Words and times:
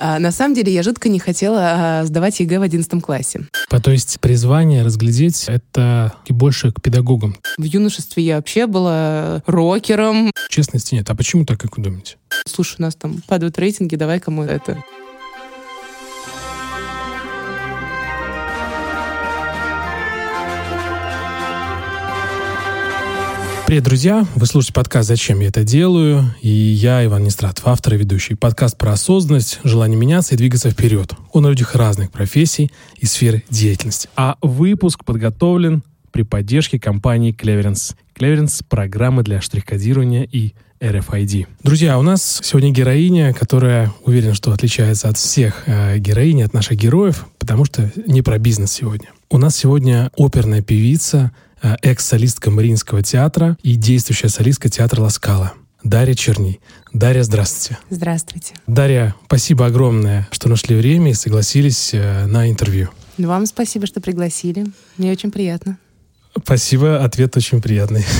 А, 0.00 0.18
на 0.18 0.32
самом 0.32 0.54
деле 0.54 0.72
я 0.72 0.82
жутко 0.82 1.10
не 1.10 1.18
хотела 1.18 2.00
а, 2.00 2.04
сдавать 2.04 2.40
ЕГЭ 2.40 2.58
в 2.58 2.62
11 2.62 3.02
классе. 3.02 3.46
А, 3.68 3.80
то 3.80 3.90
есть 3.90 4.18
призвание 4.20 4.82
разглядеть 4.82 5.44
это 5.46 6.14
и 6.24 6.32
больше 6.32 6.72
к 6.72 6.80
педагогам? 6.80 7.36
В 7.58 7.64
юношестве 7.64 8.24
я 8.24 8.36
вообще 8.36 8.66
была 8.66 9.42
рокером. 9.46 10.32
Честности 10.48 10.94
нет. 10.94 11.10
А 11.10 11.14
почему 11.14 11.44
так, 11.44 11.60
как 11.60 11.76
вы 11.76 11.82
думаете? 11.82 12.16
Слушай, 12.46 12.76
у 12.78 12.82
нас 12.82 12.94
там 12.94 13.20
падают 13.26 13.58
рейтинги, 13.58 13.96
давай 13.96 14.20
кому 14.20 14.42
это 14.42 14.82
Привет, 23.70 23.84
друзья! 23.84 24.26
Вы 24.34 24.46
слушаете 24.46 24.72
подкаст 24.72 25.06
«Зачем 25.06 25.38
я 25.38 25.46
это 25.46 25.62
делаю?» 25.62 26.34
И 26.42 26.48
я, 26.48 27.04
Иван 27.04 27.22
Нестратов, 27.22 27.68
автор 27.68 27.94
и 27.94 27.98
ведущий. 27.98 28.34
Подкаст 28.34 28.76
про 28.76 28.94
осознанность, 28.94 29.60
желание 29.62 29.96
меняться 29.96 30.34
и 30.34 30.36
двигаться 30.36 30.70
вперед. 30.70 31.14
Он 31.32 31.46
о 31.46 31.50
людях 31.50 31.76
разных 31.76 32.10
профессий 32.10 32.72
и 32.98 33.06
сфер 33.06 33.42
деятельности. 33.48 34.08
А 34.16 34.38
выпуск 34.42 35.04
подготовлен 35.04 35.84
при 36.10 36.22
поддержке 36.22 36.80
компании 36.80 37.32
Cleverance. 37.32 37.94
Cleverance— 38.18 38.64
программы 38.68 39.22
для 39.22 39.40
штрих-кодирования 39.40 40.24
и 40.24 40.54
RFID. 40.80 41.46
Друзья, 41.62 41.96
у 41.96 42.02
нас 42.02 42.40
сегодня 42.42 42.72
героиня, 42.72 43.32
которая, 43.32 43.92
уверен, 44.04 44.34
что 44.34 44.50
отличается 44.50 45.08
от 45.08 45.16
всех 45.16 45.62
э, 45.66 45.98
героинь, 45.98 46.42
от 46.42 46.54
наших 46.54 46.76
героев, 46.76 47.24
потому 47.38 47.64
что 47.64 47.92
не 48.04 48.22
про 48.22 48.36
бизнес 48.38 48.72
сегодня. 48.72 49.10
У 49.30 49.38
нас 49.38 49.54
сегодня 49.56 50.10
оперная 50.16 50.60
певица, 50.60 51.30
экс-солистка 51.62 52.50
Мариинского 52.50 53.02
театра 53.02 53.56
и 53.62 53.76
действующая 53.76 54.28
солистка 54.28 54.68
театра 54.68 55.02
Ласкала. 55.02 55.52
Дарья 55.82 56.14
Черней. 56.14 56.60
Дарья, 56.92 57.22
здравствуйте. 57.22 57.78
Здравствуйте. 57.88 58.54
Дарья, 58.66 59.14
спасибо 59.26 59.66
огромное, 59.66 60.28
что 60.30 60.48
нашли 60.48 60.76
время 60.76 61.12
и 61.12 61.14
согласились 61.14 61.90
э, 61.94 62.26
на 62.26 62.50
интервью. 62.50 62.90
Вам 63.16 63.46
спасибо, 63.46 63.86
что 63.86 64.00
пригласили. 64.00 64.66
Мне 64.98 65.12
очень 65.12 65.30
приятно. 65.30 65.78
Спасибо, 66.36 67.02
ответ 67.02 67.36
очень 67.36 67.60
приятный. 67.60 68.04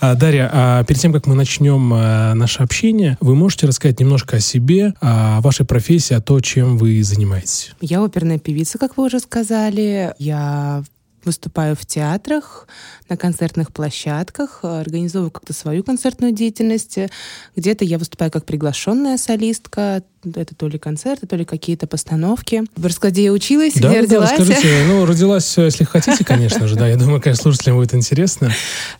А, 0.00 0.14
Дарья, 0.14 0.48
а 0.52 0.84
перед 0.84 1.00
тем, 1.00 1.12
как 1.12 1.26
мы 1.26 1.34
начнем 1.34 1.92
э, 1.92 2.34
наше 2.34 2.62
общение, 2.62 3.18
вы 3.20 3.34
можете 3.34 3.66
рассказать 3.66 3.98
немножко 3.98 4.36
о 4.36 4.40
себе, 4.40 4.94
о 5.00 5.40
вашей 5.40 5.66
профессии, 5.66 6.14
о 6.14 6.20
том, 6.20 6.40
чем 6.40 6.78
вы 6.78 7.02
занимаетесь? 7.02 7.72
Я 7.80 8.02
оперная 8.02 8.38
певица, 8.38 8.78
как 8.78 8.96
вы 8.96 9.06
уже 9.06 9.18
сказали. 9.20 10.14
Я 10.18 10.84
выступаю 11.24 11.76
в 11.76 11.84
театрах, 11.86 12.66
на 13.08 13.16
концертных 13.16 13.72
площадках, 13.72 14.60
организовываю 14.62 15.30
как-то 15.30 15.52
свою 15.52 15.82
концертную 15.84 16.32
деятельность. 16.32 16.98
Где-то 17.56 17.84
я 17.84 17.98
выступаю 17.98 18.30
как 18.30 18.44
приглашенная 18.44 19.16
солистка, 19.16 20.02
это 20.24 20.54
то 20.54 20.68
ли 20.68 20.78
концерты, 20.78 21.26
то 21.26 21.36
ли 21.36 21.44
какие-то 21.44 21.86
постановки. 21.86 22.64
В 22.76 22.86
раскладе 22.86 23.24
я 23.24 23.32
училась, 23.32 23.74
да, 23.74 23.88
где 23.88 23.96
да, 23.96 24.02
родилась. 24.02 24.30
Расскажите, 24.30 24.68
ну, 24.88 25.06
родилась, 25.06 25.56
если 25.56 25.84
хотите, 25.84 26.24
конечно 26.24 26.68
же, 26.68 26.76
да. 26.76 26.88
Я 26.88 26.96
думаю, 26.96 27.20
конечно, 27.20 27.42
слушателям 27.42 27.76
будет 27.76 27.94
интересно. 27.94 28.52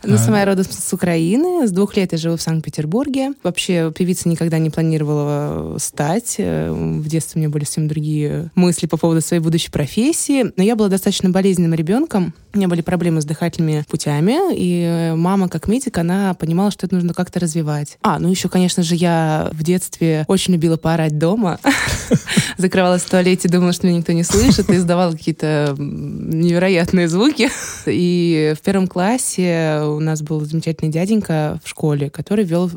Ну, 0.03 0.17
сама 0.17 0.39
я 0.39 0.45
родом 0.45 0.65
с 0.69 0.93
Украины. 0.93 1.67
С 1.67 1.71
двух 1.71 1.95
лет 1.95 2.11
я 2.11 2.17
живу 2.17 2.37
в 2.37 2.41
Санкт-Петербурге. 2.41 3.33
Вообще, 3.43 3.91
певица 3.95 4.29
никогда 4.29 4.57
не 4.57 4.69
планировала 4.69 5.77
стать. 5.79 6.35
В 6.37 7.07
детстве 7.07 7.39
у 7.39 7.41
меня 7.41 7.49
были 7.49 7.65
совсем 7.65 7.87
другие 7.87 8.49
мысли 8.55 8.87
по 8.87 8.97
поводу 8.97 9.21
своей 9.21 9.41
будущей 9.41 9.69
профессии. 9.71 10.51
Но 10.55 10.63
я 10.63 10.75
была 10.75 10.89
достаточно 10.89 11.29
болезненным 11.29 11.73
ребенком. 11.73 12.33
У 12.53 12.57
меня 12.57 12.67
были 12.67 12.81
проблемы 12.81 13.21
с 13.21 13.25
дыхательными 13.25 13.85
путями. 13.87 14.37
И 14.53 15.13
мама, 15.15 15.47
как 15.49 15.67
медик, 15.67 15.97
она 15.97 16.33
понимала, 16.33 16.71
что 16.71 16.85
это 16.85 16.95
нужно 16.95 17.13
как-то 17.13 17.39
развивать. 17.39 17.97
А, 18.01 18.19
ну 18.19 18.29
еще, 18.29 18.49
конечно 18.49 18.83
же, 18.83 18.95
я 18.95 19.49
в 19.53 19.63
детстве 19.63 20.25
очень 20.27 20.53
любила 20.53 20.77
поорать 20.77 21.10
спать 21.11 21.17
дома, 21.17 21.59
закрывалась 22.57 23.03
в 23.03 23.09
туалете, 23.09 23.49
думала, 23.49 23.73
что 23.73 23.87
меня 23.87 23.99
никто 23.99 24.11
не 24.13 24.23
слышит, 24.23 24.69
и 24.69 24.75
издавала 24.75 25.11
какие-то 25.11 25.75
невероятные 25.77 27.07
звуки. 27.07 27.49
И 27.85 28.53
в 28.57 28.61
первом 28.61 28.87
классе 28.87 29.81
у 29.83 29.99
нас 29.99 30.21
был 30.21 30.41
замечательный 30.41 30.91
дяденька 30.91 31.59
в 31.63 31.69
школе, 31.69 32.09
который 32.09 32.45
вел 32.45 32.71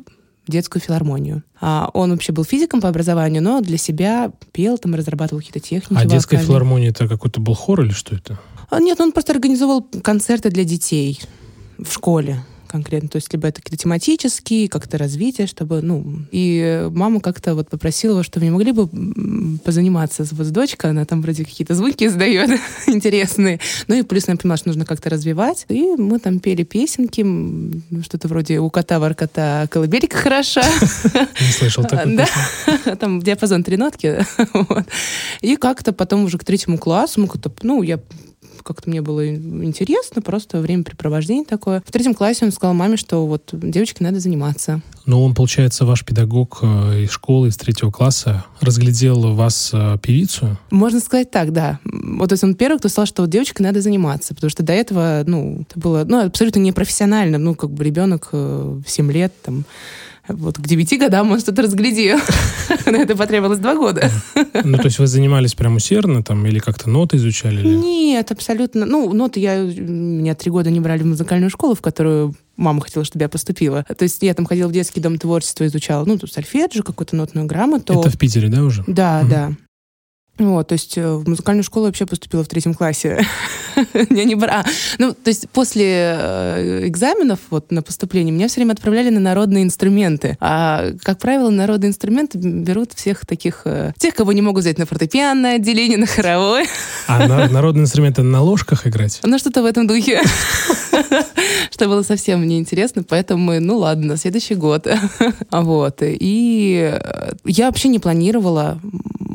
детскую 0.47 0.83
филармонию. 0.83 1.43
А 1.61 1.89
он 1.95 2.11
вообще 2.11 2.33
был 2.33 2.45
физиком 2.45 2.81
по 2.81 2.89
образованию, 2.89 3.43
но 3.43 3.61
для 3.61 3.79
себя 3.79 4.31
пел, 4.53 4.77
там 4.77 4.95
разрабатывал 4.95 5.41
какие-то 5.41 5.61
техники. 5.61 6.01
А 6.01 6.05
детская 6.05 6.39
филармония 6.39 6.91
это 6.91 7.09
какой-то 7.09 7.41
был 7.41 7.55
хор 7.55 7.83
или 7.83 7.93
что 7.93 8.15
это? 8.15 8.39
А, 8.69 8.81
нет, 8.81 9.01
он 9.01 9.13
просто 9.13 9.33
организовал 9.33 9.87
концерты 10.03 10.51
для 10.51 10.65
детей 10.65 11.21
в 11.79 11.93
школе 11.93 12.41
конкретно. 12.75 13.09
То 13.09 13.17
есть 13.17 13.33
либо 13.33 13.47
это 13.47 13.63
какие-то 13.63 13.85
тематические, 13.85 14.69
как-то 14.69 14.99
развитие, 14.99 15.47
чтобы, 15.47 15.81
ну... 15.81 16.23
И 16.33 16.89
мама 16.91 17.21
как-то 17.21 17.55
вот 17.55 17.71
попросила, 17.71 18.25
чтобы 18.25 18.47
не 18.47 18.51
могли 18.51 18.73
бы 18.73 18.89
позаниматься 19.59 20.25
вот 20.33 20.45
с 20.45 20.51
дочкой, 20.51 20.91
она 20.91 21.05
там 21.05 21.23
вроде 21.23 21.45
какие-то 21.45 21.77
звуки 21.77 22.03
издает 22.09 22.59
интересные. 22.89 23.61
Ну 23.87 23.95
и 23.95 24.03
плюс 24.03 24.27
я 24.27 24.35
понимала, 24.35 24.59
что 24.59 24.71
нужно 24.71 24.85
как-то 24.85 25.09
развивать. 25.09 25.67
И 25.69 25.95
мы 25.97 26.19
там 26.19 26.41
пели 26.41 26.65
песенки, 26.65 27.25
что-то 28.03 28.27
вроде 28.27 28.59
«У 28.59 28.69
кота 28.71 28.99
воркота 28.99 29.69
колыбелька 29.71 30.17
хороша». 30.17 30.63
Не 31.41 31.53
слышал 31.53 31.85
такой 31.85 32.17
Да, 32.17 32.97
там 32.97 33.23
диапазон 33.23 33.63
три 33.63 33.77
нотки. 33.77 34.19
И 35.43 35.55
как-то 35.55 35.93
потом 35.93 36.25
уже 36.25 36.39
к 36.39 36.45
третьему 36.45 36.79
классу 36.79 37.21
мы 37.21 37.29
как-то, 37.29 37.53
ну, 37.63 37.83
я 37.83 38.01
как-то 38.65 38.91
мне 38.91 39.03
было 39.03 39.29
интересно, 39.29 40.23
просто 40.23 40.61
времяпрепровождение 40.61 41.45
такое. 41.45 41.83
В 41.87 41.93
третьем 41.93 42.15
классе 42.15 42.45
он 42.45 42.53
сказал 42.53 42.75
маме, 42.75 42.97
что 42.97 43.27
вот 43.27 43.51
девочке 43.53 44.03
надо 44.03 44.21
заниматься. 44.21 44.81
Но 45.07 45.23
он, 45.23 45.35
получается, 45.35 45.85
ваш 45.85 46.05
педагог 46.05 46.59
э, 46.63 47.03
из 47.03 47.11
школы, 47.11 47.49
из 47.49 47.57
третьего 47.57 47.91
класса, 47.91 48.45
разглядел 48.61 49.35
вас 49.35 49.71
э, 49.73 49.99
певицу? 50.03 50.59
Можно 50.71 51.01
сказать 51.01 51.31
так, 51.31 51.53
да. 51.53 51.79
Вот 51.85 52.31
то 52.31 52.33
есть 52.33 52.45
он 52.45 52.55
первый, 52.55 52.79
кто 52.79 52.89
сказал, 52.89 53.07
что 53.07 53.23
вот 53.23 53.31
девочке 53.31 53.63
надо 53.63 53.81
заниматься, 53.81 54.35
потому 54.35 54.51
что 54.51 54.63
до 54.63 54.73
этого, 54.73 55.23
ну, 55.27 55.65
это 55.69 55.79
было, 55.79 56.05
ну, 56.05 56.25
абсолютно 56.25 56.59
непрофессионально, 56.61 57.39
ну, 57.39 57.55
как 57.55 57.71
бы 57.71 57.85
ребенок 57.85 58.31
э, 58.33 58.81
в 58.85 58.91
7 58.91 59.13
лет, 59.13 59.33
там, 59.43 59.65
вот 60.29 60.57
к 60.57 60.67
девяти 60.67 60.97
годам 60.97 61.33
он 61.33 61.41
что-то 61.41 61.63
разглядел. 61.63 62.19
Но 62.87 62.99
это 62.99 63.17
потребовалось 63.17 63.59
два 63.59 63.75
года. 63.75 64.11
Ну, 64.65 64.79
то 64.79 64.87
есть 64.87 64.99
вы 64.99 65.07
занимались 65.07 65.55
прям 65.55 65.77
усердно 65.77 66.23
там 66.23 66.47
или 66.47 66.59
как-то 66.59 66.89
ноты 66.89 67.19
изучали? 67.19 67.61
Или? 67.61 67.75
Нет, 67.75 68.33
абсолютно. 68.33 68.87
Ну, 68.87 69.13
ноты 69.13 69.41
я... 69.41 69.59
Меня 69.59 70.35
три 70.35 70.51
года 70.51 70.71
не 70.71 70.81
брали 70.81 71.03
в 71.03 71.07
музыкальную 71.07 71.51
школу, 71.51 71.75
в 71.75 71.83
которую 71.83 72.35
мама 72.57 72.81
хотела, 72.81 73.05
чтобы 73.05 73.25
я 73.25 73.29
поступила. 73.29 73.85
То 73.85 74.05
есть 74.05 74.23
я 74.23 74.33
там 74.33 74.47
ходила 74.47 74.69
в 74.69 74.73
детский 74.73 75.01
дом 75.01 75.19
творчества, 75.19 75.67
изучала, 75.67 76.05
ну, 76.05 76.19
тут 76.19 76.33
сольфеджио, 76.33 76.83
какую-то 76.83 77.17
нотную 77.17 77.47
грамоту. 77.47 78.01
Это 78.01 78.11
в 78.11 78.19
Питере, 78.19 78.49
да, 78.49 78.63
уже? 78.63 78.85
Да, 78.87 79.21
угу. 79.23 79.31
да. 79.31 79.53
Вот, 80.39 80.67
то 80.67 80.73
есть 80.73 80.99
э, 80.99 81.15
в 81.15 81.29
музыкальную 81.29 81.63
школу 81.63 81.87
вообще 81.87 82.07
поступила 82.07 82.43
в 82.43 82.49
третьем 82.49 82.75
классе. 82.75 83.25
Я 84.11 84.25
не 84.25 84.35
бра... 84.35 84.65
Ну, 84.99 85.13
то 85.15 85.29
есть 85.29 85.49
после 85.51 86.17
э, 86.19 86.89
экзаменов 86.89 87.39
вот 87.51 87.71
на 87.71 87.83
поступление 87.83 88.35
меня 88.35 88.49
все 88.49 88.57
время 88.57 88.73
отправляли 88.73 89.11
на 89.11 89.21
народные 89.21 89.63
инструменты. 89.63 90.37
А, 90.41 90.91
как 91.03 91.21
правило, 91.21 91.51
народные 91.51 91.91
инструменты 91.91 92.39
берут 92.39 92.95
всех 92.95 93.27
таких... 93.27 93.63
Э, 93.65 93.93
тех, 93.97 94.13
кого 94.17 94.33
не 94.33 94.43
могут 94.43 94.63
взять 94.63 94.77
на 94.79 94.87
фортепианное 94.87 95.57
отделение, 95.57 95.99
на 95.99 96.07
хоровое. 96.07 96.67
А 97.07 97.29
на, 97.29 97.49
народные 97.49 97.85
инструменты 97.85 98.23
на 98.23 98.43
ложках 98.43 98.89
играть? 98.89 99.21
Ну, 99.23 99.39
что-то 99.39 99.63
в 99.63 99.67
этом 99.67 99.87
духе. 99.87 100.21
Что 101.71 101.87
было 101.87 102.03
совсем 102.03 102.45
неинтересно, 102.45 103.05
поэтому 103.05 103.45
мы, 103.45 103.61
ну 103.61 103.79
ладно, 103.79 104.07
на 104.07 104.17
следующий 104.17 104.57
год. 104.57 104.89
Вот. 105.51 105.99
И 106.01 106.99
я 107.45 107.67
вообще 107.67 107.89
не 107.89 107.99
планировала 107.99 108.81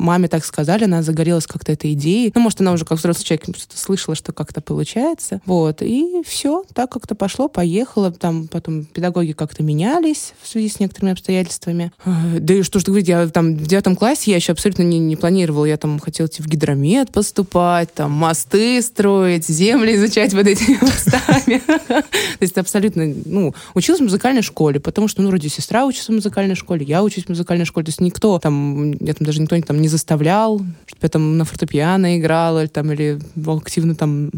маме 0.00 0.28
так 0.28 0.44
сказали, 0.44 0.86
она 0.90 1.02
загорелась 1.02 1.46
как-то 1.46 1.72
этой 1.72 1.92
идеей. 1.92 2.32
Ну, 2.34 2.40
может, 2.40 2.60
она 2.60 2.72
уже 2.72 2.84
как 2.84 2.98
взрослый 2.98 3.24
человек 3.24 3.56
что-то 3.56 3.78
слышала, 3.78 4.14
что 4.14 4.32
как-то 4.32 4.60
получается. 4.60 5.40
Вот. 5.46 5.82
И 5.82 6.22
все, 6.24 6.64
так 6.74 6.90
как-то 6.90 7.14
пошло, 7.14 7.48
поехало. 7.48 8.10
Там 8.10 8.48
потом 8.48 8.84
педагоги 8.84 9.32
как-то 9.32 9.62
менялись 9.62 10.34
в 10.42 10.48
связи 10.48 10.68
с 10.68 10.80
некоторыми 10.80 11.12
обстоятельствами. 11.12 11.92
Да 12.04 12.54
и 12.54 12.62
что 12.62 12.80
ж 12.80 12.84
говорить, 12.84 13.08
я 13.08 13.26
там 13.28 13.56
в 13.56 13.66
девятом 13.66 13.96
классе 13.96 14.30
я 14.30 14.36
еще 14.36 14.52
абсолютно 14.52 14.82
не, 14.82 14.98
не 14.98 15.16
планировала. 15.16 15.64
Я 15.64 15.76
там 15.76 15.98
хотела 15.98 16.26
идти 16.26 16.42
в 16.42 16.46
гидромет 16.46 17.12
поступать, 17.12 17.92
там 17.94 18.10
мосты 18.10 18.82
строить, 18.82 19.46
земли 19.46 19.94
изучать 19.96 20.34
вот 20.34 20.46
этими 20.46 20.78
мостами. 20.80 21.62
То 21.66 22.04
есть 22.40 22.58
абсолютно, 22.58 23.12
ну, 23.24 23.54
училась 23.74 24.00
в 24.00 24.04
музыкальной 24.04 24.42
школе, 24.42 24.80
потому 24.80 25.08
что, 25.08 25.22
ну, 25.22 25.28
вроде 25.28 25.48
сестра 25.48 25.84
учится 25.84 26.12
в 26.12 26.14
музыкальной 26.14 26.54
школе, 26.54 26.84
я 26.84 27.02
учусь 27.02 27.24
в 27.24 27.28
музыкальной 27.28 27.64
школе. 27.64 27.84
То 27.86 27.90
есть 27.90 28.00
никто 28.00 28.38
там, 28.38 28.92
я 28.92 29.14
там 29.14 29.26
даже 29.26 29.40
никто 29.40 29.60
там 29.60 29.80
не 29.80 29.88
заставлял, 29.88 30.60
чтобы 30.86 31.00
я 31.02 31.08
там 31.08 31.38
на 31.38 31.44
фортепиано 31.44 32.18
играла, 32.18 32.60
или, 32.60 32.68
там, 32.68 32.92
или 32.92 33.18
активно 33.46 33.94
там 33.94 34.30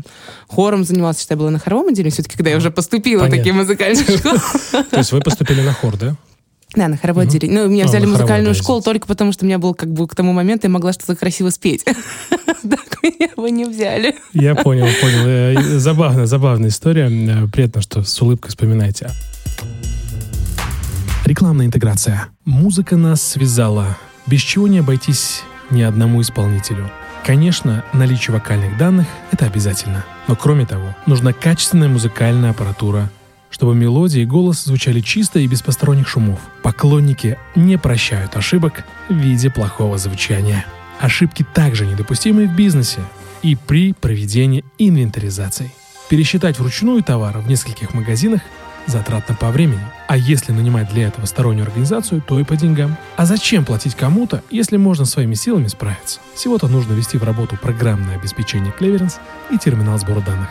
хором 0.49 0.85
занималась, 0.85 1.21
что 1.21 1.35
я 1.35 1.39
была 1.39 1.50
на 1.50 1.59
хоровом 1.59 1.89
отделе, 1.89 2.11
все-таки, 2.11 2.37
когда 2.37 2.50
я 2.50 2.56
уже 2.56 2.71
поступила 2.71 3.25
в 3.25 3.31
такие 3.31 3.53
музыкальные 3.53 4.05
школы. 4.19 4.39
То 4.91 4.99
есть 4.99 5.12
вы 5.12 5.21
поступили 5.21 5.61
на 5.61 5.73
хор, 5.73 5.97
да? 5.97 6.17
Да, 6.75 6.89
на 6.89 6.97
хоровое 6.97 7.27
угу. 7.27 7.31
отделение. 7.31 7.62
Ну, 7.62 7.69
меня 7.69 7.85
а, 7.85 7.89
взяли 7.89 8.06
музыкальную 8.06 8.55
школу 8.55 8.81
только 8.81 9.06
потому, 9.06 9.33
что 9.33 9.44
у 9.44 9.47
меня 9.47 9.59
был 9.59 9.75
как 9.75 9.93
бы 9.93 10.09
к 10.09 10.15
тому 10.15 10.33
моменту, 10.33 10.67
я 10.67 10.71
могла 10.71 10.93
что-то 10.93 11.17
красиво 11.17 11.50
спеть. 11.50 11.85
Так 12.62 13.03
меня 13.03 13.31
бы 13.37 13.50
не 13.50 13.65
взяли. 13.65 14.15
Я 14.33 14.55
понял, 14.55 14.87
понял. 15.00 15.27
Э, 15.27 15.79
забавная, 15.79 16.27
забавная 16.27 16.69
история. 16.69 17.11
Э, 17.11 17.49
приятно, 17.49 17.83
что 17.83 18.05
с 18.05 18.23
улыбкой 18.23 18.50
вспоминаете. 18.50 19.11
Рекламная 21.25 21.67
интеграция. 21.67 22.29
Музыка 22.45 22.97
нас 22.97 23.21
связала 23.21 23.97
без 24.27 24.41
чего 24.41 24.69
не 24.69 24.79
обойтись 24.79 25.43
ни 25.73 25.83
одному 25.83 26.21
исполнителю. 26.21 26.91
Конечно, 27.25 27.85
наличие 27.93 28.35
вокальных 28.35 28.77
данных– 28.77 29.07
это 29.31 29.47
обязательно. 29.47 30.05
Но 30.29 30.37
кроме 30.37 30.67
того, 30.67 30.95
нужна 31.07 31.33
качественная 31.33 31.89
музыкальная 31.89 32.51
аппаратура, 32.51 33.11
чтобы 33.51 33.75
мелодии 33.75 34.23
и 34.23 34.27
голос 34.27 34.65
звучали 34.65 35.01
чисто 35.01 35.39
и 35.39 35.47
без 35.47 35.63
посторонних 35.63 36.09
шумов. 36.09 36.41
Поклонники 36.63 37.39
не 37.55 37.77
прощают 37.79 38.37
ошибок 38.37 38.85
в 39.09 39.15
виде 39.15 39.51
плохого 39.51 39.99
звучания. 39.99 40.65
Ошибки 41.01 41.45
также 41.55 41.87
недопустимы 41.87 42.47
в 42.47 42.57
бизнесе 42.57 43.01
и 43.43 43.57
при 43.57 43.93
проведении 43.93 44.65
инвентаризации. 44.79 45.73
Пересчитать 46.09 46.59
вручную 46.59 47.03
товары 47.03 47.41
в 47.41 47.49
нескольких 47.49 47.95
магазинах 47.95 48.43
затратно 48.87 49.34
по 49.34 49.50
времени. 49.50 49.81
А 50.08 50.17
если 50.17 50.52
нанимать 50.52 50.90
для 50.90 51.08
этого 51.08 51.26
стороннюю 51.26 51.67
организацию, 51.67 52.23
то 52.26 52.38
и 52.38 52.44
по 52.44 52.56
деньгам. 52.56 52.96
А 53.17 53.26
зачем 53.26 53.64
платить 53.64 53.94
кому-то, 53.94 54.43
если 54.50 54.76
можно 54.76 55.05
своими 55.05 55.34
силами 55.34 55.69
справиться? 55.69 56.20
Всего-то 56.34 56.69
нужно 56.69 56.93
ввести 56.93 57.19
в 57.19 57.25
работу 57.25 57.56
программное 57.61 58.17
обеспечение 58.17 58.75
Cleverance 58.79 59.14
и 59.50 59.58
терминал 59.58 59.99
сбора 59.99 60.20
данных. 60.20 60.49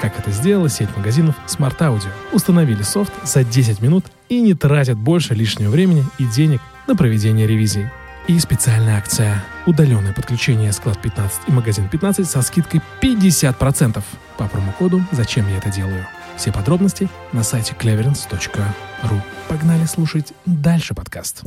Как 0.00 0.18
это 0.18 0.30
сделала 0.32 0.68
сеть 0.68 0.94
магазинов 0.96 1.36
Smart 1.46 1.78
Audio. 1.78 2.10
Установили 2.32 2.82
софт 2.82 3.12
за 3.24 3.44
10 3.44 3.80
минут 3.80 4.06
и 4.28 4.40
не 4.40 4.54
тратят 4.54 4.98
больше 4.98 5.34
лишнего 5.34 5.70
времени 5.70 6.04
и 6.18 6.24
денег 6.24 6.60
на 6.86 6.96
проведение 6.96 7.46
ревизии. 7.46 7.90
И 8.28 8.38
специальная 8.38 8.98
акция 8.98 9.42
«Удаленное 9.66 10.12
подключение 10.12 10.72
склад 10.72 11.00
15 11.00 11.42
и 11.48 11.52
магазин 11.52 11.88
15» 11.92 12.24
со 12.24 12.42
скидкой 12.42 12.80
50% 13.00 14.02
по 14.36 14.48
промокоду 14.48 15.02
«Зачем 15.10 15.48
я 15.48 15.58
это 15.58 15.70
делаю?». 15.70 16.06
Все 16.42 16.50
подробности 16.50 17.08
на 17.32 17.44
сайте 17.44 17.72
cleverence.ru. 17.78 19.20
Погнали 19.48 19.84
слушать 19.84 20.32
дальше 20.44 20.92
подкаст. 20.92 21.42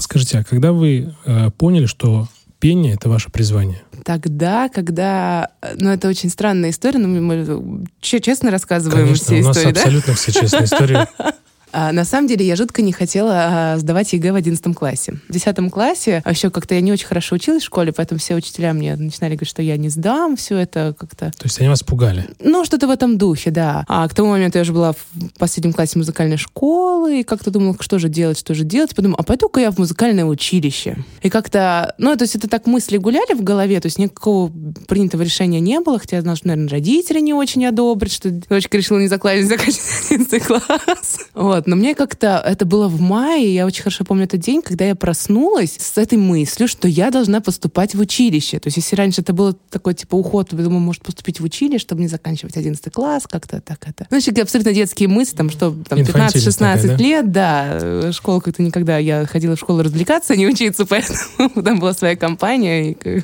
Скажите, 0.00 0.38
а 0.38 0.44
когда 0.44 0.72
вы 0.72 1.14
э, 1.26 1.50
поняли, 1.50 1.84
что 1.84 2.26
пение— 2.58 2.94
это 2.94 3.10
ваше 3.10 3.30
призвание? 3.30 3.82
Тогда, 4.02 4.70
когда... 4.70 5.50
Ну, 5.76 5.90
это 5.90 6.08
очень 6.08 6.30
странная 6.30 6.70
история, 6.70 6.98
но 6.98 7.08
мы 7.08 7.84
честно 8.00 8.50
рассказываем 8.50 9.08
Конечно, 9.08 9.24
все 9.26 9.42
у 9.42 9.44
нас 9.44 9.58
истории, 9.58 9.76
абсолютно 9.76 10.14
все 10.14 10.32
честные 10.32 10.64
истории. 10.64 10.98
А, 11.72 11.92
на 11.92 12.04
самом 12.04 12.28
деле 12.28 12.46
я 12.46 12.56
жутко 12.56 12.82
не 12.82 12.92
хотела 12.92 13.34
а, 13.34 13.78
сдавать 13.78 14.12
ЕГЭ 14.12 14.32
в 14.32 14.36
11 14.36 14.74
классе. 14.74 15.14
В 15.28 15.32
10 15.32 15.70
классе 15.70 16.22
а 16.24 16.30
еще 16.30 16.50
как-то 16.50 16.74
я 16.74 16.80
не 16.80 16.92
очень 16.92 17.06
хорошо 17.06 17.36
училась 17.36 17.62
в 17.62 17.66
школе, 17.66 17.92
поэтому 17.92 18.18
все 18.18 18.34
учителя 18.34 18.72
мне 18.72 18.96
начинали 18.96 19.34
говорить, 19.34 19.48
что 19.48 19.62
я 19.62 19.76
не 19.76 19.88
сдам, 19.88 20.36
все 20.36 20.58
это 20.58 20.94
как-то... 20.98 21.30
То 21.30 21.44
есть 21.44 21.58
они 21.60 21.68
вас 21.68 21.82
пугали? 21.82 22.28
Ну, 22.38 22.64
что-то 22.64 22.86
в 22.86 22.90
этом 22.90 23.18
духе, 23.18 23.50
да. 23.50 23.84
А 23.88 24.06
к 24.08 24.14
тому 24.14 24.30
моменту 24.30 24.58
я 24.58 24.62
уже 24.62 24.72
была 24.72 24.92
в 24.92 25.06
последнем 25.38 25.72
классе 25.72 25.98
музыкальной 25.98 26.36
школы, 26.36 27.20
и 27.20 27.24
как-то 27.24 27.50
думала, 27.50 27.76
что 27.80 27.98
же 27.98 28.08
делать, 28.08 28.38
что 28.38 28.54
же 28.54 28.64
делать. 28.64 28.94
Подумала, 28.94 29.18
а 29.20 29.22
пойду-ка 29.22 29.60
я 29.60 29.70
в 29.70 29.78
музыкальное 29.78 30.24
училище. 30.24 30.96
И 31.22 31.30
как-то, 31.30 31.94
ну, 31.98 32.16
то 32.16 32.24
есть 32.24 32.36
это 32.36 32.48
так 32.48 32.66
мысли 32.66 32.96
гуляли 32.96 33.34
в 33.34 33.42
голове, 33.42 33.80
то 33.80 33.86
есть 33.86 33.98
никакого 33.98 34.52
принятого 34.86 35.22
решения 35.22 35.60
не 35.60 35.80
было, 35.80 35.98
хотя 35.98 36.16
я 36.16 36.22
знала, 36.22 36.36
что, 36.36 36.48
наверное, 36.48 36.70
родители 36.70 37.20
не 37.20 37.34
очень 37.34 37.64
одобрят, 37.66 38.12
что 38.12 38.30
дочка 38.30 38.76
решила 38.76 38.98
не 38.98 39.08
закладывать, 39.08 39.48
заканчивать 39.48 40.10
11 40.10 40.42
класс. 40.44 41.18
Вот. 41.34 41.59
Но 41.66 41.76
мне 41.76 41.94
как-то 41.94 42.42
это 42.44 42.64
было 42.64 42.88
в 42.88 43.00
мае, 43.00 43.54
я 43.54 43.66
очень 43.66 43.82
хорошо 43.82 44.04
помню 44.04 44.24
этот 44.24 44.40
день, 44.40 44.62
когда 44.62 44.84
я 44.84 44.94
проснулась 44.94 45.76
с 45.78 45.98
этой 45.98 46.18
мыслью, 46.18 46.68
что 46.68 46.88
я 46.88 47.10
должна 47.10 47.40
поступать 47.40 47.94
в 47.94 48.00
училище. 48.00 48.58
То 48.58 48.68
есть 48.68 48.76
если 48.76 48.96
раньше 48.96 49.20
это 49.20 49.32
было 49.32 49.54
такой 49.70 49.94
типа 49.94 50.16
уход, 50.16 50.52
я 50.52 50.58
думаю, 50.58 50.80
может 50.80 51.02
поступить 51.02 51.40
в 51.40 51.44
училище, 51.44 51.78
чтобы 51.78 52.02
не 52.02 52.08
заканчивать 52.08 52.56
11 52.56 52.92
класс, 52.92 53.24
как-то 53.28 53.60
так 53.60 53.78
это. 53.86 54.06
Ну, 54.10 54.16
еще 54.16 54.30
абсолютно 54.40 54.72
детские 54.72 55.08
мысли, 55.08 55.36
там, 55.36 55.50
что 55.50 55.74
там 55.88 55.98
15-16 55.98 56.86
да? 56.86 56.96
лет, 56.96 57.32
да, 57.32 58.12
школа 58.12 58.40
как-то 58.40 58.62
никогда, 58.62 58.98
я 58.98 59.26
ходила 59.26 59.56
в 59.56 59.58
школу 59.58 59.82
развлекаться, 59.82 60.34
а 60.34 60.36
не 60.36 60.46
учиться, 60.46 60.86
поэтому 60.88 61.62
там 61.62 61.78
была 61.78 61.92
своя 61.92 62.16
компания, 62.16 62.92
и 62.92 63.22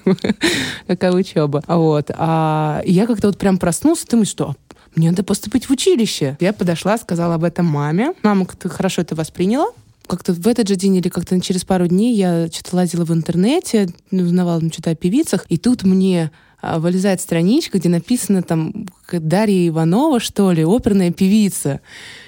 какая 0.86 1.12
учеба. 1.16 1.62
Вот. 1.66 2.10
А 2.14 2.82
я 2.84 3.06
как-то 3.06 3.28
вот 3.28 3.38
прям 3.38 3.58
проснулся, 3.58 4.06
думаю, 4.06 4.26
что 4.26 4.56
мне 4.96 5.10
надо 5.10 5.22
поступить 5.22 5.66
в 5.66 5.70
училище. 5.70 6.36
Я 6.40 6.52
подошла, 6.52 6.98
сказала 6.98 7.34
об 7.34 7.44
этом 7.44 7.66
маме. 7.66 8.14
Мама 8.22 8.46
как-то 8.46 8.68
хорошо 8.68 9.02
это 9.02 9.14
восприняла 9.14 9.68
как-то 10.06 10.32
в 10.32 10.46
этот 10.46 10.68
же 10.68 10.76
день 10.76 10.96
или 10.96 11.08
как-то 11.08 11.40
через 11.40 11.64
пару 11.64 11.86
дней 11.86 12.14
я 12.14 12.48
что-то 12.50 12.76
лазила 12.76 13.04
в 13.04 13.12
интернете, 13.12 13.88
узнавала 14.10 14.60
ну, 14.60 14.70
что-то 14.72 14.90
о 14.90 14.94
певицах, 14.94 15.46
и 15.48 15.58
тут 15.58 15.82
мне 15.82 16.30
а, 16.62 16.78
вылезает 16.78 17.20
страничка, 17.20 17.78
где 17.78 17.88
написано 17.88 18.42
там 18.42 18.86
Дарья 19.12 19.68
Иванова, 19.68 20.20
что 20.20 20.52
ли, 20.52 20.64
оперная 20.64 21.10
певица. 21.10 21.80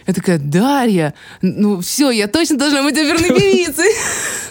Я 0.07 0.15
такая, 0.15 0.39
Дарья, 0.39 1.13
ну 1.43 1.81
все, 1.81 2.11
я 2.11 2.29
точно 2.29 2.57
должна 2.57 2.83
быть 2.83 2.97
оперной 2.97 3.29
певицей. 3.29 3.93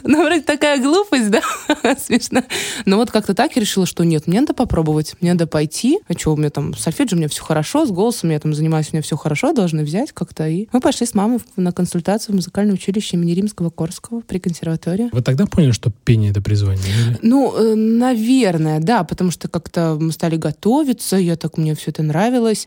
Ну, 0.03 0.24
вроде 0.24 0.41
такая 0.41 0.79
глупость, 0.79 1.29
да, 1.31 1.41
смешно. 2.00 2.44
Но 2.85 2.97
вот 2.97 3.12
как-то 3.12 3.33
так 3.33 3.56
я 3.56 3.62
решила, 3.62 3.85
что 3.85 4.06
нет, 4.06 4.27
мне 4.27 4.39
надо 4.39 4.53
попробовать, 4.53 5.15
мне 5.19 5.33
надо 5.33 5.47
пойти. 5.47 6.00
А 6.07 6.13
что, 6.13 6.33
у 6.33 6.38
меня 6.38 6.50
там 6.50 6.75
сольфеджи, 6.77 7.15
у 7.15 7.18
меня 7.18 7.27
все 7.27 7.44
хорошо, 7.44 7.85
с 7.85 7.89
голосом 7.89 8.29
я 8.29 8.39
там 8.39 8.53
занимаюсь, 8.53 8.89
у 8.91 8.95
меня 8.95 9.01
все 9.01 9.18
хорошо, 9.18 9.51
должны 9.53 9.83
взять 9.83 10.13
как-то. 10.13 10.47
И 10.47 10.68
мы 10.71 10.79
пошли 10.79 11.07
с 11.07 11.13
мамой 11.13 11.39
на 11.57 11.74
консультацию 11.74 12.33
в 12.33 12.35
музыкальное 12.35 12.75
училище 12.75 13.18
имени 13.18 13.33
Римского 13.33 13.69
Корского 13.69 14.21
при 14.21 14.38
консерватории. 14.38 15.09
Вы 15.12 15.21
тогда 15.21 15.45
поняли, 15.45 15.71
что 15.71 15.91
пение— 16.06 16.29
это 16.31 16.41
призвание? 16.41 16.85
Или? 16.85 17.18
Ну, 17.24 17.53
э, 17.57 17.75
наверное, 17.75 18.79
да, 18.79 19.03
потому 19.03 19.31
что 19.31 19.50
как-то 19.50 19.97
мы 20.00 20.12
стали 20.12 20.38
готовиться, 20.38 21.18
я 21.18 21.35
так, 21.35 21.57
мне 21.57 21.75
все 21.75 21.91
это 21.91 22.03
нравилось. 22.03 22.17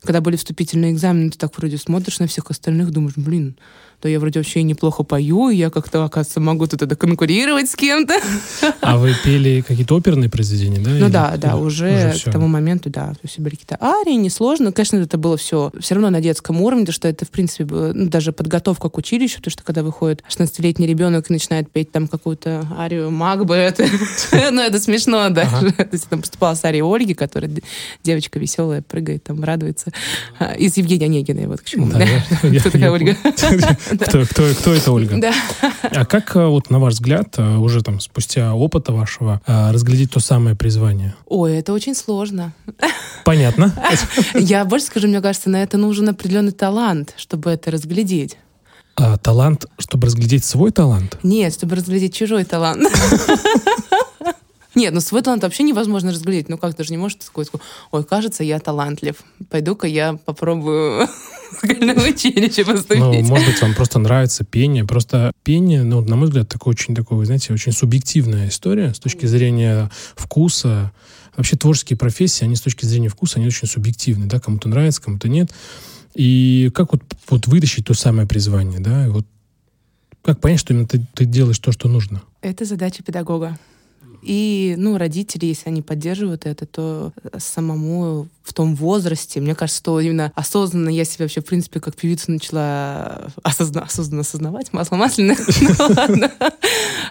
Когда 0.02 0.20
были 0.20 0.36
вступительные 0.36 0.92
экзамены, 0.92 1.30
ты 1.30 1.38
так 1.38 1.56
вроде 1.56 1.78
смотришь 1.78 2.18
на 2.18 2.26
всех 2.26 2.50
остальных, 2.50 2.90
думаешь, 2.90 3.16
блин, 3.16 3.58
то 4.00 4.08
я 4.08 4.18
вроде 4.18 4.40
вообще 4.40 4.62
неплохо 4.62 5.02
пою, 5.02 5.50
и 5.50 5.56
я 5.56 5.70
как-то, 5.70 6.04
оказывается, 6.04 6.40
могу 6.40 6.66
тут 6.66 6.82
это 6.82 6.96
конкурировать 6.96 7.70
с 7.70 7.76
кем-то. 7.76 8.14
А 8.80 8.96
вы 8.96 9.14
пели 9.22 9.60
какие-то 9.66 9.94
оперные 9.94 10.30
произведения, 10.30 10.78
да? 10.78 10.90
Ну 10.90 11.08
да, 11.10 11.36
да, 11.36 11.56
уже, 11.56 12.12
уже 12.14 12.30
к 12.30 12.32
тому 12.32 12.48
моменту, 12.48 12.88
да. 12.88 13.08
То 13.10 13.20
есть 13.24 13.38
были 13.38 13.56
какие-то 13.56 13.78
арии, 13.80 14.14
несложно. 14.14 14.72
Конечно, 14.72 14.96
это 14.96 15.18
было 15.18 15.36
все 15.36 15.70
все 15.78 15.94
равно 15.94 16.10
на 16.10 16.20
детском 16.20 16.60
уровне, 16.62 16.84
потому 16.84 16.94
что 16.94 17.08
это, 17.08 17.26
в 17.26 17.30
принципе, 17.30 17.64
ну, 17.64 18.08
даже 18.08 18.32
подготовка 18.32 18.88
к 18.88 18.96
училищу, 18.96 19.36
потому 19.36 19.52
что 19.52 19.62
когда 19.64 19.82
выходит 19.82 20.22
16-летний 20.28 20.86
ребенок 20.86 21.28
и 21.28 21.32
начинает 21.32 21.70
петь 21.70 21.92
там 21.92 22.08
какую-то 22.08 22.66
арию 22.78 23.10
Магбы, 23.10 23.54
это, 23.56 23.84
ну, 24.50 24.62
это 24.62 24.80
смешно 24.80 25.28
даже. 25.28 25.72
То 25.72 25.88
есть 25.92 26.08
там 26.08 26.20
поступала 26.20 26.54
с 26.54 26.64
арией 26.64 26.82
Ольги, 26.82 27.14
которая 27.14 27.50
девочка 28.02 28.38
веселая, 28.38 28.82
прыгает, 28.82 29.24
там, 29.24 29.44
радуется. 29.44 29.92
А, 30.38 30.54
из 30.54 30.76
Евгения 30.76 31.06
Онегиной, 31.06 31.46
вот 31.46 31.60
к 31.60 31.64
чему. 31.64 31.90
Кто 32.60 32.70
такая 32.70 32.90
Ольга? 32.90 33.16
Кто, 33.90 34.24
кто, 34.24 34.54
кто 34.54 34.74
это 34.74 34.92
Ольга? 34.92 35.16
Да. 35.20 35.32
А 35.82 36.04
как, 36.04 36.36
э, 36.36 36.46
вот 36.46 36.70
на 36.70 36.78
ваш 36.78 36.94
взгляд, 36.94 37.34
э, 37.38 37.56
уже 37.56 37.82
там 37.82 38.00
спустя 38.00 38.54
опыта 38.54 38.92
вашего, 38.92 39.40
э, 39.46 39.72
разглядеть 39.72 40.12
то 40.12 40.20
самое 40.20 40.54
призвание? 40.54 41.14
Ой, 41.26 41.56
это 41.56 41.72
очень 41.72 41.94
сложно. 41.94 42.52
Понятно. 43.24 43.74
Я 44.34 44.64
больше 44.64 44.86
скажу, 44.86 45.08
мне 45.08 45.20
кажется, 45.20 45.50
на 45.50 45.62
это 45.62 45.76
нужен 45.76 46.08
определенный 46.08 46.52
талант, 46.52 47.14
чтобы 47.16 47.50
это 47.50 47.70
разглядеть. 47.70 48.36
А, 48.96 49.16
талант, 49.16 49.66
чтобы 49.78 50.06
разглядеть 50.06 50.44
свой 50.44 50.72
талант? 50.72 51.18
Нет, 51.22 51.54
чтобы 51.54 51.76
разглядеть 51.76 52.14
чужой 52.14 52.44
талант. 52.44 52.86
Нет, 54.74 54.94
ну 54.94 55.00
свой 55.00 55.22
талант 55.22 55.42
вообще 55.42 55.62
невозможно 55.62 56.12
разглядеть. 56.12 56.48
Ну 56.48 56.58
как, 56.58 56.74
ты 56.74 56.84
же 56.84 56.90
не 56.90 56.96
можешь 56.96 57.18
сказать, 57.20 57.50
ой, 57.90 58.04
кажется, 58.04 58.44
я 58.44 58.58
талантлив. 58.60 59.16
Пойду-ка 59.48 59.86
я 59.86 60.14
попробую 60.24 61.08
музыкальное 61.62 61.96
училище 61.96 62.64
поступить. 62.64 63.00
Ну, 63.00 63.22
может 63.22 63.46
быть, 63.46 63.60
вам 63.60 63.74
просто 63.74 63.98
нравится 63.98 64.44
пение. 64.44 64.84
Просто 64.84 65.32
пение, 65.42 65.82
ну, 65.82 66.00
на 66.00 66.16
мой 66.16 66.26
взгляд, 66.26 66.48
такое 66.48 66.72
очень, 66.72 66.94
такое, 66.94 67.24
знаете, 67.24 67.52
очень 67.52 67.72
субъективная 67.72 68.48
история 68.48 68.94
с 68.94 68.98
точки 69.00 69.26
зрения 69.26 69.90
вкуса. 70.14 70.92
Вообще 71.36 71.56
творческие 71.56 71.96
профессии, 71.96 72.44
они 72.44 72.56
с 72.56 72.60
точки 72.60 72.84
зрения 72.84 73.08
вкуса, 73.08 73.38
они 73.38 73.46
очень 73.46 73.66
субъективны, 73.66 74.26
да, 74.26 74.40
кому-то 74.40 74.68
нравится, 74.68 75.00
кому-то 75.00 75.28
нет. 75.28 75.50
И 76.14 76.70
как 76.74 76.92
вот, 76.92 77.02
вот 77.28 77.46
вытащить 77.46 77.86
то 77.86 77.94
самое 77.94 78.26
призвание, 78.26 78.80
да, 78.80 79.06
и 79.06 79.08
вот 79.08 79.26
как 80.22 80.40
понять, 80.40 80.60
что 80.60 80.74
именно 80.74 80.86
ты, 80.86 81.04
ты 81.14 81.24
делаешь 81.24 81.58
то, 81.58 81.72
что 81.72 81.88
нужно? 81.88 82.22
Это 82.42 82.64
задача 82.64 83.02
педагога. 83.02 83.58
И, 84.22 84.74
ну, 84.78 84.98
родители, 84.98 85.46
если 85.46 85.68
они 85.68 85.82
поддерживают 85.82 86.46
это, 86.46 86.66
то 86.66 87.12
самому 87.38 88.28
в 88.42 88.52
том 88.52 88.74
возрасте, 88.74 89.40
мне 89.40 89.54
кажется, 89.54 89.80
что 89.80 90.00
именно 90.00 90.32
осознанно 90.34 90.88
я 90.88 91.04
себя 91.04 91.24
вообще, 91.24 91.40
в 91.40 91.44
принципе, 91.44 91.78
как 91.78 91.94
певица 91.94 92.32
начала 92.32 93.30
осозна 93.42 93.82
осознанно 93.82 94.22
осознавать, 94.22 94.72
масло 94.72 94.96
масляное, 94.96 95.36
ну. 96.08 96.28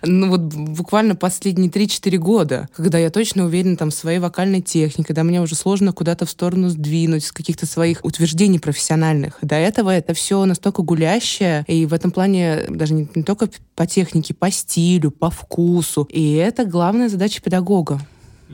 Ну 0.01 0.29
вот 0.29 0.41
буквально 0.41 1.15
последние 1.15 1.69
3-4 1.69 2.17
года, 2.17 2.69
когда 2.75 2.97
я 2.97 3.09
точно 3.09 3.45
уверена 3.45 3.77
там 3.77 3.89
в 3.89 3.93
своей 3.93 4.19
вокальной 4.19 4.61
технике, 4.61 5.07
когда 5.07 5.23
мне 5.23 5.41
уже 5.41 5.55
сложно 5.55 5.93
куда-то 5.93 6.25
в 6.25 6.29
сторону 6.29 6.69
сдвинуть 6.69 7.25
с 7.25 7.31
каких-то 7.31 7.65
своих 7.65 8.03
утверждений 8.03 8.59
профессиональных. 8.59 9.37
До 9.41 9.55
этого 9.55 9.89
это 9.89 10.13
все 10.13 10.43
настолько 10.45 10.81
гулящее, 10.83 11.63
и 11.67 11.85
в 11.85 11.93
этом 11.93 12.11
плане 12.11 12.65
даже 12.69 12.93
не, 12.93 13.05
только 13.23 13.49
по 13.75 13.85
технике, 13.85 14.33
по 14.33 14.51
стилю, 14.51 15.11
по 15.11 15.29
вкусу. 15.29 16.07
И 16.11 16.33
это 16.33 16.65
главная 16.99 17.09
задача 17.09 17.41
педагога 17.41 18.01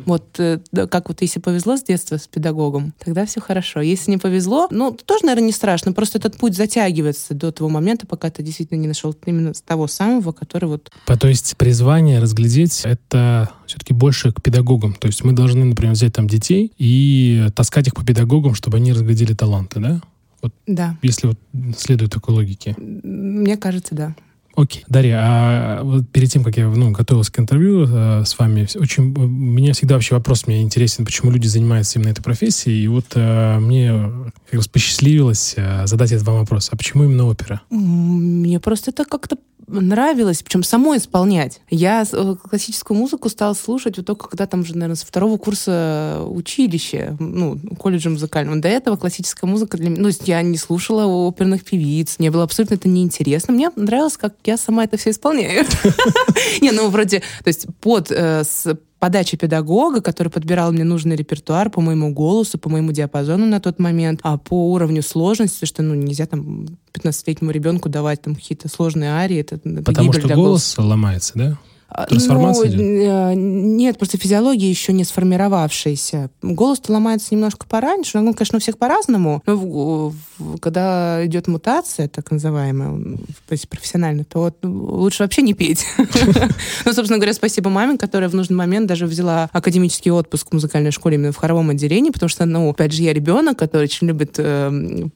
Вот 0.05 0.39
э, 0.39 0.59
как 0.91 1.07
вот 1.07 1.23
если 1.23 1.39
повезло 1.39 1.77
с 1.77 1.83
детства 1.83 2.17
с 2.17 2.27
педагогом, 2.27 2.93
тогда 3.03 3.25
все 3.25 3.41
хорошо. 3.41 3.81
Если 3.81 4.11
не 4.11 4.17
повезло, 4.17 4.67
ну, 4.69 4.91
тоже, 4.91 5.25
наверное, 5.25 5.47
не 5.47 5.51
страшно, 5.51 5.93
просто 5.93 6.19
этот 6.19 6.37
путь 6.37 6.55
затягивается 6.55 7.33
до 7.33 7.51
того 7.51 7.71
момента, 7.71 8.05
пока 8.05 8.29
ты 8.29 8.43
действительно 8.43 8.77
не 8.77 8.87
нашел 8.87 9.15
именно 9.25 9.53
того 9.65 9.87
самого, 9.87 10.31
который 10.31 10.65
вот... 10.65 10.91
То 11.07 11.27
есть 11.27 11.57
призвание 11.57 12.19
разглядеть— 12.19 12.81
это 12.83 13.49
все-таки 13.65 13.93
больше 13.93 14.31
к 14.31 14.43
педагогам. 14.43 14.93
То 14.93 15.07
есть 15.07 15.23
мы 15.23 15.33
должны, 15.33 15.65
например, 15.65 15.93
взять 15.93 16.13
там 16.13 16.27
детей 16.27 16.71
и 16.77 17.47
таскать 17.55 17.87
их 17.87 17.95
по 17.95 18.05
педагогам, 18.05 18.53
чтобы 18.53 18.77
они 18.77 18.93
разглядели 18.93 19.33
таланты, 19.33 19.79
да? 19.79 20.01
Вот 20.43 20.53
да. 20.67 20.99
Если 21.01 21.25
вот 21.25 21.39
следует 21.75 22.11
такой 22.11 22.35
логике. 22.35 22.75
Мне 22.77 23.57
кажется, 23.57 23.95
да. 23.95 24.15
Окей. 24.55 24.85
Дарья, 24.87 25.19
а 25.21 25.83
вот 25.83 26.09
перед 26.09 26.31
тем, 26.31 26.43
как 26.43 26.57
я 26.57 26.67
ну, 26.67 26.91
готовился 26.91 27.31
к 27.31 27.39
интервью 27.39 27.85
э, 27.87 28.23
с 28.25 28.37
вами, 28.39 28.67
очень, 28.75 29.13
у 29.13 29.27
меня 29.27 29.73
всегда 29.73 29.95
вообще 29.95 30.15
вопрос 30.15 30.47
мне 30.47 30.61
интересен, 30.61 31.05
почему 31.05 31.31
люди 31.31 31.47
занимаются 31.47 31.99
именно 31.99 32.11
этой 32.11 32.23
профессией. 32.23 32.83
И 32.83 32.87
вот 32.87 33.05
э, 33.15 33.59
мне 33.59 33.91
как 34.45 34.53
раз 34.53 34.67
посчастливилось 34.67 35.55
э, 35.57 35.85
задать 35.87 36.11
этот 36.11 36.25
вам 36.25 36.39
вопрос. 36.39 36.69
А 36.71 36.77
почему 36.77 37.03
именно 37.03 37.25
опера? 37.25 37.61
Мне 37.69 38.59
просто 38.59 38.91
это 38.91 39.03
как-то 39.03 39.37
нравилось, 39.67 40.43
причем 40.43 40.63
самой 40.63 40.97
исполнять. 40.97 41.61
Я 41.69 42.05
э, 42.11 42.35
классическую 42.49 42.97
музыку 42.97 43.29
стала 43.29 43.53
слушать 43.53 43.97
вот 43.97 44.05
только 44.05 44.27
когда 44.27 44.45
там 44.45 44.61
уже, 44.61 44.73
наверное, 44.73 44.95
со 44.95 45.05
второго 45.05 45.37
курса 45.37 46.23
училища, 46.27 47.15
ну, 47.19 47.59
колледжа 47.79 48.09
музыкального. 48.09 48.59
До 48.59 48.67
этого 48.67 48.95
классическая 48.95 49.47
музыка 49.47 49.77
для 49.77 49.89
меня... 49.89 50.01
Ну, 50.01 50.09
я 50.25 50.41
не 50.41 50.57
слушала 50.57 51.05
оперных 51.05 51.63
певиц, 51.63 52.15
мне 52.19 52.31
было 52.31 52.43
абсолютно 52.43 52.75
это 52.75 52.87
неинтересно. 52.87 53.53
Мне 53.53 53.69
нравилось, 53.75 54.17
как 54.17 54.35
я 54.45 54.57
сама 54.57 54.83
это 54.83 54.97
все 54.97 55.11
исполняю. 55.11 55.65
Не, 56.61 56.71
ну, 56.71 56.89
вроде, 56.89 57.19
то 57.19 57.47
есть 57.47 57.67
под 57.81 58.11
подачи 58.99 59.37
педагога, 59.37 60.01
который 60.01 60.29
подбирал 60.29 60.71
мне 60.71 60.83
нужный 60.83 61.15
репертуар 61.15 61.69
по 61.69 61.81
моему 61.81 62.13
голосу, 62.13 62.57
по 62.57 62.69
моему 62.69 62.91
диапазону 62.91 63.45
на 63.45 63.59
тот 63.59 63.79
момент, 63.79 64.19
а 64.23 64.37
по 64.37 64.71
уровню 64.71 65.01
сложности, 65.03 65.65
что 65.65 65.83
ну 65.83 65.93
нельзя 65.93 66.25
там 66.25 66.65
15-летнему 66.93 67.51
ребенку 67.51 67.89
давать 67.89 68.21
там 68.21 68.35
какие-то 68.35 68.69
сложные 68.69 69.11
арии, 69.11 69.37
это, 69.37 69.55
это 69.55 69.83
Потому 69.83 70.13
что 70.13 70.21
голос 70.27 70.35
голоса. 70.35 70.81
ломается, 70.81 71.33
да? 71.35 71.57
А, 71.87 72.05
Трансформация 72.07 72.69
ну, 72.69 72.75
идет? 72.75 72.81
Э, 72.81 73.33
нет, 73.35 73.97
просто 73.97 74.17
физиология 74.17 74.69
еще 74.69 74.91
не 74.91 75.03
сформировавшаяся. 75.03 76.29
Голос-то 76.41 76.91
ломается 76.91 77.27
немножко 77.31 77.65
пораньше. 77.67 78.17
Он, 78.17 78.33
конечно, 78.33 78.57
у 78.57 78.59
всех 78.59 78.77
по-разному. 78.77 79.41
Но 79.45 80.13
когда 80.59 81.25
идет 81.25 81.47
мутация, 81.47 82.07
так 82.07 82.31
называемая, 82.31 83.17
профессионально, 83.69 84.23
то 84.25 84.51
лучше 84.63 85.23
вообще 85.23 85.41
не 85.41 85.53
петь. 85.53 85.85
Ну, 86.85 86.93
собственно 86.93 87.17
говоря, 87.17 87.33
спасибо 87.33 87.69
маме, 87.69 87.97
которая 87.97 88.29
в 88.29 88.35
нужный 88.35 88.55
момент 88.55 88.87
даже 88.87 89.05
взяла 89.05 89.49
академический 89.51 90.11
отпуск 90.11 90.49
в 90.49 90.53
музыкальной 90.53 90.91
школе 90.91 91.15
именно 91.15 91.31
в 91.31 91.37
хоровом 91.37 91.71
отделении, 91.71 92.11
потому 92.11 92.29
что, 92.29 92.45
ну, 92.45 92.69
опять 92.69 92.91
же, 92.91 93.01
я 93.01 93.13
ребенок, 93.13 93.57
который 93.57 93.83
очень 93.83 94.07
любит 94.07 94.35
эм, 94.37 95.11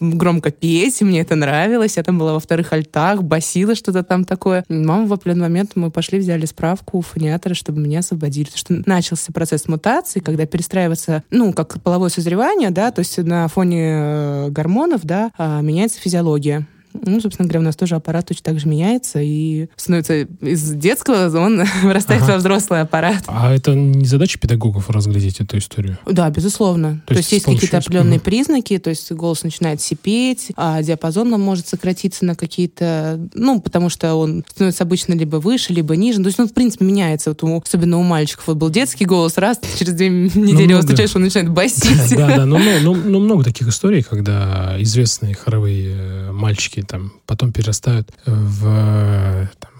громко 0.00 0.50
петь, 0.50 1.00
мне 1.02 1.20
это 1.20 1.34
нравилось. 1.34 1.96
Я 1.96 2.02
там 2.02 2.18
была 2.18 2.34
во 2.34 2.40
вторых 2.40 2.72
альтах, 2.72 3.22
басила 3.22 3.74
что-то 3.74 4.02
там 4.02 4.24
такое. 4.24 4.64
Мама 4.68 5.06
в 5.06 5.12
определенный 5.12 5.48
момент 5.48 5.72
мы 5.74 5.90
пошли, 5.90 6.18
взяли 6.18 6.46
справку 6.46 6.98
у 6.98 7.02
фониатора, 7.02 7.54
чтобы 7.54 7.80
меня 7.80 8.00
освободили. 8.00 8.46
Потому 8.46 8.58
что 8.58 8.90
начался 8.90 9.32
процесс 9.32 9.68
мутации, 9.68 10.20
когда 10.20 10.46
перестраивается, 10.46 11.22
ну, 11.30 11.52
как 11.52 11.82
половое 11.82 12.10
созревание, 12.10 12.70
да, 12.70 12.90
то 12.90 13.00
есть 13.00 13.18
на 13.18 13.48
фоне 13.48 13.92
э, 13.92 14.48
гормонов, 14.50 15.02
да, 15.04 15.30
а, 15.38 15.60
меняется 15.60 16.00
физиология. 16.00 16.66
Ну, 16.94 17.20
собственно 17.20 17.48
говоря, 17.48 17.60
у 17.60 17.64
нас 17.64 17.76
тоже 17.76 17.94
аппарат 17.94 18.26
точно 18.26 18.44
так 18.44 18.60
же 18.60 18.68
меняется 18.68 19.20
и 19.20 19.68
становится 19.76 20.22
из 20.40 20.70
детского, 20.72 21.36
он 21.38 21.62
вырастает 21.82 22.22
ага. 22.22 22.32
во 22.32 22.38
взрослый 22.38 22.80
аппарат. 22.80 23.24
А 23.26 23.54
это 23.54 23.74
не 23.74 24.06
задача 24.06 24.38
педагогов 24.38 24.90
разглядеть 24.90 25.40
эту 25.40 25.58
историю? 25.58 25.98
Да, 26.06 26.28
безусловно. 26.30 27.02
То, 27.06 27.14
то 27.14 27.18
есть 27.18 27.32
есть 27.32 27.44
какие-то 27.44 27.78
определенные 27.78 28.18
угу. 28.18 28.24
признаки, 28.24 28.78
то 28.78 28.90
есть 28.90 29.10
голос 29.12 29.42
начинает 29.42 29.80
сипеть, 29.80 30.52
а 30.56 30.82
диапазон 30.82 31.32
он 31.32 31.40
может 31.40 31.68
сократиться 31.68 32.24
на 32.24 32.34
какие-то, 32.34 33.20
ну, 33.34 33.60
потому 33.60 33.88
что 33.88 34.14
он 34.14 34.44
становится 34.48 34.84
обычно 34.84 35.14
либо 35.14 35.36
выше, 35.36 35.72
либо 35.72 35.96
ниже. 35.96 36.20
То 36.20 36.26
есть 36.26 36.40
он, 36.40 36.48
в 36.48 36.54
принципе, 36.54 36.84
меняется. 36.84 37.30
Вот 37.30 37.42
у, 37.42 37.60
особенно 37.60 37.98
у 37.98 38.02
мальчиков 38.02 38.46
вот 38.46 38.56
был 38.56 38.70
детский 38.70 39.04
голос, 39.04 39.38
раз, 39.38 39.60
через 39.78 39.94
две 39.94 40.08
недели 40.08 40.64
ну, 40.64 40.70
его 40.70 40.80
встречаешь, 40.80 41.14
он 41.16 41.22
начинает 41.22 41.50
басить. 41.52 42.16
Да, 42.16 42.36
да, 42.36 42.46
но 42.46 42.58
много 42.58 43.44
таких 43.44 43.68
историй, 43.68 44.02
когда 44.02 44.76
известные 44.78 45.34
хоровые 45.34 45.94
э, 45.96 46.31
мальчики 46.42 46.82
там 46.82 47.12
потом 47.26 47.52
перерастают 47.52 48.10
в 48.26 49.48
там, 49.58 49.70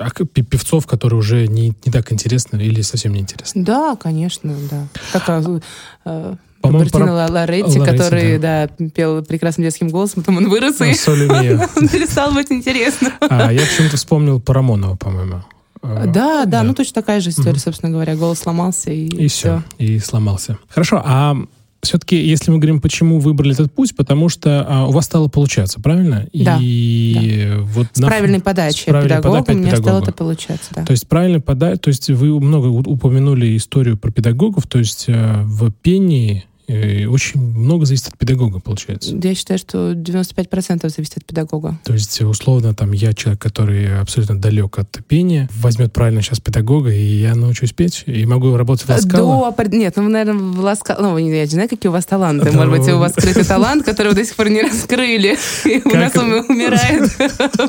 а 0.00 0.10
певцов, 0.10 0.86
которые 0.86 1.18
уже 1.18 1.46
не, 1.46 1.74
не 1.84 1.92
так 1.92 2.12
интересны 2.12 2.56
или 2.56 2.80
совсем 2.82 3.12
не 3.12 3.20
интересны. 3.20 3.64
Да, 3.64 3.96
конечно, 3.96 4.54
да. 4.70 4.86
Такая 5.12 5.60
э, 6.04 6.36
по-моему. 6.62 7.12
Лоретти, 7.12 7.78
который, 7.78 8.38
да. 8.38 8.68
да, 8.78 8.86
пел 8.88 9.22
прекрасным 9.22 9.64
детским 9.64 9.88
голосом, 9.88 10.22
потом 10.22 10.38
он 10.38 10.48
вырос, 10.48 10.80
и 10.80 10.84
он 11.06 11.88
перестал 11.88 12.32
быть 12.32 12.50
интересным. 12.50 13.12
А, 13.20 13.52
я 13.52 13.60
почему-то 13.60 13.96
вспомнил 13.96 14.40
Парамонова, 14.40 14.96
по-моему. 14.96 15.44
Да, 15.82 16.06
да, 16.06 16.44
да, 16.46 16.62
ну 16.62 16.72
точно 16.72 16.94
такая 16.94 17.20
же 17.20 17.28
история, 17.28 17.58
собственно 17.58 17.92
говоря. 17.92 18.16
Голос 18.16 18.38
сломался 18.38 18.90
и, 18.90 19.06
и 19.06 19.28
все. 19.28 19.62
И 19.76 19.98
сломался. 19.98 20.58
Хорошо, 20.70 21.02
а 21.04 21.36
все-таки, 21.84 22.16
если 22.16 22.50
мы 22.50 22.58
говорим, 22.58 22.80
почему 22.80 23.18
выбрали 23.18 23.52
этот 23.52 23.72
путь, 23.72 23.94
потому 23.96 24.28
что 24.28 24.64
а, 24.68 24.86
у 24.86 24.90
вас 24.90 25.04
стало 25.04 25.28
получаться, 25.28 25.80
правильно? 25.80 26.28
Да. 26.32 26.58
И 26.60 27.48
да. 27.48 27.60
вот 27.60 27.86
с 27.92 27.98
на, 27.98 28.08
правильной 28.08 28.40
подачей 28.40 28.90
правильной 28.90 29.16
педагога 29.16 29.44
пода- 29.44 29.52
у 29.52 29.56
меня 29.60 29.76
стало 29.76 30.02
это 30.02 30.12
получаться, 30.12 30.70
да. 30.74 30.84
То 30.84 30.90
есть 30.92 31.06
правильно 31.06 31.40
подать, 31.40 31.80
то 31.80 31.88
есть 31.88 32.10
вы 32.10 32.38
много 32.40 32.66
упомянули 32.66 33.56
историю 33.56 33.96
про 33.96 34.10
педагогов, 34.10 34.66
то 34.66 34.78
есть 34.78 35.04
э, 35.08 35.42
в 35.44 35.70
пении 35.70 36.44
и 36.66 37.04
очень 37.04 37.40
много 37.40 37.84
зависит 37.84 38.08
от 38.08 38.18
педагога, 38.18 38.58
получается. 38.58 39.14
Я 39.22 39.34
считаю, 39.34 39.58
что 39.58 39.92
95% 39.92 40.88
зависит 40.88 41.18
от 41.18 41.24
педагога. 41.24 41.78
То 41.84 41.92
есть, 41.92 42.20
условно, 42.22 42.74
там, 42.74 42.92
я 42.92 43.12
человек, 43.12 43.40
который 43.42 44.00
абсолютно 44.00 44.40
далек 44.40 44.78
от 44.78 45.00
пения, 45.06 45.48
возьмет 45.54 45.92
правильно 45.92 46.22
сейчас 46.22 46.40
педагога, 46.40 46.90
и 46.90 47.02
я 47.02 47.34
научусь 47.34 47.72
петь, 47.72 48.04
и 48.06 48.24
могу 48.24 48.56
работать 48.56 48.86
в 48.86 48.88
Ласкало. 48.88 49.52
До... 49.52 49.76
Нет, 49.76 49.94
ну, 49.96 50.08
наверное, 50.08 50.34
в 50.34 50.60
Ласкало... 50.60 51.02
Ну, 51.02 51.18
я 51.18 51.42
не 51.42 51.46
знаю, 51.46 51.68
какие 51.68 51.90
у 51.90 51.92
вас 51.92 52.06
таланты. 52.06 52.50
Может 52.50 52.70
быть, 52.70 52.88
у 52.88 52.98
вас 52.98 53.12
скрытый 53.12 53.44
талант, 53.44 53.84
который 53.84 54.08
вы 54.08 54.14
до 54.14 54.24
сих 54.24 54.34
пор 54.34 54.48
не 54.48 54.62
раскрыли. 54.62 55.36
И 55.66 55.82
у 55.84 55.96
нас 55.96 56.16
он 56.16 56.32
умирает. 56.48 57.10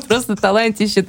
Просто 0.08 0.36
талантище. 0.36 1.04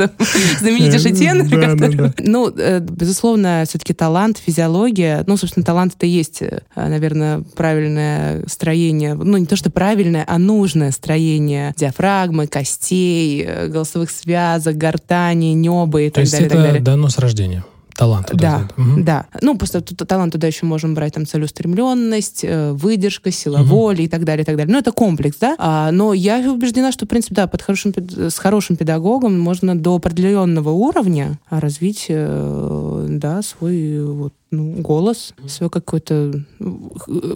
Знаменитейший 0.60 1.14
тенор. 1.14 2.14
Ну, 2.20 2.54
э, 2.56 2.80
безусловно, 2.80 3.64
все-таки 3.68 3.94
талант, 3.94 4.40
физиология. 4.46 5.24
Ну, 5.26 5.38
собственно, 5.38 5.66
талант 5.66 5.94
это 5.96 6.06
есть, 6.06 6.42
э, 6.42 6.62
наверное, 6.76 7.44
правильно 7.56 7.77
правильное 7.78 8.44
строение, 8.48 9.14
ну 9.14 9.38
не 9.38 9.46
то 9.46 9.56
что 9.56 9.70
правильное, 9.70 10.26
а 10.28 10.40
нужное 10.40 10.92
строение 10.92 11.74
диафрагмы, 11.78 12.48
костей, 12.48 13.44
э, 13.48 13.68
голосовых 13.68 14.10
связок, 14.10 14.78
гортани, 14.78 15.54
неба 15.54 16.02
и 16.02 16.10
то 16.10 16.16
так 16.16 16.22
есть 16.24 16.32
далее. 16.32 16.48
Это 16.48 16.56
так 16.56 16.66
далее. 16.66 16.82
дано 16.82 17.10
с 17.10 17.20
рождения. 17.20 17.64
Талант 17.96 18.28
туда. 18.28 18.70
Да, 18.78 18.84
угу. 18.84 19.02
да. 19.02 19.26
Ну, 19.42 19.58
просто 19.58 19.82
тут 19.82 20.08
талант 20.08 20.32
туда 20.32 20.46
еще 20.46 20.68
можем 20.68 20.94
брать 20.94 21.14
там 21.14 21.26
целеустремленность, 21.26 22.42
э, 22.44 22.72
выдержка, 22.72 23.32
сила 23.32 23.62
угу. 23.62 23.70
воли 23.70 24.04
и 24.04 24.08
так 24.08 24.24
далее, 24.24 24.44
и 24.44 24.46
так 24.46 24.56
далее. 24.56 24.72
Ну, 24.72 24.80
это 24.80 24.92
комплекс, 24.92 25.38
да. 25.40 25.56
А, 25.58 25.92
но 25.92 26.14
я 26.14 26.40
убеждена, 26.52 26.92
что, 26.92 27.06
в 27.06 27.10
принципе, 27.10 27.36
да, 27.36 27.48
под 27.48 27.64
хорошим, 27.64 27.94
с 27.96 28.38
хорошим 28.38 28.76
педагогом 28.76 29.40
можно 29.40 29.76
до 29.76 29.96
определенного 29.96 30.70
уровня 30.70 31.40
развить, 31.50 32.06
э, 32.10 33.06
да, 33.10 33.42
свой 33.42 34.04
вот 34.04 34.34
ну, 34.52 34.74
голос, 34.82 35.34
свой 35.48 35.70
какой-то... 35.70 36.44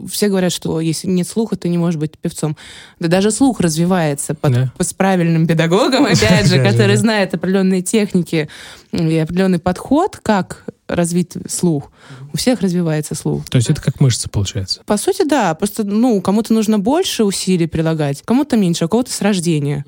Все 0.09 0.29
говорят, 0.29 0.51
что 0.51 0.79
если 0.79 1.07
нет 1.07 1.27
слуха, 1.27 1.55
ты 1.57 1.67
не 1.69 1.77
можешь 1.77 1.99
быть 1.99 2.17
певцом. 2.17 2.55
Да 2.99 3.07
даже 3.07 3.31
слух 3.31 3.59
развивается 3.59 4.33
под, 4.33 4.53
да. 4.53 4.73
с 4.79 4.93
правильным 4.93 5.45
педагогом, 5.47 6.05
опять 6.11 6.47
же, 6.47 6.63
который 6.63 6.95
знает 6.95 7.33
определенные 7.33 7.81
техники 7.81 8.49
и 8.91 9.17
определенный 9.17 9.59
подход, 9.59 10.19
как 10.21 10.65
развить 10.87 11.33
слух. 11.49 11.91
У 12.33 12.37
всех 12.37 12.61
развивается 12.61 13.15
слух. 13.15 13.45
То 13.49 13.57
есть 13.57 13.69
это 13.69 13.81
как 13.81 13.99
мышца 13.99 14.29
получается? 14.29 14.81
По 14.85 14.97
сути, 14.97 15.23
да. 15.23 15.53
Просто, 15.55 15.83
ну, 15.83 16.21
кому-то 16.21 16.53
нужно 16.53 16.79
больше 16.79 17.23
усилий 17.23 17.67
прилагать, 17.67 18.21
кому-то 18.23 18.57
меньше, 18.57 18.85
а 18.85 18.87
кого-то 18.87 19.11
с 19.11 19.21
рождения. 19.21 19.85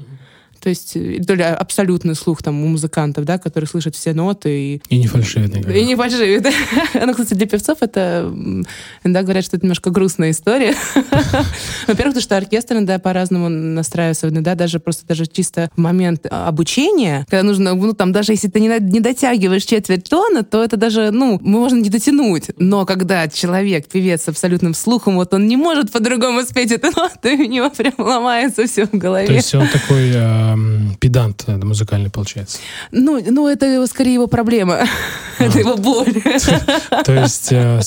То 0.63 0.69
есть 0.69 0.95
э, 0.95 1.21
то 1.27 1.33
ли 1.33 1.43
абсолютный 1.43 2.15
слух 2.15 2.41
там 2.41 2.63
у 2.63 2.67
музыкантов, 2.67 3.25
да, 3.25 3.37
которые 3.37 3.67
слышат 3.67 3.95
все 3.95 4.13
ноты. 4.13 4.75
И, 4.75 4.81
и 4.87 4.97
не 4.97 5.07
фальшивят 5.07 5.49
никогда. 5.49 5.77
И 5.77 5.83
не 5.83 5.95
фальшивят, 5.95 6.43
да. 6.43 6.51
Ну, 7.05 7.11
кстати, 7.11 7.33
для 7.33 7.47
певцов 7.47 7.79
это, 7.81 8.33
иногда 9.03 9.23
говорят, 9.23 9.43
что 9.43 9.57
это 9.57 9.65
немножко 9.65 9.89
грустная 9.89 10.31
история. 10.31 10.73
Во-первых, 11.87 12.13
потому 12.13 12.21
что 12.21 12.37
оркестр 12.37 12.75
иногда 12.75 12.97
по-разному 12.97 13.49
настраивается, 13.49 14.31
да, 14.31 14.55
даже 14.55 14.79
просто 14.79 15.05
даже 15.05 15.25
чисто 15.25 15.69
в 15.75 15.79
момент 15.79 16.25
обучения, 16.29 17.25
когда 17.29 17.43
нужно, 17.43 17.75
ну, 17.75 17.93
там, 17.93 18.13
даже 18.13 18.31
если 18.31 18.47
ты 18.47 18.61
не, 18.61 18.69
не 18.79 19.01
дотягиваешь 19.01 19.65
четверть 19.65 20.09
тона, 20.09 20.43
то 20.43 20.63
это 20.63 20.77
даже, 20.77 21.11
ну, 21.11 21.39
можно 21.41 21.75
не 21.77 21.89
дотянуть. 21.89 22.51
Но 22.57 22.85
когда 22.85 23.27
человек, 23.27 23.87
певец 23.89 24.23
с 24.23 24.29
абсолютным 24.29 24.73
слухом, 24.73 25.15
вот 25.15 25.33
он 25.33 25.45
не 25.47 25.57
может 25.57 25.91
по-другому 25.91 26.43
спеть 26.43 26.71
эту 26.71 26.87
ноту, 26.87 27.27
и 27.27 27.35
у 27.35 27.49
него 27.49 27.69
прям 27.69 27.95
ломается 27.97 28.65
все 28.65 28.85
в 28.85 28.93
голове. 28.93 29.27
То 29.27 29.33
есть 29.33 29.53
он 29.55 29.67
такой 29.67 30.13
э, 30.55 30.95
педант 30.99 31.47
музыкальный 31.47 32.09
получается. 32.09 32.59
Ну, 32.91 33.21
ну, 33.25 33.47
это 33.47 33.85
скорее 33.87 34.15
его 34.15 34.27
проблема. 34.27 34.85
Это 35.39 35.59
его 35.59 35.75
боль. 35.77 36.13
То 37.05 37.13
есть 37.13 37.51
э, 37.51 37.81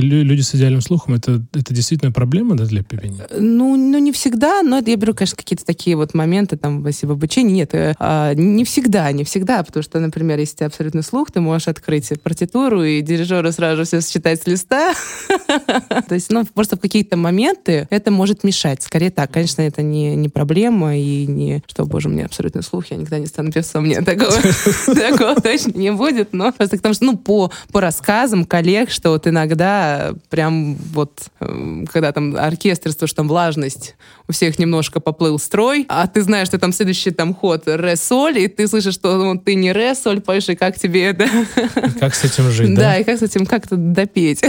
люди 0.00 0.42
с 0.42 0.54
идеальным 0.54 0.82
слухом 0.82 1.14
это, 1.14 1.42
это 1.54 1.74
действительно 1.74 2.12
проблема 2.12 2.54
для 2.54 2.82
певения? 2.82 3.26
Ну, 3.36 3.76
ну, 3.76 3.98
не 3.98 4.12
всегда, 4.12 4.62
но 4.62 4.78
я 4.78 4.96
беру, 4.96 5.14
конечно, 5.14 5.36
какие-то 5.36 5.64
такие 5.64 5.96
вот 5.96 6.14
моменты, 6.14 6.56
там, 6.56 6.82
в 6.82 7.10
обучении, 7.10 7.54
нет, 7.54 7.74
э, 7.74 7.94
а, 7.98 8.34
не 8.34 8.64
всегда, 8.64 9.10
не 9.12 9.24
всегда, 9.24 9.62
потому 9.62 9.82
что, 9.82 9.98
например, 10.00 10.38
если 10.38 10.54
у 10.54 10.56
тебя 10.58 10.66
абсолютный 10.66 11.02
слух, 11.02 11.30
ты 11.30 11.40
можешь 11.40 11.68
открыть 11.68 12.12
партитуру, 12.22 12.84
и 12.84 13.00
дирижеру 13.00 13.50
сразу 13.52 13.84
все 13.84 14.00
считать 14.00 14.42
с 14.42 14.46
листа. 14.46 14.94
То 16.08 16.14
есть, 16.14 16.30
ну, 16.30 16.44
просто 16.44 16.76
в 16.76 16.80
какие-то 16.80 17.16
моменты 17.16 17.86
это 17.90 18.10
может 18.10 18.44
мешать. 18.44 18.82
Скорее 18.82 19.10
так, 19.10 19.30
конечно, 19.30 19.62
это 19.62 19.82
не, 19.82 20.14
не 20.16 20.28
проблема, 20.28 20.96
и 20.96 21.26
не, 21.26 21.62
что, 21.66 21.84
боже, 22.02 22.08
у 22.08 22.12
меня 22.12 22.26
абсолютный 22.26 22.62
слух, 22.62 22.86
я 22.86 22.96
никогда 22.96 23.18
не 23.18 23.26
стану 23.26 23.52
певцом, 23.52 23.84
нет, 23.84 24.04
такого, 24.04 24.32
такого 24.86 25.40
точно 25.40 25.72
не 25.78 25.92
будет, 25.92 26.32
но 26.32 26.52
просто 26.52 26.76
потому 26.76 26.94
что, 26.94 27.04
ну, 27.04 27.16
по, 27.16 27.52
по 27.70 27.80
рассказам 27.80 28.44
коллег, 28.44 28.90
что 28.90 29.10
вот 29.10 29.26
иногда 29.26 30.12
прям 30.30 30.74
вот, 30.74 31.28
э, 31.40 31.84
когда 31.92 32.12
там 32.12 32.36
оркестр, 32.36 32.92
то, 32.94 33.06
что 33.06 33.16
там 33.16 33.28
влажность, 33.28 33.94
у 34.28 34.32
всех 34.32 34.58
немножко 34.58 35.00
поплыл 35.00 35.38
строй, 35.38 35.86
а 35.88 36.06
ты 36.06 36.22
знаешь, 36.22 36.48
что 36.48 36.58
там 36.58 36.72
следующий 36.72 37.10
там 37.10 37.34
ход 37.34 37.62
ре-соль, 37.66 38.38
и 38.38 38.48
ты 38.48 38.66
слышишь, 38.66 38.94
что 38.94 39.16
ну, 39.16 39.38
ты 39.38 39.54
не 39.54 39.72
ре-соль 39.72 40.20
поешь, 40.20 40.48
и 40.48 40.56
как 40.56 40.78
тебе 40.78 41.06
это... 41.06 41.24
И 41.24 41.98
как 41.98 42.14
с 42.14 42.24
этим 42.24 42.50
жить, 42.50 42.68
да? 42.74 42.80
Да, 42.80 42.98
и 42.98 43.04
как 43.04 43.18
с 43.18 43.22
этим 43.22 43.46
как-то 43.46 43.76
допеть. 43.76 44.42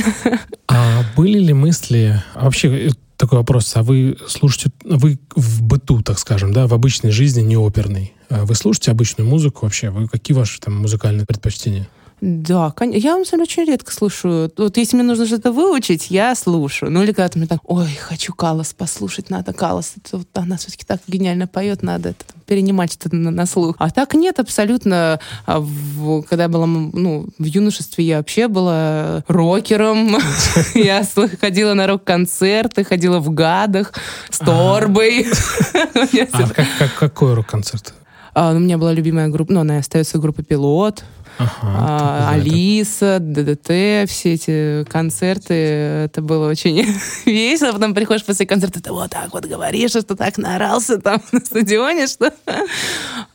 А 0.67 1.03
были 1.15 1.39
ли 1.39 1.53
мысли... 1.53 2.21
А 2.33 2.45
вообще, 2.45 2.87
э, 2.87 2.89
такой 3.23 3.37
вопрос. 3.37 3.71
А 3.75 3.83
вы 3.83 4.17
слушаете... 4.27 4.71
Вы 4.83 5.17
в 5.35 5.63
быту, 5.63 6.01
так 6.01 6.19
скажем, 6.19 6.51
да, 6.51 6.67
в 6.67 6.73
обычной 6.73 7.11
жизни, 7.11 7.41
не 7.41 7.55
оперной. 7.55 8.13
А 8.29 8.43
вы 8.43 8.53
слушаете 8.55 8.91
обычную 8.91 9.29
музыку 9.29 9.59
вообще? 9.65 9.89
Вы, 9.91 10.09
какие 10.09 10.35
ваши 10.35 10.59
там 10.59 10.75
музыкальные 10.75 11.25
предпочтения? 11.25 11.87
Да, 12.25 12.71
конечно. 12.71 13.05
Я, 13.05 13.17
на 13.17 13.25
самом 13.25 13.43
деле, 13.43 13.51
очень 13.51 13.69
редко 13.69 13.91
слушаю. 13.91 14.49
Вот 14.57 14.77
если 14.77 14.95
мне 14.95 15.03
нужно 15.03 15.25
что-то 15.25 15.51
выучить, 15.51 16.09
я 16.09 16.33
слушаю. 16.35 16.89
Ну, 16.89 17.03
или 17.03 17.11
когда 17.11 17.27
ты 17.27 17.37
мне 17.37 17.49
так, 17.49 17.59
ой, 17.65 17.89
хочу 17.99 18.33
Калас 18.33 18.73
послушать, 18.73 19.29
надо 19.29 19.51
Калас. 19.51 19.95
Это, 19.97 20.19
вот, 20.19 20.29
она 20.35 20.55
все-таки 20.55 20.85
так 20.85 21.01
гениально 21.05 21.47
поет, 21.47 21.83
надо 21.83 22.11
это, 22.11 22.23
перенимать 22.45 22.93
что-то 22.93 23.17
на, 23.17 23.29
на 23.29 23.45
слух. 23.45 23.75
А 23.77 23.89
так 23.89 24.13
нет, 24.13 24.39
абсолютно. 24.39 25.19
А 25.45 25.59
в, 25.59 26.21
когда 26.21 26.43
я 26.43 26.49
была 26.49 26.65
ну, 26.65 27.27
в 27.37 27.43
юношестве, 27.43 28.05
я 28.05 28.17
вообще 28.19 28.47
была 28.47 29.25
рокером. 29.27 30.15
Я 30.75 31.05
ходила 31.41 31.73
на 31.73 31.87
рок-концерты, 31.87 32.85
ходила 32.85 33.19
в 33.19 33.31
гадах 33.31 33.91
с 34.29 34.37
торбой. 34.37 35.27
А 36.39 36.87
какой 36.97 37.33
рок-концерт? 37.33 37.93
А, 38.33 38.53
у 38.53 38.59
меня 38.59 38.77
была 38.77 38.93
любимая 38.93 39.27
группа, 39.27 39.51
ну, 39.51 39.59
она 39.59 39.77
остается 39.77 40.19
группа 40.19 40.41
«Пилот». 40.41 41.03
Ага, 41.37 41.51
а, 41.63 42.31
Алиса, 42.33 43.17
ДДТ, 43.19 44.09
все 44.09 44.33
эти 44.33 44.83
концерты, 44.85 45.53
это 45.53 46.21
было 46.21 46.49
очень 46.49 46.85
весело. 47.25 47.71
Потом 47.71 47.93
приходишь 47.93 48.25
после 48.25 48.45
концерта, 48.45 48.81
ты 48.81 48.91
вот 48.91 49.09
так 49.11 49.33
вот 49.33 49.45
говоришь, 49.45 49.91
что 49.91 50.15
так 50.15 50.37
наорался 50.37 50.99
там 50.99 51.21
на 51.31 51.39
стадионе, 51.39 52.07
что... 52.07 52.31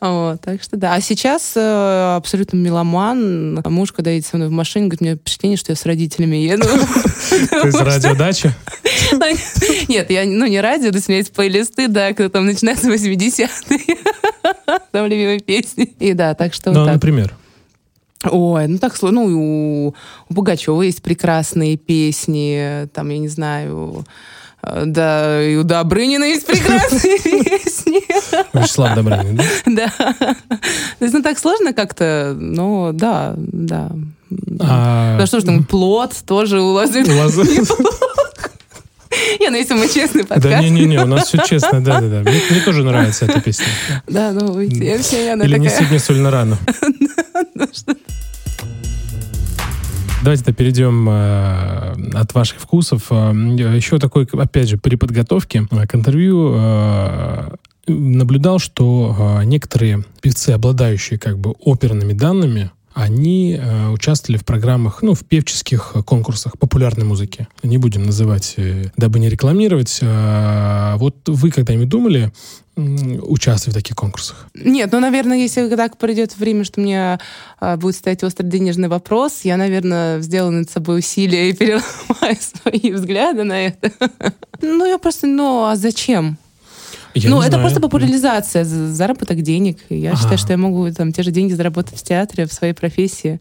Вот, 0.00 0.40
так 0.40 0.62
что 0.62 0.76
да. 0.76 0.94
А 0.94 1.00
сейчас 1.00 1.54
э, 1.56 2.14
абсолютно 2.16 2.56
меломан. 2.56 3.60
Муж, 3.64 3.92
когда 3.92 4.10
едет 4.12 4.26
со 4.26 4.36
мной 4.36 4.48
в 4.48 4.52
машине, 4.52 4.86
говорит, 4.86 5.00
мне 5.00 5.16
впечатление, 5.16 5.56
что 5.56 5.72
я 5.72 5.76
с 5.76 5.84
родителями 5.84 6.36
еду. 6.36 6.68
То 7.50 7.66
есть 7.66 7.80
радиодача? 7.80 8.54
Нет, 9.88 10.10
я, 10.10 10.24
ну, 10.24 10.46
не 10.46 10.60
радио, 10.60 10.90
то 10.90 10.96
есть 10.96 11.08
у 11.08 11.12
меня 11.12 11.18
есть 11.18 11.32
плейлисты, 11.32 11.88
да, 11.88 12.12
когда 12.12 12.28
там 12.28 12.46
начинаются 12.46 12.88
80-е. 12.88 13.96
Там 14.92 15.06
любимые 15.06 15.40
песни. 15.40 15.84
И 15.98 16.12
да, 16.12 16.34
так 16.34 16.54
что 16.54 16.70
Ну, 16.70 16.84
например? 16.84 17.34
Ой, 18.30 18.66
ну 18.66 18.78
так 18.78 18.96
сложно. 18.96 19.22
Ну, 19.22 19.26
у, 19.26 19.94
у 20.28 20.34
Пугачева 20.34 20.82
есть 20.82 21.02
прекрасные 21.02 21.76
песни, 21.76 22.88
там, 22.92 23.08
я 23.08 23.18
не 23.18 23.28
знаю, 23.28 24.04
э, 24.62 24.82
да, 24.86 25.42
и 25.42 25.56
у 25.56 25.64
Добрынина 25.64 26.24
есть 26.24 26.46
прекрасные 26.46 27.18
песни. 27.44 28.02
Вячеслав 28.52 28.94
Добрынин, 28.94 29.36
да? 29.36 29.44
Да. 29.66 29.88
То 30.98 31.04
есть, 31.04 31.14
ну, 31.14 31.22
так 31.22 31.38
сложно 31.38 31.72
как-то, 31.72 32.36
но 32.38 32.92
да, 32.92 33.34
да. 33.36 33.90
Да 34.30 35.24
что 35.26 35.40
ж 35.40 35.44
там, 35.44 35.64
плод 35.64 36.14
тоже 36.26 36.60
у 36.60 36.74
вас. 36.74 36.94
Я, 36.94 37.02
ну 39.50 39.56
если 39.56 39.74
мы 39.74 39.88
честный 39.88 40.24
подкаст. 40.24 40.42
Да 40.42 40.60
не-не-не, 40.60 41.02
у 41.02 41.06
нас 41.06 41.28
все 41.28 41.38
честно, 41.38 41.82
да-да-да. 41.82 42.20
Мне, 42.20 42.42
мне 42.50 42.60
тоже 42.60 42.84
нравится 42.84 43.24
эта 43.24 43.40
песня. 43.40 43.64
Да, 44.06 44.32
ну, 44.32 44.52
все, 44.68 44.98
все, 44.98 45.32
она 45.32 45.44
Или 45.44 45.54
такая... 45.54 45.70
не 45.70 45.76
сегодня 45.76 45.98
соль 45.98 46.18
на 46.18 46.30
рану. 46.30 46.58
Давайте-то 50.28 50.52
перейдем 50.52 51.08
э, 51.08 51.94
от 52.12 52.34
ваших 52.34 52.60
вкусов. 52.60 53.06
Э, 53.08 53.32
еще 53.32 53.98
такой, 53.98 54.28
опять 54.30 54.68
же, 54.68 54.76
при 54.76 54.96
подготовке 54.96 55.66
э, 55.70 55.86
к 55.86 55.94
интервью 55.94 56.52
э, 56.54 57.48
наблюдал, 57.86 58.58
что 58.58 59.16
э, 59.40 59.44
некоторые 59.44 60.04
певцы, 60.20 60.50
обладающие 60.50 61.18
как 61.18 61.38
бы 61.38 61.54
оперными 61.64 62.12
данными, 62.12 62.70
они 62.92 63.58
э, 63.58 63.88
участвовали 63.88 64.38
в 64.38 64.44
программах, 64.44 65.00
ну, 65.00 65.14
в 65.14 65.24
певческих 65.24 65.94
конкурсах 66.04 66.58
популярной 66.58 67.06
музыки. 67.06 67.48
Не 67.62 67.78
будем 67.78 68.04
называть, 68.04 68.54
дабы 68.98 69.20
не 69.20 69.30
рекламировать. 69.30 69.98
Э, 70.02 70.96
вот 70.98 71.16
вы 71.26 71.50
когда-нибудь 71.50 71.88
думали 71.88 72.32
участвовать 72.78 73.76
в 73.76 73.80
таких 73.80 73.96
конкурсах? 73.96 74.46
Нет, 74.54 74.90
ну, 74.92 75.00
наверное, 75.00 75.38
если 75.38 75.68
так 75.74 75.96
придет 75.98 76.36
время, 76.36 76.64
что 76.64 76.80
мне 76.80 77.18
э, 77.60 77.76
будет 77.76 77.96
стоять 77.96 78.22
острый 78.22 78.46
денежный 78.46 78.88
вопрос, 78.88 79.40
я, 79.42 79.56
наверное, 79.56 80.20
сделаю 80.20 80.52
над 80.52 80.70
собой 80.70 81.00
усилия 81.00 81.50
и 81.50 81.52
переломаю 81.56 82.36
свои 82.40 82.92
взгляды 82.92 83.44
на 83.44 83.66
это. 83.66 83.90
Ну, 84.60 84.86
я 84.86 84.98
просто, 84.98 85.26
ну, 85.26 85.64
а 85.64 85.76
зачем? 85.76 86.38
Я 87.14 87.30
ну, 87.30 87.40
это 87.40 87.50
знаю. 87.50 87.64
просто 87.64 87.80
популяризация, 87.80 88.64
заработок 88.64 89.42
денег. 89.42 89.78
Я 89.88 90.10
ага. 90.10 90.18
считаю, 90.18 90.38
что 90.38 90.52
я 90.52 90.58
могу 90.58 90.90
там 90.92 91.12
те 91.12 91.22
же 91.22 91.30
деньги 91.30 91.52
заработать 91.52 91.98
в 91.98 92.02
театре, 92.02 92.46
в 92.46 92.52
своей 92.52 92.74
профессии. 92.74 93.40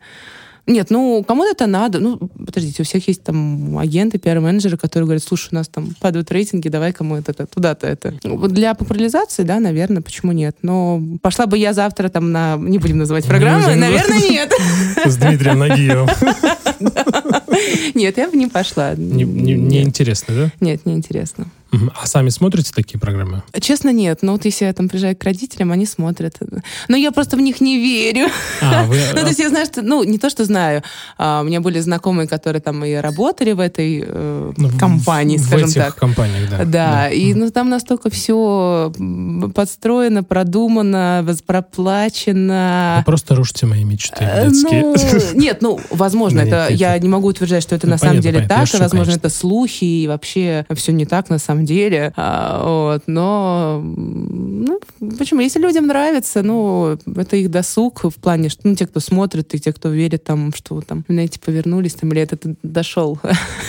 Нет, 0.67 0.89
ну, 0.89 1.23
кому-то 1.25 1.51
это 1.51 1.65
надо. 1.65 1.99
Ну, 1.99 2.17
подождите, 2.17 2.83
у 2.83 2.85
всех 2.85 3.07
есть 3.07 3.23
там 3.23 3.77
агенты, 3.77 4.19
пиар-менеджеры, 4.19 4.77
которые 4.77 5.05
говорят, 5.05 5.23
слушай, 5.23 5.49
у 5.53 5.55
нас 5.55 5.69
там 5.69 5.95
падают 6.01 6.29
рейтинги, 6.31 6.67
давай 6.67 6.91
кому 6.91 7.15
это, 7.15 7.33
туда-то 7.45 7.87
это. 7.87 8.13
Ну, 8.23 8.47
для 8.47 8.73
популяризации, 8.73 9.43
да, 9.43 9.59
наверное, 9.59 10.01
почему 10.01 10.33
нет? 10.33 10.57
Но 10.61 11.01
пошла 11.21 11.45
бы 11.45 11.57
я 11.57 11.73
завтра 11.73 12.09
там 12.09 12.33
на... 12.33 12.57
Не 12.57 12.79
будем 12.79 12.97
называть 12.97 13.25
программы, 13.25 13.75
наверное, 13.75 14.19
нет. 14.29 14.53
С 15.05 15.15
Дмитрием 15.15 15.59
Нагиевым. 15.59 16.09
Нет, 17.95 18.17
я 18.17 18.29
бы 18.29 18.37
не 18.37 18.47
пошла. 18.47 18.93
Не 18.95 19.81
интересно, 19.81 20.35
да? 20.35 20.51
Нет, 20.59 20.85
не 20.85 20.93
интересно. 20.93 21.47
А 21.71 22.07
сами 22.07 22.29
смотрите 22.29 22.71
такие 22.73 22.99
программы? 22.99 23.43
Честно, 23.59 23.91
нет. 23.91 24.19
Но 24.21 24.33
вот 24.33 24.45
если 24.45 24.65
я 24.65 24.73
там 24.73 24.87
приезжаю 24.87 25.15
к 25.17 25.23
родителям, 25.23 25.71
они 25.71 25.85
смотрят. 25.85 26.35
Но 26.87 26.95
я 26.95 27.11
просто 27.11 27.35
в 27.35 27.41
них 27.41 27.59
не 27.59 27.77
верю. 27.77 28.29
А, 28.61 28.83
вы... 28.83 28.99
ну, 29.13 29.21
то 29.21 29.27
есть 29.27 29.39
я 29.39 29.49
знаю, 29.49 29.65
что... 29.65 29.81
Ну, 29.81 30.03
не 30.03 30.17
то, 30.17 30.29
что 30.29 30.45
знаю. 30.45 30.83
А, 31.17 31.41
у 31.41 31.43
меня 31.43 31.59
были 31.59 31.79
знакомые, 31.79 32.27
которые 32.27 32.61
там 32.61 32.83
и 32.85 32.93
работали 32.93 33.51
в 33.51 33.59
этой 33.59 34.03
э, 34.05 34.53
ну, 34.55 34.69
компании, 34.79 35.37
в, 35.37 35.41
скажем 35.41 35.67
в 35.67 35.71
этих 35.71 35.83
так. 35.83 35.95
компаниях, 35.95 36.49
да. 36.49 36.57
Да, 36.57 36.65
да. 36.65 37.09
и 37.09 37.33
ну, 37.33 37.49
там 37.51 37.69
настолько 37.69 38.09
все 38.09 38.91
подстроено, 39.53 40.23
продумано, 40.23 41.25
проплачено. 41.45 42.95
Вы 42.99 43.05
просто 43.05 43.35
рушите 43.35 43.65
мои 43.65 43.83
мечты 43.83 44.23
э, 44.23 44.47
детские. 44.47 44.81
Ну, 44.83 44.95
нет, 45.33 45.61
ну, 45.61 45.79
возможно, 45.89 46.41
это... 46.41 46.67
Я 46.69 46.97
не 46.97 47.09
могу 47.09 47.27
утверждать, 47.27 47.63
что 47.63 47.75
это 47.75 47.87
ну, 47.87 47.91
на 47.91 47.97
самом 47.97 48.21
деле 48.21 48.47
так, 48.47 48.73
и, 48.73 48.77
возможно, 48.77 49.11
это 49.11 49.29
слухи, 49.29 49.83
и 49.83 50.07
вообще 50.07 50.65
все 50.73 50.91
не 50.91 51.05
так 51.05 51.29
на 51.29 51.39
самом 51.39 51.57
самом 51.57 51.65
деле. 51.67 52.13
А, 52.15 52.63
вот, 52.63 53.03
но 53.05 53.79
ну, 53.83 54.79
почему? 55.17 55.41
Если 55.41 55.59
людям 55.59 55.87
нравится, 55.87 56.41
ну, 56.41 56.97
это 57.15 57.35
их 57.35 57.51
досуг 57.51 58.03
в 58.03 58.15
плане, 58.15 58.49
что 58.49 58.67
ну, 58.67 58.75
те, 58.75 58.87
кто 58.87 58.99
смотрит, 58.99 59.53
и 59.53 59.59
те, 59.59 59.71
кто 59.71 59.89
верит 59.89 60.23
там, 60.23 60.51
что 60.55 60.81
там, 60.81 61.05
знаете, 61.07 61.39
повернулись, 61.39 61.93
там, 61.93 62.11
или 62.11 62.21
этот 62.21 62.43
дошел. 62.63 63.19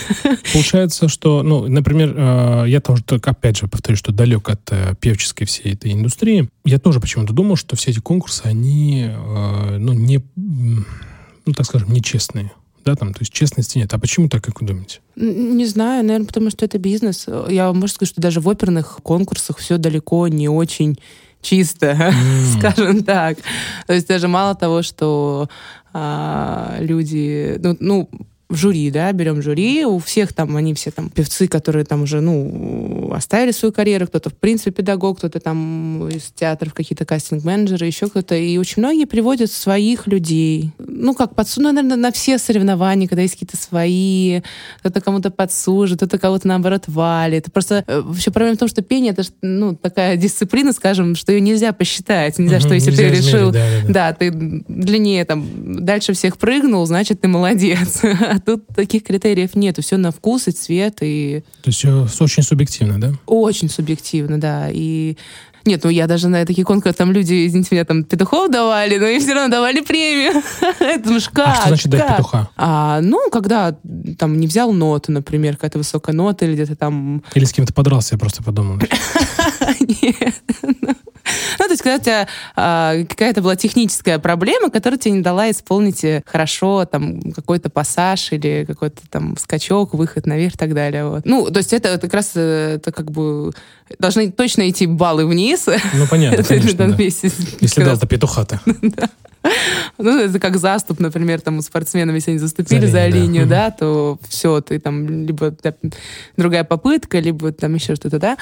Получается, 0.53 1.09
что, 1.09 1.43
ну, 1.43 1.67
например, 1.69 2.15
э, 2.17 2.65
я 2.69 2.81
тоже, 2.81 3.05
опять 3.23 3.59
же, 3.59 3.69
повторю, 3.69 3.97
что 3.97 4.13
далек 4.13 4.49
от 4.49 4.63
э, 4.71 4.95
певческой 4.99 5.45
всей 5.45 5.75
этой 5.75 5.93
индустрии. 5.93 6.49
Я 6.65 6.79
тоже 6.79 7.01
почему-то 7.01 7.33
думал, 7.33 7.57
что 7.57 7.77
все 7.77 7.91
эти 7.91 7.99
конкурсы, 7.99 8.43
они, 8.45 9.07
э, 9.09 9.77
ну, 9.79 9.93
не, 9.93 10.21
ну, 10.37 11.53
так 11.53 11.67
скажем, 11.67 11.93
нечестные 11.93 12.53
да, 12.89 12.95
там, 12.95 13.13
то 13.13 13.21
есть 13.21 13.33
честности 13.33 13.77
нет. 13.77 13.93
А 13.93 13.99
почему 13.99 14.31
так, 14.31 14.43
как 14.43 14.63
вы 14.63 14.67
думаете? 14.67 15.01
Не 15.15 15.67
знаю, 15.67 16.03
наверное, 16.05 16.27
потому 16.27 16.49
что 16.51 16.65
это 16.65 16.79
бизнес. 16.79 17.27
Я 17.49 17.71
могу 17.73 17.87
сказать, 17.89 18.09
что 18.09 18.23
даже 18.23 18.41
в 18.41 18.49
оперных 18.49 19.01
конкурсах 19.03 19.59
все 19.59 19.77
далеко 19.77 20.27
не 20.29 20.49
очень 20.49 20.99
чисто, 21.43 21.87
mm. 22.13 22.59
скажем 22.59 23.05
так. 23.05 23.37
То 23.87 23.93
есть 23.93 24.09
даже 24.09 24.27
мало 24.27 24.55
того, 24.55 24.81
что 24.81 25.51
а, 25.93 26.79
люди, 26.81 27.61
ну, 27.63 27.77
ну 27.79 28.11
в 28.49 28.57
жюри, 28.57 28.91
да, 28.91 29.13
берем 29.13 29.43
жюри, 29.43 29.85
у 29.85 29.99
всех 29.99 30.33
там, 30.33 30.57
они 30.57 30.73
все 30.73 30.91
там 30.91 31.11
певцы, 31.11 31.49
которые 31.49 31.85
там 31.85 32.03
уже, 32.03 32.23
ну, 32.23 33.13
оставили 33.13 33.51
свою 33.51 33.73
карьеру, 33.73 34.07
кто-то, 34.07 34.31
в 34.31 34.35
принципе, 34.35 34.71
педагог, 34.71 35.19
кто-то 35.19 35.39
там 35.39 36.09
из 36.09 36.31
театров, 36.35 36.73
какие-то 36.73 37.05
кастинг-менеджеры, 37.05 37.85
еще 37.85 38.09
кто-то, 38.09 38.35
и 38.35 38.57
очень 38.57 38.83
многие 38.83 39.05
приводят 39.05 39.51
своих 39.51 40.07
людей. 40.07 40.73
Ну, 40.79 41.15
как 41.15 41.35
подсу, 41.35 41.61
ну, 41.61 41.73
наверное, 41.73 41.99
на 41.99 42.11
все 42.11 42.39
соревнования, 42.39 43.07
когда 43.07 43.21
есть 43.21 43.35
какие-то 43.35 43.59
свои, 43.59 44.41
кто-то 44.79 45.03
кому-то 45.03 45.31
подсужит, 45.31 45.99
кто-то 45.99 46.19
кого-то, 46.19 46.49
наоборот, 46.49 46.85
валит. 46.87 47.53
Просто 47.53 47.85
э, 47.87 48.01
вообще 48.01 48.31
проблема 48.31 48.57
в 48.57 48.61
том, 48.61 48.69
что 48.69 48.81
пение— 48.81 49.13
это, 49.17 49.25
ну, 49.43 49.77
такая 49.77 50.17
дисциплина, 50.17 50.73
скажем, 50.73 51.17
что 51.17 51.33
ее 51.33 51.41
нельзя 51.43 51.75
посчитать. 51.75 52.39
Нельзя, 52.39 52.57
угу, 52.57 52.65
что 52.65 52.75
если 52.75 52.93
ты 52.93 53.11
решил, 53.11 53.51
да, 53.51 53.61
да. 53.87 53.93
да, 53.93 54.13
ты 54.15 54.31
длиннее 54.31 55.27
там 55.27 55.85
дальше 55.85 56.15
всех 56.15 56.39
прыгнул, 56.39 56.87
значит, 56.87 57.21
ты 57.21 57.29
молодец. 57.29 58.01
А 58.39 58.41
тут 58.45 58.67
таких 58.69 59.05
критериев 59.05 59.55
нету. 59.55 59.83
Все 59.83 59.97
на 59.97 60.11
вкус 60.11 60.49
и 60.49 60.53
цвет. 60.53 60.99
И... 61.03 61.43
То 61.63 61.69
есть 61.69 61.79
все 61.79 62.25
очень 62.25 62.43
субъективно, 62.43 63.01
да? 63.01 63.13
Очень 63.27 63.69
субъективно, 63.69 64.41
да. 64.41 64.69
И 64.71 65.17
нет, 65.69 65.85
ну 65.85 65.91
я 65.91 66.07
даже 66.07 66.29
на 66.29 66.47
такие 66.47 66.65
конкурсы, 66.65 66.97
там 66.97 67.13
люди, 67.13 67.47
извините 67.47 67.69
меня, 67.73 67.85
там 67.85 68.03
петухов 68.03 68.51
давали, 68.51 68.97
но 68.97 69.07
им 69.07 69.21
все 69.21 69.35
равно 69.35 69.51
давали 69.51 69.81
премию. 69.81 70.43
Это 70.81 71.21
ж 71.21 71.29
как? 71.31 71.49
А 71.49 71.55
что 71.57 71.69
значит 71.69 71.91
дать 71.91 72.09
петуха? 72.09 72.49
А, 72.57 73.01
ну, 73.03 73.29
когда 73.31 73.77
там 74.19 74.41
не 74.41 74.47
взял 74.47 74.73
ноту, 74.73 75.13
например, 75.13 75.57
какая-то 75.57 75.79
высокая 75.79 76.15
нота 76.15 76.47
или 76.47 76.55
где-то 76.55 76.75
там... 76.75 77.23
Или 77.35 77.45
с 77.45 77.53
кем-то 77.53 77.75
подрался, 77.75 78.15
я 78.15 78.19
просто 78.19 78.43
подумал. 78.43 78.79
Нет. 80.03 80.35
То 81.69 81.73
есть, 81.73 81.83
когда 81.83 81.97
у 81.97 82.01
тебя 82.01 82.29
а, 82.57 83.05
какая-то 83.09 83.43
была 83.43 83.57
техническая 83.57 84.19
проблема, 84.19 84.71
которая 84.71 84.99
тебе 84.99 85.13
не 85.13 85.23
дала 85.23 85.51
исполнить 85.51 86.03
э, 86.05 86.23
хорошо 86.27 86.85
там 86.85 87.21
какой-то 87.33 87.71
пассаж 87.71 88.33
или 88.33 88.65
какой-то 88.67 89.03
там 89.11 89.37
скачок, 89.37 89.95
выход 89.95 90.27
наверх 90.27 90.55
и 90.55 90.59
так 90.59 90.75
далее. 90.75 91.07
Вот. 91.07 91.25
Ну, 91.25 91.51
то 91.51 91.59
есть 91.59 91.73
это, 91.73 91.89
это 91.89 92.01
как 92.01 92.15
раз 92.15 92.33
э, 92.35 92.75
это 92.77 92.93
как 92.93 93.11
бы 93.11 93.53
должны 93.99 94.31
точно 94.31 94.69
идти 94.69 94.87
баллы 94.87 95.27
вниз. 95.27 95.67
Ну, 95.95 96.07
понятно, 96.09 96.45
конечно, 96.49 96.89
да. 96.89 96.97
Если 97.03 97.83
дал-то 97.83 98.07
петуха-то. 98.07 98.61
Ну, 99.99 100.19
это 100.19 100.39
как 100.39 100.59
заступ, 100.59 101.01
например, 101.01 101.41
там 101.41 101.59
у 101.59 101.63
спортсменов, 101.63 102.15
если 102.15 102.33
они 102.33 102.41
заступили 102.41 102.87
за, 102.87 103.07
линию, 103.07 103.13
за 103.13 103.19
линию 103.19 103.47
да. 103.47 103.71
да, 103.71 103.71
то 103.71 104.19
все, 104.29 104.61
ты 104.61 104.79
там 104.79 105.27
либо 105.27 105.55
да, 105.63 105.75
другая 106.37 106.65
попытка, 106.65 107.19
либо 107.19 107.53
там 107.53 107.75
еще 107.75 107.95
что-то, 107.95 108.19
да. 108.19 108.37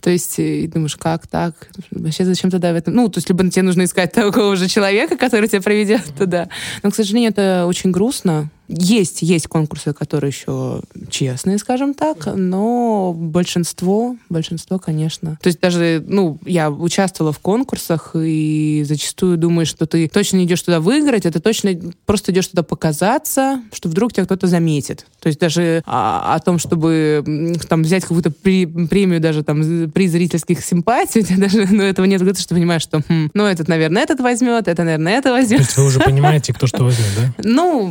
То 0.00 0.10
есть, 0.10 0.38
и 0.38 0.66
думаешь, 0.66 0.96
как 0.96 1.26
так? 1.26 1.54
Вообще 1.90 2.24
зачем 2.24 2.50
тогда 2.50 2.72
в 2.72 2.76
этом? 2.76 2.94
Ну, 2.94 3.08
то 3.08 3.18
есть, 3.18 3.28
либо 3.28 3.48
тебе 3.48 3.62
нужно 3.62 3.84
искать 3.84 4.12
такого 4.14 4.56
же 4.56 4.68
человека, 4.68 5.16
который 5.16 5.48
тебя 5.48 5.62
приведет 5.62 6.04
туда. 6.16 6.48
Но, 6.82 6.90
к 6.90 6.94
сожалению, 6.94 7.30
это 7.30 7.66
очень 7.66 7.90
грустно, 7.90 8.50
есть, 8.70 9.22
есть 9.22 9.48
конкурсы, 9.48 9.92
которые 9.92 10.30
еще 10.30 10.82
честные, 11.10 11.58
скажем 11.58 11.94
так, 11.94 12.26
но 12.34 13.12
большинство, 13.16 14.16
большинство, 14.28 14.78
конечно. 14.78 15.38
То 15.42 15.48
есть 15.48 15.60
даже, 15.60 16.04
ну, 16.06 16.38
я 16.44 16.70
участвовала 16.70 17.32
в 17.32 17.40
конкурсах 17.40 18.12
и 18.14 18.84
зачастую 18.86 19.38
думаешь, 19.38 19.68
что 19.68 19.86
ты 19.86 20.08
точно 20.08 20.44
идешь 20.44 20.62
туда 20.62 20.80
выиграть, 20.80 21.26
а 21.26 21.32
ты 21.32 21.40
точно 21.40 21.74
просто 22.06 22.30
идешь 22.32 22.46
туда 22.46 22.62
показаться, 22.62 23.62
что 23.72 23.88
вдруг 23.88 24.12
тебя 24.12 24.24
кто-то 24.24 24.46
заметит. 24.46 25.06
То 25.18 25.26
есть 25.26 25.40
даже 25.40 25.82
о, 25.86 26.34
о 26.34 26.38
том, 26.38 26.58
чтобы 26.58 27.56
там 27.68 27.82
взять 27.82 28.02
какую-то 28.02 28.30
при, 28.30 28.66
премию, 28.66 29.20
даже 29.20 29.42
там 29.42 29.90
при 29.90 30.06
зрительских 30.06 30.64
симпатий, 30.64 31.22
у 31.22 31.24
тебя 31.24 31.48
даже 31.48 31.66
ну, 31.70 31.82
этого 31.82 32.06
нет, 32.06 32.20
потому 32.20 32.36
что 32.36 32.48
ты 32.48 32.54
понимаешь, 32.54 32.82
что, 32.82 33.02
хм, 33.08 33.30
ну, 33.34 33.46
этот, 33.46 33.68
наверное, 33.68 34.02
этот 34.02 34.20
возьмет, 34.20 34.68
это, 34.68 34.84
наверное, 34.84 35.18
это 35.18 35.32
возьмет. 35.32 35.58
То 35.58 35.64
есть 35.64 35.76
вы 35.76 35.84
уже 35.86 36.00
понимаете, 36.00 36.52
кто 36.52 36.66
что 36.66 36.84
возьмет, 36.84 37.08
да? 37.16 37.42
Ну, 37.42 37.88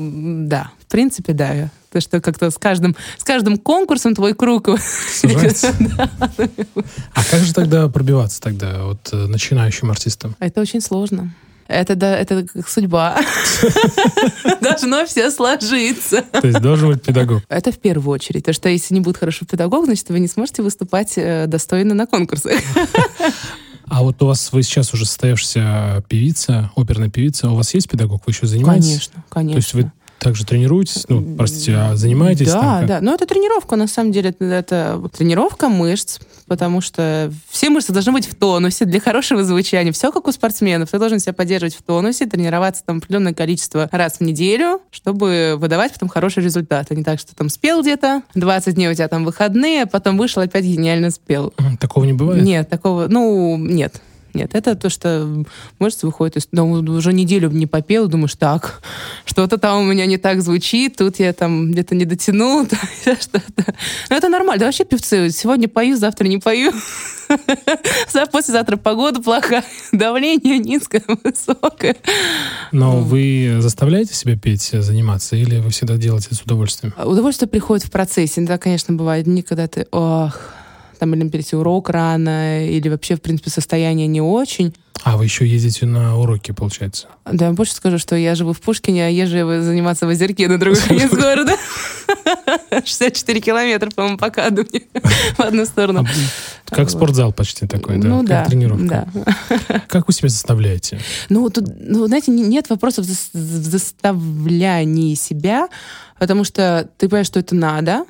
да. 0.47 0.68
В 0.89 0.91
принципе, 0.91 1.33
да. 1.33 1.69
То, 1.91 2.01
что 2.01 2.19
как-то 2.19 2.49
с 2.49 2.57
каждым, 2.57 2.95
с 3.19 3.23
каждым 3.23 3.59
конкурсом 3.59 4.15
твой 4.15 4.33
круг... 4.33 4.69
А 7.13 7.23
как 7.29 7.41
же 7.41 7.53
тогда 7.53 7.87
пробиваться 7.89 8.41
тогда 8.41 8.85
вот 8.85 9.07
э, 9.11 9.27
начинающим 9.27 9.91
артистам? 9.91 10.35
Это 10.39 10.61
очень 10.61 10.81
сложно. 10.81 11.31
Это, 11.67 11.93
да, 11.93 12.17
это 12.17 12.43
как 12.51 12.67
судьба. 12.67 13.21
Должно 14.61 15.05
все 15.05 15.29
сложиться. 15.29 16.23
То 16.23 16.47
есть 16.47 16.59
должен 16.59 16.89
быть 16.89 17.03
педагог. 17.03 17.43
Это 17.49 17.71
в 17.71 17.77
первую 17.77 18.11
очередь. 18.11 18.41
Потому 18.41 18.55
что 18.55 18.69
если 18.69 18.95
не 18.95 19.01
будет 19.01 19.17
хороший 19.17 19.45
педагог, 19.45 19.85
значит, 19.85 20.09
вы 20.09 20.19
не 20.19 20.27
сможете 20.27 20.63
выступать 20.63 21.13
э, 21.17 21.45
достойно 21.45 21.93
на 21.93 22.07
конкурсах. 22.07 22.53
А 23.89 24.03
вот 24.03 24.21
у 24.21 24.27
вас, 24.27 24.51
вы 24.51 24.61
сейчас 24.61 24.93
уже 24.93 25.05
состоявшаяся 25.05 26.03
певица, 26.07 26.71
оперная 26.75 27.09
певица, 27.09 27.49
у 27.49 27.55
вас 27.55 27.73
есть 27.73 27.89
педагог? 27.89 28.21
Вы 28.25 28.33
еще 28.33 28.45
занимаетесь? 28.45 28.87
Конечно, 28.87 29.23
конечно. 29.29 29.53
То 29.53 29.57
есть 29.57 29.73
вы 29.73 29.91
также 30.19 30.45
тренируетесь? 30.45 31.05
Ну, 31.07 31.35
простите, 31.37 31.75
а 31.75 31.95
занимаетесь? 31.95 32.47
Да, 32.47 32.61
там, 32.61 32.85
да. 32.87 33.01
Но 33.01 33.13
это 33.13 33.25
тренировка, 33.25 33.75
на 33.75 33.87
самом 33.87 34.11
деле. 34.11 34.29
Это, 34.29 34.45
это 34.45 35.09
тренировка 35.17 35.69
мышц, 35.69 36.19
потому 36.47 36.81
что 36.81 37.31
все 37.49 37.69
мышцы 37.69 37.91
должны 37.91 38.11
быть 38.11 38.27
в 38.27 38.35
тонусе 38.35 38.85
для 38.85 38.99
хорошего 38.99 39.43
звучания. 39.43 39.91
Все 39.91 40.11
как 40.11 40.27
у 40.27 40.31
спортсменов. 40.31 40.91
Ты 40.91 40.99
должен 40.99 41.19
себя 41.19 41.33
поддерживать 41.33 41.75
в 41.75 41.81
тонусе, 41.81 42.25
тренироваться 42.25 42.83
там 42.85 42.97
определенное 42.97 43.33
количество 43.33 43.89
раз 43.91 44.17
в 44.17 44.21
неделю, 44.21 44.81
чтобы 44.91 45.55
выдавать 45.57 45.93
потом 45.93 46.09
хороший 46.09 46.43
результат. 46.43 46.87
А 46.89 46.95
не 46.95 47.03
так, 47.03 47.19
что 47.19 47.35
там 47.35 47.49
спел 47.49 47.81
где-то, 47.81 48.23
20 48.35 48.75
дней 48.75 48.89
у 48.89 48.93
тебя 48.93 49.07
там 49.07 49.25
выходные, 49.25 49.83
а 49.83 49.87
потом 49.87 50.17
вышел, 50.17 50.41
опять 50.41 50.65
гениально 50.65 51.11
спел. 51.11 51.53
Такого 51.79 52.05
не 52.05 52.13
бывает? 52.13 52.43
Нет, 52.43 52.69
такого, 52.69 53.07
ну, 53.07 53.57
нет. 53.57 54.01
Нет, 54.39 54.51
это 54.53 54.73
то, 54.75 54.89
что 54.89 55.43
мышцы 55.79 56.05
выходит 56.05 56.37
из... 56.37 56.47
Ну, 56.53 56.71
уже 56.71 57.11
неделю 57.11 57.49
не 57.49 57.67
попел, 57.67 58.07
думаешь, 58.07 58.35
так, 58.35 58.81
что-то 59.25 59.57
там 59.57 59.81
у 59.81 59.83
меня 59.83 60.05
не 60.05 60.17
так 60.17 60.41
звучит, 60.41 60.95
тут 60.95 61.19
я 61.19 61.33
там 61.33 61.73
где-то 61.73 61.93
не 61.93 62.05
дотянул, 62.05 62.65
что-то. 63.01 63.75
Ну, 64.09 64.15
это 64.15 64.29
нормально. 64.29 64.61
Да, 64.61 64.65
вообще 64.67 64.85
певцы, 64.85 65.29
сегодня 65.31 65.67
пою, 65.67 65.97
завтра 65.97 66.25
не 66.29 66.37
пою. 66.37 66.71
Послезавтра 68.31 68.77
погода 68.77 69.21
плохая, 69.21 69.65
давление 69.91 70.57
низкое, 70.57 71.03
высокое. 71.21 71.97
Но 72.71 73.01
вы 73.01 73.57
заставляете 73.59 74.13
себя 74.13 74.37
петь, 74.37 74.69
заниматься, 74.71 75.35
или 75.35 75.59
вы 75.59 75.69
всегда 75.69 75.97
делаете 75.97 76.33
с 76.33 76.41
удовольствием? 76.41 76.93
Удовольствие 76.97 77.49
приходит 77.49 77.85
в 77.85 77.91
процессе. 77.91 78.39
Да, 78.39 78.57
конечно, 78.57 78.93
бывает 78.93 79.25
дни, 79.25 79.41
когда 79.41 79.67
ты, 79.67 79.85
ох, 79.91 80.39
там 80.99 81.13
или 81.15 81.27
перейти 81.29 81.55
урок 81.55 81.89
рано, 81.89 82.67
или 82.67 82.89
вообще, 82.89 83.15
в 83.15 83.21
принципе, 83.21 83.49
состояние 83.49 84.07
не 84.07 84.21
очень. 84.21 84.73
А 85.03 85.15
вы 85.15 85.23
еще 85.23 85.47
ездите 85.47 85.85
на 85.85 86.17
уроки, 86.17 86.51
получается? 86.51 87.07
Да, 87.25 87.47
я 87.47 87.53
больше 87.53 87.73
скажу, 87.73 87.97
что 87.97 88.15
я 88.17 88.35
живу 88.35 88.51
в 88.51 88.59
Пушкине, 88.59 89.07
а 89.07 89.09
езжу 89.09 89.61
заниматься 89.63 90.05
в 90.05 90.09
Озерке 90.09 90.47
на 90.49 90.57
другой 90.57 90.81
конец 90.87 91.11
города. 91.11 91.55
64 92.85 93.39
километра, 93.39 93.89
по-моему, 93.91 94.17
по 94.17 94.29
каду 94.29 94.65
мне 94.71 94.81
в 95.37 95.39
одну 95.39 95.65
сторону. 95.65 96.05
А, 96.69 96.75
как 96.75 96.89
спортзал 96.89 97.31
почти 97.31 97.65
такой, 97.65 97.97
да? 97.97 98.07
Ну 98.09 98.23
да, 98.23 98.45
тренировка. 98.45 99.07
Как 99.87 100.07
вы 100.07 100.13
себя 100.13 100.29
заставляете? 100.29 100.99
Ну, 101.29 101.49
тут, 101.49 101.65
ну, 101.79 102.07
знаете, 102.07 102.31
нет 102.31 102.69
вопросов 102.69 103.05
в 103.05 103.09
заставлянии 103.33 105.15
себя, 105.15 105.69
потому 106.19 106.43
что 106.43 106.89
ты 106.97 107.07
понимаешь, 107.07 107.27
что 107.27 107.39
это 107.39 107.55
надо, 107.55 108.05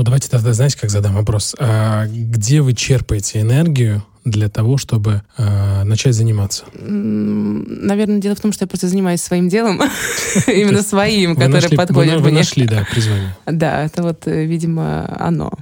ну, 0.00 0.04
давайте 0.04 0.30
тогда, 0.30 0.54
знаете, 0.54 0.78
как 0.80 0.88
задам 0.88 1.14
вопрос. 1.14 1.54
А 1.58 2.06
где 2.06 2.62
вы 2.62 2.72
черпаете 2.72 3.42
энергию 3.42 4.02
для 4.24 4.48
того, 4.48 4.78
чтобы 4.78 5.20
э, 5.36 5.84
начать 5.84 6.14
заниматься? 6.14 6.64
Наверное, 6.72 8.18
дело 8.18 8.34
в 8.34 8.40
том, 8.40 8.50
что 8.54 8.62
я 8.62 8.66
просто 8.66 8.88
занимаюсь 8.88 9.20
своим 9.20 9.50
делом, 9.50 9.78
именно 10.46 10.80
своим, 10.80 11.36
которое 11.36 11.76
подходит 11.76 12.14
мне. 12.14 12.22
Вы 12.22 12.30
нашли, 12.32 12.66
да, 12.66 12.86
призвание. 12.90 13.36
Да, 13.46 13.84
это 13.84 14.02
вот, 14.02 14.26
э, 14.26 14.46
видимо, 14.46 15.06
оно. 15.20 15.52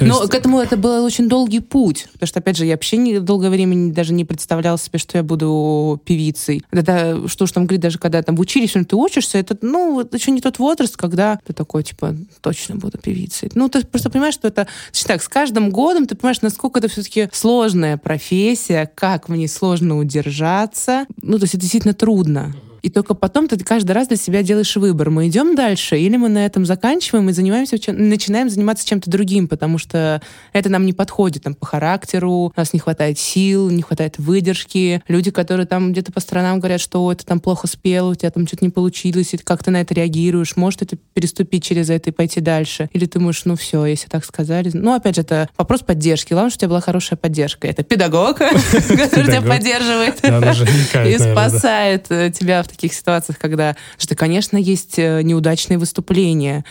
Но 0.00 0.20
есть... 0.20 0.30
к 0.30 0.34
этому 0.34 0.60
это 0.60 0.76
был 0.76 1.04
очень 1.04 1.28
долгий 1.28 1.60
путь, 1.60 2.08
потому 2.12 2.26
что, 2.26 2.40
опять 2.40 2.56
же, 2.56 2.66
я 2.66 2.72
вообще 2.72 2.96
не, 2.96 3.20
долгое 3.20 3.50
время 3.50 3.92
даже 3.92 4.12
не 4.12 4.24
представляла 4.24 4.78
себе, 4.78 4.98
что 4.98 5.18
я 5.18 5.22
буду 5.22 6.00
певицей. 6.04 6.62
Это, 6.70 7.28
что 7.28 7.44
уж 7.44 7.52
там 7.52 7.66
говорить, 7.66 7.80
даже 7.80 7.98
когда 7.98 8.22
там 8.22 8.36
в 8.36 8.40
училище 8.40 8.84
ты 8.84 8.96
учишься, 8.96 9.38
это, 9.38 9.56
ну, 9.62 10.00
это 10.00 10.16
еще 10.16 10.30
не 10.30 10.40
тот 10.40 10.58
возраст, 10.58 10.96
когда 10.96 11.38
ты 11.46 11.52
такой, 11.52 11.82
типа, 11.82 12.16
точно 12.40 12.76
буду 12.76 12.98
певицей. 12.98 13.50
Ну, 13.54 13.68
ты 13.68 13.84
просто 13.84 14.10
понимаешь, 14.10 14.34
что 14.34 14.48
это, 14.48 14.66
так, 15.06 15.22
с 15.22 15.28
каждым 15.28 15.70
годом 15.70 16.06
ты 16.06 16.14
понимаешь, 16.14 16.42
насколько 16.42 16.80
это 16.80 16.88
все-таки 16.88 17.28
сложная 17.32 17.96
профессия, 17.96 18.90
как 18.94 19.28
в 19.28 19.34
ней 19.34 19.48
сложно 19.48 19.98
удержаться. 19.98 21.06
Ну, 21.22 21.38
то 21.38 21.44
есть 21.44 21.54
это 21.54 21.62
действительно 21.62 21.94
трудно. 21.94 22.54
И 22.82 22.90
только 22.90 23.14
потом 23.14 23.48
ты 23.48 23.58
каждый 23.58 23.92
раз 23.92 24.08
для 24.08 24.16
себя 24.16 24.42
делаешь 24.42 24.76
выбор. 24.76 25.10
Мы 25.10 25.28
идем 25.28 25.54
дальше, 25.54 25.98
или 25.98 26.16
мы 26.16 26.28
на 26.28 26.44
этом 26.44 26.64
заканчиваем 26.64 27.28
и 27.28 27.32
занимаемся, 27.32 27.76
начинаем 27.92 28.48
заниматься 28.48 28.86
чем-то 28.86 29.10
другим, 29.10 29.48
потому 29.48 29.78
что 29.78 30.22
это 30.52 30.68
нам 30.68 30.86
не 30.86 30.92
подходит 30.92 31.42
там, 31.42 31.54
по 31.54 31.66
характеру, 31.66 32.30
у 32.30 32.52
нас 32.56 32.72
не 32.72 32.78
хватает 32.78 33.18
сил, 33.18 33.70
не 33.70 33.82
хватает 33.82 34.18
выдержки. 34.18 35.02
Люди, 35.08 35.30
которые 35.30 35.66
там 35.66 35.92
где-то 35.92 36.12
по 36.12 36.20
сторонам 36.20 36.60
говорят, 36.60 36.80
что 36.80 37.10
это 37.10 37.24
там 37.26 37.40
плохо 37.40 37.66
спел, 37.66 38.08
у 38.08 38.14
тебя 38.14 38.30
там 38.30 38.46
что-то 38.46 38.64
не 38.64 38.70
получилось, 38.70 39.34
и 39.34 39.38
как 39.38 39.64
ты 39.64 39.70
на 39.70 39.80
это 39.80 39.94
реагируешь, 39.94 40.56
может 40.56 40.82
это 40.82 40.96
переступить 41.14 41.64
через 41.64 41.90
это 41.90 42.10
и 42.10 42.12
пойти 42.12 42.40
дальше. 42.40 42.88
Или 42.92 43.06
ты 43.06 43.18
можешь, 43.18 43.44
ну 43.44 43.56
все, 43.56 43.84
если 43.86 44.08
так 44.08 44.24
сказали. 44.24 44.70
Ну, 44.72 44.94
опять 44.94 45.16
же, 45.16 45.22
это 45.22 45.48
вопрос 45.56 45.80
поддержки. 45.80 46.32
Главное, 46.32 46.50
что 46.50 46.58
у 46.58 46.60
тебя 46.60 46.68
была 46.68 46.80
хорошая 46.80 47.16
поддержка. 47.16 47.66
Это 47.66 47.82
педагог, 47.82 48.38
который 48.38 49.26
тебя 49.26 49.42
поддерживает 49.42 50.24
и 51.06 51.18
спасает 51.18 52.06
э, 52.10 52.30
тебя 52.30 52.62
в 52.68 52.72
таких 52.72 52.92
ситуациях, 52.92 53.38
когда, 53.38 53.76
что, 53.96 54.14
конечно, 54.14 54.56
есть 54.56 54.98
э, 54.98 55.22
неудачные 55.22 55.78
выступления, 55.78 56.64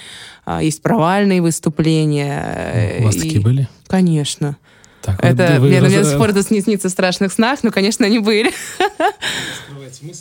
а, 0.46 0.64
есть 0.64 0.82
провальные 0.82 1.42
выступления. 1.42 3.00
У 3.00 3.04
вас 3.04 3.16
и... 3.16 3.20
такие 3.20 3.42
были? 3.42 3.68
Конечно. 3.88 4.58
Так, 5.02 5.24
это, 5.24 5.60
вы, 5.60 5.70
мне, 5.70 5.82
вы... 5.82 5.88
мне 5.88 6.00
до 6.00 6.10
сих 6.10 6.18
пор 6.18 6.34
снится 6.42 6.90
в 6.90 6.92
страшных 6.92 7.32
снах, 7.32 7.60
но, 7.64 7.72
конечно, 7.72 8.06
они 8.06 8.20
были. 8.20 8.52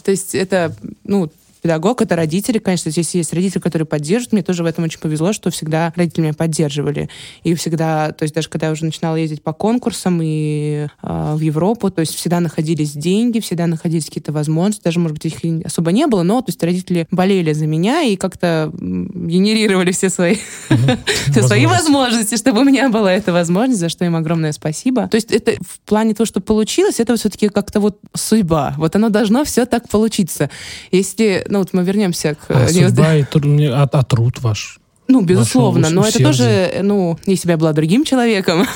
То 0.05 0.11
есть 0.11 0.35
это, 0.35 0.75
ну, 1.05 1.31
педагог, 1.67 2.01
это 2.01 2.15
родители, 2.15 2.59
конечно, 2.59 2.93
здесь 2.93 3.13
есть 3.17 3.33
родители, 3.33 3.59
которые 3.59 3.87
поддерживают. 3.87 4.33
Мне 4.33 4.43
тоже 4.45 4.63
в 4.63 4.67
этом 4.67 4.85
очень 4.85 5.01
повезло, 5.01 5.33
что 5.33 5.51
всегда 5.51 5.93
родители 5.97 6.23
меня 6.23 6.33
поддерживали. 6.33 7.09
И 7.43 7.57
всегда, 7.57 8.13
то 8.13 8.23
есть 8.23 8.33
даже 8.37 8.49
когда 8.49 8.67
я 8.67 8.73
уже 8.73 8.85
начинала 8.85 9.17
ездить 9.17 9.43
по 9.43 9.53
конкурсам 9.53 10.21
и 10.23 10.87
э, 11.03 11.35
в 11.35 11.41
Европу, 11.41 11.91
то 11.91 12.03
есть 12.03 12.15
всегда 12.15 12.39
находились 12.39 12.93
деньги, 12.93 13.41
всегда 13.41 13.67
находились 13.67 14.05
какие-то 14.05 14.31
возможности, 14.31 14.85
даже, 14.85 15.01
может 15.01 15.19
быть, 15.19 15.27
их 15.27 15.67
особо 15.67 15.91
не 15.91 16.07
было, 16.07 16.23
но 16.23 16.41
то 16.41 16.51
есть 16.51 16.63
родители 16.63 17.09
болели 17.11 17.53
за 17.53 17.67
меня 17.67 18.03
и 18.03 18.15
как-то 18.15 18.71
генерировали 18.73 19.91
все 19.91 20.09
свои, 20.09 20.37
все 21.33 21.43
свои 21.43 21.67
возможности, 21.67 22.37
чтобы 22.37 22.61
у 22.61 22.65
меня 22.65 22.91
была 22.91 23.13
эта 23.13 23.33
возможность, 23.33 23.81
за 23.81 23.89
что 23.89 24.05
им 24.05 24.15
огромное 24.15 24.53
спасибо. 24.53 25.09
То 25.09 25.17
есть 25.17 25.33
это 25.33 25.55
в 25.67 25.81
плане 25.81 26.15
того, 26.15 26.27
что 26.27 26.41
получилось, 26.41 27.01
это 27.01 27.17
все-таки 27.17 27.49
как-то 27.49 27.81
вот 27.81 27.99
судьба. 28.15 28.75
Вот 28.79 28.95
оно 28.95 29.09
должно 29.09 29.45
все 29.45 29.67
так 29.67 29.89
получиться. 29.89 30.49
Если, 30.93 31.45
ну 31.57 31.61
вот 31.61 31.73
мы 31.73 31.85
вернемся 31.85 32.35
к... 32.35 32.51
А, 32.51 32.69
судьба 32.69 33.17
и 33.17 33.25
труд, 33.25 33.61
а, 33.73 33.89
а 33.91 34.03
труд 34.03 34.41
ваш? 34.41 34.79
Ну, 35.09 35.23
безусловно, 35.23 35.89
но 35.89 36.07
это 36.07 36.23
тоже, 36.23 36.81
ну, 36.83 37.19
если 37.25 37.49
бы 37.49 37.53
я 37.53 37.57
была 37.57 37.73
другим 37.73 38.05
человеком, 38.05 38.67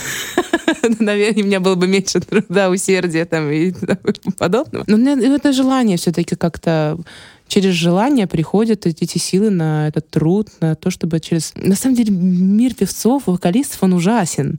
наверное, 0.98 1.42
у 1.42 1.46
меня 1.46 1.60
было 1.60 1.74
бы 1.74 1.86
меньше 1.86 2.20
труда, 2.20 2.70
усердия 2.70 3.26
там 3.26 3.50
и 3.50 3.74
подобного. 4.38 4.84
Но 4.86 5.10
это 5.10 5.52
желание 5.52 5.98
все-таки 5.98 6.36
как-то 6.36 6.98
через 7.48 7.74
желание 7.74 8.26
приходят 8.26 8.86
эти 8.86 9.18
силы 9.18 9.50
на 9.50 9.88
этот 9.88 10.08
труд, 10.08 10.48
на 10.60 10.74
то, 10.74 10.90
чтобы 10.90 11.20
через... 11.20 11.52
На 11.56 11.74
самом 11.74 11.96
деле 11.96 12.14
мир 12.14 12.74
певцов, 12.74 13.24
вокалистов, 13.26 13.82
он 13.82 13.92
ужасен. 13.92 14.58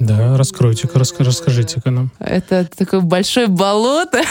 Да, 0.00 0.36
раскройте-ка, 0.36 0.98
расскажите-ка 0.98 1.90
нам. 1.90 2.10
Это 2.18 2.68
такое 2.74 3.00
большое 3.00 3.46
болото, 3.46 4.22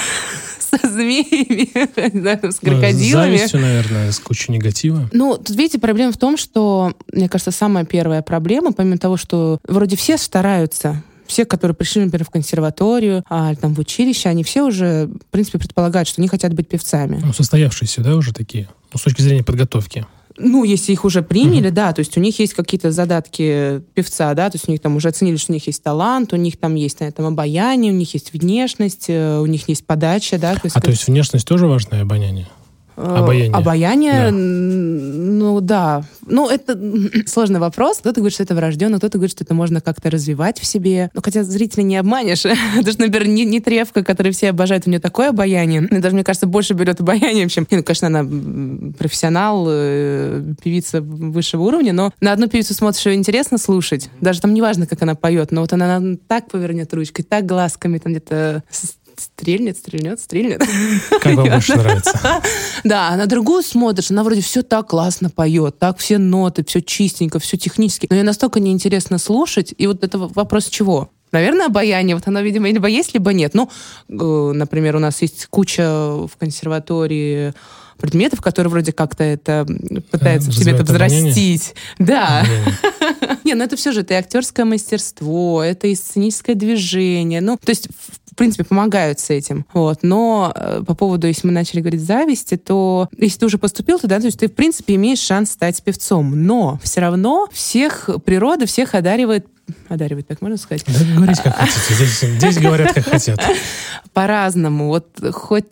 со 0.71 0.89
змеями, 0.89 1.69
с 2.51 2.59
крокодилами. 2.59 3.35
С 3.37 3.39
завистью, 3.39 3.59
наверное, 3.59 4.11
с 4.11 4.19
кучей 4.19 4.51
негатива. 4.51 5.09
Ну, 5.11 5.37
тут, 5.37 5.55
видите, 5.55 5.79
проблема 5.79 6.11
в 6.11 6.17
том, 6.17 6.37
что, 6.37 6.93
мне 7.11 7.29
кажется, 7.29 7.51
самая 7.51 7.85
первая 7.85 8.21
проблема, 8.21 8.71
помимо 8.71 8.97
того, 8.97 9.17
что 9.17 9.59
вроде 9.67 9.95
все 9.95 10.17
стараются, 10.17 11.03
все, 11.27 11.45
которые 11.45 11.75
пришли, 11.75 12.03
например, 12.03 12.25
в 12.25 12.29
консерваторию, 12.29 13.23
а 13.29 13.55
там 13.55 13.73
в 13.73 13.79
училище, 13.79 14.29
они 14.29 14.43
все 14.43 14.63
уже, 14.63 15.07
в 15.07 15.31
принципе, 15.31 15.59
предполагают, 15.59 16.07
что 16.07 16.21
они 16.21 16.27
хотят 16.27 16.53
быть 16.53 16.67
певцами. 16.67 17.21
Ну, 17.23 17.33
состоявшиеся, 17.33 18.01
да, 18.01 18.15
уже 18.15 18.33
такие? 18.33 18.67
Ну, 18.91 18.99
с 18.99 19.03
точки 19.03 19.21
зрения 19.21 19.43
подготовки. 19.43 20.05
Ну, 20.41 20.63
если 20.63 20.91
их 20.91 21.05
уже 21.05 21.21
приняли, 21.21 21.69
uh-huh. 21.69 21.73
да, 21.73 21.93
то 21.93 21.99
есть 21.99 22.17
у 22.17 22.19
них 22.19 22.39
есть 22.39 22.53
какие-то 22.53 22.91
задатки 22.91 23.81
певца, 23.93 24.33
да, 24.33 24.49
то 24.49 24.55
есть 24.55 24.67
у 24.67 24.71
них 24.71 24.81
там 24.81 24.95
уже 24.95 25.09
оценили, 25.09 25.37
что 25.37 25.51
у 25.51 25.55
них 25.55 25.67
есть 25.67 25.83
талант, 25.83 26.33
у 26.33 26.35
них 26.35 26.57
там 26.57 26.75
есть 26.75 26.99
на 26.99 27.05
этом 27.05 27.25
обаяние, 27.25 27.91
у 27.91 27.95
них 27.95 28.13
есть 28.13 28.33
внешность, 28.33 29.05
э, 29.07 29.39
у 29.39 29.45
них 29.45 29.69
есть 29.69 29.85
подача, 29.85 30.37
да. 30.37 30.53
То 30.55 30.61
есть, 30.63 30.75
а 30.75 30.79
как... 30.79 30.85
то 30.85 30.91
есть 30.91 31.07
внешность 31.07 31.47
тоже 31.47 31.67
важное 31.67 32.01
обаяние? 32.01 32.47
Э, 32.97 33.15
обаяние. 33.17 33.53
Обаяние, 33.53 34.25
да. 34.25 34.31
ну 34.31 35.61
да. 35.61 36.03
Ну, 36.25 36.49
это 36.49 36.79
сложный 37.25 37.59
вопрос. 37.59 37.97
Кто-то 37.99 38.19
говорит, 38.19 38.33
что 38.33 38.43
это 38.43 38.55
врожденно, 38.55 38.97
кто-то 38.97 39.17
говорит, 39.17 39.31
что 39.31 39.43
это 39.43 39.53
можно 39.53 39.81
как-то 39.81 40.09
развивать 40.09 40.59
в 40.59 40.65
себе. 40.65 41.09
Ну, 41.13 41.21
хотя 41.23 41.43
зрителя 41.43 41.83
не 41.83 41.97
обманешь. 41.97 42.43
Потому 42.75 42.91
что, 42.91 43.01
например, 43.01 43.27
не, 43.27 43.45
не 43.45 43.59
тревка, 43.59 44.03
которую 44.03 44.33
все 44.33 44.49
обожают, 44.49 44.87
у 44.87 44.89
нее 44.89 44.99
такое 44.99 45.29
обаяние. 45.29 45.83
И 45.83 45.97
даже, 45.97 46.15
мне 46.15 46.23
кажется, 46.23 46.47
больше 46.47 46.73
берет 46.73 46.99
обаянием, 47.01 47.49
чем... 47.49 47.67
Ну, 47.69 47.83
конечно, 47.83 48.07
она 48.07 48.23
профессионал, 48.97 49.67
э, 49.69 50.43
певица 50.63 51.01
высшего 51.01 51.63
уровня, 51.63 51.93
но 51.93 52.11
на 52.19 52.33
одну 52.33 52.47
певицу 52.47 52.73
смотришь, 52.73 53.05
ее 53.05 53.15
интересно 53.15 53.57
слушать. 53.57 54.09
Даже 54.19 54.41
там 54.41 54.53
неважно, 54.53 54.85
как 54.85 55.01
она 55.01 55.15
поет, 55.15 55.51
но 55.51 55.61
вот 55.61 55.73
она, 55.73 55.95
она 55.95 56.17
так 56.27 56.49
повернет 56.49 56.93
ручкой, 56.93 57.23
так 57.23 57.45
глазками 57.45 57.97
там 57.97 58.13
где-то 58.13 58.63
стрельнет, 59.19 59.77
стрельнет, 59.77 60.19
стрельнет. 60.19 60.63
Как 61.21 61.35
вам 61.35 61.49
больше 61.49 61.75
нравится? 61.75 62.19
Да, 62.83 63.15
на 63.15 63.25
другую 63.25 63.63
смотришь, 63.63 64.11
она 64.11 64.23
вроде 64.23 64.41
все 64.41 64.63
так 64.63 64.87
классно 64.87 65.29
поет, 65.29 65.77
так 65.79 65.97
все 65.97 66.17
ноты, 66.17 66.63
все 66.65 66.81
чистенько, 66.81 67.39
все 67.39 67.57
технически. 67.57 68.07
Но 68.09 68.15
ее 68.15 68.23
настолько 68.23 68.59
неинтересно 68.59 69.17
слушать. 69.17 69.73
И 69.77 69.87
вот 69.87 70.03
это 70.03 70.17
вопрос 70.17 70.67
чего? 70.67 71.09
Наверное, 71.31 71.67
обаяние. 71.67 72.15
Вот 72.15 72.27
оно, 72.27 72.41
видимо, 72.41 72.69
либо 72.69 72.87
есть, 72.87 73.13
либо 73.13 73.31
нет. 73.31 73.53
Ну, 73.53 73.69
э, 74.09 74.51
например, 74.53 74.95
у 74.95 74.99
нас 74.99 75.21
есть 75.21 75.47
куча 75.47 75.83
в 75.83 76.31
консерватории 76.37 77.53
предметов, 78.01 78.41
которые 78.41 78.71
вроде 78.71 78.91
как-то 78.91 79.23
это 79.23 79.65
пытаются 80.11 80.49
в 80.49 80.53
себе 80.53 80.73
это 80.73 80.83
взрастить. 80.83 81.75
Да. 81.99 82.45
Не, 83.43 83.53
ну 83.53 83.63
это 83.63 83.75
все 83.75 83.91
же, 83.91 84.01
это 84.01 84.13
и 84.15 84.17
актерское 84.17 84.65
мастерство, 84.65 85.63
это 85.63 85.87
и 85.87 85.95
сценическое 85.95 86.55
движение. 86.55 87.41
Ну, 87.41 87.57
то 87.57 87.69
есть, 87.69 87.87
в 88.31 88.35
принципе, 88.35 88.63
помогают 88.63 89.19
с 89.19 89.29
этим. 89.29 89.65
Вот. 89.73 89.99
Но 90.03 90.51
э, 90.55 90.83
по 90.85 90.95
поводу, 90.95 91.27
если 91.27 91.47
мы 91.47 91.53
начали 91.53 91.81
говорить 91.81 92.01
зависти, 92.01 92.57
то 92.57 93.09
если 93.17 93.39
ты 93.39 93.45
уже 93.45 93.57
поступил 93.57 93.99
туда, 93.99 94.19
то 94.19 94.25
есть 94.25 94.39
ты, 94.39 94.47
в 94.47 94.53
принципе, 94.53 94.95
имеешь 94.95 95.19
шанс 95.19 95.51
стать 95.51 95.81
певцом. 95.83 96.43
Но 96.43 96.79
все 96.83 97.01
равно 97.01 97.47
всех 97.51 98.09
природа 98.25 98.65
всех 98.65 98.95
одаривает 98.95 99.45
одаривать, 99.87 100.27
так 100.27 100.41
можно 100.41 100.57
сказать? 100.57 100.83
Да, 100.87 101.15
говорите, 101.15 101.41
как 101.43 101.55
хотите. 101.55 101.93
Здесь, 101.93 102.19
здесь 102.19 102.57
говорят, 102.57 102.93
как 102.93 103.05
хотят. 103.05 103.39
По-разному. 104.13 104.87
Вот 104.87 105.07
хоть 105.31 105.65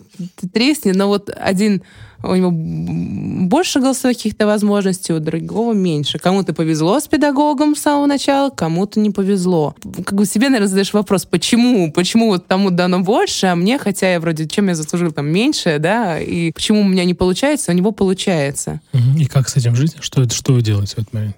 тресни, 0.54 0.92
но 0.92 1.08
вот 1.08 1.30
один 1.36 1.84
у 2.24 2.36
него 2.36 2.52
больше 2.52 3.80
голосовых 3.80 4.18
каких-то 4.18 4.46
возможностей, 4.46 5.14
у 5.14 5.20
другого 5.20 5.74
меньше. 5.74 6.20
Кому-то 6.20 6.54
повезло 6.54 7.00
с 7.00 7.08
педагогом 7.08 7.76
с 7.76 7.82
самого 7.82 8.06
начала, 8.06 8.50
кому-то 8.50 9.00
не 9.00 9.10
повезло. 9.10 9.76
Как 10.06 10.14
бы 10.14 10.26
себе, 10.26 10.50
наверное, 10.50 10.68
задаешь 10.68 10.94
вопрос, 10.94 11.26
почему? 11.26 11.92
Почему 11.92 12.28
вот 12.28 12.48
тому 12.48 12.72
дано 12.72 13.00
больше, 13.00 13.48
а 13.48 13.56
мне, 13.56 13.80
хотя 13.80 14.12
я 14.12 14.20
вроде, 14.20 14.48
чем 14.48 14.68
я 14.68 14.76
заслужил 14.76 15.12
там 15.12 15.28
меньше, 15.28 15.78
да, 15.80 16.20
и 16.20 16.52
почему 16.52 16.82
у 16.82 16.86
меня 16.86 17.06
не 17.06 17.14
получается, 17.14 17.72
у 17.72 17.76
него 17.76 17.92
получается. 17.92 18.82
И 19.18 19.26
как 19.26 19.50
с 19.50 19.56
этим 19.56 19.76
жить? 19.76 19.96
Что, 20.00 20.28
что 20.30 20.54
вы 20.54 20.62
делаете 20.62 20.96
в 20.96 21.00
этот 21.00 21.14
момент? 21.14 21.38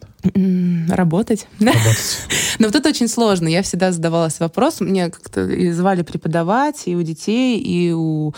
Работать. 0.89 1.48
Работать. 1.60 2.28
Но 2.60 2.67
вот 2.67 2.76
это 2.76 2.89
очень 2.89 3.08
сложно. 3.08 3.48
Я 3.48 3.63
всегда 3.63 3.91
задавалась 3.91 4.39
вопросом. 4.39 4.88
Мне 4.88 5.10
как-то 5.10 5.48
и 5.48 5.72
звали 5.72 6.04
преподавать 6.04 6.84
и 6.86 6.96
у 6.96 7.02
детей, 7.02 7.60
и 7.60 7.91
у 7.91 8.34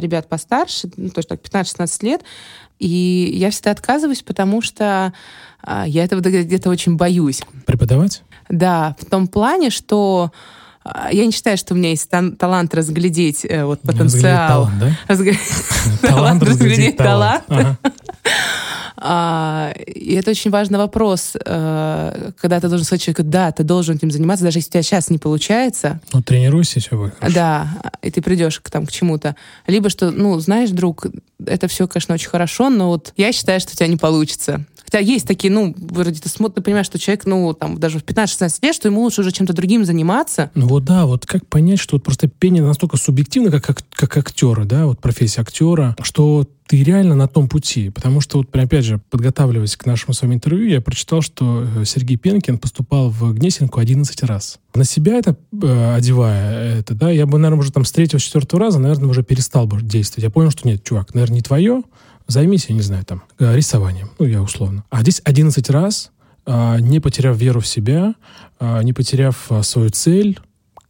ребят 0.00 0.28
постарше, 0.28 0.88
ну, 0.96 1.10
то 1.10 1.18
есть 1.18 1.28
так 1.28 1.40
15-16 1.40 2.04
лет. 2.04 2.22
И 2.78 3.30
я 3.34 3.50
всегда 3.50 3.70
отказываюсь, 3.70 4.22
потому 4.22 4.62
что 4.62 5.12
э, 5.66 5.84
я 5.86 6.04
этого 6.04 6.20
где-то 6.20 6.70
очень 6.70 6.96
боюсь. 6.96 7.42
Преподавать? 7.66 8.22
Да, 8.48 8.96
в 9.00 9.04
том 9.06 9.26
плане, 9.26 9.70
что 9.70 10.32
а, 10.84 11.08
я 11.10 11.24
не 11.24 11.32
считаю, 11.32 11.56
что 11.56 11.74
у 11.74 11.76
меня 11.76 11.90
есть 11.90 12.10
талант 12.38 12.74
разглядеть 12.74 13.44
э, 13.44 13.64
вот 13.64 13.80
потенциал. 13.80 14.66
Талант, 14.66 14.78
да? 14.78 14.98
Разг... 15.08 15.26
талант 16.02 16.42
разглядеть 16.48 16.96
талант. 16.98 17.44
А, 17.48 17.76
и 18.96 20.14
это 20.14 20.30
очень 20.30 20.50
важный 20.50 20.78
вопрос, 20.78 21.32
э, 21.34 22.30
когда 22.40 22.60
ты 22.60 22.68
должен 22.68 22.84
сказать 22.84 23.02
человеку, 23.02 23.24
да, 23.24 23.50
ты 23.50 23.64
должен 23.64 23.96
этим 23.96 24.10
заниматься, 24.10 24.44
даже 24.44 24.58
если 24.58 24.68
у 24.68 24.72
тебя 24.72 24.82
сейчас 24.82 25.10
не 25.10 25.18
получается. 25.18 26.00
Ну, 26.12 26.22
тренируйся, 26.22 26.78
все 26.80 26.96
будет 26.96 27.14
хорошо. 27.16 27.34
Да, 27.34 27.68
и 28.02 28.10
ты 28.10 28.22
придешь 28.22 28.60
к, 28.60 28.70
там, 28.70 28.86
к 28.86 28.92
чему-то. 28.92 29.34
Либо 29.66 29.90
что, 29.90 30.10
ну, 30.10 30.38
знаешь, 30.38 30.70
друг, 30.70 31.06
это 31.44 31.66
все, 31.66 31.88
конечно, 31.88 32.14
очень 32.14 32.28
хорошо, 32.28 32.70
но 32.70 32.88
вот 32.88 33.12
я 33.16 33.32
считаю, 33.32 33.58
что 33.60 33.72
у 33.72 33.74
тебя 33.74 33.88
не 33.88 33.96
получится. 33.96 34.64
Хотя 34.84 34.98
есть 34.98 35.26
такие, 35.26 35.52
ну, 35.52 35.74
вроде 35.76 36.20
ты 36.20 36.28
смотришь, 36.28 36.56
ты 36.56 36.62
понимаешь, 36.62 36.86
что 36.86 36.98
человек, 36.98 37.26
ну, 37.26 37.54
там, 37.54 37.78
даже 37.78 37.98
в 37.98 38.04
15-16 38.04 38.58
лет, 38.62 38.74
что 38.74 38.88
ему 38.88 39.02
лучше 39.02 39.22
уже 39.22 39.32
чем-то 39.32 39.52
другим 39.52 39.84
заниматься. 39.84 40.50
Ну 40.54 40.66
вот 40.66 40.84
да, 40.84 41.06
вот 41.06 41.26
как 41.26 41.46
понять, 41.46 41.78
что 41.78 41.96
вот 41.96 42.04
просто 42.04 42.28
пение 42.28 42.62
настолько 42.62 42.96
субъективно, 42.96 43.50
как, 43.50 43.64
как, 43.64 43.84
как 43.96 44.16
актера, 44.16 44.64
да, 44.64 44.86
вот 44.86 45.00
профессия 45.00 45.40
актера, 45.40 45.96
что 46.02 46.46
ты 46.66 46.82
реально 46.82 47.14
на 47.14 47.28
том 47.28 47.48
пути. 47.48 47.90
Потому 47.90 48.20
что, 48.20 48.38
вот, 48.38 48.54
опять 48.56 48.84
же, 48.84 49.00
подготавливаясь 49.10 49.76
к 49.76 49.86
нашему 49.86 50.14
с 50.14 50.22
вами 50.22 50.34
интервью, 50.34 50.68
я 50.68 50.80
прочитал, 50.80 51.20
что 51.20 51.66
э, 51.76 51.84
Сергей 51.84 52.16
Пенкин 52.16 52.58
поступал 52.58 53.10
в 53.10 53.34
Гнесинку 53.34 53.80
11 53.80 54.22
раз. 54.22 54.58
На 54.74 54.84
себя 54.84 55.18
это, 55.18 55.36
э, 55.62 55.94
одевая 55.94 56.78
это, 56.78 56.94
да, 56.94 57.10
я 57.10 57.26
бы, 57.26 57.38
наверное, 57.38 57.60
уже 57.60 57.72
там 57.72 57.84
с 57.84 57.92
третьего, 57.92 58.20
четвертого 58.20 58.60
раза, 58.60 58.78
наверное, 58.78 59.08
уже 59.08 59.22
перестал 59.22 59.66
бы 59.66 59.80
действовать. 59.82 60.24
Я 60.24 60.30
понял, 60.30 60.50
что 60.50 60.66
нет, 60.66 60.82
чувак, 60.82 61.14
наверное, 61.14 61.36
не 61.36 61.42
твое, 61.42 61.82
займись, 62.26 62.66
я 62.68 62.74
не 62.74 62.82
знаю, 62.82 63.04
там, 63.04 63.22
э, 63.38 63.54
рисованием, 63.56 64.10
ну, 64.18 64.26
я 64.26 64.42
условно. 64.42 64.84
А 64.90 65.02
здесь 65.02 65.20
11 65.24 65.70
раз, 65.70 66.10
а, 66.46 66.78
не 66.78 67.00
потеряв 67.00 67.36
веру 67.36 67.60
в 67.60 67.66
себя, 67.66 68.14
а, 68.58 68.82
не 68.82 68.92
потеряв 68.92 69.46
а, 69.50 69.62
свою 69.62 69.90
цель, 69.90 70.38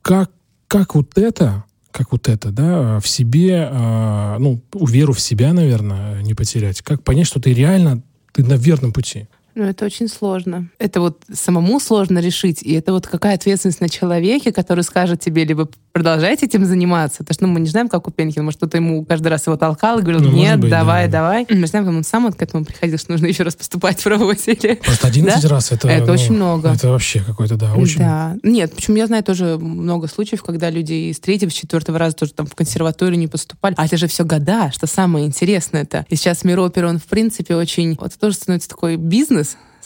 как, 0.03 0.31
как 0.67 0.95
вот 0.95 1.17
это, 1.17 1.65
как 1.91 2.13
вот 2.13 2.29
это, 2.29 2.51
да, 2.51 2.99
в 2.99 3.07
себе, 3.07 3.71
ну, 3.73 4.61
веру 4.75 5.13
в 5.13 5.21
себя, 5.21 5.53
наверное, 5.53 6.23
не 6.23 6.35
потерять, 6.35 6.83
как 6.83 7.05
понять, 7.05 7.29
что 7.29 7.41
ты 7.41 7.55
реально, 7.55 8.03
ты 8.33 8.43
на 8.43 8.55
верном 8.55 8.93
пути? 8.93 9.29
Ну, 9.55 9.65
это 9.65 9.85
очень 9.85 10.09
сложно. 10.09 10.69
Это 10.79 11.01
вот 11.01 11.23
самому 11.33 11.79
сложно 11.79 12.19
решить. 12.19 12.63
И 12.63 12.73
это 12.73 12.93
вот 12.93 13.07
какая 13.07 13.35
ответственность 13.35 13.81
на 13.81 13.89
человеке, 13.89 14.53
который 14.53 14.83
скажет 14.83 15.21
тебе 15.21 15.45
либо 15.45 15.69
продолжайте 15.93 16.47
этим 16.47 16.65
заниматься. 16.65 17.19
Потому 17.19 17.35
что 17.35 17.47
ну, 17.47 17.53
мы 17.53 17.61
не 17.61 17.69
знаем, 17.69 17.89
как 17.89 18.09
у 18.09 18.11
Пенкина. 18.11 18.45
Может, 18.45 18.59
кто-то 18.59 18.77
ему 18.77 19.05
каждый 19.05 19.29
раз 19.29 19.47
его 19.47 19.57
толкал 19.57 20.01
и 20.01 20.03
говорил, 20.03 20.23
ну, 20.23 20.33
нет, 20.33 20.59
быть, 20.59 20.69
давай, 20.69 21.07
да. 21.07 21.19
давай. 21.19 21.47
Мы 21.49 21.69
знаем, 21.69 21.87
как 21.87 21.95
он 21.95 22.03
сам 22.03 22.25
вот 22.25 22.35
к 22.35 22.43
этому 22.43 22.65
приходил, 22.65 22.99
что 22.99 23.13
нужно 23.13 23.27
еще 23.27 23.45
раз 23.45 23.55
поступать, 23.55 24.03
пробовать. 24.03 24.43
Или... 24.49 24.75
Просто 24.85 25.07
11 25.07 25.43
да? 25.43 25.49
раз 25.49 25.71
это... 25.71 25.89
Это 25.89 26.07
ну, 26.07 26.13
очень 26.13 26.35
много. 26.35 26.71
Это 26.71 26.89
вообще 26.89 27.21
какой-то, 27.21 27.57
да, 27.57 27.75
очень... 27.75 28.01
Да. 28.01 28.37
Нет, 28.43 28.75
почему 28.75 28.97
я 28.97 29.07
знаю 29.07 29.23
тоже 29.23 29.57
много 29.57 30.09
случаев, 30.09 30.43
когда 30.43 30.69
люди 30.69 31.11
из 31.11 31.21
третьего, 31.21 31.51
с 31.51 31.55
четвертого 31.55 31.97
раза 31.97 32.17
тоже 32.17 32.33
там 32.33 32.47
в 32.47 32.57
консерваторию 32.57 33.17
не 33.17 33.29
поступали. 33.29 33.75
А 33.79 33.87
это 33.87 33.97
же 33.97 34.09
все 34.09 34.25
года, 34.25 34.73
что 34.73 34.89
самое 34.89 35.27
интересное 35.27 35.83
это. 35.83 36.07
И 36.09 36.17
сейчас 36.17 36.43
мир 36.43 36.59
оперы, 36.59 36.89
он 36.89 36.99
в 36.99 37.05
принципе 37.05 37.55
очень... 37.55 37.97
Вот 38.01 38.13
тоже 38.19 38.35
становится 38.35 38.69
такой 38.69 38.97
бизнес, 38.97 39.44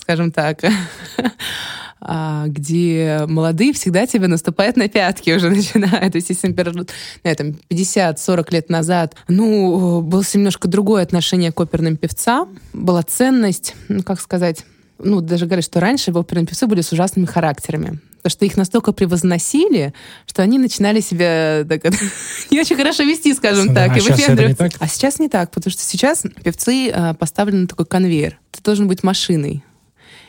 скажем 0.08 0.32
так, 0.32 0.62
а, 2.00 2.46
где 2.46 3.26
молодые 3.28 3.74
всегда 3.74 4.06
тебе 4.06 4.26
наступают 4.26 4.78
на 4.78 4.88
пятки 4.88 5.32
уже 5.32 5.50
начинают. 5.54 6.12
То 6.12 6.16
есть, 6.16 6.30
если, 6.30 6.48
например, 6.48 6.86
на 7.24 7.28
этом 7.28 7.58
50-40 7.68 8.46
лет 8.50 8.70
назад, 8.70 9.16
ну, 9.28 10.00
было 10.00 10.24
немножко 10.32 10.66
другое 10.66 11.02
отношение 11.02 11.52
к 11.52 11.60
оперным 11.60 11.98
певцам, 11.98 12.58
была 12.72 13.02
ценность, 13.02 13.74
ну, 13.88 14.02
как 14.02 14.18
сказать, 14.18 14.64
ну, 14.98 15.20
даже 15.20 15.44
говорят, 15.44 15.66
что 15.66 15.78
раньше 15.78 16.10
оперные 16.10 16.46
певцы 16.46 16.66
были 16.66 16.80
с 16.80 16.90
ужасными 16.90 17.26
характерами. 17.26 18.00
Потому 18.16 18.30
что 18.30 18.46
их 18.46 18.56
настолько 18.56 18.92
превозносили, 18.92 19.92
что 20.26 20.42
они 20.42 20.58
начинали 20.58 21.00
себя 21.00 21.66
так, 21.68 21.84
не 22.50 22.58
очень 22.58 22.76
хорошо 22.76 23.02
вести, 23.02 23.34
скажем 23.34 23.74
да, 23.74 23.88
так. 23.88 23.92
А, 23.92 23.98
и 23.98 24.00
сейчас 24.00 24.20
это 24.20 24.44
не 24.46 24.54
так? 24.54 24.72
а 24.80 24.88
сейчас 24.88 25.18
не 25.18 25.28
так, 25.28 25.50
потому 25.50 25.70
что 25.70 25.82
сейчас 25.82 26.24
певцы 26.42 26.90
а, 26.94 27.12
поставлены 27.12 27.60
на 27.60 27.66
такой 27.68 27.84
конвейер. 27.84 28.38
Ты 28.52 28.62
должен 28.62 28.88
быть 28.88 29.02
машиной. 29.02 29.62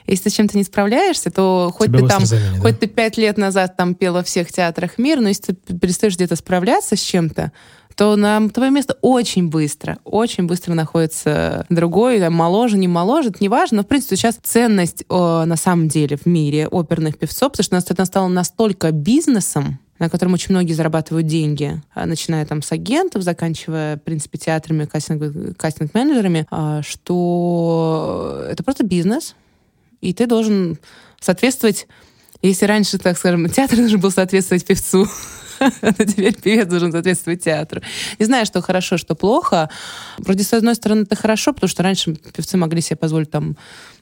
Если 0.09 0.25
ты 0.25 0.29
с 0.29 0.33
чем-то 0.33 0.57
не 0.57 0.63
справляешься, 0.63 1.31
то 1.31 1.71
хоть 1.73 1.87
Тебя 1.87 1.99
ты 1.99 2.07
там, 2.07 2.25
замене, 2.25 2.59
хоть 2.59 2.73
да? 2.73 2.77
ты 2.79 2.87
пять 2.87 3.17
лет 3.17 3.37
назад 3.37 3.77
там 3.77 3.95
пела 3.95 4.17
во 4.17 4.23
всех 4.23 4.51
театрах 4.51 4.97
мира, 4.97 5.21
но 5.21 5.29
если 5.29 5.53
ты 5.53 5.77
перестаешь 5.77 6.15
где-то 6.15 6.35
справляться 6.35 6.95
с 6.95 6.99
чем-то, 6.99 7.51
то 7.95 8.15
на 8.15 8.49
твое 8.49 8.71
место 8.71 8.97
очень 9.01 9.49
быстро, 9.49 9.97
очень 10.05 10.47
быстро 10.47 10.73
находится 10.73 11.65
другой, 11.69 12.19
там, 12.21 12.33
моложе, 12.33 12.77
не 12.77 12.87
моложе, 12.87 13.29
это 13.29 13.39
не 13.41 13.49
важно, 13.49 13.77
но, 13.77 13.83
в 13.83 13.87
принципе, 13.87 14.15
сейчас 14.15 14.39
ценность 14.41 15.03
о, 15.09 15.43
на 15.43 15.57
самом 15.57 15.89
деле 15.89 16.15
в 16.15 16.25
мире 16.25 16.67
оперных 16.67 17.17
певцов, 17.17 17.51
потому 17.51 17.63
что 17.65 17.75
у 17.75 17.77
нас 17.77 17.85
это 17.89 18.05
стало 18.05 18.29
настолько 18.29 18.93
бизнесом, 18.93 19.79
на 19.99 20.09
котором 20.09 20.33
очень 20.33 20.51
многие 20.51 20.71
зарабатывают 20.71 21.27
деньги, 21.27 21.81
а, 21.93 22.05
начиная 22.05 22.45
там 22.45 22.61
с 22.61 22.71
агентов, 22.71 23.23
заканчивая, 23.23 23.97
в 23.97 23.99
принципе, 23.99 24.37
театрами, 24.37 24.85
кастинг, 24.85 25.57
кастинг-менеджерами, 25.57 26.47
а, 26.49 26.81
что 26.81 28.45
это 28.49 28.63
просто 28.63 28.85
бизнес, 28.85 29.35
и 30.01 30.13
ты 30.13 30.27
должен 30.27 30.77
соответствовать, 31.19 31.87
если 32.41 32.65
раньше, 32.65 32.97
так 32.97 33.17
скажем, 33.17 33.49
театр 33.49 33.77
должен 33.79 33.99
был 33.99 34.11
соответствовать 34.11 34.65
певцу, 34.65 35.07
то 35.59 36.05
теперь 36.05 36.39
певец 36.39 36.67
должен 36.67 36.91
соответствовать 36.91 37.43
театру. 37.43 37.81
Не 38.17 38.25
знаю, 38.25 38.45
что 38.45 38.61
хорошо, 38.61 38.97
что 38.97 39.15
плохо. 39.15 39.69
Вроде, 40.17 40.43
с 40.43 40.53
одной 40.53 40.75
стороны, 40.75 41.01
это 41.01 41.15
хорошо, 41.15 41.53
потому 41.53 41.69
что 41.69 41.83
раньше 41.83 42.15
певцы 42.15 42.57
могли 42.57 42.81
себе 42.81 42.97
позволить 42.97 43.31
там 43.31 43.57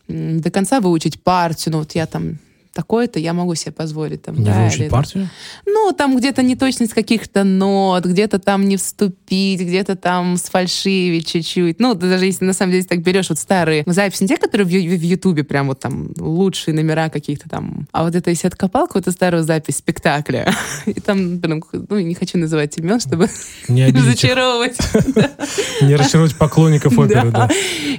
до 0.07 0.51
конца 0.51 0.79
выучить 0.79 1.21
партию, 1.21 1.73
ну 1.73 1.79
вот 1.79 1.93
я 1.93 2.05
там 2.05 2.37
такое-то 2.77 3.17
я 3.17 3.33
могу 3.33 3.55
себе 3.55 3.71
позволить. 3.71 4.21
Там, 4.21 4.35
не 4.35 4.45
да, 4.45 4.61
выучить 4.61 4.81
или, 4.81 4.89
партию? 4.89 5.29
Ну, 5.65 5.91
там 5.97 6.15
где-то 6.15 6.43
неточность 6.43 6.93
каких-то 6.93 7.43
нот, 7.43 8.05
где-то 8.05 8.37
там 8.37 8.67
не 8.67 8.77
вступить, 8.77 9.61
где-то 9.61 9.95
там 9.95 10.37
сфальшивить 10.37 11.27
чуть-чуть. 11.27 11.79
Ну, 11.79 11.95
даже 11.95 12.25
если 12.25 12.45
на 12.45 12.53
самом 12.53 12.73
деле 12.73 12.83
так 12.83 13.01
берешь 13.01 13.29
вот 13.29 13.39
старые 13.39 13.83
записи, 13.87 14.21
не 14.21 14.27
те, 14.27 14.37
которые 14.37 14.67
в, 14.67 14.69
в 14.69 15.03
Ютубе 15.03 15.43
прям 15.43 15.69
вот 15.69 15.79
там 15.79 16.11
лучшие 16.19 16.75
номера 16.75 17.09
каких-то 17.09 17.49
там, 17.49 17.87
а 17.91 18.03
вот 18.03 18.13
это 18.13 18.29
если 18.29 18.47
откопал 18.47 18.85
какую-то 18.85 19.11
старую 19.11 19.43
запись 19.43 19.77
спектакля, 19.77 20.53
и 20.85 20.99
там, 20.99 21.39
прям, 21.39 21.63
ну, 21.89 21.99
не 21.99 22.13
хочу 22.13 22.37
называть 22.37 22.77
имен, 22.77 22.99
чтобы 22.99 23.27
не 23.67 23.87
разочаровывать. 23.87 24.77
Не 25.81 25.95
расчаровать 25.95 26.35
поклонников 26.35 26.97
оперы, 26.97 27.31
да. 27.31 27.49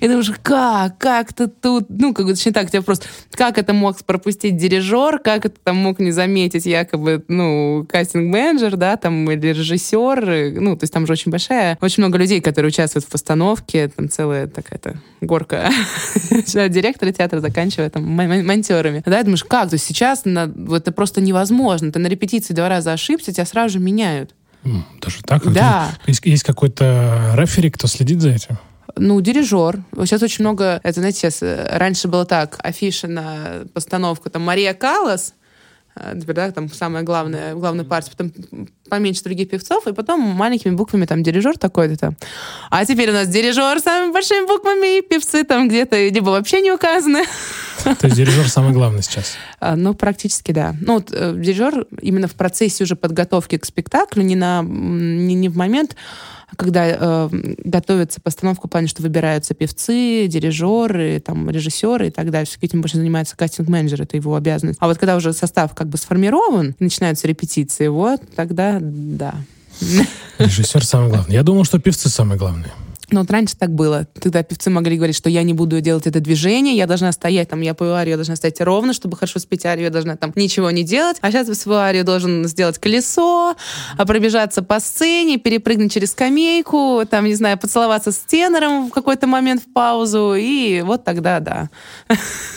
И 0.01 0.07
думаешь, 0.07 0.31
как, 0.43 0.99
как 0.99 1.33
ты 1.33 1.49
тут, 1.49 1.87
ну, 1.89 2.15
как 2.15 2.27
бы 2.27 2.35
точнее 2.35 2.53
так, 2.53 2.71
тебе 2.71 2.83
просто, 2.83 3.07
как 3.33 3.59
это 3.59 3.73
мог 3.73 3.97
пропустить 4.05 4.57
дирижер, 4.69 5.19
как 5.19 5.47
это 5.47 5.57
там 5.63 5.77
мог 5.77 5.99
не 5.99 6.11
заметить 6.11 6.67
якобы, 6.67 7.25
ну, 7.29 7.87
кастинг-менеджер, 7.89 8.77
да, 8.77 8.97
там, 8.97 9.31
или 9.31 9.49
режиссер, 9.49 10.61
ну, 10.61 10.77
то 10.77 10.85
есть 10.85 10.93
там 10.93 11.07
же 11.07 11.13
очень 11.13 11.31
большая, 11.31 11.79
очень 11.81 12.03
много 12.03 12.19
людей, 12.19 12.41
которые 12.41 12.69
участвуют 12.69 13.07
в 13.07 13.09
постановке, 13.09 13.89
там 13.89 14.09
целая 14.09 14.47
такая-то 14.47 15.01
горка. 15.21 15.71
Директора 16.69 17.13
театра 17.13 17.41
заканчивая 17.41 17.91
там 17.91 18.05
монтерами. 18.05 19.03
Да, 19.05 19.23
думаешь, 19.23 19.45
как? 19.45 19.71
То 19.71 19.75
есть 19.75 19.87
сейчас 19.87 20.25
это 20.25 20.93
просто 20.93 21.21
невозможно. 21.21 21.91
Ты 21.93 21.99
на 21.99 22.07
репетиции 22.07 22.55
два 22.55 22.69
раза 22.69 22.93
ошибся, 22.93 23.33
тебя 23.33 23.47
сразу 23.47 23.75
же 23.75 23.79
меняют. 23.81 24.35
Даже 25.01 25.23
так? 25.23 25.51
Да. 25.53 25.91
Есть, 26.07 26.25
есть 26.25 26.43
какой-то 26.43 27.35
рефери, 27.37 27.71
кто 27.71 27.87
следит 27.87 28.21
за 28.21 28.31
этим? 28.31 28.59
Ну, 28.97 29.21
дирижер. 29.21 29.83
Сейчас 29.97 30.23
очень 30.23 30.45
много, 30.45 30.81
это, 30.83 31.01
знаете, 31.01 31.19
сейчас, 31.19 31.43
э, 31.43 31.69
раньше 31.77 32.09
было 32.09 32.25
так, 32.25 32.57
афиша 32.63 33.09
на 33.09 33.65
постановку, 33.75 34.31
там, 34.31 34.43
Мария 34.43 34.75
Калас, 34.75 35.35
теперь, 36.21 36.35
да, 36.35 36.51
там 36.51 36.71
самая 36.71 37.03
главная, 37.03 37.55
главная 37.55 37.85
партия, 37.85 38.13
потом 38.17 38.33
поменьше 38.89 39.25
других 39.25 39.51
певцов, 39.51 39.87
и 39.87 39.93
потом 39.93 40.21
маленькими 40.21 40.75
буквами 40.75 41.07
там 41.07 41.23
дирижер 41.23 41.59
такой-то 41.59 41.97
там. 41.97 42.17
А 42.71 42.85
теперь 42.85 43.11
у 43.11 43.13
нас 43.13 43.29
дирижер 43.29 43.79
с 43.79 43.83
самыми 43.83 44.13
большими 44.13 44.47
буквами, 44.47 44.99
и 44.99 45.03
певцы 45.03 45.45
там 45.45 45.69
где-то 45.69 45.97
либо 46.09 46.31
вообще 46.31 46.61
не 46.61 46.73
указаны. 46.73 47.25
То 47.85 47.97
есть 48.07 48.17
дирижер 48.17 48.49
самый 48.49 48.73
главный 48.73 49.03
сейчас? 49.03 49.35
А, 49.61 49.75
ну, 49.75 49.93
практически, 49.93 50.53
да. 50.53 50.77
Ну, 50.81 50.95
вот, 50.95 51.09
э, 51.11 51.35
дирижер 51.37 51.89
именно 52.01 52.29
в 52.29 52.35
процессе 52.35 52.85
уже 52.85 52.95
подготовки 52.95 53.59
к 53.59 53.65
спектаклю, 53.65 54.23
не, 54.23 54.37
на, 54.37 54.63
не, 54.63 55.35
не 55.35 55.49
в 55.49 55.57
момент, 55.57 55.97
когда 56.57 56.87
э, 56.89 57.29
готовится 57.65 58.21
постановка 58.21 58.67
в 58.67 58.71
плане, 58.71 58.89
что 58.89 59.03
выбираются 59.03 59.55
певцы, 59.55 60.27
дирижеры, 60.29 61.21
там, 61.21 61.51
режиссеры 61.51 62.09
и 62.09 62.11
так 62.11 62.31
далее. 62.31 62.51
Этим 62.61 62.81
больше 62.81 62.97
занимается 62.97 63.37
кастинг-менеджер, 63.37 64.03
это 64.03 64.17
его 64.17 64.35
обязанность. 64.35 64.79
А 64.81 64.89
вот 64.89 64.99
когда 64.99 65.17
уже 65.17 65.33
состав 65.33 65.75
как 65.75 65.89
бы 65.89 65.99
сформирован, 65.99 66.75
начинаются 66.79 67.29
репетиции, 67.29 67.89
вот 67.89 68.23
тогда 68.35 68.79
да. 68.81 69.35
Режиссер 70.39 70.85
самый 70.85 71.11
главный. 71.11 71.35
Я 71.35 71.43
думал, 71.43 71.65
что 71.65 71.79
певцы 71.79 72.09
самые 72.09 72.39
главные. 72.39 72.73
Но 73.11 73.21
вот 73.21 73.31
раньше 73.31 73.57
так 73.57 73.71
было. 73.71 74.07
Тогда 74.21 74.43
певцы 74.43 74.69
могли 74.71 74.97
говорить, 74.97 75.17
что 75.17 75.31
я 75.31 75.43
не 75.43 75.55
буду 75.55 75.81
делать 75.81 76.07
это 76.07 76.21
движение, 76.21 76.77
я 76.77 76.87
должна 76.87 77.11
стоять, 77.13 77.49
там, 77.49 77.63
я 77.63 77.73
пою 77.75 77.93
арию, 77.93 78.13
я 78.13 78.17
должна 78.17 78.37
стоять 78.37 78.61
ровно, 78.61 78.93
чтобы 78.93 79.17
хорошо 79.17 79.39
спеть 79.39 79.65
арию, 79.65 79.85
я 79.85 79.91
должна 79.91 80.17
там 80.17 80.33
ничего 80.35 80.71
не 80.71 80.83
делать. 80.83 81.17
А 81.23 81.31
сейчас 81.31 81.49
свою 81.59 81.81
арию 81.81 82.05
должен 82.05 82.47
сделать 82.47 82.79
колесо, 82.79 83.57
а 83.97 84.07
пробежаться 84.07 84.63
по 84.63 84.79
сцене, 84.81 85.39
перепрыгнуть 85.39 85.93
через 85.93 86.11
скамейку, 86.11 87.03
там, 87.09 87.25
не 87.25 87.35
знаю, 87.35 87.59
поцеловаться 87.59 88.13
с 88.13 88.19
тенором 88.19 88.89
в 88.89 88.91
какой-то 88.91 89.27
момент 89.27 89.63
в 89.63 89.73
паузу, 89.73 90.35
и 90.35 90.83
вот 90.83 91.05
тогда 91.05 91.41
да. 91.41 91.71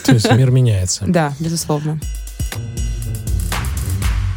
То 0.04 0.12
есть 0.12 0.30
мир 0.32 0.50
меняется. 0.50 1.04
Да, 1.12 1.34
безусловно. 1.40 2.00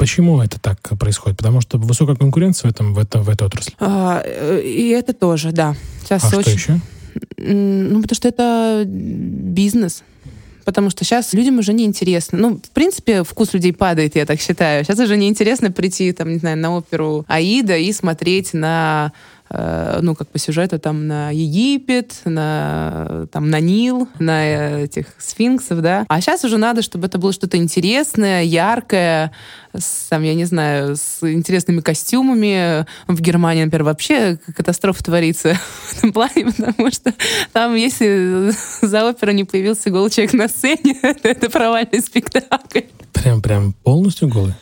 Почему 0.05 0.39
это 0.39 0.59
так 0.59 0.79
происходит? 0.99 1.35
Потому 1.39 1.61
что 1.61 1.79
высокая 1.79 2.15
конкуренция 2.15 2.69
в, 2.69 2.71
этом, 2.71 2.93
в, 2.93 2.99
этом, 2.99 3.23
в 3.23 3.29
этой 3.29 3.47
отрасли? 3.47 3.73
А, 3.79 4.21
и 4.21 4.89
это 4.89 5.13
тоже, 5.13 5.51
да. 5.51 5.75
Сейчас 6.03 6.31
а 6.31 6.37
очень... 6.37 6.59
что 6.59 6.73
еще? 6.73 6.81
Ну, 7.37 8.03
потому 8.03 8.15
что 8.15 8.27
это 8.27 8.83
бизнес. 8.85 10.03
Потому 10.63 10.91
что 10.91 11.03
сейчас 11.03 11.33
людям 11.33 11.57
уже 11.57 11.73
не 11.73 11.85
интересно. 11.85 12.37
Ну, 12.37 12.57
в 12.63 12.69
принципе, 12.69 13.23
вкус 13.23 13.55
людей 13.55 13.73
падает, 13.73 14.15
я 14.15 14.27
так 14.27 14.39
считаю. 14.39 14.83
Сейчас 14.83 14.99
уже 14.99 15.17
не 15.17 15.27
интересно 15.27 15.71
прийти, 15.71 16.11
там, 16.11 16.29
не 16.29 16.37
знаю, 16.37 16.57
на 16.57 16.77
оперу 16.77 17.25
Аида 17.27 17.75
и 17.75 17.91
смотреть 17.91 18.53
на 18.53 19.11
Э, 19.11 19.34
ну, 19.49 20.15
как 20.15 20.27
по 20.29 20.39
сюжету, 20.39 20.79
там, 20.79 21.07
на 21.07 21.29
Египет, 21.29 22.21
на, 22.25 23.27
там, 23.31 23.49
на 23.49 23.59
Нил, 23.59 24.09
на 24.17 24.81
этих 24.81 25.07
сфинксов, 25.19 25.81
да. 25.81 26.05
А 26.07 26.19
сейчас 26.19 26.43
уже 26.43 26.57
надо, 26.57 26.81
чтобы 26.81 27.07
это 27.07 27.19
было 27.19 27.31
что-то 27.31 27.57
интересное, 27.57 28.43
яркое, 28.43 29.31
с, 29.73 30.07
там, 30.09 30.23
я 30.23 30.33
не 30.33 30.45
знаю, 30.45 30.95
с 30.95 31.19
интересными 31.21 31.81
костюмами. 31.81 32.85
В 33.07 33.21
Германии, 33.21 33.63
например, 33.63 33.83
вообще 33.83 34.39
катастрофа 34.55 35.03
творится 35.03 35.59
в 35.89 35.97
этом 35.97 36.13
плане, 36.13 36.45
потому 36.45 36.91
что 36.91 37.13
там, 37.53 37.75
если 37.75 38.51
за 38.81 39.07
оперу 39.07 39.31
не 39.31 39.43
появился 39.43 39.89
голый 39.89 40.09
человек 40.09 40.33
на 40.33 40.47
сцене, 40.47 40.97
это 41.01 41.49
провальный 41.49 42.01
спектакль. 42.01 42.81
Прям, 43.13 43.41
прям 43.41 43.73
полностью 43.73 44.27
голый? 44.27 44.53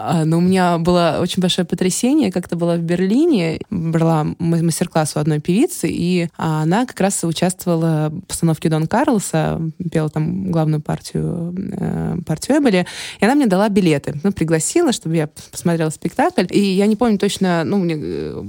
А, 0.00 0.24
но 0.24 0.38
у 0.38 0.40
меня 0.40 0.78
было 0.78 1.18
очень 1.20 1.40
большое 1.40 1.66
потрясение. 1.66 2.30
Как-то 2.30 2.56
была 2.56 2.76
в 2.76 2.80
Берлине, 2.80 3.60
брала 3.70 4.26
мастер-класс 4.38 5.16
у 5.16 5.18
одной 5.18 5.40
певицы, 5.40 5.88
и 5.90 6.28
она 6.36 6.86
как 6.86 7.00
раз 7.00 7.24
участвовала 7.24 8.10
в 8.10 8.20
постановке 8.22 8.68
Дон 8.68 8.86
Карлоса, 8.86 9.60
пела 9.90 10.08
там 10.08 10.50
главную 10.50 10.80
партию, 10.80 11.54
э, 11.72 12.18
партию 12.24 12.58
Эбели, 12.58 12.86
и 13.20 13.24
она 13.24 13.34
мне 13.34 13.46
дала 13.46 13.68
билеты. 13.68 14.14
Ну, 14.22 14.32
пригласила, 14.32 14.92
чтобы 14.92 15.16
я 15.16 15.28
посмотрела 15.50 15.90
спектакль. 15.90 16.46
И 16.50 16.60
я 16.60 16.86
не 16.86 16.96
помню 16.96 17.18
точно, 17.18 17.64
ну, 17.64 17.78
мне, 17.78 17.96
э, 17.98 18.42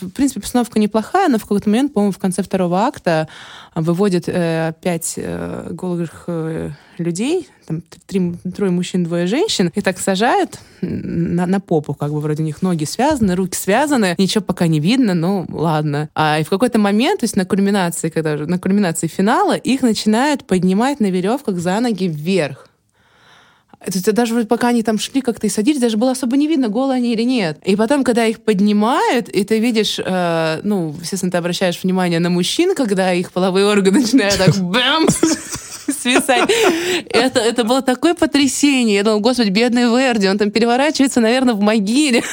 в 0.00 0.10
принципе, 0.10 0.40
постановка 0.40 0.78
неплохая, 0.78 1.28
но 1.28 1.38
в 1.38 1.42
какой-то 1.42 1.68
момент, 1.68 1.92
по-моему, 1.92 2.12
в 2.12 2.18
конце 2.18 2.42
второго 2.42 2.80
акта 2.80 3.28
выводит 3.74 4.24
э, 4.28 4.72
пять 4.80 5.14
э, 5.16 5.68
голых 5.70 6.24
э, 6.26 6.70
людей, 6.98 7.48
там 7.72 7.82
три, 8.06 8.34
трое 8.54 8.70
мужчин, 8.70 9.04
двое 9.04 9.26
женщин, 9.26 9.70
и 9.74 9.80
так 9.80 9.98
сажают 9.98 10.58
на, 10.80 11.46
на 11.46 11.60
попу, 11.60 11.94
как 11.94 12.12
бы 12.12 12.20
вроде 12.20 12.42
у 12.42 12.46
них 12.46 12.62
ноги 12.62 12.84
связаны, 12.84 13.34
руки 13.34 13.56
связаны, 13.56 14.14
ничего 14.18 14.42
пока 14.42 14.66
не 14.66 14.80
видно, 14.80 15.14
ну 15.14 15.46
ладно. 15.48 16.08
А 16.14 16.38
и 16.40 16.44
в 16.44 16.50
какой-то 16.50 16.78
момент, 16.78 17.20
то 17.20 17.24
есть 17.24 17.36
на 17.36 17.44
кульминации, 17.44 18.10
когда 18.10 18.36
на 18.36 18.58
кульминации 18.58 19.06
финала, 19.06 19.56
их 19.56 19.82
начинают 19.82 20.44
поднимать 20.44 21.00
на 21.00 21.10
веревках 21.10 21.56
за 21.56 21.80
ноги 21.80 22.04
вверх. 22.04 22.68
То 23.84 23.92
есть 23.94 24.12
даже 24.12 24.44
пока 24.44 24.68
они 24.68 24.84
там 24.84 24.96
шли 24.98 25.20
как-то 25.22 25.48
и 25.48 25.50
садились, 25.50 25.80
даже 25.80 25.96
было 25.96 26.12
особо 26.12 26.36
не 26.36 26.46
видно, 26.46 26.68
голые 26.68 26.98
они 26.98 27.14
или 27.14 27.22
нет. 27.22 27.58
И 27.64 27.74
потом, 27.74 28.04
когда 28.04 28.24
их 28.26 28.40
поднимают, 28.42 29.28
и 29.28 29.42
ты 29.42 29.58
видишь, 29.58 29.98
э, 29.98 30.60
ну, 30.62 30.94
естественно, 31.00 31.32
ты 31.32 31.38
обращаешь 31.38 31.82
внимание 31.82 32.20
на 32.20 32.30
мужчин, 32.30 32.76
когда 32.76 33.12
их 33.12 33.32
половые 33.32 33.66
органы 33.66 34.00
начинают 34.00 34.36
так 34.36 34.56
бэм 34.60 35.08
свисать. 36.00 36.50
Это, 37.10 37.40
это 37.40 37.64
было 37.64 37.82
такое 37.82 38.14
потрясение. 38.14 38.96
Я 38.96 39.02
думала, 39.02 39.20
господи, 39.20 39.50
бедный 39.50 39.84
Верди, 39.84 40.28
он 40.28 40.38
там 40.38 40.50
переворачивается, 40.50 41.20
наверное, 41.20 41.54
в 41.54 41.60
могиле. 41.60 42.22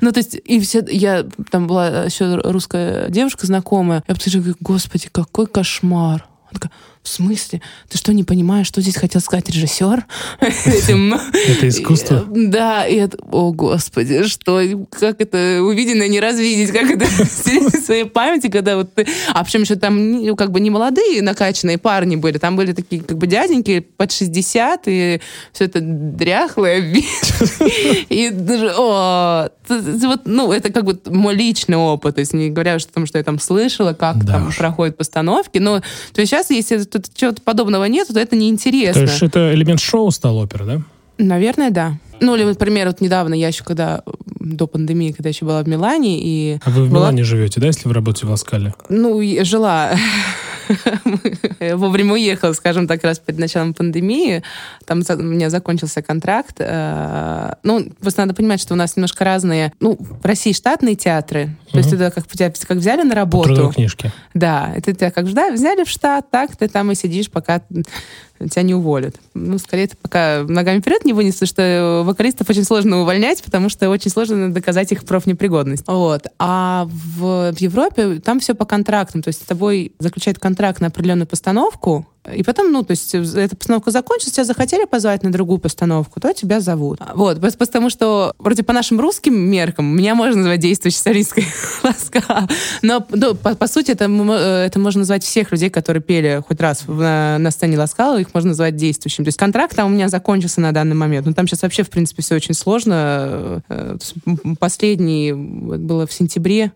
Ну, 0.00 0.12
то 0.12 0.18
есть, 0.18 0.34
и 0.34 0.60
все, 0.60 0.84
я, 0.88 1.24
там 1.50 1.66
была 1.66 2.04
еще 2.04 2.36
русская 2.36 3.08
девушка 3.08 3.46
знакомая, 3.46 4.02
я 4.06 4.14
говорю, 4.40 4.56
господи, 4.60 5.08
какой 5.10 5.46
кошмар. 5.46 6.26
Она 6.50 6.60
такая, 6.60 6.72
в 7.04 7.08
смысле? 7.08 7.60
Ты 7.90 7.98
что, 7.98 8.14
не 8.14 8.24
понимаешь, 8.24 8.66
что 8.66 8.80
здесь 8.80 8.96
хотел 8.96 9.20
сказать 9.20 9.48
режиссер? 9.50 10.06
Это 10.40 11.68
искусство? 11.68 12.24
Да, 12.28 12.86
и 12.86 12.96
это, 12.96 13.18
о 13.30 13.52
господи, 13.52 14.24
что, 14.24 14.60
как 14.90 15.20
это 15.20 15.60
увиденное 15.62 16.08
не 16.08 16.18
развидеть, 16.18 16.70
как 16.72 16.90
это 16.90 17.04
в 17.24 17.84
своей 17.84 18.04
памяти, 18.04 18.48
когда 18.48 18.76
вот 18.76 18.94
ты... 18.94 19.06
А 19.32 19.44
причем 19.44 19.62
еще 19.62 19.76
там 19.76 20.34
как 20.36 20.50
бы 20.50 20.60
не 20.60 20.70
молодые 20.70 21.20
накачанные 21.20 21.76
парни 21.76 22.16
были, 22.16 22.38
там 22.38 22.56
были 22.56 22.72
такие 22.72 23.02
как 23.02 23.18
бы 23.18 23.26
дяденьки 23.26 23.80
под 23.80 24.10
60, 24.10 24.82
и 24.86 25.20
все 25.52 25.64
это 25.64 25.80
дряхлое. 25.82 26.80
И 28.08 28.30
даже, 28.30 28.72
вот, 28.76 30.22
ну, 30.24 30.52
это 30.52 30.72
как 30.72 30.84
бы 30.84 30.98
мой 31.06 31.34
личный 31.34 31.76
опыт, 31.76 32.14
то 32.14 32.20
есть 32.20 32.32
не 32.32 32.48
говоря 32.48 32.76
уж 32.76 32.84
о 32.84 32.88
том, 32.88 33.06
что 33.06 33.18
я 33.18 33.24
там 33.24 33.38
слышала, 33.38 33.92
как 33.92 34.24
там 34.24 34.50
проходят 34.56 34.96
постановки, 34.96 35.58
но 35.58 35.80
то 36.12 36.20
есть 36.20 36.30
сейчас, 36.30 36.50
если 36.50 36.93
тут 37.00 37.14
чего-то 37.14 37.42
подобного 37.42 37.84
нет, 37.84 38.08
то 38.08 38.18
это 38.18 38.36
неинтересно. 38.36 39.06
То 39.06 39.10
есть 39.10 39.22
это 39.22 39.54
элемент 39.54 39.80
шоу 39.80 40.10
стал 40.10 40.38
опера, 40.38 40.64
да? 40.64 40.82
Наверное, 41.18 41.70
да. 41.70 41.98
Ну, 42.20 42.34
или, 42.34 42.44
например, 42.44 42.88
вот 42.88 43.00
недавно 43.00 43.34
я 43.34 43.48
еще, 43.48 43.64
когда 43.64 44.02
до 44.26 44.66
пандемии, 44.66 45.12
когда 45.12 45.28
еще 45.28 45.44
была 45.44 45.62
в 45.62 45.68
Милане, 45.68 46.20
и... 46.20 46.58
А 46.64 46.70
вы 46.70 46.84
в 46.84 46.90
была... 46.90 47.00
Милане 47.00 47.24
живете, 47.24 47.60
да, 47.60 47.66
если 47.68 47.88
вы 47.88 47.94
работаете 47.94 48.26
в 48.26 48.30
Ласкале? 48.30 48.74
Ну, 48.88 49.20
жила. 49.44 49.92
Вовремя 51.74 52.12
уехала, 52.14 52.52
скажем 52.52 52.86
так, 52.86 53.02
раз 53.04 53.18
перед 53.18 53.38
началом 53.38 53.74
пандемии. 53.74 54.42
Там 54.86 55.02
у 55.08 55.22
меня 55.22 55.50
закончился 55.50 56.02
контракт. 56.02 56.56
Э, 56.58 57.54
ну, 57.62 57.86
просто 58.00 58.22
надо 58.22 58.34
понимать, 58.34 58.60
что 58.60 58.74
у 58.74 58.76
нас 58.76 58.96
немножко 58.96 59.24
разные... 59.24 59.72
Ну, 59.80 59.96
в 59.98 60.24
России 60.24 60.52
штатные 60.52 60.94
театры. 60.94 61.56
То 61.70 61.78
есть 61.78 61.92
это 61.92 62.10
как 62.10 62.26
тебя 62.26 62.52
как 62.66 62.78
взяли 62.78 63.02
на 63.02 63.14
работу. 63.14 63.68
По 63.68 63.74
книжке. 63.74 64.12
Да, 64.34 64.72
это 64.76 64.92
тебя 64.92 65.10
как 65.10 65.24
взяли 65.24 65.84
в 65.84 65.88
штат, 65.88 66.30
так 66.30 66.56
ты 66.56 66.68
там 66.68 66.90
и 66.92 66.94
сидишь, 66.94 67.30
пока 67.30 67.60
тебя 68.38 68.62
не 68.62 68.74
уволят. 68.74 69.16
Ну, 69.34 69.58
скорее, 69.58 69.86
ты 69.86 69.96
пока 69.96 70.44
ногами 70.46 70.80
вперед 70.80 71.04
не 71.04 71.12
вынес, 71.12 71.34
потому 71.34 71.48
что 71.48 72.02
вокалистов 72.04 72.50
очень 72.50 72.64
сложно 72.64 73.00
увольнять, 73.00 73.42
потому 73.42 73.68
что 73.68 73.88
очень 73.88 74.10
сложно 74.10 74.52
доказать 74.52 74.92
их 74.92 75.04
профнепригодность. 75.04 75.84
Вот. 75.86 76.26
А 76.38 76.86
в, 76.86 77.52
в 77.52 77.58
Европе 77.58 78.20
там 78.20 78.40
все 78.40 78.54
по 78.54 78.64
контрактам, 78.64 79.22
то 79.22 79.28
есть 79.28 79.42
с 79.42 79.46
тобой 79.46 79.92
заключают 79.98 80.38
контракт 80.38 80.80
на 80.80 80.88
определенную 80.88 81.26
постановку, 81.26 82.06
и 82.32 82.42
потом, 82.42 82.72
ну, 82.72 82.82
то 82.82 82.92
есть 82.92 83.14
эта 83.14 83.54
постановка 83.54 83.90
закончилась, 83.90 84.32
тебя 84.32 84.44
захотели 84.44 84.84
позвать 84.84 85.22
на 85.22 85.30
другую 85.30 85.58
постановку, 85.58 86.20
то 86.20 86.32
тебя 86.32 86.60
зовут. 86.60 87.00
Вот, 87.14 87.40
потому 87.58 87.90
что 87.90 88.34
вроде 88.38 88.62
по 88.62 88.72
нашим 88.72 89.00
русским 89.00 89.34
меркам 89.34 89.84
меня 89.84 90.14
можно 90.14 90.38
назвать 90.38 90.60
действующей 90.60 90.98
солисткой 90.98 91.46
ласка. 91.82 92.22
Но, 92.82 93.04
ну, 93.10 93.34
по, 93.34 93.54
по 93.54 93.66
сути, 93.66 93.90
это, 93.90 94.04
это 94.04 94.78
можно 94.78 95.00
назвать 95.00 95.22
всех 95.22 95.52
людей, 95.52 95.68
которые 95.68 96.02
пели 96.02 96.42
хоть 96.46 96.60
раз 96.60 96.84
на, 96.88 97.38
на 97.38 97.50
сцене 97.50 97.78
Ласкала, 97.78 98.18
их 98.18 98.32
можно 98.32 98.48
назвать 98.48 98.76
действующим. 98.76 99.24
То 99.24 99.28
есть 99.28 99.38
контракт 99.38 99.76
там 99.76 99.88
у 99.88 99.94
меня 99.94 100.08
закончился 100.08 100.60
на 100.60 100.72
данный 100.72 100.96
момент. 100.96 101.26
Но 101.26 101.34
там 101.34 101.46
сейчас 101.46 101.62
вообще, 101.62 101.82
в 101.82 101.90
принципе, 101.90 102.22
все 102.22 102.36
очень 102.36 102.54
сложно. 102.54 103.62
Э, 103.68 103.96
последний 104.58 105.32
было 105.32 106.06
в 106.06 106.12
сентябре 106.12 106.72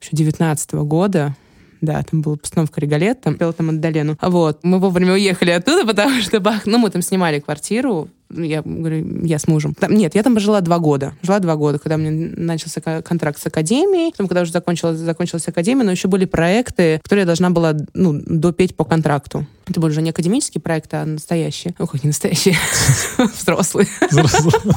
2019 0.00 0.72
года 0.74 1.34
да, 1.80 2.02
там 2.02 2.22
была 2.22 2.36
постановка 2.36 2.80
Регалетта, 2.80 3.32
пела 3.34 3.52
там 3.52 3.70
Аддалену. 3.70 4.16
Вот. 4.20 4.60
Мы 4.62 4.78
вовремя 4.78 5.14
уехали 5.14 5.50
оттуда, 5.50 5.84
потому 5.86 6.20
что, 6.20 6.40
бах, 6.40 6.66
ну, 6.66 6.78
мы 6.78 6.90
там 6.90 7.02
снимали 7.02 7.40
квартиру, 7.40 8.08
я 8.30 8.62
говорю, 8.62 9.24
я 9.24 9.38
с 9.38 9.48
мужем. 9.48 9.74
Там, 9.74 9.94
нет, 9.94 10.14
я 10.14 10.22
там 10.22 10.38
жила 10.38 10.60
два 10.60 10.78
года. 10.78 11.14
Жила 11.22 11.38
два 11.38 11.56
года, 11.56 11.78
когда 11.78 11.96
меня 11.96 12.30
начался 12.36 12.80
контракт 12.80 13.40
с 13.40 13.46
академией. 13.46 14.10
Потом, 14.12 14.28
когда 14.28 14.42
уже 14.42 14.52
закончилась, 14.52 14.98
закончилась 14.98 15.48
академия, 15.48 15.84
но 15.84 15.90
еще 15.92 16.08
были 16.08 16.26
проекты, 16.26 17.00
которые 17.02 17.22
я 17.22 17.26
должна 17.26 17.50
была 17.50 17.74
ну, 17.94 18.20
допеть 18.26 18.76
по 18.76 18.84
контракту. 18.84 19.46
Это 19.66 19.80
были 19.80 19.92
уже 19.92 20.02
не 20.02 20.10
академические 20.10 20.60
проекты, 20.60 20.96
а 20.96 21.06
настоящие. 21.06 21.74
Ну, 21.78 21.86
как 21.86 22.02
не 22.02 22.08
настоящие, 22.08 22.56
взрослые. 23.18 23.88
Взрослые. 24.10 24.76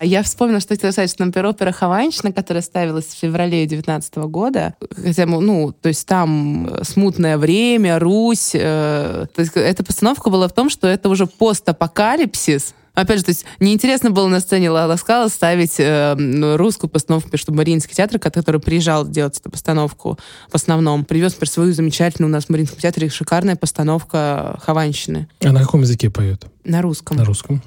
Я 0.00 0.22
вспомнила, 0.22 0.60
что 0.60 0.74
хотела 0.74 0.92
сказать, 0.92 1.10
что, 1.10 1.24
например, 1.24 1.50
опера 1.50 1.72
«Хованщина», 1.72 2.32
которая 2.32 2.62
ставилась 2.62 3.06
в 3.06 3.18
феврале 3.18 3.66
19 3.66 4.16
года, 4.16 4.74
хотя, 4.96 5.26
ну, 5.26 5.72
то 5.72 5.88
есть 5.88 6.06
там 6.06 6.70
смутное 6.82 7.36
время, 7.36 7.98
Русь, 7.98 8.52
э, 8.54 9.26
то 9.34 9.40
есть 9.40 9.52
эта 9.54 9.84
постановка 9.84 10.30
была 10.30 10.48
в 10.48 10.52
том, 10.52 10.70
что 10.70 10.88
это 10.88 11.08
уже 11.10 11.26
постапокалипсис, 11.26 12.74
Опять 12.94 13.18
же, 13.18 13.24
то 13.24 13.30
есть 13.30 13.44
неинтересно 13.60 14.10
было 14.10 14.26
на 14.26 14.40
сцене 14.40 14.68
Ласкала 14.70 15.28
ставить 15.28 15.76
э, 15.78 16.56
русскую 16.56 16.90
постановку, 16.90 17.36
что 17.36 17.52
Мариинский 17.52 17.94
театр, 17.94 18.18
который 18.18 18.60
приезжал 18.60 19.06
делать 19.06 19.38
эту 19.38 19.50
постановку 19.50 20.18
в 20.50 20.54
основном, 20.54 21.04
привез 21.04 21.32
например, 21.32 21.50
свою 21.50 21.72
замечательную 21.72 22.28
у 22.30 22.32
нас 22.32 22.46
в 22.46 22.48
Мариинском 22.50 22.78
театре 22.78 23.08
шикарная 23.08 23.56
постановка 23.56 24.58
Хованщины. 24.62 25.28
А 25.42 25.52
на 25.52 25.60
каком 25.60 25.82
языке 25.82 26.10
поет? 26.10 26.44
На 26.64 26.82
русском. 26.82 27.16
На 27.16 27.24
русском. 27.24 27.62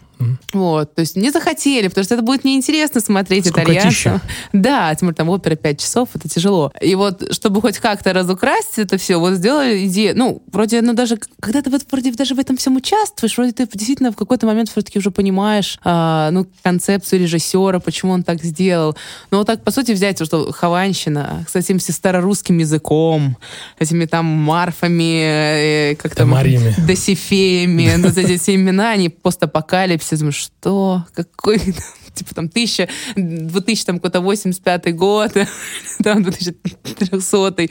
Вот, 0.53 0.95
то 0.95 1.01
есть 1.01 1.15
не 1.15 1.31
захотели, 1.31 1.87
потому 1.87 2.03
что 2.03 2.15
это 2.15 2.23
будет 2.23 2.43
неинтересно 2.43 3.01
смотреть 3.01 3.47
итальянцам. 3.47 4.21
Да, 4.53 4.93
тем 4.95 5.07
более 5.07 5.15
там 5.15 5.29
опера 5.29 5.55
5 5.55 5.79
часов, 5.79 6.09
это 6.13 6.29
тяжело. 6.29 6.71
И 6.81 6.95
вот, 6.95 7.33
чтобы 7.33 7.61
хоть 7.61 7.79
как-то 7.79 8.13
разукрасить 8.13 8.77
это 8.77 8.97
все, 8.97 9.17
вот 9.17 9.33
сделали 9.33 9.87
идею, 9.87 10.17
ну, 10.17 10.41
вроде, 10.51 10.81
ну, 10.81 10.93
даже, 10.93 11.17
когда 11.39 11.61
ты 11.61 11.69
вот 11.69 11.81
вроде 11.91 12.11
даже 12.11 12.35
в 12.35 12.39
этом 12.39 12.57
всем 12.57 12.75
участвуешь, 12.75 13.37
вроде 13.37 13.51
ты 13.51 13.67
действительно 13.73 14.11
в 14.11 14.15
какой-то 14.15 14.45
момент 14.45 14.69
все-таки 14.69 14.99
уже 14.99 15.11
понимаешь, 15.11 15.79
а, 15.83 16.31
ну, 16.31 16.47
концепцию 16.61 17.21
режиссера, 17.21 17.79
почему 17.79 18.13
он 18.13 18.23
так 18.23 18.43
сделал. 18.43 18.95
Но 19.31 19.39
вот 19.39 19.47
так, 19.47 19.63
по 19.63 19.71
сути, 19.71 19.91
взять, 19.91 20.23
что 20.23 20.51
Хованщина 20.51 21.45
с 21.47 21.55
этим 21.55 21.79
старорусским 21.79 22.57
языком, 22.57 23.37
этими 23.79 24.05
там 24.05 24.25
марфами, 24.25 25.91
э, 25.91 25.95
как 25.95 26.15
там, 26.15 26.29
Мариями. 26.29 26.75
досифеями, 26.87 27.93
ну, 27.97 28.09
эти 28.09 28.37
все 28.37 28.55
имена, 28.55 28.91
они 28.91 29.09
постапокалипсис, 29.09 30.12
все 30.15 30.19
думаю, 30.19 30.33
что? 30.33 31.05
Какой? 31.13 31.59
Типа 32.13 32.35
там 32.35 32.47
тысяча, 32.47 32.87
2000, 33.15 33.85
там 33.85 33.95
какой-то 33.95 34.21
85 34.21 34.95
год, 34.95 35.31
там 36.03 36.21
2300 36.21 37.67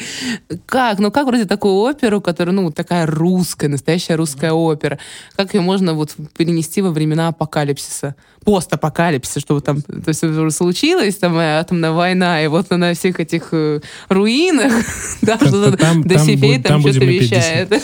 Как? 0.67 0.99
Ну 0.99 1.13
как 1.13 1.29
вроде 1.29 1.45
такую 1.45 1.75
оперу, 1.75 2.21
которая, 2.21 2.53
ну, 2.53 2.73
такая 2.73 3.07
русская, 3.07 3.69
настоящая 3.69 4.17
русская 4.17 4.53
опера, 4.53 4.99
как 5.37 5.55
ее 5.55 5.61
можно 5.61 5.95
вот 5.95 6.17
перенести 6.37 6.83
во 6.83 6.91
времена 6.91 7.29
апокалипсиса? 7.29 8.17
постапокалипсиса, 8.45 9.39
что 9.39 9.55
вот 9.55 9.65
там, 9.65 9.83
то 9.83 10.09
есть 10.09 10.25
уже 10.25 10.51
случилось, 10.51 11.15
там 11.15 11.37
атомная 11.37 11.93
война, 11.93 12.43
и 12.43 12.49
вот 12.49 12.71
на 12.71 12.93
всех 12.93 13.21
этих 13.21 13.51
э, 13.53 13.79
руинах, 14.09 14.73
да, 15.23 15.37
что-то 15.37 15.79
Досифей 16.03 16.61
там 16.61 16.81
что-то 16.81 17.05
вещает. 17.05 17.81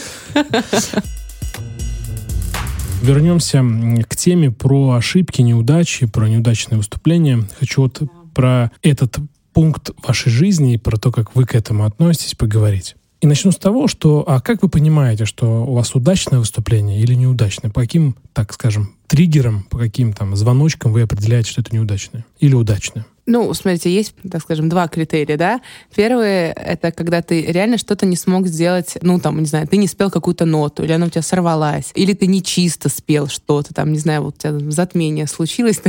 Вернемся 3.02 3.64
к 4.08 4.16
теме 4.16 4.50
про 4.50 4.92
ошибки, 4.92 5.40
неудачи, 5.40 6.06
про 6.06 6.28
неудачные 6.28 6.78
выступления. 6.78 7.48
Хочу 7.58 7.82
вот 7.82 8.02
про 8.34 8.70
этот 8.82 9.18
пункт 9.52 9.90
вашей 10.06 10.30
жизни 10.30 10.74
и 10.74 10.78
про 10.78 10.98
то, 10.98 11.10
как 11.10 11.34
вы 11.34 11.44
к 11.44 11.54
этому 11.54 11.84
относитесь, 11.84 12.34
поговорить. 12.34 12.96
И 13.20 13.26
начну 13.26 13.50
с 13.50 13.56
того, 13.56 13.88
что, 13.88 14.24
а 14.26 14.40
как 14.40 14.62
вы 14.62 14.68
понимаете, 14.68 15.24
что 15.24 15.64
у 15.64 15.74
вас 15.74 15.94
удачное 15.94 16.38
выступление 16.38 17.00
или 17.00 17.14
неудачное? 17.14 17.70
По 17.70 17.80
каким, 17.80 18.14
так 18.32 18.52
скажем, 18.52 18.94
триггерам, 19.08 19.64
по 19.64 19.78
каким 19.78 20.12
там 20.12 20.36
звоночкам 20.36 20.92
вы 20.92 21.02
определяете, 21.02 21.50
что 21.50 21.62
это 21.62 21.74
неудачное 21.74 22.24
или 22.38 22.54
удачное? 22.54 23.06
Ну, 23.30 23.52
смотрите, 23.52 23.90
есть, 23.90 24.14
так 24.30 24.40
скажем, 24.40 24.70
два 24.70 24.88
критерия, 24.88 25.36
да. 25.36 25.60
Первый— 25.94 26.46
это 26.56 26.92
когда 26.92 27.20
ты 27.20 27.42
реально 27.42 27.76
что-то 27.76 28.06
не 28.06 28.16
смог 28.16 28.46
сделать, 28.46 28.96
ну, 29.02 29.20
там, 29.20 29.38
не 29.38 29.44
знаю, 29.44 29.68
ты 29.68 29.76
не 29.76 29.86
спел 29.86 30.10
какую-то 30.10 30.46
ноту, 30.46 30.82
или 30.82 30.92
она 30.92 31.06
у 31.06 31.10
тебя 31.10 31.20
сорвалась, 31.20 31.90
или 31.94 32.14
ты 32.14 32.26
не 32.26 32.42
чисто 32.42 32.88
спел 32.88 33.28
что-то, 33.28 33.74
там, 33.74 33.92
не 33.92 33.98
знаю, 33.98 34.22
вот 34.22 34.36
у 34.36 34.38
тебя 34.38 34.70
затмение 34.70 35.26
случилось 35.26 35.82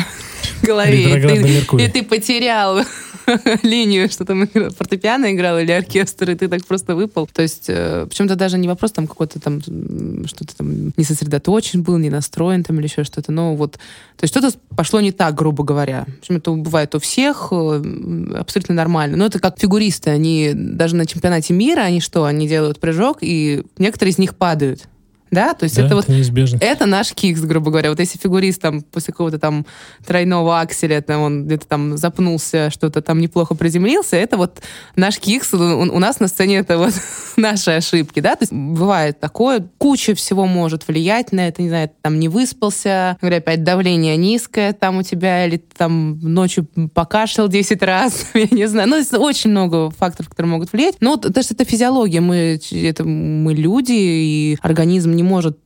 в 0.62 0.66
голове, 0.66 1.18
и 1.18 1.66
ты, 1.66 1.84
и 1.84 1.88
ты 1.88 2.04
потерял 2.04 2.84
линию, 3.64 4.10
что 4.10 4.26
там 4.26 4.48
фортепиано 4.48 5.34
играл 5.34 5.60
или 5.60 5.72
оркестр, 5.72 6.32
и 6.32 6.36
ты 6.36 6.48
так 6.48 6.66
просто 6.66 6.96
выпал. 6.96 7.28
То 7.28 7.42
есть, 7.42 7.66
э, 7.68 8.06
причем-то 8.10 8.36
даже 8.36 8.58
не 8.58 8.68
вопрос 8.68 8.92
там 8.92 9.08
какой-то 9.08 9.40
там, 9.40 9.62
что-то 9.62 10.58
там 10.58 10.94
не 10.96 11.04
сосредоточен 11.04 11.84
был, 11.84 11.98
не 11.98 12.10
настроен 12.10 12.64
там 12.64 12.78
или 12.80 12.88
еще 12.88 13.04
что-то, 13.04 13.32
но 13.32 13.56
вот, 13.56 13.74
то 13.74 14.24
есть 14.24 14.34
что-то 14.34 14.58
пошло 14.76 15.02
не 15.02 15.12
так, 15.12 15.36
грубо 15.36 15.64
говоря. 15.64 16.06
Причем 16.22 16.38
это 16.38 16.52
бывает 16.52 16.96
у 16.96 17.00
всех, 17.00 17.29
э, 17.52 18.34
абсолютно 18.36 18.76
нормально. 18.76 19.18
Но 19.18 19.26
это 19.26 19.40
как 19.40 19.60
фигуристы, 19.60 20.10
они 20.10 20.52
даже 20.54 20.96
на 20.96 21.06
чемпионате 21.06 21.54
мира, 21.54 21.82
они 21.82 22.02
что, 22.02 22.26
они 22.26 22.48
делают 22.48 22.80
прыжок, 22.80 23.18
и 23.22 23.64
некоторые 23.78 24.12
из 24.12 24.18
них 24.18 24.36
падают. 24.36 24.88
Да, 25.32 25.54
то 25.54 25.66
есть 25.66 25.76
да, 25.76 25.82
это, 25.84 25.88
это 25.88 25.96
вот 25.96 26.08
неизбежно. 26.08 26.58
это 26.62 26.86
наш 26.86 27.14
кикс, 27.14 27.42
грубо 27.42 27.72
говоря. 27.72 27.90
Вот 27.90 28.00
если 28.00 28.18
фигурист 28.18 28.62
там 28.62 28.82
после 28.82 29.14
какого-то 29.14 29.40
там 29.40 29.66
тройного 30.06 30.60
акселя, 30.60 31.02
там, 31.02 31.22
он 31.22 31.46
где-то 31.46 31.68
там 31.68 31.98
запнулся, 31.98 32.70
что-то 32.70 33.02
там 33.02 33.20
неплохо 33.20 33.56
приземлился, 33.56 34.16
это 34.16 34.38
вот 34.38 34.62
наш 34.96 35.20
кикс. 35.20 35.54
У, 35.54 35.58
у 35.58 36.00
нас 36.00 36.20
на 36.20 36.28
сцене 36.28 36.58
это 36.58 36.78
вот 36.78 36.94
наши 37.38 37.72
ошибки, 37.72 38.20
да. 38.20 38.36
То 38.36 38.44
есть 38.44 38.54
бывает 38.54 39.20
такое, 39.20 39.68
куча 39.78 40.16
всего 40.16 40.46
может 40.46 40.88
влиять 40.88 41.32
на 41.32 41.48
это, 41.48 41.62
не 41.62 41.70
знаю, 41.70 41.92
там 42.02 42.20
не 42.20 42.28
выспался, 42.28 43.18
говоря, 43.22 43.38
опять 43.38 43.64
давление 43.64 44.18
низкое 44.18 44.74
там 44.74 44.98
у 44.98 45.04
тебя, 45.04 45.46
или 45.46 45.58
там 45.58 46.20
ночью 46.20 46.68
покашлял 46.94 47.48
10 47.48 47.82
раз, 47.84 48.28
я 48.34 48.48
не 48.52 48.68
знаю. 48.68 48.90
Ну, 48.90 49.20
очень 49.20 49.52
много 49.52 49.90
факторов, 49.92 50.30
которые 50.30 50.52
могут 50.52 50.74
влиять. 50.74 50.96
Но 51.00 51.12
вот, 51.12 51.30
даже 51.32 51.50
это 51.52 51.66
физиология, 51.66 52.22
мы, 52.22 52.60
это, 52.72 53.04
мы 53.04 53.54
люди, 53.54 53.94
и 53.94 54.58
организм 54.62 55.12
не 55.20 55.24
может, 55.24 55.58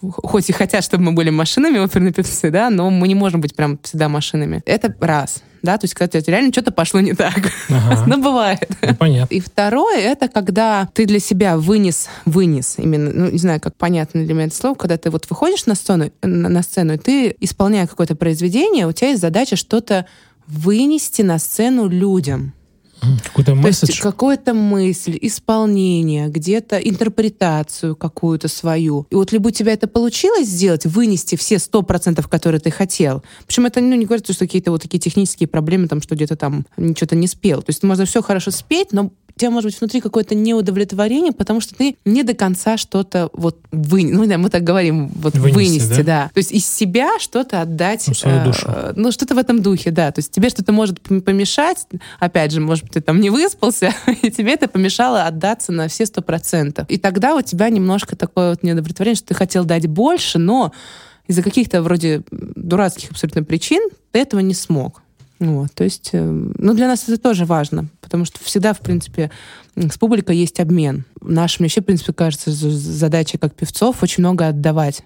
хоть 0.00 0.48
и 0.48 0.52
хотят, 0.52 0.84
чтобы 0.84 1.04
мы 1.04 1.12
были 1.12 1.30
машинами, 1.30 1.78
оперные 1.78 2.12
певцы, 2.12 2.50
да, 2.50 2.70
но 2.70 2.90
мы 2.90 3.08
не 3.08 3.14
можем 3.14 3.40
быть 3.40 3.54
прям 3.54 3.78
всегда 3.82 4.08
машинами. 4.08 4.62
Это 4.66 4.94
раз 5.00 5.42
да, 5.64 5.78
то 5.78 5.86
есть 5.86 5.94
когда 5.94 6.20
реально 6.20 6.52
что-то 6.52 6.72
пошло 6.72 7.00
не 7.00 7.14
так. 7.14 7.50
Ага. 7.70 8.04
Но 8.06 8.18
бывает. 8.18 8.68
Ну, 8.82 8.94
понятно. 8.94 9.34
И 9.34 9.40
второе, 9.40 9.98
это 9.98 10.28
когда 10.28 10.90
ты 10.92 11.06
для 11.06 11.18
себя 11.18 11.56
вынес, 11.56 12.08
вынес, 12.26 12.74
именно, 12.76 13.10
ну, 13.10 13.30
не 13.30 13.38
знаю, 13.38 13.60
как 13.60 13.74
понятно 13.74 14.22
для 14.24 14.34
меня 14.34 14.46
это 14.46 14.54
слово, 14.54 14.74
когда 14.74 14.98
ты 14.98 15.10
вот 15.10 15.28
выходишь 15.30 15.64
на 15.64 15.74
сцену, 15.74 16.12
на, 16.22 16.50
на 16.50 16.62
сцену, 16.62 16.92
и 16.92 16.98
ты, 16.98 17.34
исполняя 17.40 17.86
какое-то 17.86 18.14
произведение, 18.14 18.86
у 18.86 18.92
тебя 18.92 19.08
есть 19.08 19.22
задача 19.22 19.56
что-то 19.56 20.04
вынести 20.46 21.22
на 21.22 21.38
сцену 21.38 21.88
людям. 21.88 22.52
Какой-то 23.24 23.54
месседж? 23.54 23.80
То 23.80 23.86
есть 23.92 24.00
какая-то 24.00 24.54
мысль, 24.54 25.18
исполнение, 25.20 26.28
где-то 26.28 26.76
интерпретацию 26.78 27.96
какую-то 27.96 28.48
свою. 28.48 29.06
И 29.10 29.14
вот 29.14 29.32
либо 29.32 29.48
у 29.48 29.50
тебя 29.50 29.72
это 29.72 29.88
получилось 29.88 30.48
сделать, 30.48 30.86
вынести 30.86 31.36
все 31.36 31.58
сто 31.58 31.82
процентов, 31.82 32.28
которые 32.28 32.60
ты 32.60 32.70
хотел. 32.70 33.22
Причем 33.46 33.66
это 33.66 33.80
ну, 33.80 33.94
не 33.94 34.04
говорится, 34.04 34.32
что 34.32 34.46
какие-то 34.46 34.70
вот 34.70 34.82
такие 34.82 34.98
технические 34.98 35.48
проблемы, 35.48 35.88
там, 35.88 36.00
что 36.02 36.14
где-то 36.14 36.36
там 36.36 36.66
что-то 36.96 37.16
не 37.16 37.26
спел. 37.26 37.62
То 37.62 37.70
есть 37.70 37.82
можно 37.82 38.04
все 38.04 38.22
хорошо 38.22 38.50
спеть, 38.50 38.92
но 38.92 39.10
у 39.36 39.40
тебя 39.40 39.50
может 39.50 39.70
быть 39.70 39.80
внутри 39.80 40.00
какое-то 40.00 40.34
неудовлетворение, 40.34 41.32
потому 41.32 41.60
что 41.60 41.74
ты 41.74 41.96
не 42.04 42.22
до 42.22 42.34
конца 42.34 42.76
что-то 42.76 43.30
вот 43.32 43.58
вы, 43.72 44.04
ну 44.04 44.26
да, 44.26 44.38
мы 44.38 44.48
так 44.48 44.62
говорим, 44.62 45.08
вот 45.08 45.34
вынести, 45.34 45.56
вынести 45.56 46.02
да? 46.02 46.24
да. 46.24 46.30
То 46.32 46.38
есть 46.38 46.52
из 46.52 46.66
себя 46.66 47.18
что-то 47.18 47.60
отдать, 47.60 48.04
ну, 48.06 48.14
свою 48.14 48.44
душу. 48.44 48.66
Э, 48.68 48.92
ну 48.94 49.10
что-то 49.10 49.34
в 49.34 49.38
этом 49.38 49.60
духе, 49.60 49.90
да. 49.90 50.12
То 50.12 50.20
есть 50.20 50.30
тебе 50.30 50.50
что-то 50.50 50.72
может 50.72 51.00
помешать, 51.00 51.86
опять 52.20 52.52
же, 52.52 52.60
может 52.60 52.84
быть, 52.84 52.92
ты 52.92 53.00
там 53.00 53.20
не 53.20 53.30
выспался, 53.30 53.92
и 54.22 54.30
тебе 54.30 54.52
это 54.52 54.68
помешало 54.68 55.24
отдаться 55.24 55.72
на 55.72 55.88
все 55.88 56.06
сто 56.06 56.22
процентов. 56.22 56.88
И 56.88 56.96
тогда 56.96 57.34
у 57.34 57.42
тебя 57.42 57.68
немножко 57.70 58.14
такое 58.14 58.50
вот 58.50 58.62
неудовлетворение, 58.62 59.16
что 59.16 59.28
ты 59.28 59.34
хотел 59.34 59.64
дать 59.64 59.88
больше, 59.88 60.38
но 60.38 60.72
из-за 61.26 61.42
каких-то 61.42 61.82
вроде 61.82 62.22
дурацких 62.30 63.10
абсолютно 63.10 63.42
причин 63.42 63.88
ты 64.12 64.20
этого 64.20 64.40
не 64.40 64.54
смог. 64.54 65.02
Вот, 65.44 65.72
то 65.74 65.84
есть, 65.84 66.10
э, 66.12 66.22
ну, 66.22 66.74
для 66.74 66.86
нас 66.86 67.08
это 67.08 67.18
тоже 67.18 67.44
важно, 67.44 67.88
потому 68.00 68.24
что 68.24 68.42
всегда, 68.42 68.72
в 68.72 68.80
принципе, 68.80 69.30
с 69.76 69.98
публикой 69.98 70.36
есть 70.36 70.60
обмен. 70.60 71.04
Наша, 71.20 71.56
мне 71.60 71.66
вообще, 71.66 71.80
в 71.80 71.84
принципе, 71.84 72.12
кажется, 72.12 72.50
задача 72.50 73.38
как 73.38 73.54
певцов 73.54 74.02
очень 74.02 74.22
много 74.22 74.48
отдавать 74.48 75.02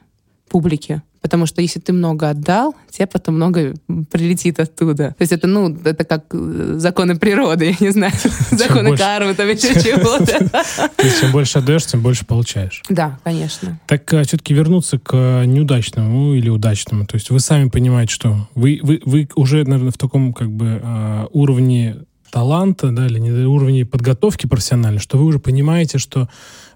публике. 0.48 1.02
Потому 1.20 1.46
что 1.46 1.60
если 1.60 1.80
ты 1.80 1.92
много 1.92 2.30
отдал, 2.30 2.76
тебе 2.90 3.06
потом 3.06 3.34
много 3.34 3.74
прилетит 4.10 4.60
оттуда. 4.60 5.08
То 5.18 5.22
есть 5.22 5.32
это, 5.32 5.46
ну, 5.48 5.76
это 5.84 6.04
как 6.04 6.26
э, 6.32 6.74
законы 6.78 7.16
природы, 7.16 7.66
я 7.80 7.86
не 7.86 7.92
знаю, 7.92 8.12
законы 8.52 8.96
кармы, 8.96 9.34
там 9.34 9.48
еще 9.48 9.74
чего-то. 9.82 10.48
То 10.48 11.02
есть 11.02 11.20
чем 11.20 11.32
больше 11.32 11.58
отдаешь, 11.58 11.86
тем 11.86 12.02
больше 12.02 12.24
получаешь. 12.24 12.82
Да, 12.88 13.18
конечно. 13.24 13.80
Так 13.86 14.12
а, 14.14 14.22
все-таки 14.22 14.54
вернуться 14.54 14.98
к 14.98 15.44
неудачному 15.44 16.34
или 16.34 16.48
удачному. 16.48 17.04
То 17.06 17.16
есть 17.16 17.30
вы 17.30 17.40
сами 17.40 17.68
понимаете, 17.68 18.12
что 18.12 18.48
вы, 18.54 18.80
вы, 18.82 19.00
вы 19.04 19.28
уже, 19.34 19.64
наверное, 19.64 19.92
в 19.92 19.98
таком 19.98 20.32
как 20.32 20.50
бы 20.50 20.80
а, 20.82 21.26
уровне 21.32 21.96
таланта, 22.30 22.90
да, 22.90 23.06
или 23.06 23.18
не 23.18 23.30
уровне 23.30 23.84
подготовки 23.84 24.46
профессиональной, 24.46 25.00
что 25.00 25.18
вы 25.18 25.24
уже 25.24 25.38
понимаете, 25.38 25.98
что 25.98 26.28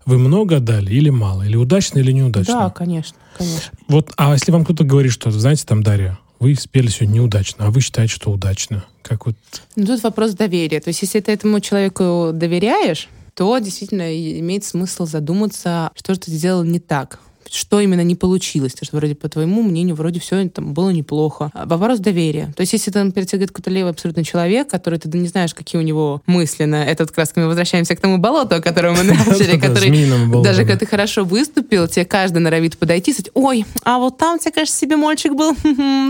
вы 0.07 0.19
много 0.19 0.61
дали 0.61 0.93
или 0.93 1.11
мало, 1.11 1.43
или 1.43 1.57
удачно, 1.57 1.99
или 1.99 2.13
неудачно? 2.13 2.55
Да, 2.55 2.71
конечно, 2.71 3.17
конечно. 3.37 3.73
Вот, 3.89 4.13
а 4.17 4.33
если 4.33 4.53
вам 4.53 4.65
кто-то 4.65 4.85
говорит, 4.85 5.13
что, 5.13 5.31
знаете, 5.31 5.65
там, 5.67 5.83
Дарья, 5.83 6.19
вы 6.41 6.55
спели 6.55 6.89
сегодня 6.89 7.15
неудачно, 7.17 7.67
а 7.67 7.71
вы 7.71 7.81
считаете, 7.81 8.15
что 8.15 8.31
удачно? 8.31 8.85
Как 9.03 9.27
вот... 9.27 9.37
Ну, 9.77 9.87
тут 9.87 10.03
вопрос 10.03 10.33
доверия. 10.33 10.81
То 10.81 10.89
есть, 10.89 11.03
если 11.03 11.21
ты 11.21 11.33
этому 11.33 11.61
человеку 11.61 12.31
доверяешь, 12.33 13.09
то 13.35 13.59
действительно 13.59 14.13
имеет 14.41 14.65
смысл 14.65 15.07
задуматься, 15.07 15.91
что 15.95 16.15
же 16.15 16.21
ты 16.21 16.31
сделал 16.31 16.65
не 16.65 16.81
так 16.81 17.21
что 17.51 17.81
именно 17.81 18.03
не 18.03 18.15
получилось. 18.15 18.73
Потому 18.73 18.87
что 18.87 18.97
вроде 18.97 19.15
по 19.15 19.29
твоему 19.29 19.63
мнению 19.63 19.97
вроде 19.97 20.21
все 20.21 20.49
там 20.49 20.75
было 20.75 20.91
неплохо. 20.91 21.51
А 21.55 21.67
вопрос 21.67 21.99
доверия. 21.99 22.53
То 22.57 22.63
есть 22.63 22.73
если 22.73 22.91
там 22.91 23.13
перед 23.13 23.29
тебе 23.29 23.47
какой-то 23.47 23.71
левый 23.71 23.93
абсолютно 23.93 24.25
человек, 24.25 24.69
который 24.69 24.99
ты 24.99 25.09
не 25.17 25.29
знаешь, 25.29 25.55
какие 25.55 25.81
у 25.81 25.85
него 25.85 26.23
мысли 26.27 26.65
на 26.65 26.85
этот 26.85 27.11
как 27.11 27.37
мы 27.37 27.47
возвращаемся 27.47 27.95
к 27.97 28.01
тому 28.01 28.19
болоту, 28.19 28.57
о 28.57 28.61
котором 28.61 28.95
мы 28.95 29.05
начали, 29.05 29.59
который 29.61 30.43
даже 30.43 30.63
когда 30.63 30.77
ты 30.77 30.87
хорошо 30.87 31.25
выступил, 31.25 31.89
тебе 31.89 32.05
каждый 32.05 32.39
норовит 32.39 32.79
подойти 32.79 33.11
и 33.11 33.15
сказать, 33.15 33.31
ой, 33.35 33.65
а 33.85 33.99
вот 33.99 34.19
там 34.19 34.39
тебе, 34.39 34.53
кажется, 34.53 34.79
себе 34.79 34.97
мальчик 34.97 35.35
был 35.35 35.55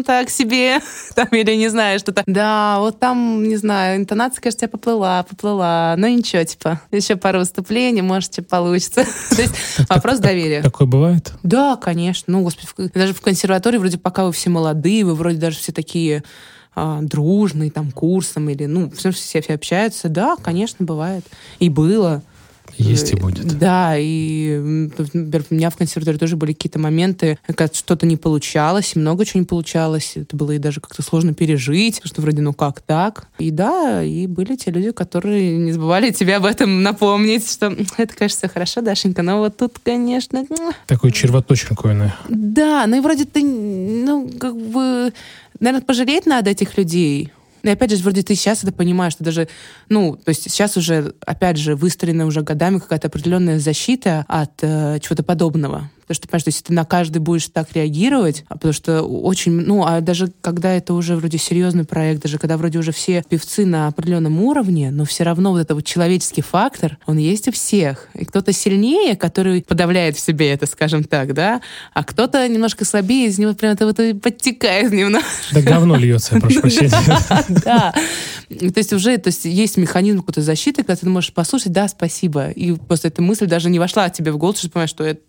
так 0.06 0.30
себе, 0.30 0.80
там 1.14 1.28
или 1.28 1.54
не 1.54 1.68
знаю, 1.68 1.98
что-то. 1.98 2.22
Да, 2.26 2.78
вот 2.80 2.98
там, 2.98 3.46
не 3.48 3.56
знаю, 3.56 3.98
интонация, 3.98 4.42
кажется, 4.42 4.66
тебя 4.66 4.70
поплыла, 4.70 5.22
поплыла. 5.22 5.94
Но 5.96 6.08
ничего, 6.08 6.42
типа, 6.44 6.80
еще 6.90 7.16
пару 7.16 7.40
выступлений, 7.40 8.02
может, 8.02 8.46
получится. 8.48 9.04
То 9.30 9.42
есть 9.42 9.54
вопрос 9.88 10.18
доверия. 10.18 10.62
Такое 10.62 10.86
бывает? 10.86 11.31
Да, 11.42 11.76
конечно. 11.76 12.32
Ну, 12.32 12.42
господи, 12.42 12.90
даже 12.94 13.14
в 13.14 13.20
консерватории 13.20 13.78
вроде 13.78 13.98
пока 13.98 14.24
вы 14.24 14.32
все 14.32 14.50
молодые, 14.50 15.04
вы 15.04 15.14
вроде 15.14 15.38
даже 15.38 15.58
все 15.58 15.72
такие 15.72 16.22
а, 16.74 17.00
дружные, 17.02 17.70
там, 17.70 17.90
курсом 17.90 18.48
или, 18.48 18.66
ну, 18.66 18.90
все, 18.90 19.10
все, 19.10 19.42
все 19.42 19.54
общаются. 19.54 20.08
Да, 20.08 20.36
конечно, 20.36 20.84
бывает. 20.84 21.24
И 21.58 21.68
было. 21.68 22.22
Есть 22.78 23.12
и 23.12 23.16
будет. 23.16 23.58
Да, 23.58 23.94
и, 23.96 24.56
например, 25.12 25.44
у 25.50 25.54
меня 25.54 25.70
в 25.70 25.76
консерватории 25.76 26.18
тоже 26.18 26.36
были 26.36 26.52
какие-то 26.52 26.78
моменты, 26.78 27.38
когда 27.46 27.68
что-то 27.72 28.06
не 28.06 28.16
получалось, 28.16 28.96
много 28.96 29.24
чего 29.24 29.40
не 29.40 29.46
получалось. 29.46 30.12
Это 30.16 30.36
было 30.36 30.52
и 30.52 30.58
даже 30.58 30.80
как-то 30.80 31.02
сложно 31.02 31.34
пережить, 31.34 32.00
что 32.04 32.22
вроде, 32.22 32.40
ну 32.40 32.52
как 32.54 32.80
так? 32.80 33.28
И 33.38 33.50
да, 33.50 34.02
и 34.02 34.26
были 34.26 34.56
те 34.56 34.70
люди, 34.70 34.90
которые 34.92 35.58
не 35.58 35.72
забывали 35.72 36.10
тебе 36.10 36.36
об 36.36 36.44
этом 36.44 36.82
напомнить, 36.82 37.50
что 37.50 37.74
это, 37.98 38.14
кажется, 38.14 38.48
хорошо, 38.48 38.80
Дашенька, 38.80 39.22
но 39.22 39.38
вот 39.38 39.56
тут, 39.56 39.78
конечно... 39.82 40.44
Такой 40.86 41.12
червоточинку, 41.12 41.88
наверное. 41.88 42.16
Да, 42.28 42.86
ну 42.86 42.96
и 42.96 43.00
вроде 43.00 43.24
ты, 43.24 43.42
ну, 43.42 44.30
как 44.38 44.56
бы, 44.56 45.12
наверное, 45.60 45.84
пожалеть 45.84 46.26
надо 46.26 46.50
этих 46.50 46.76
людей, 46.78 47.30
и 47.62 47.68
опять 47.68 47.90
же, 47.90 48.02
вроде 48.02 48.22
ты 48.22 48.34
сейчас 48.34 48.62
это 48.64 48.72
понимаешь, 48.72 49.12
что 49.12 49.24
даже, 49.24 49.48
ну, 49.88 50.16
то 50.16 50.30
есть 50.30 50.42
сейчас 50.42 50.76
уже, 50.76 51.14
опять 51.24 51.56
же, 51.56 51.76
выстроена 51.76 52.26
уже 52.26 52.42
годами 52.42 52.78
какая-то 52.78 53.08
определенная 53.08 53.58
защита 53.58 54.24
от 54.28 54.52
э, 54.62 54.98
чего-то 55.00 55.22
подобного. 55.22 55.90
То 56.02 56.12
Потому 56.12 56.16
что, 56.16 56.28
понимаешь, 56.28 56.42
то 56.44 56.48
есть 56.48 56.64
ты 56.66 56.72
на 56.72 56.84
каждый 56.84 57.18
будешь 57.18 57.48
так 57.48 57.72
реагировать, 57.74 58.44
а 58.48 58.54
потому 58.54 58.72
что 58.72 59.02
очень, 59.02 59.52
ну, 59.52 59.84
а 59.86 60.00
даже 60.00 60.32
когда 60.40 60.72
это 60.72 60.94
уже 60.94 61.16
вроде 61.16 61.38
серьезный 61.38 61.84
проект, 61.84 62.22
даже 62.22 62.38
когда 62.38 62.56
вроде 62.56 62.80
уже 62.80 62.92
все 62.92 63.24
певцы 63.28 63.64
на 63.64 63.86
определенном 63.86 64.42
уровне, 64.42 64.90
но 64.90 65.04
все 65.04 65.22
равно 65.22 65.52
вот 65.52 65.58
этот 65.58 65.76
вот 65.76 65.84
человеческий 65.84 66.42
фактор, 66.42 66.98
он 67.06 67.18
есть 67.18 67.46
у 67.48 67.52
всех. 67.52 68.08
И 68.14 68.24
кто-то 68.24 68.52
сильнее, 68.52 69.16
который 69.16 69.62
подавляет 69.62 70.16
в 70.16 70.20
себе 70.20 70.50
это, 70.50 70.66
скажем 70.66 71.04
так, 71.04 71.34
да, 71.34 71.62
а 71.94 72.02
кто-то 72.02 72.46
немножко 72.48 72.84
слабее, 72.84 73.28
из 73.28 73.38
него 73.38 73.54
прям 73.54 73.72
это 73.72 73.86
вот 73.86 73.96
подтекает 74.20 74.92
немножко. 74.92 75.28
Да 75.52 75.62
говно 75.62 75.96
льется, 75.96 76.38
прошу 76.40 76.60
прощения. 76.62 76.90
Да. 77.64 77.94
То 78.48 78.78
есть 78.78 78.92
уже 78.92 79.16
то 79.18 79.28
есть 79.28 79.44
есть 79.44 79.76
механизм 79.76 80.18
какой-то 80.18 80.42
защиты, 80.42 80.82
когда 80.82 80.96
ты 80.96 81.08
можешь 81.08 81.32
послушать, 81.32 81.72
да, 81.72 81.86
спасибо. 81.88 82.50
И 82.50 82.72
просто 82.72 83.08
эта 83.08 83.22
мысль 83.22 83.46
даже 83.46 83.70
не 83.70 83.78
вошла 83.78 84.10
тебе 84.10 84.32
в 84.32 84.38
голову, 84.38 84.56
что 84.56 84.66
ты 84.66 84.72
понимаешь, 84.72 84.90
что 84.90 85.04
это 85.04 85.20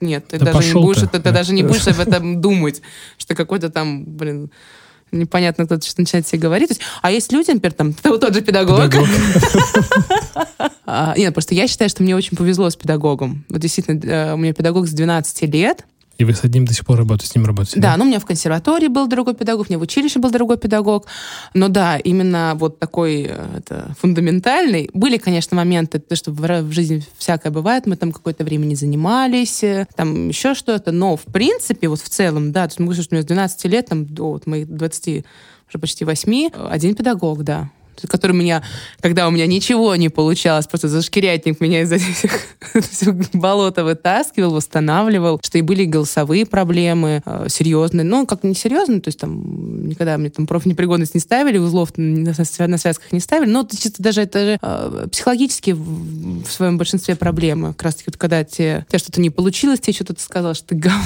нет, 0.00 0.26
ты 0.28 0.38
Да 0.38 0.52
даже 0.52 0.74
не 0.74 0.80
будешь, 0.82 1.00
ты. 1.00 1.06
это- 1.06 1.20
ты 1.20 1.30
даже 1.32 1.52
не 1.52 1.62
будешь 1.62 1.86
об 1.86 1.98
этом 2.08 2.40
думать, 2.40 2.82
что 3.18 3.34
какой-то 3.34 3.68
там, 3.70 4.04
блин, 4.04 4.50
непонятно 5.10 5.64
кто-то 5.66 5.86
что 5.86 6.00
начинает 6.00 6.26
себе 6.26 6.38
говорить. 6.40 6.68
То 6.68 6.72
есть, 6.72 6.82
а 7.02 7.10
есть 7.10 7.32
люди, 7.32 7.50
например, 7.50 7.72
там, 7.72 7.94
вот 8.04 8.20
тот 8.20 8.34
же 8.34 8.40
педагог. 8.42 8.80
Педагог. 8.82 9.08
А, 10.90 11.12
Нет, 11.18 11.34
просто 11.34 11.54
я 11.54 11.68
считаю, 11.68 11.90
что 11.90 12.02
мне 12.02 12.16
очень 12.16 12.34
повезло 12.36 12.70
с 12.70 12.76
педагогом. 12.76 13.44
Вот 13.50 13.60
действительно, 13.60 14.00
э, 14.06 14.32
у 14.34 14.38
меня 14.38 14.54
педагог 14.54 14.86
с 14.88 14.92
12 14.92 15.42
лет, 15.42 15.84
И 16.18 16.24
вы 16.24 16.34
с 16.34 16.42
одним 16.42 16.64
до 16.64 16.74
сих 16.74 16.84
пор 16.84 16.98
работаете, 16.98 17.30
с 17.30 17.34
ним 17.36 17.46
работаете? 17.46 17.78
Да, 17.80 17.96
ну 17.96 18.04
у 18.04 18.06
меня 18.08 18.18
в 18.18 18.26
консерватории 18.26 18.88
был 18.88 19.06
другой 19.06 19.34
педагог, 19.34 19.68
у 19.68 19.70
меня 19.70 19.78
в 19.78 19.82
училище 19.82 20.18
был 20.18 20.32
другой 20.32 20.58
педагог. 20.58 21.06
Но 21.54 21.68
да, 21.68 21.96
именно 21.96 22.54
вот 22.56 22.80
такой 22.80 23.28
э, 23.30 23.58
это, 23.58 23.94
фундаментальный. 24.00 24.90
Были, 24.92 25.18
конечно, 25.18 25.56
моменты, 25.56 26.00
то, 26.00 26.16
что 26.16 26.32
в 26.32 26.72
жизни 26.72 27.04
всякое 27.18 27.52
бывает, 27.52 27.86
мы 27.86 27.94
там 27.94 28.10
какое-то 28.10 28.42
время 28.42 28.66
не 28.66 28.74
занимались, 28.74 29.62
э, 29.62 29.86
там 29.94 30.28
еще 30.28 30.54
что-то. 30.54 30.90
Но 30.90 31.16
в 31.16 31.22
принципе, 31.22 31.86
вот 31.86 32.00
в 32.00 32.08
целом, 32.08 32.50
да, 32.50 32.66
то 32.66 32.72
есть 32.72 32.80
могу 32.80 32.94
сказать, 32.94 33.04
что 33.06 33.14
у 33.14 33.16
меня 33.16 33.22
с 33.22 33.26
12 33.26 33.64
лет, 33.66 33.86
там, 33.86 34.04
до 34.04 34.32
вот 34.32 34.46
моих 34.48 34.68
20, 34.68 35.24
уже 35.68 35.78
почти 35.78 36.04
8, 36.04 36.50
э, 36.52 36.68
один 36.68 36.96
педагог, 36.96 37.44
да 37.44 37.70
который 38.06 38.32
меня, 38.32 38.62
когда 39.00 39.26
у 39.28 39.30
меня 39.30 39.46
ничего 39.46 39.96
не 39.96 40.08
получалось, 40.08 40.66
просто 40.66 40.88
зашкирятник 40.88 41.60
меня 41.60 41.82
из 41.82 41.92
этих 41.92 42.30
болота 43.32 43.84
вытаскивал, 43.84 44.52
восстанавливал, 44.52 45.40
что 45.42 45.58
и 45.58 45.62
были 45.62 45.84
голосовые 45.84 46.46
проблемы 46.46 47.22
э, 47.24 47.46
серьезные. 47.48 48.04
Ну, 48.04 48.26
как 48.26 48.44
не 48.44 48.54
серьезные, 48.54 49.00
то 49.00 49.08
есть 49.08 49.18
там 49.18 49.88
никогда 49.88 50.18
мне 50.18 50.30
там 50.30 50.46
профнепригодность 50.46 51.14
не 51.14 51.20
ставили, 51.20 51.58
узлов 51.58 51.90
на, 51.96 52.30
свя- 52.30 52.66
на 52.66 52.78
связках 52.78 53.12
не 53.12 53.20
ставили, 53.20 53.50
но 53.50 53.66
чисто 53.70 54.02
даже 54.02 54.22
это 54.22 54.38
же 54.40 54.58
э, 54.60 55.06
психологически 55.10 55.72
в, 55.72 56.50
своем 56.50 56.78
большинстве 56.78 57.16
проблемы. 57.16 57.68
Как 57.74 57.84
раз 57.84 57.94
таки 57.96 58.10
вот 58.10 58.16
когда 58.16 58.44
тебе, 58.44 58.84
у 58.86 58.90
тебя 58.90 58.98
что-то 58.98 59.20
не 59.20 59.30
получилось, 59.30 59.80
тебе 59.80 59.94
что-то 59.94 60.20
сказал, 60.20 60.54
что 60.54 60.68
ты 60.68 60.74
говно. 60.76 60.98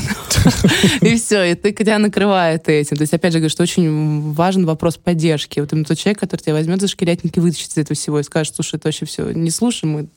И 1.00 1.16
все, 1.16 1.44
и 1.44 1.54
ты 1.54 1.72
тебя 1.72 1.98
накрывает 1.98 2.68
этим. 2.68 2.96
То 2.96 3.02
есть, 3.02 3.12
опять 3.12 3.32
же, 3.32 3.38
говорю, 3.38 3.50
что 3.50 3.62
очень 3.62 4.32
важен 4.32 4.66
вопрос 4.66 4.96
поддержки. 4.96 5.60
Вот 5.60 5.72
именно 5.72 5.84
тот 5.84 5.98
человек, 5.98 6.18
который 6.18 6.40
тебя 6.40 6.54
возьмет 6.54 6.81
за 6.82 6.88
шкирятник 6.88 7.36
и 7.36 7.40
вытащит 7.40 7.70
из 7.70 7.78
этого 7.78 7.96
всего 7.96 8.20
и 8.20 8.22
скажет, 8.22 8.54
слушай, 8.54 8.76
это 8.76 8.88
вообще 8.88 9.06
все, 9.06 9.32
не 9.32 9.50
слушай, 9.50 9.86
мы, 9.86 10.08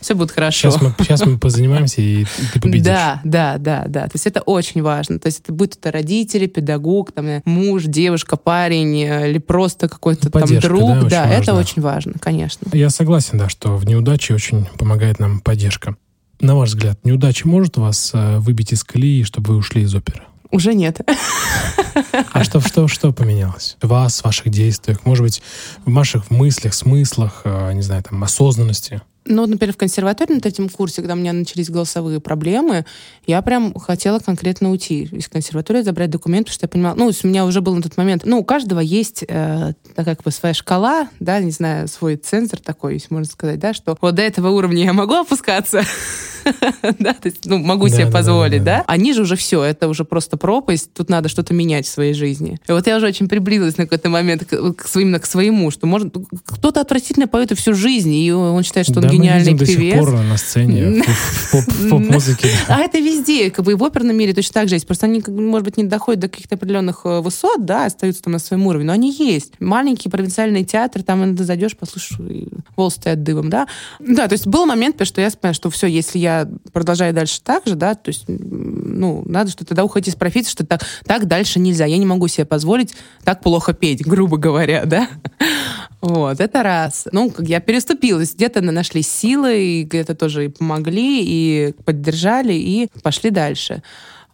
все 0.00 0.14
будет 0.14 0.30
хорошо. 0.30 0.70
Сейчас 0.70 0.82
мы, 0.82 0.94
сейчас 0.98 1.24
мы 1.24 1.38
позанимаемся, 1.38 2.02
и 2.02 2.26
ты 2.52 2.60
победишь. 2.60 2.84
Да, 2.84 3.20
да, 3.24 3.58
да, 3.58 3.84
да. 3.88 4.02
То 4.02 4.12
есть 4.14 4.26
это 4.26 4.40
очень 4.40 4.82
важно. 4.82 5.18
То 5.18 5.26
есть 5.26 5.40
это 5.40 5.52
будет 5.52 5.76
это 5.76 5.90
родители, 5.90 6.46
педагог, 6.46 7.12
там, 7.12 7.26
э, 7.26 7.42
муж, 7.44 7.84
девушка, 7.84 8.36
парень 8.36 9.02
э, 9.02 9.30
или 9.30 9.38
просто 9.38 9.88
какой-то 9.88 10.30
там 10.30 10.46
друг. 10.60 10.80
да, 10.80 10.98
очень 10.98 11.08
Да, 11.08 11.28
это 11.28 11.54
очень 11.54 11.82
важно, 11.82 12.14
конечно. 12.20 12.66
Я 12.72 12.90
согласен, 12.90 13.38
да, 13.38 13.48
что 13.48 13.76
в 13.76 13.86
неудаче 13.86 14.34
очень 14.34 14.66
помогает 14.78 15.18
нам 15.18 15.40
поддержка. 15.40 15.96
На 16.40 16.54
ваш 16.54 16.70
взгляд, 16.70 16.98
неудача 17.04 17.48
может 17.48 17.76
вас 17.78 18.10
э, 18.14 18.38
выбить 18.38 18.72
из 18.72 18.84
колеи, 18.84 19.24
чтобы 19.24 19.52
вы 19.52 19.56
ушли 19.56 19.82
из 19.82 19.94
оперы? 19.94 20.22
Уже 20.50 20.74
нет. 20.74 21.00
А 22.32 22.44
что, 22.44 22.60
что, 22.60 22.88
что 22.88 23.12
поменялось? 23.12 23.76
В 23.82 23.88
вас, 23.88 24.20
в 24.20 24.24
ваших 24.24 24.48
действиях, 24.48 25.04
может 25.04 25.24
быть, 25.24 25.42
в 25.84 25.92
ваших 25.92 26.30
мыслях, 26.30 26.74
смыслах, 26.74 27.42
э, 27.44 27.72
не 27.72 27.82
знаю, 27.82 28.02
там, 28.02 28.22
осознанности? 28.22 29.02
Ну, 29.28 29.42
вот, 29.42 29.50
например, 29.50 29.74
в 29.74 29.76
консерватории 29.76 30.34
на 30.34 30.40
третьем 30.40 30.68
курсе, 30.68 30.96
когда 30.96 31.14
у 31.14 31.16
меня 31.16 31.32
начались 31.32 31.68
голосовые 31.70 32.20
проблемы, 32.20 32.84
я 33.26 33.42
прям 33.42 33.74
хотела 33.74 34.18
конкретно 34.18 34.70
уйти 34.70 35.04
из 35.04 35.28
консерватории, 35.28 35.82
забрать 35.82 36.10
документы, 36.10 36.46
потому 36.46 36.54
что 36.54 36.64
я 36.64 36.68
понимала, 36.68 36.94
ну, 36.94 37.10
у 37.22 37.26
меня 37.26 37.44
уже 37.44 37.60
был 37.60 37.74
на 37.74 37.82
тот 37.82 37.96
момент, 37.96 38.22
ну, 38.24 38.38
у 38.38 38.44
каждого 38.44 38.80
есть 38.80 39.24
э, 39.28 39.72
такая 39.94 40.16
как 40.16 40.24
бы 40.24 40.30
своя 40.30 40.54
шкала, 40.54 41.08
да, 41.20 41.40
не 41.40 41.50
знаю, 41.50 41.88
свой 41.88 42.16
цензор 42.16 42.60
такой, 42.60 42.94
если 42.94 43.12
можно 43.12 43.30
сказать, 43.30 43.58
да, 43.58 43.74
что 43.74 43.96
вот 44.00 44.14
до 44.14 44.22
этого 44.22 44.48
уровня 44.48 44.84
я 44.84 44.92
могу 44.92 45.14
опускаться, 45.14 45.82
да, 46.98 47.12
то 47.12 47.26
есть, 47.28 47.44
ну, 47.44 47.58
могу 47.58 47.88
себе 47.88 48.06
позволить, 48.06 48.64
да, 48.64 48.82
а 48.86 48.96
ниже 48.96 49.22
уже 49.22 49.36
все, 49.36 49.62
это 49.62 49.88
уже 49.88 50.04
просто 50.04 50.38
пропасть, 50.38 50.92
тут 50.94 51.10
надо 51.10 51.28
что-то 51.28 51.52
менять 51.52 51.86
в 51.86 51.90
своей 51.90 52.14
жизни. 52.14 52.58
И 52.66 52.72
вот 52.72 52.86
я 52.86 52.96
уже 52.96 53.06
очень 53.06 53.28
приблизилась 53.28 53.76
на 53.76 53.84
какой-то 53.84 54.08
момент 54.08 54.50
именно 54.94 55.18
к 55.18 55.26
своему, 55.26 55.70
что 55.70 55.86
может 55.86 56.14
кто-то 56.46 56.80
отвратительно 56.80 57.28
поет 57.28 57.52
и 57.52 57.54
всю 57.54 57.74
жизнь, 57.74 58.14
и 58.14 58.32
он 58.32 58.62
считает, 58.62 58.86
что 58.86 59.00
он 59.00 59.08
да, 59.18 59.22
мы 59.22 59.24
гениальный 59.24 59.52
видим 59.52 59.56
до 59.58 59.66
сих 59.66 59.76
певец. 59.78 59.98
пор 59.98 60.12
на 60.12 60.36
сцене, 60.36 61.02
в 61.02 61.50
поп- 61.52 61.74
в 61.74 61.88
поп-музыке. 61.90 62.48
А 62.68 62.80
это 62.80 62.98
везде, 62.98 63.50
как 63.50 63.64
бы 63.64 63.72
и 63.72 63.74
в 63.74 63.84
оперном 63.84 64.16
мире 64.16 64.32
точно 64.34 64.54
так 64.54 64.68
же 64.68 64.76
есть. 64.76 64.86
Просто 64.86 65.06
они, 65.06 65.22
может 65.26 65.64
быть, 65.64 65.76
не 65.76 65.84
доходят 65.84 66.20
до 66.20 66.28
каких-то 66.28 66.54
определенных 66.56 67.02
э, 67.04 67.20
высот, 67.20 67.64
да, 67.64 67.86
остаются 67.86 68.22
там 68.22 68.32
на 68.32 68.38
своем 68.38 68.66
уровне, 68.66 68.86
но 68.86 68.92
они 68.92 69.12
есть. 69.12 69.52
Маленький 69.60 70.08
провинциальный 70.08 70.64
театр, 70.64 71.02
там 71.02 71.24
иногда 71.24 71.44
зайдешь, 71.44 71.76
послушаешь, 71.76 72.18
волосы 72.76 72.96
стоят 72.96 73.22
дыбом, 73.22 73.50
да. 73.50 73.66
Да, 74.00 74.28
то 74.28 74.32
есть 74.34 74.46
был 74.46 74.66
момент, 74.66 75.04
что 75.06 75.20
я 75.20 75.30
поняла, 75.30 75.54
что 75.54 75.70
все, 75.70 75.86
если 75.86 76.18
я 76.18 76.48
продолжаю 76.72 77.14
дальше 77.14 77.40
так 77.42 77.66
же, 77.66 77.74
да, 77.74 77.94
то 77.94 78.08
есть, 78.08 78.24
ну, 78.28 79.22
надо 79.26 79.50
что-то 79.50 79.66
тогда 79.66 79.84
уходить 79.84 80.08
из 80.14 80.16
профессии, 80.16 80.50
что 80.50 80.66
так, 80.66 80.82
так 81.04 81.26
дальше 81.26 81.58
нельзя. 81.60 81.84
Я 81.86 81.98
не 81.98 82.06
могу 82.06 82.28
себе 82.28 82.44
позволить 82.44 82.94
так 83.24 83.40
плохо 83.42 83.72
петь, 83.72 84.04
грубо 84.06 84.36
говоря, 84.36 84.84
да. 84.86 85.08
Вот, 86.00 86.40
это 86.40 86.62
раз. 86.62 87.08
Ну, 87.12 87.30
как 87.30 87.48
я 87.48 87.58
переступила. 87.60 88.18
То 88.18 88.22
есть 88.22 88.36
где-то 88.36 88.60
на- 88.60 88.72
и 89.80 89.84
где-то 89.84 90.14
тоже 90.14 90.44
и 90.44 90.48
помогли, 90.48 91.22
и 91.22 91.74
поддержали, 91.84 92.54
и 92.54 92.88
пошли 93.02 93.30
дальше. 93.30 93.82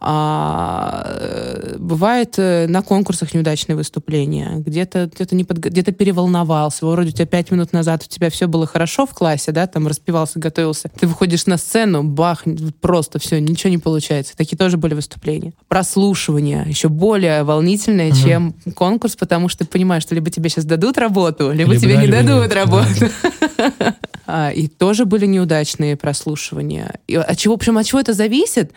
А, 0.00 1.74
бывает 1.78 2.34
э, 2.38 2.66
на 2.68 2.82
конкурсах 2.82 3.32
неудачные 3.34 3.76
выступления. 3.76 4.56
Где-то 4.58 5.10
где 5.18 5.36
не 5.36 5.44
подго- 5.44 5.70
где-то 5.70 5.92
переволновался. 5.92 6.84
Вроде 6.86 7.08
у 7.08 7.12
тебя 7.12 7.26
пять 7.26 7.50
минут 7.50 7.72
назад 7.72 8.02
у 8.04 8.08
тебя 8.08 8.28
все 8.30 8.46
было 8.46 8.66
хорошо 8.66 9.06
в 9.06 9.14
классе, 9.14 9.52
да, 9.52 9.66
там 9.66 9.86
распевался, 9.86 10.38
готовился. 10.38 10.90
Ты 10.98 11.06
выходишь 11.06 11.46
на 11.46 11.56
сцену, 11.56 12.02
бах, 12.02 12.44
просто 12.80 13.18
все, 13.18 13.40
ничего 13.40 13.70
не 13.70 13.78
получается. 13.78 14.36
Такие 14.36 14.58
тоже 14.58 14.76
были 14.76 14.94
выступления. 14.94 15.52
Прослушивание 15.68 16.64
еще 16.66 16.88
более 16.88 17.42
волнительное, 17.44 18.08
Мгм. 18.10 18.16
чем 18.16 18.54
конкурс, 18.74 19.16
потому 19.16 19.48
что 19.48 19.64
ты 19.64 19.70
понимаешь, 19.70 20.02
что 20.02 20.14
либо 20.14 20.30
тебе 20.30 20.50
сейчас 20.50 20.64
дадут 20.64 20.98
работу, 20.98 21.50
либо, 21.50 21.72
Либо 21.72 21.76
тебе 21.76 21.94
да, 21.94 22.00
не 22.00 22.06
либо 22.06 22.22
дадут 22.22 22.42
нет, 22.42 22.54
работу. 22.54 22.86
А, 24.26 24.50
И 24.52 24.68
тоже 24.68 25.04
были 25.04 25.26
неудачные 25.26 25.96
прослушивания. 25.96 26.94
И 27.06 27.14
от 27.14 27.36
чего, 27.36 27.58
причем 27.58 27.76
от 27.76 27.84
чего 27.84 28.00
это 28.00 28.14
зависит? 28.14 28.72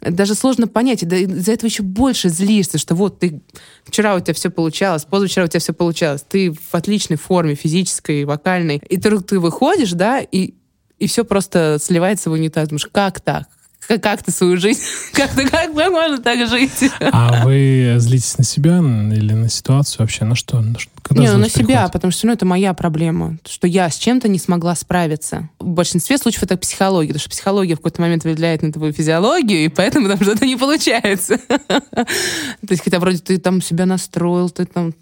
Даже 0.00 0.34
сложно 0.34 0.68
понять, 0.68 1.02
и 1.02 1.06
из-за 1.06 1.52
этого 1.52 1.68
еще 1.68 1.82
больше 1.82 2.28
злишься, 2.28 2.78
что 2.78 2.94
вот 2.94 3.18
ты 3.18 3.40
вчера 3.84 4.14
у 4.14 4.20
тебя 4.20 4.34
все 4.34 4.50
получалось, 4.50 5.04
позавчера 5.04 5.44
у 5.44 5.48
тебя 5.48 5.60
все 5.60 5.72
получалось, 5.72 6.24
ты 6.28 6.52
в 6.52 6.74
отличной 6.74 7.16
форме 7.16 7.56
физической, 7.56 8.24
вокальной, 8.24 8.80
и 8.88 8.96
ты, 8.96 9.18
ты 9.20 9.40
выходишь, 9.40 9.92
да, 9.92 10.20
и, 10.20 10.54
и 10.98 11.06
все 11.08 11.24
просто 11.24 11.78
сливается 11.80 12.30
в 12.30 12.34
унитаз. 12.34 12.68
Думаешь, 12.68 12.88
как 12.92 13.20
так? 13.20 13.48
Как, 13.88 14.02
как 14.02 14.22
ты 14.22 14.30
свою 14.30 14.58
жизнь? 14.58 14.82
Как, 15.14 15.30
ты, 15.30 15.48
как 15.48 15.72
можно 15.74 16.18
так 16.18 16.46
жить? 16.48 16.90
А 17.00 17.44
вы 17.44 17.94
злитесь 17.98 18.36
на 18.38 18.44
себя 18.44 18.78
или 18.78 19.32
на 19.32 19.48
ситуацию 19.48 20.00
вообще? 20.00 20.24
На 20.24 20.34
что? 20.34 20.60
На 20.60 20.78
что? 20.78 20.90
Когда 21.02 21.22
не, 21.22 21.28
ну 21.28 21.32
на 21.34 21.38
злость 21.38 21.54
себя, 21.54 21.66
приходит? 21.66 21.92
потому 21.92 22.10
что 22.12 22.26
ну, 22.26 22.32
это 22.34 22.44
моя 22.44 22.74
проблема, 22.74 23.38
что 23.48 23.66
я 23.66 23.88
с 23.88 23.96
чем-то 23.96 24.28
не 24.28 24.38
смогла 24.38 24.74
справиться. 24.74 25.48
В 25.58 25.68
большинстве 25.68 26.18
случаев 26.18 26.42
это 26.42 26.56
психология, 26.58 27.08
потому 27.08 27.20
что 27.20 27.30
психология 27.30 27.74
в 27.74 27.78
какой-то 27.78 28.02
момент 28.02 28.24
влияет 28.24 28.62
на 28.62 28.72
твою 28.72 28.92
физиологию, 28.92 29.64
и 29.64 29.68
поэтому 29.68 30.08
там 30.08 30.20
что-то 30.20 30.44
не 30.44 30.56
получается. 30.56 31.38
То 31.48 32.68
есть, 32.68 32.84
хотя 32.84 33.00
вроде 33.00 33.18
ты 33.18 33.38
там 33.38 33.62
себя 33.62 33.86
настроил, 33.86 34.50
ты 34.50 34.66
там... 34.66 34.92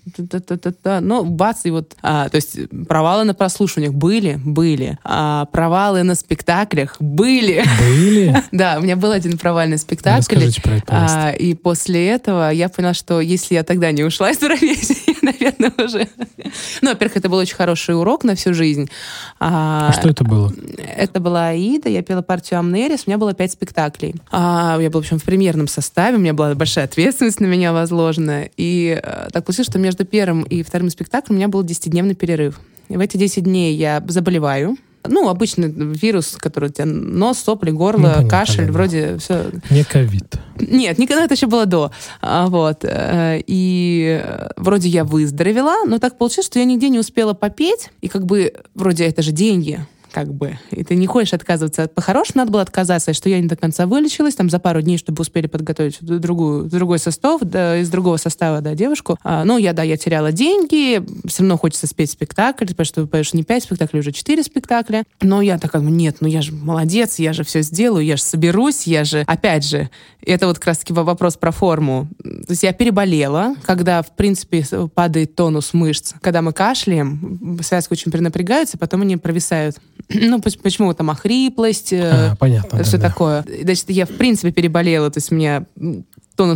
Но 1.01 1.25
бац, 1.25 1.65
и 1.65 1.71
вот... 1.71 1.97
а, 2.03 2.29
То 2.29 2.37
есть 2.37 2.57
провалы 2.87 3.25
на 3.25 3.35
прослушиваниях 3.35 3.93
были? 3.93 4.41
Были. 4.43 4.99
А 5.03 5.47
провалы 5.47 6.05
на 6.05 6.15
спектаклях? 6.15 6.97
Были. 7.01 7.65
Были? 7.81 8.43
Да, 8.53 8.76
у 8.79 8.83
меня 8.83 8.97
был 8.97 9.11
один 9.13 9.39
провальный 9.39 9.79
спектакль. 9.79 10.19
Расскажите 10.19 10.63
про 10.63 10.77
это, 10.77 10.87
пожалуйста. 10.87 11.29
А, 11.29 11.31
и 11.33 11.55
после 11.55 12.09
этого 12.09 12.51
я 12.51 12.69
поняла, 12.69 12.95
что 12.95 13.21
если 13.21 13.55
я 13.55 13.63
тогда 13.63 13.93
не 13.93 14.05
ушла 14.05 14.31
из 14.31 14.39
профессии, 14.39 14.97
я, 15.07 15.17
наверное, 15.23 15.73
уже... 15.85 16.09
Ну, 16.83 16.91
во-первых, 16.91 17.17
это 17.17 17.29
был 17.29 17.39
очень 17.39 17.57
хороший 17.57 17.99
урок 17.99 18.25
на 18.25 18.35
всю 18.35 18.55
жизнь. 18.55 18.89
А 19.41 19.93
что 19.93 20.09
это 20.09 20.25
было? 20.25 20.53
Это 20.97 21.21
была 21.21 21.49
Аида, 21.49 21.89
я 21.89 22.03
пела 22.03 22.23
партию 22.23 22.61
Амнерис, 22.61 23.05
у 23.07 23.11
меня 23.11 23.19
было 23.19 23.35
пять 23.35 23.53
спектаклей. 23.53 24.15
А, 24.31 24.79
я 24.81 24.91
была, 24.91 25.03
в 25.03 25.05
общем, 25.05 25.19
в 25.19 25.25
премьерном 25.25 25.69
составе, 25.69 26.17
у 26.17 26.21
меня 26.21 26.35
была 26.35 26.55
большая 26.55 26.85
ответственность 26.85 27.41
на 27.41 27.47
меня 27.47 27.73
возложена. 27.73 28.49
И 28.57 29.01
э, 29.03 29.29
так 29.33 29.45
получилось, 29.45 29.69
что 29.69 29.79
между 29.79 30.05
первым 30.05 30.43
и 30.43 30.63
вторым 30.63 30.91
спектаклем 30.91 31.37
у 31.37 31.39
меня 31.39 31.49
был 31.49 31.65
10-дневный 31.65 32.15
перерыв. 32.15 32.61
И 32.89 32.97
в 32.97 33.01
эти 33.01 33.17
10 33.17 33.45
дней 33.45 33.75
я 33.75 34.03
заболеваю, 34.07 34.77
ну, 35.09 35.29
обычный 35.29 35.69
вирус, 35.71 36.37
который 36.39 36.71
у 36.71 36.73
тебя 36.73 36.87
нос, 36.87 37.39
сопли, 37.39 37.71
горло, 37.71 37.99
Ну, 38.01 38.09
понятно, 38.15 38.29
кашель, 38.29 38.57
да, 38.61 38.67
да. 38.67 38.73
вроде 38.73 39.17
все. 39.19 39.45
Не 39.71 39.85
ковид. 39.85 40.37
Нет, 40.59 40.99
никогда 40.99 41.25
это 41.25 41.35
еще 41.35 41.47
было 41.47 41.67
до. 41.67 41.91
А, 42.23 42.47
Вот. 42.47 42.79
э, 42.85 43.43
И 43.47 44.23
вроде 44.57 44.89
я 44.89 45.05
выздоровела, 45.05 45.85
но 45.87 45.99
так 45.99 46.19
получилось, 46.19 46.47
что 46.47 46.59
я 46.59 46.65
нигде 46.65 46.89
не 46.89 46.99
успела 46.99 47.35
попеть. 47.35 47.91
И 48.01 48.09
как 48.09 48.25
бы 48.27 48.53
вроде 48.75 49.05
это 49.05 49.23
же 49.23 49.33
деньги 49.33 49.81
как 50.17 50.33
бы. 50.33 50.59
И 50.71 50.83
ты 50.83 50.95
не 50.97 51.07
хочешь 51.07 51.35
отказываться. 51.35 51.83
от- 51.83 51.95
По-хорошему 51.95 52.37
надо 52.39 52.51
было 52.53 52.63
отказаться, 52.63 53.13
что 53.13 53.29
я 53.29 53.39
не 53.39 53.49
до 53.49 53.55
конца 53.57 53.87
вылечилась, 53.87 54.35
там 54.35 54.49
за 54.49 54.59
пару 54.59 54.81
дней, 54.81 54.97
чтобы 54.97 55.21
успели 55.21 55.47
подготовить 55.47 55.99
другую, 56.01 56.71
другой 56.71 56.99
состав, 56.99 57.43
да, 57.43 57.77
из 57.77 57.91
другого 57.91 58.17
состава, 58.17 58.63
да, 58.63 58.75
девушку. 58.75 59.19
А, 59.23 59.45
ну, 59.45 59.59
я, 59.59 59.75
да, 59.75 59.83
я 59.83 59.99
теряла 59.99 60.33
деньги, 60.33 61.05
все 61.29 61.43
равно 61.43 61.59
хочется 61.59 61.87
спеть 61.87 62.11
спектакль, 62.11 62.65
потому 62.65 62.87
что 62.87 63.03
ты 63.03 63.07
поешь 63.07 63.35
не 63.35 63.43
пять 63.45 63.65
спектаклей, 63.65 64.01
уже 64.01 64.13
четыре 64.13 64.43
спектакля. 64.43 65.05
Но 65.21 65.43
я 65.43 65.59
такая, 65.59 65.83
ну, 65.83 65.91
нет, 65.91 66.17
ну 66.21 66.29
я 66.29 66.41
же 66.41 66.53
молодец, 66.55 67.19
я 67.19 67.35
же 67.35 67.45
все 67.45 67.61
сделаю, 67.61 68.03
я 68.03 68.17
же 68.17 68.23
соберусь, 68.23 68.87
я 68.87 69.05
же... 69.05 69.23
Опять 69.27 69.67
же, 69.67 69.91
это 70.23 70.47
вот 70.47 70.59
как 70.59 70.69
раз-таки 70.69 70.95
во- 70.95 71.05
вопрос 71.05 71.37
про 71.37 71.51
форму. 71.51 72.09
То 72.23 72.53
есть 72.53 72.63
я 72.63 72.73
переболела, 72.73 73.55
когда, 73.67 74.01
в 74.01 74.17
принципе, 74.17 74.65
падает 74.95 75.35
тонус 75.35 75.75
мышц. 75.75 76.15
Когда 76.23 76.41
мы 76.41 76.55
кашляем, 76.55 77.59
связки 77.63 77.93
очень 77.93 78.11
перенапрягаются, 78.11 78.79
потом 78.79 79.03
они 79.03 79.19
провисают. 79.19 79.77
Ну, 80.15 80.41
поч- 80.41 80.59
почему 80.59 80.95
там 80.95 81.11
охриплость, 81.11 81.93
э, 81.93 82.31
А, 82.33 82.37
понятно. 82.37 82.83
все 82.85 82.97
да, 82.97 83.03
да. 83.05 83.09
такое. 83.09 83.45
Значит, 83.63 83.91
я, 83.91 84.07
в 84.07 84.11
принципе, 84.11 84.53
переболела, 84.53 85.11
то 85.11 85.19
есть 85.19 85.33
у 85.33 85.35
меня 85.35 85.65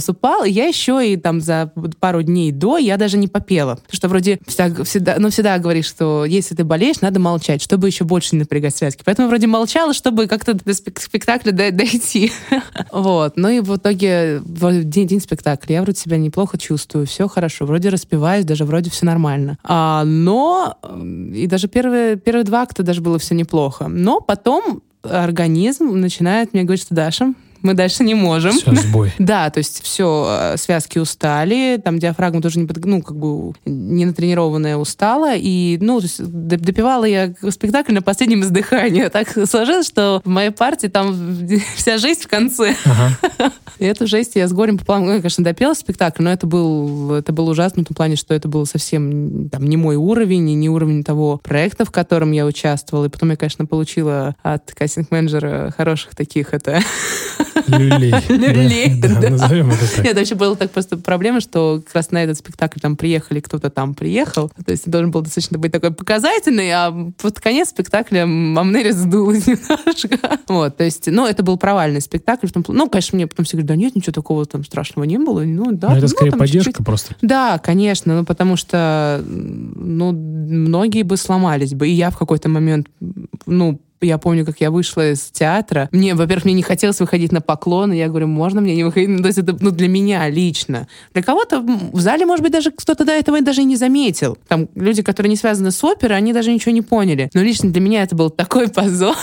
упал, 0.09 0.45
и 0.45 0.51
я 0.51 0.67
еще 0.67 1.01
и 1.13 1.17
там 1.17 1.41
за 1.41 1.73
пару 1.99 2.23
дней 2.23 2.53
до 2.53 2.77
я 2.79 2.97
даже 2.97 3.17
не 3.17 3.29
попела. 3.29 3.77
Потому 3.77 3.93
что 3.97 4.09
вроде 4.09 4.39
всегда, 4.47 4.85
всегда, 4.85 5.17
ну, 5.19 5.31
всегда 5.31 5.59
говоришь, 5.59 5.87
что 5.87 6.25
если 6.25 6.55
ты 6.55 6.65
болеешь, 6.65 7.01
надо 7.01 7.19
молчать, 7.21 7.63
чтобы 7.63 7.87
еще 7.89 8.05
больше 8.05 8.31
не 8.35 8.41
напрягать 8.41 8.77
связки. 8.77 9.03
Поэтому 9.05 9.29
вроде 9.29 9.47
молчала, 9.47 9.93
чтобы 9.95 10.27
как-то 10.27 10.55
до 10.55 10.71
спек- 10.73 11.01
спектакля 11.01 11.53
до- 11.53 11.73
дойти. 11.73 12.33
Вот. 12.93 13.37
Ну 13.37 13.49
и 13.49 13.61
в 13.61 13.77
итоге 13.77 14.43
день, 14.45 15.07
день 15.07 15.21
спектакля 15.21 15.77
я 15.77 15.83
вроде 15.83 15.99
себя 15.99 16.17
неплохо 16.17 16.59
чувствую, 16.59 17.07
все 17.07 17.29
хорошо, 17.29 17.67
вроде 17.67 17.89
распеваюсь, 17.89 18.45
даже 18.45 18.65
вроде 18.65 18.91
все 18.91 19.07
нормально. 19.07 19.59
А, 19.65 20.05
но 20.05 20.77
м, 20.83 21.33
и 21.33 21.47
даже 21.47 21.69
первые, 21.69 22.17
первые 22.17 22.45
два 22.45 22.63
акта 22.63 22.83
даже 22.83 23.01
было 23.01 23.19
все 23.19 23.35
неплохо. 23.35 23.89
Но 23.89 24.21
потом 24.21 24.83
организм 25.03 25.93
начинает 25.99 26.53
мне 26.53 26.65
говорить, 26.65 26.83
что 26.83 26.95
Даша, 26.95 27.33
мы 27.63 27.75
дальше 27.75 28.05
не 28.05 28.15
можем. 28.15 28.53
Все, 28.53 28.75
сбой. 28.75 29.13
Да, 29.19 29.51
то 29.51 29.59
есть 29.59 29.83
все, 29.83 30.55
связки 30.57 30.99
устали, 30.99 31.81
там 31.83 31.99
диафрагма 31.99 32.41
тоже 32.41 32.59
не, 32.59 32.67
под- 32.67 32.85
ну, 32.85 33.03
как 33.03 33.17
бы 33.17 33.53
не 33.65 34.05
натренированная 34.05 34.77
устала, 34.77 35.35
и, 35.37 35.79
ну, 35.81 36.01
то 36.01 36.05
есть 36.07 36.23
допивала 36.23 37.05
я 37.05 37.33
спектакль 37.51 37.93
на 37.93 38.03
последнем 38.03 38.43
издыхании. 38.43 39.09
Так 39.09 39.29
сложилось, 39.47 39.87
что 39.87 40.21
в 40.25 40.29
моей 40.29 40.51
партии 40.51 40.89
там 40.89 41.39
вся 41.77 41.99
жизнь 41.99 42.23
в 42.23 42.29
конце. 42.29 42.75
Ага. 42.85 43.53
И 43.79 43.85
эту 43.85 44.07
жесть 44.07 44.33
я 44.35 44.47
с 44.47 44.53
горем 44.53 44.77
пополам, 44.77 45.07
ну, 45.07 45.13
я, 45.15 45.19
конечно, 45.21 45.43
допела 45.43 45.73
спектакль, 45.73 46.23
но 46.23 46.31
это 46.31 46.47
был, 46.47 47.15
это 47.15 47.33
был 47.33 47.49
ужасно 47.49 47.83
в 47.83 47.87
том 47.87 47.95
плане, 47.95 48.17
что 48.17 48.35
это 48.35 48.47
был 48.47 48.67
совсем 48.67 49.49
там, 49.49 49.67
не 49.67 49.79
мой 49.79 49.97
уровень, 49.97 50.51
и 50.51 50.55
не 50.55 50.69
уровень 50.69 51.03
того 51.03 51.39
проекта, 51.43 51.87
в 51.87 51.91
котором 51.91 52.33
я 52.33 52.45
участвовала. 52.45 53.07
И 53.07 53.09
потом 53.09 53.31
я, 53.31 53.37
конечно, 53.37 53.65
получила 53.65 54.37
от 54.43 54.71
кастинг-менеджера 54.73 55.73
хороших 55.77 56.15
таких, 56.15 56.53
это... 56.53 56.81
Люлей. 57.69 58.15
Люлей, 58.29 59.01
Да. 59.01 59.31
Назовем 59.31 59.71
это 59.71 59.97
так. 59.97 60.05
Нет, 60.05 60.17
вообще 60.17 60.35
была 60.35 60.55
так 60.57 60.71
просто 60.71 60.97
проблема, 60.97 61.41
что 61.41 61.83
как 61.85 61.95
раз 61.95 62.11
на 62.11 62.23
этот 62.23 62.39
спектакль 62.39 62.81
там 62.81 62.97
приехали, 62.97 63.41
кто-то 63.41 63.71
там 63.71 63.95
приехал. 63.95 64.51
То 64.65 64.71
есть 64.71 64.89
должен 64.89 65.11
был 65.11 65.23
достаточно 65.23 65.59
быть 65.59 65.73
такой 65.73 65.93
показательный, 65.93 66.71
а 66.73 67.13
под 67.21 67.41
конец 67.41 67.71
спектакля 67.71 68.27
Мамнери 68.27 68.91
сдулась 68.91 69.47
немножко. 69.47 70.39
Вот, 70.49 70.77
то 70.77 70.85
есть, 70.85 71.07
ну, 71.07 71.27
это 71.27 71.43
был 71.43 71.57
провальный 71.57 72.01
спектакль. 72.01 72.47
Ну, 72.69 72.89
конечно, 72.89 73.17
мне 73.17 73.27
потом 73.27 73.45
все 73.45 73.57
говорят, 73.57 73.69
да 73.69 73.77
нет, 73.77 73.97
ничего 73.97 74.13
такого 74.13 74.45
там 74.47 74.65
страшного 74.65 75.05
не 75.05 75.19
было. 75.19 75.43
Ну, 75.43 75.73
да. 75.73 75.91
Ну, 75.91 75.95
это 75.95 76.03
ну, 76.03 76.09
скорее 76.09 76.33
поддержка 76.33 76.83
просто. 76.83 77.15
Да, 77.23 77.59
конечно, 77.59 78.17
ну 78.17 78.25
потому 78.25 78.57
что, 78.57 79.23
ну, 79.27 80.13
многие 80.13 81.03
бы 81.03 81.17
сломались 81.17 81.75
бы. 81.75 81.89
И 81.89 81.93
я 81.93 82.11
в 82.11 82.19
какой-то 82.19 82.49
момент, 82.49 82.89
ну, 83.47 83.81
я 84.01 84.19
помню, 84.19 84.45
как 84.45 84.61
я 84.61 84.71
вышла 84.71 85.13
из 85.13 85.31
театра. 85.31 85.89
Мне, 85.93 86.15
во-первых, 86.15 86.45
мне 86.45 86.55
не 86.55 86.63
хотелось 86.63 87.01
выходить 87.01 87.33
на 87.33 87.41
поклон, 87.41 87.93
и 87.93 87.99
я 87.99 88.09
говорю, 88.09 88.27
можно 88.27 88.61
мне 88.61 88.75
не 88.75 88.85
выходить? 88.85 89.09
Ну, 89.09 89.19
то 89.19 89.27
есть 89.27 89.39
это 89.39 89.57
ну, 89.61 89.71
для 89.71 89.89
меня 89.89 90.29
лично. 90.29 90.89
Для 91.13 91.23
кого-то 91.23 91.61
в 91.61 92.01
зале, 92.01 92.27
может 92.27 92.43
быть, 92.43 92.53
даже 92.53 92.71
кто-то 92.71 93.05
до 93.05 93.13
этого 93.13 93.41
даже 93.41 93.63
и 93.63 93.65
не 93.65 93.77
заметил. 93.77 94.37
Там 94.49 94.69
люди, 94.75 95.03
которые 95.03 95.31
не 95.31 95.37
связаны 95.37 95.71
с 95.71 95.83
оперой, 95.85 96.17
они 96.17 96.33
даже 96.33 96.53
ничего 96.53 96.73
не 96.73 96.83
поняли. 96.83 97.31
Но 97.35 97.43
лично 97.43 97.71
для 97.71 97.81
меня 97.81 98.03
это 98.03 98.17
был 98.17 98.31
такой 98.31 98.69
позор, 98.71 99.17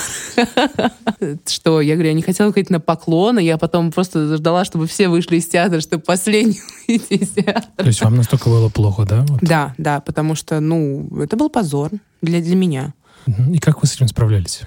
что 1.45 1.81
я 1.81 1.93
говорю, 1.95 2.09
я 2.09 2.13
не 2.13 2.21
хотела 2.21 2.47
выходить 2.47 2.69
на 2.69 2.79
поклон, 2.79 3.39
и 3.39 3.43
я 3.43 3.57
потом 3.57 3.91
просто 3.91 4.37
ждала, 4.37 4.65
чтобы 4.65 4.87
все 4.87 5.09
вышли 5.09 5.37
из 5.37 5.47
театра, 5.47 5.79
чтобы 5.81 6.03
последний 6.03 6.59
выйти 6.87 7.13
из 7.13 7.29
театра. 7.29 7.63
То 7.75 7.85
есть 7.85 8.01
вам 8.01 8.15
настолько 8.15 8.49
было 8.49 8.69
плохо, 8.69 9.05
да? 9.05 9.25
Да, 9.41 9.73
да, 9.77 10.01
потому 10.01 10.35
что, 10.35 10.59
ну, 10.59 11.07
это 11.21 11.35
был 11.35 11.49
позор 11.49 11.91
для, 12.21 12.41
для 12.41 12.55
меня. 12.55 12.93
И 13.53 13.57
как 13.59 13.81
вы 13.81 13.87
с 13.87 13.95
этим 13.95 14.07
справлялись? 14.07 14.61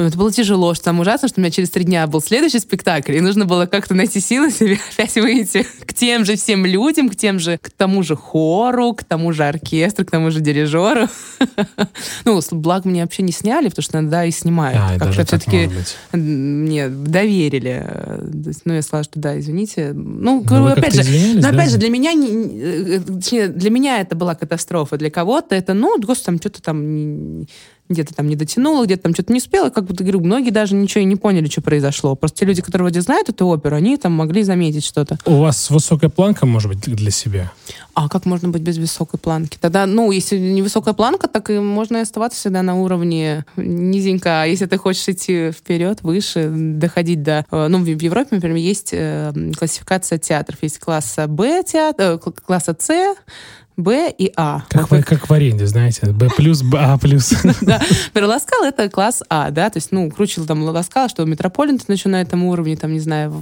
Это 0.00 0.16
было 0.16 0.30
тяжело, 0.30 0.74
что 0.74 0.84
самое 0.84 1.02
ужасное, 1.02 1.26
что 1.26 1.40
у 1.40 1.42
меня 1.42 1.50
через 1.50 1.70
три 1.70 1.82
дня 1.82 2.06
был 2.06 2.22
следующий 2.22 2.60
спектакль, 2.60 3.16
и 3.16 3.20
нужно 3.20 3.46
было 3.46 3.66
как-то 3.66 3.96
найти 3.96 4.20
силы 4.20 4.50
себе 4.52 4.78
опять 4.94 5.16
выйти 5.16 5.66
к 5.84 5.92
тем 5.92 6.24
же 6.24 6.36
всем 6.36 6.64
людям, 6.64 7.08
к 7.08 7.16
тем 7.16 7.40
же, 7.40 7.58
к 7.58 7.68
тому 7.70 8.04
же 8.04 8.14
хору, 8.14 8.92
к 8.92 9.02
тому 9.02 9.32
же 9.32 9.42
оркестру, 9.42 10.04
к 10.06 10.10
тому 10.12 10.30
же 10.30 10.40
дирижеру. 10.40 11.08
Ну, 12.24 12.40
благо 12.52 12.88
мне 12.88 13.02
вообще 13.02 13.22
не 13.22 13.32
сняли, 13.32 13.68
потому 13.70 13.82
что 13.82 13.98
иногда 13.98 14.24
и 14.24 14.30
снимают. 14.30 14.78
А, 14.80 14.98
Как-то 14.98 15.16
так 15.16 15.26
все-таки 15.26 15.68
мне 16.12 16.88
доверили. 16.88 17.84
Э, 17.84 18.30
Ну, 18.64 18.74
я 18.74 18.82
сказала, 18.82 19.02
что 19.04 19.18
да, 19.18 19.38
извините. 19.38 19.92
Ну, 19.94 20.38
Но 20.38 20.40
говорю, 20.40 20.66
опять 20.80 20.94
же, 20.94 21.40
но 21.40 21.48
опять 21.48 21.70
же, 21.70 21.78
для 21.78 21.88
меня, 21.90 22.12
не- 22.12 22.60
э, 22.60 23.00
точнее, 23.00 23.48
для 23.48 23.70
меня 23.70 24.00
это 24.00 24.14
была 24.14 24.34
катастрофа. 24.34 24.96
Для 24.96 25.10
кого-то 25.10 25.54
это, 25.56 25.74
ну, 25.74 25.98
господи, 26.00 26.24
там 26.26 26.38
что-то 26.38 26.62
там 26.62 27.46
где-то 27.88 28.14
там 28.14 28.28
не 28.28 28.36
дотянула, 28.36 28.84
где-то 28.84 29.04
там 29.04 29.14
что-то 29.14 29.32
не 29.32 29.38
успела. 29.38 29.70
Как 29.70 29.84
будто, 29.84 30.04
говорю, 30.04 30.20
многие 30.20 30.50
даже 30.50 30.74
ничего 30.74 31.02
и 31.02 31.04
не 31.04 31.16
поняли, 31.16 31.48
что 31.48 31.60
произошло. 31.62 32.14
Просто 32.14 32.38
те 32.40 32.44
люди, 32.46 32.62
которые 32.62 32.84
вроде 32.86 33.00
знают 33.00 33.28
эту 33.28 33.46
оперу, 33.46 33.76
они 33.76 33.96
там 33.96 34.12
могли 34.12 34.42
заметить 34.42 34.84
что-то. 34.84 35.18
У 35.24 35.38
вас 35.38 35.70
высокая 35.70 36.10
планка, 36.10 36.46
может 36.46 36.68
быть, 36.70 36.80
для 36.80 37.10
себя? 37.10 37.52
А 37.94 38.08
как 38.08 38.26
можно 38.26 38.48
быть 38.48 38.62
без 38.62 38.78
высокой 38.78 39.18
планки? 39.18 39.58
Тогда, 39.60 39.86
ну, 39.86 40.10
если 40.12 40.38
не 40.38 40.62
высокая 40.62 40.94
планка, 40.94 41.26
так 41.28 41.50
и 41.50 41.58
можно 41.58 42.00
оставаться 42.00 42.38
всегда 42.38 42.62
на 42.62 42.76
уровне 42.80 43.44
низенько. 43.56 44.42
А 44.42 44.44
если 44.46 44.66
ты 44.66 44.76
хочешь 44.78 45.08
идти 45.08 45.50
вперед, 45.50 45.98
выше, 46.02 46.48
доходить 46.52 47.22
до... 47.22 47.44
э, 47.50 47.66
Ну, 47.68 47.78
в 47.78 47.86
Европе, 47.86 48.28
например, 48.32 48.56
есть 48.56 48.90
э, 48.92 49.32
классификация 49.58 50.18
театров. 50.18 50.58
Есть 50.62 50.78
класса 50.78 51.26
Б 51.26 51.62
театр, 51.66 52.12
э, 52.14 52.18
кл- 52.18 52.30
класса 52.44 52.76
С, 52.78 53.16
Б 53.78 54.12
и 54.18 54.32
А. 54.36 54.64
Как, 54.68 54.90
Вот 54.90 55.00
в, 55.00 55.04
как 55.04 55.30
в 55.30 55.32
аренде, 55.32 55.66
знаете, 55.66 56.10
Б 56.10 56.28
плюс, 56.36 56.62
Б, 56.62 56.78
А 56.78 56.98
плюс. 56.98 57.32
да. 57.62 57.80
Ла 58.14 58.64
Скала — 58.64 58.64
это 58.64 58.90
класс 58.90 59.22
А, 59.30 59.50
да, 59.50 59.70
то 59.70 59.76
есть, 59.76 59.92
ну, 59.92 60.10
круче 60.10 60.42
там 60.42 60.62
Ла 60.64 60.75
Скала, 60.75 61.08
что 61.08 61.24
Метрополитен 61.24 61.94
еще 61.94 62.08
на 62.08 62.20
этом 62.20 62.42
уровне, 62.44 62.76
там, 62.76 62.92
не 62.92 62.98
знаю, 62.98 63.32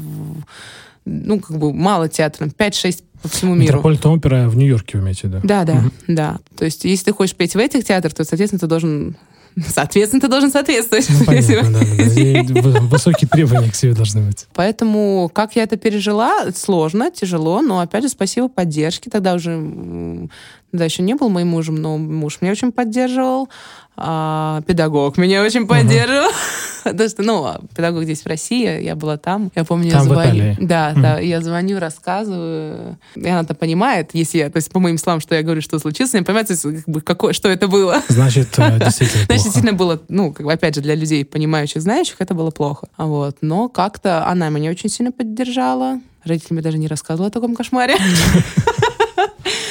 ну, 1.06 1.40
как 1.40 1.58
бы 1.58 1.72
мало 1.72 2.10
театров, 2.10 2.52
5-6 2.52 3.02
по 3.22 3.28
всему 3.28 3.54
миру. 3.54 3.78
Метрополитен 3.78 4.10
опера 4.10 4.48
в 4.50 4.56
Нью-Йорке, 4.56 4.98
вы 4.98 5.04
имеете 5.04 5.22
в 5.22 5.24
виду? 5.30 5.40
Да, 5.42 5.64
да, 5.64 5.82
да. 6.06 6.38
То 6.56 6.66
есть, 6.66 6.84
если 6.84 7.06
ты 7.06 7.12
хочешь 7.14 7.34
петь 7.34 7.54
в 7.54 7.58
этих 7.58 7.84
театрах, 7.84 8.12
то, 8.12 8.24
соответственно, 8.24 8.60
ты 8.60 8.66
должен... 8.66 9.16
Соответственно, 9.68 10.20
ты 10.20 10.28
должен 10.28 10.50
соответствовать. 10.50 11.08
Ну, 11.08 11.24
понятно, 11.26 11.70
да, 11.70 12.72
да, 12.72 12.80
Высокие 12.86 13.28
требования 13.28 13.70
к 13.70 13.74
себе 13.74 13.94
должны 13.94 14.20
быть. 14.20 14.46
Поэтому, 14.54 15.30
как 15.32 15.56
я 15.56 15.62
это 15.62 15.76
пережила, 15.76 16.50
сложно, 16.54 17.10
тяжело, 17.10 17.62
но, 17.62 17.80
опять 17.80 18.02
же, 18.02 18.10
спасибо 18.10 18.48
поддержке. 18.48 19.10
Тогда 19.10 19.34
уже, 19.34 20.28
да, 20.76 20.84
еще 20.84 21.02
не 21.02 21.14
был 21.14 21.28
моим 21.28 21.48
мужем, 21.48 21.76
но 21.76 21.96
муж 21.98 22.38
меня 22.40 22.52
очень 22.52 22.72
поддерживал, 22.72 23.48
а 23.96 24.60
педагог 24.66 25.16
меня 25.16 25.42
очень 25.42 25.66
поддерживал. 25.66 26.30
Потому 26.84 27.08
что, 27.08 27.22
ну, 27.22 27.44
а 27.44 27.60
педагог 27.74 28.04
здесь 28.04 28.22
в 28.22 28.26
России, 28.26 28.82
я 28.82 28.94
была 28.94 29.16
там. 29.16 29.50
Я 29.56 29.64
помню, 29.64 29.90
я 29.90 30.02
звоню. 30.02 30.54
Да, 30.60 30.92
да, 30.94 31.18
я 31.18 31.40
звоню, 31.40 31.80
рассказываю. 31.80 32.98
И 33.16 33.26
она-то 33.26 33.54
понимает, 33.54 34.10
если 34.12 34.38
я, 34.38 34.50
то 34.50 34.58
есть, 34.58 34.70
по 34.70 34.78
моим 34.78 34.98
словам, 34.98 35.20
что 35.20 35.34
я 35.34 35.42
говорю, 35.42 35.62
что 35.62 35.78
случилось, 35.78 36.14
она 36.14 36.22
понимает, 36.22 36.48
то 36.48 37.00
какое, 37.00 37.32
что 37.32 37.48
это 37.48 37.66
было. 37.66 38.02
Значит, 38.08 38.56
э, 38.58 38.78
действительно 38.84 39.24
Значит, 39.24 39.44
действительно 39.44 39.72
было, 39.72 40.00
ну, 40.08 40.32
как 40.32 40.46
бы, 40.46 40.52
опять 40.52 40.76
же, 40.76 40.80
для 40.80 40.94
людей, 40.94 41.24
понимающих, 41.24 41.82
знающих, 41.82 42.16
это 42.20 42.34
было 42.34 42.50
плохо. 42.50 42.88
А 42.96 43.06
Вот. 43.06 43.38
Но 43.40 43.68
как-то 43.68 44.26
она 44.26 44.48
меня 44.50 44.70
очень 44.70 44.88
сильно 44.88 45.10
поддержала. 45.10 46.00
Родителям 46.24 46.58
я 46.58 46.62
даже 46.62 46.78
не 46.78 46.88
рассказывала 46.88 47.28
о 47.28 47.30
таком 47.32 47.56
кошмаре. 47.56 47.96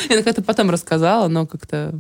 Я 0.10 0.24
как-то 0.24 0.42
потом 0.42 0.70
рассказала, 0.70 1.28
но 1.28 1.46
как-то 1.46 1.98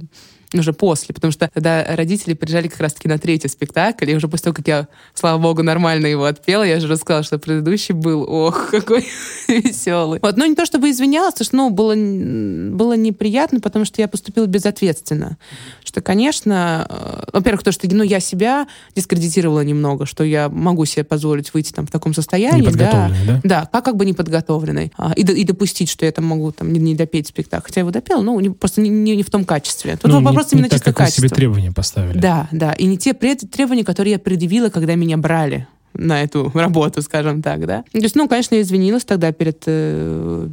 уже 0.53 0.73
после, 0.73 1.15
потому 1.15 1.31
что 1.31 1.49
когда 1.53 1.83
родители 1.95 2.33
приезжали 2.33 2.67
как 2.67 2.79
раз-таки 2.79 3.07
на 3.07 3.17
третий 3.17 3.47
спектакль, 3.47 4.09
и 4.11 4.15
уже 4.15 4.27
после 4.27 4.45
того, 4.45 4.55
как 4.55 4.67
я, 4.67 4.87
слава 5.13 5.41
богу, 5.41 5.63
нормально 5.63 6.07
его 6.07 6.25
отпела, 6.25 6.63
я 6.63 6.79
же 6.79 6.87
рассказала, 6.87 7.23
что 7.23 7.39
предыдущий 7.39 7.93
был, 7.93 8.23
ох, 8.23 8.67
какой 8.71 9.07
веселый. 9.47 10.19
Вот, 10.21 10.37
ну 10.37 10.45
не 10.45 10.55
то 10.55 10.65
чтобы 10.65 10.91
извинялась, 10.91 11.33
потому 11.33 11.45
что, 11.45 11.55
ну, 11.55 11.69
было, 11.69 11.95
было 11.95 12.93
неприятно, 12.93 13.59
потому 13.59 13.85
что 13.85 14.01
я 14.01 14.07
поступила 14.07 14.45
безответственно. 14.45 15.37
Что, 15.83 16.01
конечно, 16.01 16.87
э, 16.89 17.29
во-первых, 17.33 17.63
то, 17.63 17.71
что, 17.71 17.87
ну, 17.89 18.03
я 18.03 18.19
себя 18.19 18.67
дискредитировала 18.95 19.61
немного, 19.61 20.05
что 20.05 20.23
я 20.23 20.49
могу 20.49 20.85
себе 20.85 21.03
позволить 21.03 21.53
выйти 21.53 21.71
там 21.71 21.87
в 21.87 21.91
таком 21.91 22.13
состоянии, 22.13 22.69
да, 22.69 23.11
да? 23.25 23.41
Да, 23.43 23.69
как 23.71 23.95
как 23.95 23.99
бы 23.99 24.05
неподготовленной. 24.05 24.91
А, 24.97 25.13
и, 25.15 25.21
и 25.21 25.43
допустить, 25.45 25.89
что 25.89 26.05
я 26.05 26.11
там 26.11 26.25
могу 26.25 26.51
там 26.51 26.73
не, 26.73 26.79
не 26.79 26.95
допеть 26.95 27.27
спектакль. 27.27 27.67
Хотя 27.67 27.79
я 27.79 27.83
его 27.83 27.91
допела, 27.91 28.21
но 28.21 28.39
не, 28.41 28.49
просто 28.49 28.81
не, 28.81 28.89
не, 28.89 29.15
не 29.15 29.23
в 29.23 29.29
том 29.29 29.45
качестве. 29.45 29.95
Тут 29.95 30.11
ну, 30.11 30.21
вопрос 30.21 30.34
не, 30.35 30.47
именно 30.51 30.65
не 30.65 30.69
так, 30.69 30.79
чисто 30.79 30.91
как 30.91 30.97
качество. 30.97 31.21
Вы 31.21 31.27
себе 31.27 31.35
требования 31.35 31.71
поставили. 31.71 32.17
Да, 32.17 32.47
да. 32.51 32.73
И 32.73 32.85
не 32.85 32.97
те 32.97 33.13
требования, 33.13 33.83
которые 33.83 34.13
я 34.13 34.19
предъявила, 34.19 34.69
когда 34.69 34.95
меня 34.95 35.17
брали 35.17 35.67
на 35.93 36.21
эту 36.21 36.51
работу, 36.53 37.01
скажем 37.01 37.41
так, 37.41 37.65
да. 37.65 37.83
То 37.91 37.99
есть, 37.99 38.15
ну, 38.15 38.27
конечно, 38.27 38.55
я 38.55 38.61
извинилась 38.61 39.05
тогда 39.05 39.31
перед, 39.31 39.63
э, 39.65 40.47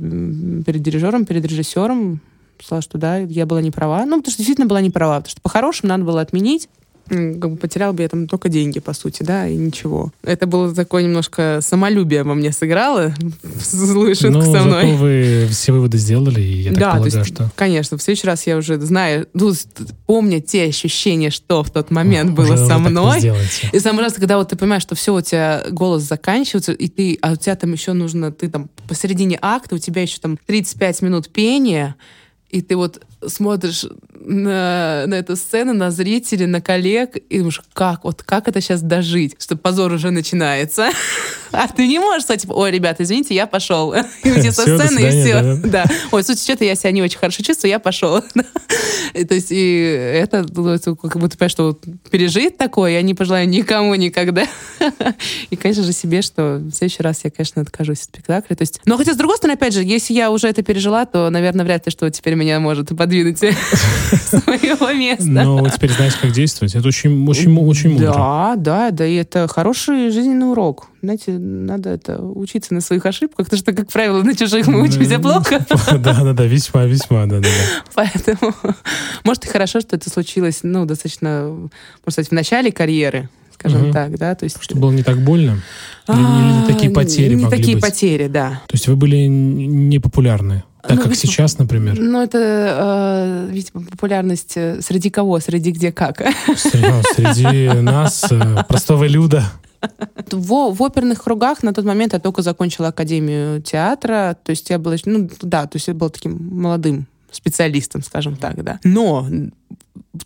перед 0.64 0.82
дирижером, 0.82 1.26
перед 1.26 1.44
режиссером, 1.44 2.20
сказала, 2.60 2.82
что 2.82 2.98
да, 2.98 3.18
я 3.18 3.46
была 3.46 3.60
не 3.60 3.70
права. 3.70 4.04
Ну, 4.04 4.18
потому 4.18 4.30
что 4.30 4.38
действительно 4.38 4.66
была 4.66 4.80
не 4.80 4.90
права, 4.90 5.16
потому 5.16 5.30
что 5.30 5.40
по-хорошему 5.40 5.88
надо 5.88 6.04
было 6.04 6.20
отменить 6.20 6.68
как 7.08 7.50
бы 7.50 7.56
потерял 7.56 7.92
бы 7.92 8.02
я 8.02 8.08
там 8.08 8.26
только 8.26 8.48
деньги, 8.48 8.80
по 8.80 8.92
сути, 8.92 9.22
да, 9.22 9.46
и 9.46 9.56
ничего. 9.56 10.12
Это 10.22 10.46
было 10.46 10.74
такое 10.74 11.02
немножко 11.02 11.60
самолюбие 11.60 12.22
во 12.22 12.34
мне 12.34 12.52
сыграло, 12.52 13.14
злую 13.70 14.14
шутку 14.14 14.38
ну, 14.38 14.42
со 14.42 14.62
мной. 14.62 14.92
Зато 14.92 14.96
вы 14.96 15.48
все 15.50 15.72
выводы 15.72 15.98
сделали, 15.98 16.40
и 16.40 16.62
я 16.62 16.70
так 16.70 16.80
да, 16.80 16.90
полагаю, 16.92 17.18
есть, 17.18 17.34
что... 17.34 17.50
конечно, 17.56 17.98
в 17.98 18.02
следующий 18.02 18.26
раз 18.26 18.46
я 18.46 18.56
уже 18.56 18.80
знаю, 18.80 19.28
ну, 19.34 19.52
помня 20.06 20.40
те 20.40 20.64
ощущения, 20.64 21.30
что 21.30 21.62
в 21.62 21.70
тот 21.70 21.90
момент 21.90 22.30
О, 22.30 22.34
было 22.34 22.56
со 22.56 22.78
мной. 22.78 23.32
И 23.72 23.78
самый 23.78 24.00
раз, 24.00 24.14
когда 24.14 24.38
вот 24.38 24.48
ты 24.48 24.56
понимаешь, 24.56 24.82
что 24.82 24.94
все, 24.94 25.14
у 25.14 25.20
тебя 25.20 25.64
голос 25.70 26.02
заканчивается, 26.02 26.72
и 26.72 26.88
ты, 26.88 27.18
а 27.22 27.32
у 27.32 27.36
тебя 27.36 27.56
там 27.56 27.72
еще 27.72 27.92
нужно, 27.92 28.32
ты 28.32 28.48
там 28.48 28.70
посередине 28.88 29.38
акта, 29.40 29.74
у 29.74 29.78
тебя 29.78 30.02
еще 30.02 30.18
там 30.18 30.38
35 30.46 31.02
минут 31.02 31.28
пения, 31.28 31.96
и 32.50 32.60
ты 32.60 32.76
вот 32.76 33.02
смотришь 33.26 33.86
на, 34.24 35.04
на 35.06 35.14
эту 35.14 35.36
сцену, 35.36 35.72
на 35.72 35.90
зрителей, 35.90 36.46
на 36.46 36.60
коллег, 36.60 37.16
и 37.16 37.38
думаешь, 37.38 37.60
как, 37.72 38.04
вот 38.04 38.22
как 38.22 38.48
это 38.48 38.60
сейчас 38.60 38.82
дожить, 38.82 39.36
что 39.38 39.56
позор 39.56 39.92
уже 39.92 40.10
начинается. 40.10 40.90
А 41.54 41.68
ты 41.68 41.86
не 41.86 41.98
можешь 41.98 42.22
сказать, 42.22 42.40
типа, 42.40 42.54
ой, 42.54 42.70
ребята, 42.70 43.02
извините, 43.02 43.34
я 43.34 43.46
пошел. 43.46 43.92
И 44.24 44.30
уйти 44.30 44.50
со 44.50 44.62
сцены, 44.62 45.00
и 45.00 45.10
все. 45.10 45.60
Да. 45.62 45.84
Ой, 46.10 46.22
в 46.22 46.24
случае 46.24 46.44
что-то 46.44 46.64
я 46.64 46.74
себя 46.74 46.92
не 46.92 47.02
очень 47.02 47.18
хорошо 47.18 47.42
чувствую, 47.42 47.68
я 47.68 47.78
пошел. 47.78 48.22
То 49.12 49.34
есть, 49.34 49.48
и 49.50 50.14
это, 50.14 50.46
ну, 50.48 50.78
как 50.78 51.18
будто, 51.18 51.36
понимаешь, 51.36 51.52
что 51.52 51.78
пережить 52.10 52.56
такое 52.56 52.92
я 52.92 53.02
не 53.02 53.12
пожелаю 53.12 53.46
никому 53.46 53.94
никогда. 53.96 54.46
И, 55.50 55.56
конечно 55.56 55.82
же, 55.82 55.92
себе, 55.92 56.22
что 56.22 56.56
в 56.56 56.72
следующий 56.72 57.02
раз 57.02 57.20
я, 57.24 57.30
конечно, 57.30 57.60
откажусь 57.60 57.98
от 57.98 58.04
спектакля. 58.04 58.56
То 58.56 58.62
есть, 58.62 58.80
но 58.86 58.96
хотя, 58.96 59.12
с 59.12 59.16
другой 59.16 59.36
стороны, 59.36 59.56
опять 59.56 59.74
же, 59.74 59.82
если 59.82 60.14
я 60.14 60.30
уже 60.30 60.48
это 60.48 60.62
пережила, 60.62 61.04
то, 61.04 61.28
наверное, 61.28 61.66
вряд 61.66 61.84
ли, 61.84 61.92
что 61.92 62.08
теперь 62.10 62.34
меня 62.34 62.58
может 62.60 62.96
подвинуть 62.96 63.42
своего 64.26 64.92
места. 64.92 65.24
Но 65.26 65.68
теперь 65.68 65.92
знаешь, 65.92 66.14
как 66.16 66.32
действовать. 66.32 66.74
Это 66.74 66.86
очень, 66.88 67.26
очень, 67.28 67.56
очень 67.58 67.90
мудро. 67.90 68.12
Да, 68.12 68.54
да, 68.56 68.90
да, 68.90 69.06
и 69.06 69.14
это 69.14 69.48
хороший 69.48 70.10
жизненный 70.10 70.50
урок. 70.50 70.88
Знаете, 71.02 71.32
надо 71.32 71.90
это 71.90 72.22
учиться 72.22 72.74
на 72.74 72.80
своих 72.80 73.04
ошибках, 73.06 73.46
потому 73.46 73.58
что, 73.58 73.72
как 73.72 73.90
правило, 73.90 74.22
на 74.22 74.36
чужих 74.36 74.66
мы 74.68 74.82
учимся 74.82 75.18
плохо. 75.18 75.64
Да, 75.98 76.22
да, 76.22 76.32
да, 76.32 76.44
весьма, 76.44 76.84
весьма, 76.84 77.26
да, 77.26 77.40
да, 77.40 77.48
да. 77.48 77.82
Поэтому, 77.94 78.54
может, 79.24 79.44
и 79.44 79.48
хорошо, 79.48 79.80
что 79.80 79.96
это 79.96 80.10
случилось, 80.10 80.60
ну, 80.62 80.84
достаточно, 80.84 81.48
можно 81.48 81.70
сказать, 82.10 82.28
в 82.28 82.32
начале 82.32 82.72
карьеры, 82.72 83.28
скажем 83.62 83.84
угу. 83.84 83.92
так, 83.92 84.18
да, 84.18 84.34
то 84.34 84.44
есть... 84.44 84.56
Что 84.60 84.76
было 84.76 84.90
не 84.90 85.04
так 85.04 85.18
больно? 85.18 85.60
Или, 86.08 86.16
или 86.16 86.60
не 86.60 86.66
такие 86.66 86.90
потери 86.90 87.34
Не 87.34 87.48
такие 87.48 87.76
быть? 87.76 87.82
потери, 87.82 88.26
да. 88.26 88.60
То 88.66 88.74
есть 88.74 88.88
вы 88.88 88.96
были 88.96 89.26
непопулярны? 89.26 90.64
Так 90.82 90.96
ну, 90.96 91.02
как 91.04 91.14
сейчас, 91.14 91.58
например? 91.58 91.96
Ну, 91.96 92.20
это, 92.20 93.46
э, 93.48 93.52
видимо, 93.52 93.84
популярность 93.84 94.54
э, 94.56 94.82
среди 94.82 95.10
кого? 95.10 95.38
Среди 95.38 95.70
где 95.70 95.92
как? 95.92 96.20
Среди 96.56 97.68
нас, 97.80 98.24
э, 98.32 98.64
простого 98.66 99.04
люда. 99.06 99.44
В, 100.32 100.74
в 100.74 100.82
оперных 100.82 101.22
кругах 101.22 101.62
на 101.62 101.72
тот 101.72 101.84
момент 101.84 102.14
я 102.14 102.18
только 102.18 102.42
закончила 102.42 102.88
Академию 102.88 103.62
театра, 103.62 104.36
то 104.42 104.50
есть 104.50 104.70
я 104.70 104.78
была, 104.80 104.96
ну 105.04 105.30
да, 105.42 105.66
то 105.66 105.76
есть 105.76 105.86
я 105.86 105.94
была 105.94 106.10
таким 106.10 106.36
молодым 106.50 107.06
специалистом, 107.30 108.02
скажем 108.02 108.34
так, 108.34 108.62
да. 108.64 108.80
Но 108.82 109.28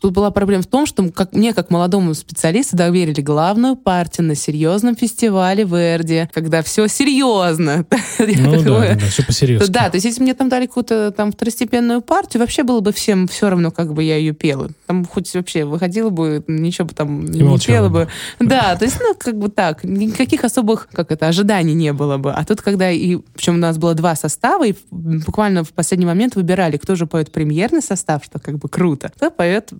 тут 0.00 0.12
была 0.12 0.30
проблема 0.30 0.62
в 0.62 0.66
том, 0.66 0.86
что 0.86 1.08
как, 1.10 1.32
мне, 1.32 1.54
как 1.54 1.70
молодому 1.70 2.14
специалисту, 2.14 2.76
доверили 2.76 3.20
главную 3.20 3.76
партию 3.76 4.26
на 4.26 4.34
серьезном 4.34 4.96
фестивале 4.96 5.64
в 5.64 5.74
Эрде, 5.74 6.28
когда 6.32 6.62
все 6.62 6.86
серьезно. 6.88 7.84
Ну 8.38 8.62
да, 8.62 8.94
да, 8.94 9.06
все 9.06 9.24
посерьезно. 9.24 9.68
Да, 9.68 9.88
то 9.90 9.96
есть 9.96 10.04
если 10.04 10.22
мне 10.22 10.34
там 10.34 10.48
дали 10.48 10.66
какую-то 10.66 11.10
там 11.10 11.32
второстепенную 11.32 12.00
партию, 12.00 12.40
вообще 12.40 12.62
было 12.62 12.80
бы 12.80 12.92
всем 12.92 13.28
все 13.28 13.50
равно, 13.50 13.70
как 13.70 13.92
бы 13.92 14.02
я 14.02 14.16
ее 14.16 14.32
пела. 14.32 14.70
Там 14.86 15.04
хоть 15.04 15.32
вообще 15.34 15.64
выходила 15.64 16.10
бы, 16.10 16.42
ничего 16.46 16.86
бы 16.86 16.94
там 16.94 17.24
не 17.24 17.58
пела 17.58 17.88
бы. 17.88 18.08
Да, 18.40 18.76
то 18.76 18.84
есть, 18.84 18.98
ну, 19.00 19.14
как 19.18 19.38
бы 19.38 19.48
так, 19.48 19.84
никаких 19.84 20.44
особых, 20.44 20.88
как 20.92 21.12
это, 21.12 21.28
ожиданий 21.28 21.74
не 21.74 21.92
было 21.92 22.16
бы. 22.16 22.32
А 22.32 22.44
тут, 22.44 22.62
когда 22.62 22.90
и, 22.90 23.16
причем 23.34 23.54
у 23.54 23.58
нас 23.58 23.78
было 23.78 23.94
два 23.94 24.16
состава, 24.16 24.66
и 24.66 24.74
буквально 24.90 25.64
в 25.64 25.72
последний 25.72 26.06
момент 26.06 26.36
выбирали, 26.36 26.76
кто 26.76 26.94
же 26.94 27.06
поет 27.06 27.32
премьерный 27.32 27.82
состав, 27.82 28.24
что 28.24 28.38
как 28.38 28.58
бы 28.58 28.68
круто, 28.68 29.12
кто 29.14 29.30
поет 29.30 29.72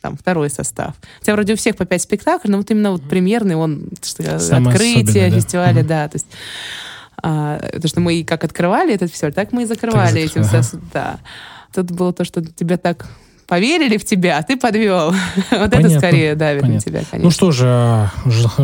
там 0.00 0.16
второй 0.16 0.50
состав. 0.50 0.94
Хотя 1.20 1.32
вроде 1.32 1.54
у 1.54 1.56
всех 1.56 1.76
по 1.76 1.84
пять 1.84 2.02
спектаклей, 2.02 2.50
но 2.50 2.58
вот 2.58 2.70
именно 2.70 2.92
вот 2.92 3.08
премьерный, 3.08 3.56
он 3.56 3.88
что, 4.02 4.38
Самое 4.38 4.74
открытие 4.74 5.30
фестиваля, 5.30 5.82
да, 5.82 6.04
да 6.04 6.08
то 6.08 6.16
есть 6.16 6.26
а, 7.22 7.58
то, 7.58 7.88
что 7.88 8.00
мы 8.00 8.24
как 8.24 8.44
открывали 8.44 8.94
этот 8.94 9.10
фестиваль, 9.10 9.34
так 9.34 9.52
мы 9.52 9.62
и 9.62 9.66
закрывали 9.66 10.22
этим. 10.22 10.42
Ага. 10.42 10.62
Да. 10.92 11.18
Тут 11.74 11.90
было 11.90 12.12
то, 12.12 12.24
что 12.24 12.44
тебя 12.44 12.76
так 12.76 13.08
поверили 13.48 13.96
в 13.96 14.04
тебя, 14.04 14.38
а 14.38 14.42
ты 14.42 14.56
подвел. 14.56 15.10
вот 15.36 15.70
Понятно. 15.70 15.78
это 15.78 15.98
скорее 15.98 16.34
давит 16.34 16.62
Понятно. 16.62 16.74
на 16.74 16.80
тебя, 16.80 17.02
конечно. 17.10 17.24
Ну 17.24 17.30
что 17.30 17.50
же, 17.50 18.10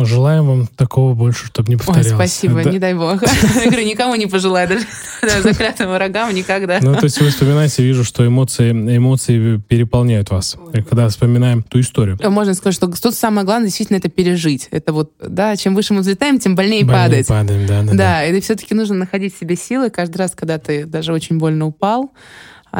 желаем 0.05 0.45
вам 0.45 0.67
такого 0.67 1.15
больше, 1.15 1.47
чтобы 1.47 1.69
не 1.69 1.75
повторялось. 1.75 2.11
Ой, 2.11 2.15
спасибо, 2.15 2.63
да. 2.63 2.69
не 2.69 2.77
дай 2.77 2.93
бог. 2.93 3.21
Я 3.55 3.65
говорю, 3.65 3.85
никому 3.85 4.15
не 4.15 4.27
пожелаю, 4.27 4.69
даже 4.69 4.85
заклятым 5.43 5.91
врагам 5.91 6.33
никогда. 6.33 6.79
Ну, 6.81 6.95
то 6.95 7.05
есть 7.05 7.19
вы 7.19 7.29
вспоминаете, 7.29 7.83
вижу, 7.83 8.03
что 8.03 8.25
эмоции, 8.25 8.71
эмоции 8.71 9.57
переполняют 9.57 10.29
вас, 10.29 10.55
когда 10.71 11.09
вспоминаем 11.09 11.63
ту 11.63 11.79
историю. 11.79 12.19
Можно 12.23 12.53
сказать, 12.53 12.75
что 12.75 12.87
тут 12.87 13.15
самое 13.15 13.43
главное 13.43 13.67
действительно 13.67 13.97
это 13.97 14.09
пережить. 14.09 14.67
Это 14.69 14.93
вот, 14.93 15.13
да, 15.19 15.55
чем 15.55 15.73
выше 15.73 15.95
мы 15.95 16.01
взлетаем, 16.01 16.37
тем 16.37 16.55
больнее, 16.55 16.85
больнее 16.85 17.05
падать. 17.05 17.27
падаем, 17.27 17.65
да, 17.65 17.81
да. 17.81 17.91
Да, 17.91 17.97
да. 17.97 18.25
и 18.25 18.39
все-таки 18.39 18.75
нужно 18.75 18.95
находить 18.95 19.35
в 19.35 19.39
себе 19.39 19.55
силы 19.55 19.89
каждый 19.89 20.17
раз, 20.17 20.33
когда 20.35 20.59
ты 20.59 20.85
даже 20.85 21.11
очень 21.11 21.39
больно 21.39 21.65
упал, 21.65 22.11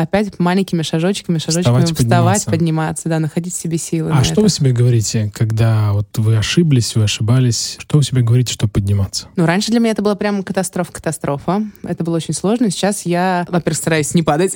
опять 0.02 0.38
маленькими 0.40 0.82
шажочками, 0.82 1.38
шажочками 1.38 1.64
вставать, 1.64 1.92
вставать 1.92 2.46
подниматься. 2.46 2.52
подниматься, 2.52 3.10
да, 3.10 3.20
находить 3.20 3.54
в 3.54 3.58
себе 3.58 3.78
силы. 3.78 4.12
А 4.12 4.24
что 4.24 4.34
это. 4.34 4.42
вы 4.42 4.50
себе 4.50 4.72
говорите, 4.72 5.32
когда 5.34 5.94
вот 5.94 6.18
вы 6.18 6.38
ошиблись, 6.38 6.96
вы 6.96 7.04
ошибались? 7.04 7.78
Что 7.80 7.98
вы 7.98 8.04
себе 8.04 8.22
говорите, 8.22 8.54
чтобы 8.54 8.72
подниматься? 8.72 9.28
Ну, 9.36 9.46
раньше 9.46 9.72
для 9.72 9.80
меня 9.80 9.92
это 9.92 10.02
была 10.02 10.16
прям 10.16 10.44
катастрофа-катастрофа. 10.44 11.64
Это 11.84 12.04
было 12.04 12.18
очень 12.18 12.34
сложно. 12.34 12.70
Сейчас 12.70 13.06
я, 13.06 13.46
во-первых, 13.50 13.78
стараюсь 13.78 14.14
не 14.14 14.24
падать. 14.24 14.54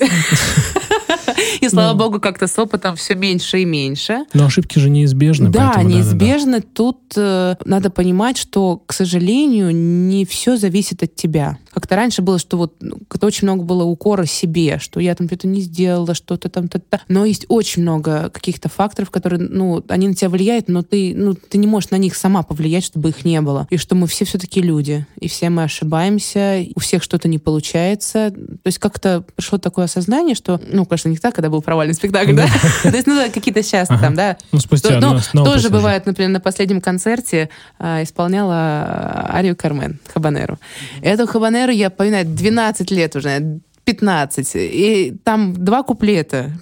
И 1.60 1.68
слава 1.68 1.92
ну. 1.92 1.98
богу, 1.98 2.20
как-то 2.20 2.46
с 2.46 2.58
опытом 2.58 2.96
все 2.96 3.14
меньше 3.14 3.60
и 3.60 3.64
меньше. 3.64 4.24
Но 4.34 4.46
ошибки 4.46 4.78
же 4.78 4.90
неизбежны. 4.90 5.50
Да, 5.50 5.72
поэтому, 5.74 5.94
неизбежны. 5.94 6.52
Да, 6.52 6.58
да, 6.58 6.62
да. 6.62 6.68
Тут 6.74 6.98
э, 7.16 7.56
надо 7.64 7.90
понимать, 7.90 8.36
что, 8.36 8.76
к 8.78 8.92
сожалению, 8.92 9.74
не 9.74 10.24
все 10.24 10.56
зависит 10.56 11.02
от 11.02 11.14
тебя. 11.14 11.58
Как-то 11.72 11.96
раньше 11.96 12.22
было, 12.22 12.38
что 12.38 12.56
вот 12.56 12.74
ну, 12.80 12.98
как-то 13.08 13.26
очень 13.26 13.46
много 13.46 13.62
было 13.62 13.84
укора 13.84 14.26
себе, 14.26 14.78
что 14.78 15.00
я 15.00 15.14
там 15.14 15.26
что-то 15.26 15.46
не 15.46 15.60
сделала, 15.60 16.14
что-то 16.14 16.48
там... 16.48 16.64
-то 16.64 16.80
-то. 16.80 17.00
Но 17.08 17.24
есть 17.24 17.46
очень 17.48 17.82
много 17.82 18.30
каких-то 18.30 18.68
факторов, 18.68 19.10
которые, 19.10 19.40
ну, 19.40 19.82
они 19.88 20.08
на 20.08 20.14
тебя 20.14 20.28
влияют, 20.28 20.68
но 20.68 20.82
ты, 20.82 21.14
ну, 21.16 21.34
ты 21.34 21.58
не 21.58 21.66
можешь 21.66 21.90
на 21.90 21.96
них 21.96 22.16
сама 22.16 22.42
повлиять, 22.42 22.84
чтобы 22.84 23.10
их 23.10 23.24
не 23.24 23.40
было. 23.40 23.66
И 23.70 23.76
что 23.76 23.94
мы 23.94 24.06
все 24.06 24.24
все-таки 24.24 24.60
люди, 24.60 25.06
и 25.20 25.28
все 25.28 25.50
мы 25.50 25.64
ошибаемся, 25.64 26.64
у 26.74 26.80
всех 26.80 27.02
что-то 27.02 27.28
не 27.28 27.38
получается. 27.38 28.30
То 28.30 28.66
есть 28.66 28.78
как-то 28.78 29.24
пришло 29.36 29.58
такое 29.58 29.84
осознание, 29.84 30.34
что, 30.34 30.60
ну, 30.72 30.84
конечно, 30.84 31.08
не 31.08 31.18
так, 31.18 31.34
когда 31.34 31.50
был 31.50 31.62
провальный 31.62 31.94
спектакль, 31.94 32.34
да? 32.34 32.46
То 32.82 32.90
есть, 32.90 33.06
ну, 33.06 33.30
какие-то 33.32 33.62
сейчас 33.62 33.88
там, 33.88 34.14
да. 34.14 34.36
Ну, 34.52 34.58
спустя 34.60 35.00
Ну, 35.00 35.44
тоже 35.44 35.70
бывает, 35.70 36.06
например, 36.06 36.30
на 36.30 36.40
последнем 36.40 36.80
концерте 36.80 37.48
а, 37.78 38.02
исполняла 38.02 39.28
арию 39.30 39.56
Кармен 39.56 39.98
Хабанеру. 40.12 40.58
Эту 41.02 41.26
Хабанеру 41.26 41.59
я, 41.68 41.90
поминаю, 41.90 42.24
12 42.24 42.90
лет 42.90 43.16
уже, 43.16 43.60
15. 43.84 44.50
И 44.54 45.16
там 45.24 45.52
два 45.52 45.82
куплета. 45.82 46.52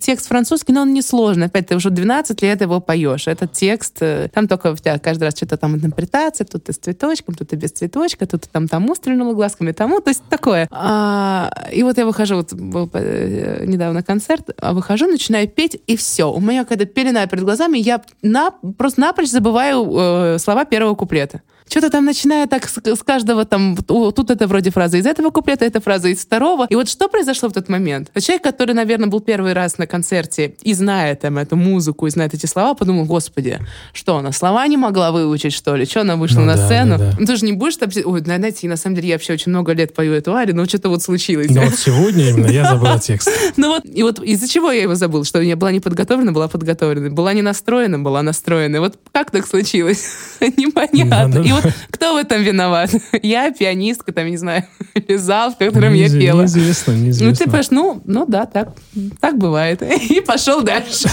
Текст 0.00 0.28
французский, 0.28 0.72
но 0.72 0.82
он 0.82 0.94
несложный. 0.94 1.46
Опять 1.46 1.66
ты 1.66 1.76
уже 1.76 1.90
12 1.90 2.40
лет 2.42 2.60
его 2.62 2.80
поешь. 2.80 3.26
Этот 3.26 3.52
текст, 3.52 3.98
э, 4.00 4.30
там 4.32 4.48
только 4.48 4.72
у 4.72 4.76
тебя 4.76 4.98
каждый 4.98 5.24
раз 5.24 5.36
что-то 5.36 5.58
там 5.58 5.74
интерпретация, 5.74 6.46
тут 6.46 6.64
ты 6.64 6.72
с 6.72 6.78
цветочком, 6.78 7.34
тут 7.34 7.48
ты 7.50 7.56
без 7.56 7.72
цветочка, 7.72 8.26
тут 8.26 8.42
ты 8.42 8.48
там 8.50 8.68
тому 8.68 8.94
стрельнула 8.94 9.34
глазками, 9.34 9.72
тому. 9.72 10.00
То 10.00 10.10
есть 10.10 10.22
такое. 10.30 10.66
А, 10.70 11.50
и 11.72 11.82
вот 11.82 11.98
я 11.98 12.06
выхожу, 12.06 12.36
вот 12.36 12.54
был 12.54 12.88
э, 12.94 13.64
недавно 13.66 14.02
концерт, 14.02 14.48
а 14.58 14.72
выхожу, 14.72 15.06
начинаю 15.08 15.48
петь, 15.48 15.78
и 15.86 15.96
все. 15.96 16.32
У 16.32 16.40
меня 16.40 16.64
когда 16.64 16.86
пелена 16.86 17.26
перед 17.26 17.44
глазами, 17.44 17.76
я 17.78 18.00
на, 18.22 18.52
просто 18.78 19.00
напрочь 19.00 19.28
забываю 19.28 19.90
э, 19.92 20.38
слова 20.38 20.64
первого 20.64 20.94
куплета 20.94 21.42
что-то 21.68 21.90
там 21.90 22.04
начинаю 22.04 22.48
так 22.48 22.68
с, 22.68 22.78
с 22.78 23.02
каждого 23.02 23.44
там, 23.44 23.76
тут 23.76 24.30
это 24.30 24.46
вроде 24.46 24.70
фраза 24.70 24.96
из 24.98 25.06
этого 25.06 25.30
куплета, 25.30 25.64
эта 25.64 25.80
фраза 25.80 26.08
из 26.08 26.20
второго. 26.20 26.66
И 26.70 26.74
вот 26.74 26.88
что 26.88 27.08
произошло 27.08 27.48
в 27.48 27.52
тот 27.52 27.68
момент? 27.68 28.10
Человек, 28.20 28.42
который, 28.42 28.74
наверное, 28.74 29.08
был 29.08 29.20
первый 29.20 29.52
раз 29.52 29.78
на 29.78 29.86
концерте 29.86 30.54
и 30.62 30.74
знает 30.74 31.20
там 31.20 31.38
эту 31.38 31.56
музыку, 31.56 32.06
и 32.06 32.10
знает 32.10 32.34
эти 32.34 32.46
слова, 32.46 32.74
подумал, 32.74 33.04
господи, 33.04 33.58
что 33.92 34.16
она 34.16 34.32
слова 34.32 34.66
не 34.66 34.76
могла 34.76 35.10
выучить, 35.12 35.52
что 35.52 35.74
ли? 35.76 35.86
Что 35.86 36.02
она 36.02 36.16
вышла 36.16 36.40
ну, 36.40 36.46
на 36.46 36.56
да, 36.56 36.66
сцену? 36.66 36.98
Да, 36.98 37.10
да. 37.10 37.16
Ну, 37.18 37.26
ты 37.26 37.36
же 37.36 37.44
не 37.44 37.52
будешь 37.52 37.76
там... 37.76 37.90
Ой, 38.04 38.20
знаете, 38.20 38.68
на 38.68 38.76
самом 38.76 38.96
деле 38.96 39.08
я 39.08 39.14
вообще 39.14 39.32
очень 39.32 39.50
много 39.50 39.72
лет 39.72 39.94
пою 39.94 40.12
эту 40.12 40.34
арию, 40.34 40.56
но 40.56 40.64
что-то 40.66 40.88
вот 40.88 41.02
случилось. 41.02 41.50
Но 41.50 41.62
вот 41.62 41.74
сегодня 41.74 42.30
именно 42.30 42.46
я 42.46 42.64
забыла 42.64 42.98
текст. 42.98 43.30
Ну 43.56 43.68
вот, 43.68 43.84
и 43.86 44.02
вот 44.02 44.22
из-за 44.22 44.48
чего 44.48 44.70
я 44.70 44.82
его 44.82 44.94
забыл? 44.94 45.24
Что 45.24 45.40
я 45.40 45.56
была 45.56 45.72
не 45.72 45.80
подготовлена, 45.80 46.32
была 46.32 46.48
подготовлена. 46.48 47.10
Была 47.10 47.32
не 47.32 47.42
настроена, 47.42 47.98
была 47.98 48.22
настроена. 48.22 48.80
Вот 48.80 48.98
как 49.12 49.30
так 49.30 49.46
случилось? 49.46 50.04
Непонятно. 50.40 51.40
И 51.40 51.52
вот 51.60 51.72
кто 51.90 52.14
в 52.14 52.16
этом 52.16 52.42
виноват? 52.42 52.90
Я 53.22 53.50
пианистка, 53.50 54.12
там, 54.12 54.26
не 54.26 54.36
знаю, 54.36 54.64
или 54.94 55.16
зал, 55.16 55.52
в 55.52 55.58
котором 55.58 55.94
я 55.94 56.08
пела. 56.08 56.42
Неизвестно, 56.42 56.92
неизвестно. 56.92 57.26
Ну, 57.26 57.34
ты 57.34 57.44
понимаешь, 57.44 57.70
ну, 57.70 58.02
ну 58.04 58.26
да, 58.26 58.46
так, 58.46 58.72
так 59.20 59.38
бывает. 59.38 59.82
И 60.10 60.20
пошел 60.20 60.62
дальше. 60.62 61.08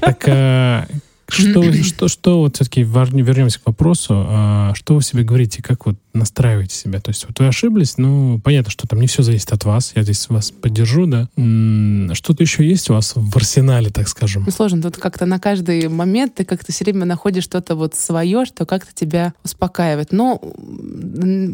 Так, 0.00 0.24
а, 0.28 0.86
что, 1.32 1.72
что, 1.82 2.08
что 2.08 2.38
вот 2.40 2.56
все-таки 2.56 2.82
вернемся 2.82 3.60
к 3.60 3.66
вопросу, 3.66 4.14
а 4.28 4.72
что 4.74 4.94
вы 4.94 5.02
себе 5.02 5.22
говорите, 5.22 5.62
как 5.62 5.86
вот 5.86 5.96
настраиваете 6.12 6.74
себя? 6.74 7.00
То 7.00 7.10
есть 7.10 7.26
вот 7.26 7.38
вы 7.38 7.46
ошиблись, 7.46 7.98
ну, 7.98 8.40
понятно, 8.42 8.70
что 8.70 8.86
там 8.86 9.00
не 9.00 9.06
все 9.06 9.22
зависит 9.22 9.52
от 9.52 9.64
вас, 9.64 9.92
я 9.94 10.02
здесь 10.02 10.28
вас 10.28 10.50
поддержу, 10.50 11.06
да. 11.06 11.28
Что-то 12.14 12.42
еще 12.42 12.66
есть 12.66 12.90
у 12.90 12.94
вас 12.94 13.12
в 13.14 13.36
арсенале, 13.36 13.90
так 13.90 14.08
скажем? 14.08 14.44
Ну, 14.44 14.52
сложно, 14.52 14.82
тут 14.82 14.96
как-то 14.96 15.26
на 15.26 15.38
каждый 15.38 15.88
момент 15.88 16.34
ты 16.34 16.44
как-то 16.44 16.72
все 16.72 16.84
время 16.84 17.06
находишь 17.06 17.44
что-то 17.44 17.74
вот 17.74 17.94
свое, 17.94 18.44
что 18.44 18.66
как-то 18.66 18.92
тебя 18.94 19.34
успокаивает. 19.44 20.12
Но 20.12 20.40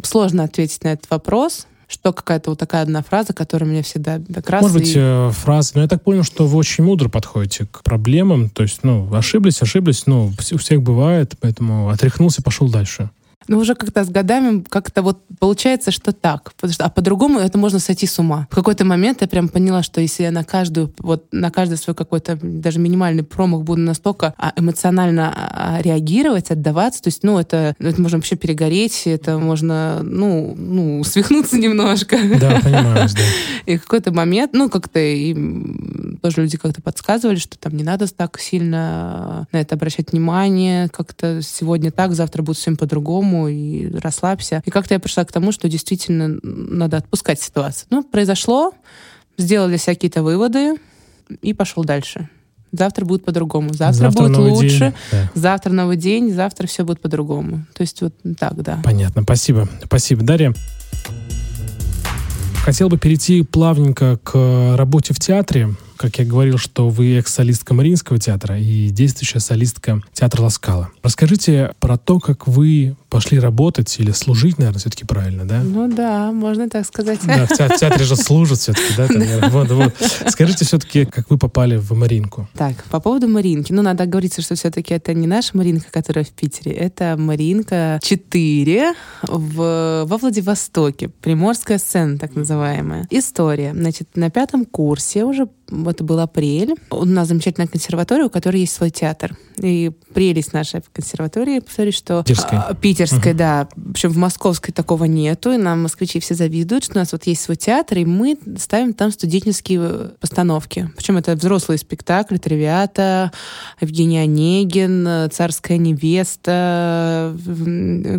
сложно 0.05 0.45
ответить 0.45 0.83
на 0.85 0.89
этот 0.89 1.11
вопрос 1.11 1.67
что 1.89 2.13
какая-то 2.13 2.51
вот 2.51 2.59
такая 2.59 2.83
одна 2.83 3.03
фраза, 3.03 3.33
которая 3.33 3.69
меня 3.69 3.83
всегда 3.83 4.21
как 4.35 4.51
раз... 4.51 4.63
Может 4.63 4.77
быть, 4.77 4.91
и... 4.95 4.99
Э, 4.99 5.31
фраза... 5.33 5.73
Но 5.75 5.83
я 5.83 5.89
так 5.89 6.03
понял, 6.03 6.23
что 6.23 6.47
вы 6.47 6.59
очень 6.59 6.85
мудро 6.85 7.09
подходите 7.09 7.67
к 7.67 7.83
проблемам. 7.83 8.51
То 8.51 8.63
есть, 8.63 8.81
ну, 8.83 9.13
ошиблись, 9.15 9.63
ошиблись, 9.63 10.07
ну, 10.07 10.33
у 10.53 10.59
всех 10.59 10.83
бывает, 10.83 11.35
поэтому 11.41 11.89
отряхнулся, 11.89 12.43
пошел 12.43 12.69
дальше. 12.69 13.11
Но 13.47 13.59
уже 13.59 13.75
как-то 13.75 14.05
с 14.05 14.09
годами 14.09 14.65
как-то 14.69 15.03
вот 15.03 15.21
получается, 15.39 15.91
что 15.91 16.13
так. 16.13 16.53
А 16.79 16.91
по-другому 16.91 17.39
это 17.39 17.57
можно 17.57 17.79
сойти 17.79 18.07
с 18.07 18.19
ума. 18.19 18.47
В 18.51 18.55
какой-то 18.55 18.85
момент 18.85 19.21
я 19.21 19.29
прям 19.29 19.49
поняла, 19.49 19.83
что 19.83 20.01
если 20.01 20.25
я 20.25 20.31
на 20.31 20.45
каждую, 20.45 20.93
вот 20.99 21.27
на 21.33 21.51
каждый 21.51 21.79
свой 21.79 21.95
какой-то 21.95 22.39
даже 22.43 22.79
минимальный 22.79 23.23
промах 23.23 23.63
буду 23.63 23.81
настолько 23.81 24.35
а, 24.37 24.53
эмоционально 24.57 25.33
а, 25.35 25.81
реагировать, 25.81 26.51
отдаваться, 26.51 27.03
то 27.03 27.09
есть, 27.09 27.23
ну, 27.23 27.39
это, 27.39 27.75
это 27.79 28.01
можно 28.01 28.19
вообще 28.19 28.37
перегореть, 28.37 29.03
это 29.07 29.39
можно, 29.39 30.01
ну, 30.03 30.55
ну, 30.57 31.05
свихнуться 31.05 31.57
немножко. 31.59 32.19
Да, 32.41 32.61
понимаю, 32.63 33.09
да. 33.09 33.23
И 33.67 33.77
в 33.77 33.83
какой-то 33.83 34.13
момент, 34.13 34.53
ну, 34.55 34.69
как-то 34.69 34.99
и 34.99 35.35
тоже 36.23 36.43
люди 36.43 36.57
как-то 36.57 36.81
подсказывали, 36.83 37.37
что 37.37 37.59
там 37.59 37.77
не 37.77 37.85
надо 37.85 38.07
так 38.09 38.39
сильно 38.41 39.47
на 39.53 39.61
это 39.61 39.75
обращать 39.75 40.13
внимание, 40.13 40.89
как-то 40.89 41.43
сегодня 41.43 41.91
так, 41.91 42.15
завтра 42.15 42.43
будет 42.43 42.57
всем 42.57 42.77
по-другому, 42.77 43.28
и 43.49 43.91
расслабься. 43.99 44.63
И 44.65 44.71
как-то 44.71 44.95
я 44.95 45.01
пришла 45.01 45.25
к 45.25 45.33
тому, 45.33 45.53
что 45.53 45.69
действительно 45.69 46.39
надо 46.43 46.97
отпускать 46.97 47.41
ситуацию. 47.41 47.89
Ну, 47.91 48.03
произошло, 48.03 48.73
сделали 49.37 49.77
всякие-то 49.77 50.23
выводы 50.23 50.77
и 51.43 51.53
пошел 51.53 51.85
дальше. 51.85 52.29
Завтра 52.73 53.05
будет 53.05 53.25
по-другому. 53.25 53.73
Завтра, 53.73 54.11
завтра 54.11 54.29
будет 54.29 54.39
лучше. 54.39 54.79
День. 54.79 54.95
Да. 55.13 55.31
Завтра 55.35 55.73
новый 55.73 55.97
день. 55.97 56.33
Завтра 56.33 56.67
все 56.67 56.85
будет 56.85 57.01
по-другому. 57.01 57.65
То 57.75 57.83
есть 57.83 58.03
вот 58.03 58.15
так, 58.39 58.63
да. 58.63 58.81
Понятно. 58.85 59.23
Спасибо. 59.23 59.69
Спасибо, 59.85 60.23
Дарья. 60.23 60.55
Хотел 62.63 62.89
бы 62.91 62.99
перейти 62.99 63.43
плавненько 63.43 64.19
к 64.23 64.77
работе 64.77 65.15
в 65.15 65.19
театре 65.19 65.75
как 65.99 66.17
я 66.19 66.25
говорил, 66.25 66.59
что 66.59 66.89
вы 66.89 67.17
экс-солистка 67.19 67.75
Мариинского 67.75 68.19
театра 68.19 68.59
и 68.59 68.89
действующая 68.89 69.41
солистка 69.41 70.01
театра 70.13 70.43
Ласкала. 70.43 70.91
Расскажите 71.03 71.73
про 71.81 71.99
то, 71.99 72.21
как 72.21 72.47
вы 72.47 72.97
пошли 73.09 73.39
работать 73.39 73.99
или 73.99 74.11
служить, 74.11 74.59
наверное, 74.59 74.81
все-таки 74.81 75.05
правильно, 75.05 75.47
да? 75.47 75.63
Ну 75.63 75.89
да, 75.89 76.33
можно 76.33 76.69
так 76.69 76.87
сказать. 76.87 77.21
Да, 77.25 77.47
в 77.47 77.79
театре 77.79 78.05
же 78.05 78.17
служат 78.17 78.59
все-таки, 78.59 78.95
да? 78.97 79.09
Там, 79.09 79.51
вот, 79.51 79.71
вот. 79.71 79.95
Скажите 80.29 80.65
все-таки, 80.65 81.05
как 81.05 81.31
вы 81.31 81.39
попали 81.39 81.77
в 81.77 81.93
Маринку? 81.93 82.49
Так, 82.55 82.85
по 82.85 83.01
поводу 83.01 83.29
Маринки. 83.29 83.73
Ну, 83.73 83.83
надо 83.83 84.07
говориться, 84.07 84.43
что 84.43 84.55
все-таки 84.55 84.95
это 84.95 85.15
не 85.15 85.27
наша 85.27 85.57
Маринка, 85.57 85.91
которая 85.91 86.25
в 86.25 86.31
Питере, 86.31 86.73
это 86.73 87.17
Маринка 87.19 87.99
4 88.03 88.95
в, 89.23 90.05
во 90.07 90.17
Владивостоке. 90.17 91.09
Приморская 91.09 91.79
сцена, 91.79 92.19
так 92.19 92.35
называемая. 92.35 93.07
История. 93.11 93.73
Значит, 93.75 94.09
на 94.15 94.31
пятом 94.31 94.65
курсе 94.65 95.25
уже 95.25 95.49
это 95.87 96.05
был 96.05 96.21
апрель. 96.21 96.75
У 96.91 97.05
нас 97.05 97.29
замечательная 97.29 97.69
консерватория, 97.69 98.25
у 98.25 98.31
которой 98.31 98.61
есть 98.61 98.75
свой 98.75 98.91
театр. 98.91 99.37
И 99.59 99.91
прелесть 100.15 100.53
нашей 100.53 100.83
консерватории, 100.93 101.61
повторюсь, 101.61 101.97
что... 101.97 102.25
А, 102.51 102.75
питерской, 102.99 103.33
угу. 103.33 103.39
да. 103.39 103.69
Причем 103.93 104.11
в 104.11 104.17
московской 104.17 104.73
такого 104.73 105.05
нету, 105.05 105.53
и 105.53 105.57
нам 105.57 105.83
москвичи 105.83 106.21
все 106.21 106.35
завидуют, 106.35 106.85
что 106.85 106.95
у 106.95 106.99
нас 106.99 107.13
вот 107.13 107.27
есть 107.27 107.43
свой 107.43 107.57
театр, 107.57 107.99
и 107.99 108.05
мы 108.05 108.39
ставим 108.59 108.93
там 108.93 109.11
студенческие 109.11 109.81
э, 109.83 110.09
постановки. 110.21 110.91
Причем 110.97 111.17
это 111.17 111.35
взрослые 111.35 111.79
спектакли, 111.79 112.39
«Травиата», 112.39 113.33
Евгений 113.81 114.19
Онегин, 114.19 115.31
«Царская 115.31 115.79
невеста», 115.79 117.37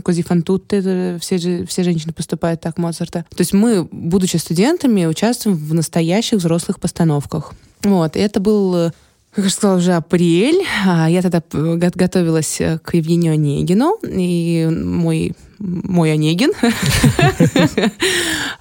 «Кози 0.03 0.23
фантутте», 0.23 1.17
все, 1.19 1.38
же, 1.38 1.65
все 1.65 1.84
женщины 1.84 2.13
поступают 2.13 2.61
так, 2.61 2.77
Моцарта. 2.77 3.25
То 3.30 3.41
есть 3.41 3.53
мы, 3.53 3.88
будучи 3.91 4.38
студентами, 4.38 5.05
участвуем 5.05 5.57
в 5.57 5.73
настоящих 5.73 6.39
взрослых 6.39 6.80
постановках. 6.80 7.53
Вот, 7.84 8.15
и 8.15 8.19
это 8.19 8.39
был 8.39 8.75
э, 8.75 8.91
как 9.32 9.45
я 9.45 9.49
сказала, 9.49 9.77
уже 9.77 9.93
апрель. 9.93 10.63
А 10.86 11.09
я 11.09 11.21
тогда 11.21 11.41
готовилась 11.51 12.59
э, 12.61 12.80
к 12.80 12.93
Евгению 12.93 13.34
Онегину, 13.34 13.97
и 14.03 14.67
мой 14.71 15.34
мой 15.60 16.14
Онегин, 16.14 16.51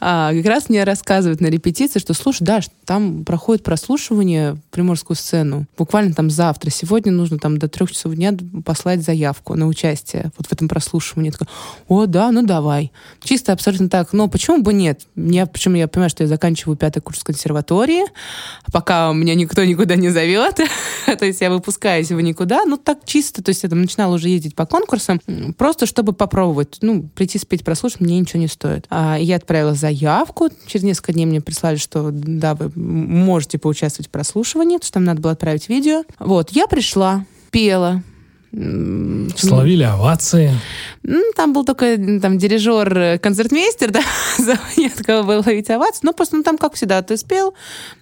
а, 0.01 0.33
как 0.35 0.47
раз 0.47 0.69
мне 0.69 0.83
рассказывает 0.85 1.41
на 1.41 1.47
репетиции, 1.47 2.01
что, 2.01 2.13
слушай, 2.13 2.43
да, 2.43 2.61
там 2.85 3.25
проходит 3.25 3.63
прослушивание 3.63 4.57
приморскую 4.71 5.17
сцену. 5.17 5.67
Буквально 5.77 6.15
там 6.15 6.29
завтра. 6.31 6.71
Сегодня 6.71 7.13
нужно 7.13 7.39
там 7.39 7.59
до 7.59 7.69
трех 7.69 7.93
часов 7.93 8.15
дня 8.15 8.35
послать 8.65 9.03
заявку 9.03 9.55
на 9.55 9.67
участие 9.67 10.33
вот 10.37 10.49
в 10.49 10.53
этом 10.53 10.69
прослушивании. 10.69 11.31
Такая, 11.31 11.49
о, 11.87 12.07
да, 12.07 12.33
ну 12.33 12.43
давай. 12.43 12.91
Чисто 13.23 13.53
абсолютно 13.53 13.89
так. 13.89 14.13
Но 14.13 14.29
почему 14.29 14.63
бы 14.63 14.73
нет? 14.73 15.03
Я, 15.15 15.47
почему 15.47 15.77
я 15.77 15.87
понимаю, 15.87 16.11
что 16.11 16.25
я 16.25 16.29
заканчиваю 16.29 16.77
пятый 16.77 17.01
курс 17.01 17.23
консерватории, 17.23 18.05
пока 18.73 19.13
меня 19.13 19.35
никто 19.35 19.65
никуда 19.65 19.95
не 19.95 20.09
зовет. 20.09 20.61
то 21.07 21.25
есть 21.25 21.41
я 21.41 21.51
выпускаюсь 21.51 22.11
в 22.11 22.21
никуда. 22.21 22.65
Ну 22.65 22.77
так 22.77 22.99
чисто. 23.05 23.43
То 23.43 23.51
есть 23.51 23.63
я 23.63 23.69
там 23.69 23.81
начинала 23.81 24.15
уже 24.15 24.29
ездить 24.29 24.57
по 24.57 24.67
конкурсам, 24.67 25.21
просто 25.57 25.87
чтобы 25.87 26.13
попробовать 26.13 26.79
ну, 26.89 27.03
прийти 27.03 27.39
спеть, 27.39 27.64
прослушать 27.64 28.01
мне 28.01 28.18
ничего 28.18 28.41
не 28.41 28.49
стоит. 28.49 28.86
А, 28.89 29.16
я 29.18 29.36
отправила 29.36 29.74
заявку. 29.74 30.49
Через 30.66 30.84
несколько 30.84 31.12
дней 31.12 31.26
мне 31.26 31.43
прислали, 31.43 31.76
что 31.76 32.09
да, 32.11 32.55
вы 32.55 32.72
можете 32.74 33.59
поучаствовать 33.59 34.09
в 34.09 34.11
прослушивании, 34.11 34.76
потому 34.76 34.86
что 34.86 34.95
там 34.95 35.05
надо 35.05 35.20
было 35.20 35.32
отправить 35.32 35.68
видео. 35.68 36.05
Вот, 36.18 36.51
я 36.51 36.66
пришла, 36.66 37.26
пела, 37.51 38.03
Словили 38.51 39.83
овации. 39.83 40.53
Там 41.37 41.53
был 41.53 41.65
только 41.65 41.97
там 42.21 42.39
дирижер-концертмейстер, 42.39 43.91
да, 43.93 44.03
нет 44.77 44.95
кого 45.05 45.23
было 45.23 45.43
ловить 45.45 45.69
овации. 45.71 46.01
Но 46.03 46.13
просто 46.13 46.37
ну, 46.37 46.43
там, 46.43 46.57
как 46.57 46.75
всегда, 46.75 47.03
ты 47.03 47.17
спел, 47.17 47.55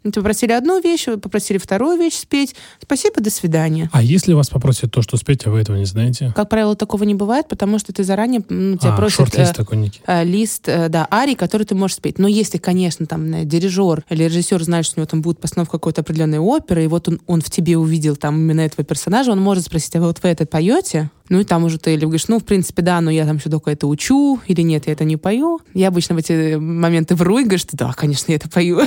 попросили 0.02 0.52
одну 0.52 0.80
вещь, 0.80 1.06
попросили 1.20 1.58
вторую 1.58 1.98
вещь 1.98 2.14
спеть. 2.14 2.54
Спасибо, 2.80 3.20
до 3.20 3.30
свидания. 3.30 3.90
А 3.92 4.02
если 4.02 4.34
вас 4.34 4.48
попросят 4.48 4.92
то, 4.92 5.02
что 5.02 5.16
спеть, 5.16 5.46
а 5.46 5.50
вы 5.50 5.60
этого 5.60 5.76
не 5.76 5.84
знаете? 5.84 6.32
Как 6.34 6.48
правило, 6.48 6.76
такого 6.76 7.04
не 7.04 7.14
бывает, 7.14 7.48
потому 7.48 7.78
что 7.78 7.92
ты 7.92 8.04
заранее 8.04 8.42
ну, 8.48 8.76
тебя 8.76 8.94
а, 8.94 8.96
просят... 8.96 9.16
шорт-лист 9.16 9.52
э, 9.52 9.54
такой 9.54 9.78
некий. 9.78 10.00
Э, 10.06 10.24
лист, 10.24 10.68
э, 10.68 10.88
да, 10.88 11.08
арий, 11.10 11.34
который 11.34 11.64
ты 11.64 11.74
можешь 11.74 11.96
спеть. 11.96 12.18
Но 12.18 12.28
если, 12.28 12.58
конечно, 12.58 13.06
там 13.06 13.32
э, 13.34 13.44
дирижер 13.44 14.04
или 14.10 14.24
режиссер 14.24 14.62
знает, 14.62 14.86
что 14.86 14.96
у 14.96 15.00
него 15.00 15.08
там 15.08 15.22
будет 15.22 15.40
постановка 15.40 15.72
какой-то 15.72 16.02
определенной 16.02 16.38
оперы, 16.38 16.84
и 16.84 16.86
вот 16.86 17.08
он, 17.08 17.20
он 17.26 17.40
в 17.40 17.50
тебе 17.50 17.76
увидел 17.76 18.16
там 18.16 18.36
именно 18.36 18.60
этого 18.60 18.84
персонажа, 18.84 19.32
он 19.32 19.40
может 19.40 19.64
спросить, 19.64 19.94
а 19.96 20.00
вот 20.00 20.22
вы 20.22 20.35
это 20.36 20.46
поете? 20.46 21.10
Ну 21.28 21.40
и 21.40 21.44
там 21.44 21.64
уже 21.64 21.78
ты 21.78 21.94
или 21.94 22.02
говоришь, 22.02 22.28
ну, 22.28 22.38
в 22.38 22.44
принципе, 22.44 22.82
да, 22.82 23.00
но 23.00 23.10
я 23.10 23.26
там 23.26 23.36
еще 23.36 23.50
только 23.50 23.70
это 23.70 23.86
учу, 23.86 24.40
или 24.46 24.60
нет, 24.60 24.86
я 24.86 24.92
это 24.92 25.04
не 25.04 25.16
пою. 25.16 25.60
Я 25.74 25.88
обычно 25.88 26.14
в 26.14 26.18
эти 26.18 26.56
моменты 26.56 27.14
вру 27.14 27.38
и 27.38 27.42
говорю, 27.42 27.58
что 27.58 27.76
да, 27.76 27.92
конечно, 27.92 28.30
я 28.32 28.36
это 28.36 28.48
пою. 28.48 28.80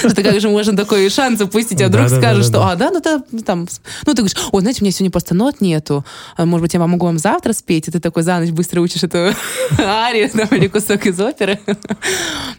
Что 0.00 0.22
как 0.22 0.40
же 0.40 0.48
можно 0.48 0.76
такой 0.76 1.08
шанс 1.08 1.40
упустить, 1.40 1.80
а 1.82 1.88
вдруг 1.88 2.08
скажешь, 2.08 2.46
что, 2.46 2.66
а, 2.66 2.76
да, 2.76 2.90
ну 2.90 3.00
там, 3.00 3.24
ну 3.32 4.14
ты 4.14 4.22
говоришь, 4.22 4.36
о, 4.50 4.60
знаете, 4.60 4.80
у 4.80 4.84
меня 4.84 4.92
сегодня 4.92 5.10
просто 5.10 5.34
нот 5.34 5.60
нету, 5.60 6.04
а, 6.36 6.44
может 6.44 6.62
быть, 6.62 6.74
я 6.74 6.80
могу 6.86 7.06
вам 7.06 7.18
завтра 7.18 7.52
спеть, 7.52 7.88
и 7.88 7.90
ты 7.90 8.00
такой 8.00 8.22
за 8.22 8.38
ночь 8.38 8.50
быстро 8.50 8.80
учишь 8.80 9.02
эту 9.02 9.18
арию 9.78 10.30
или 10.50 10.68
кусок 10.68 11.06
из 11.06 11.20
оперы. 11.20 11.58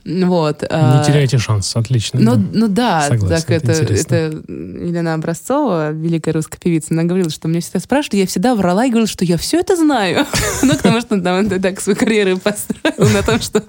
Вот. 0.06 0.64
А. 0.70 1.00
Не 1.00 1.06
теряйте 1.06 1.38
шанс, 1.38 1.76
отлично. 1.76 2.20
Ну, 2.20 2.36
ну 2.36 2.68
да, 2.68 3.08
так 3.10 3.50
это, 3.50 3.72
это 3.72 4.44
Елена 4.48 5.14
Образцова, 5.14 5.92
великая 5.92 6.34
русская 6.34 6.58
певица, 6.58 6.88
она 6.92 7.04
говорила, 7.04 7.30
что 7.30 7.48
мне 7.48 7.62
всегда 7.62 7.80
спрашивают, 7.80 8.16
я 8.16 8.28
всегда 8.28 8.56
врала 8.64 8.86
и 8.86 8.90
говорила, 8.90 9.08
что 9.08 9.26
я 9.26 9.38
все 9.38 9.60
это 9.60 9.76
знаю. 9.76 10.26
ну, 10.64 10.76
потому 10.76 11.02
что 11.02 11.22
там 11.22 11.50
ты 11.50 11.60
так 11.60 11.80
свою 11.82 11.98
карьеру 11.98 12.38
построил 12.38 13.10
на 13.10 13.22
том, 13.22 13.42
что... 13.42 13.64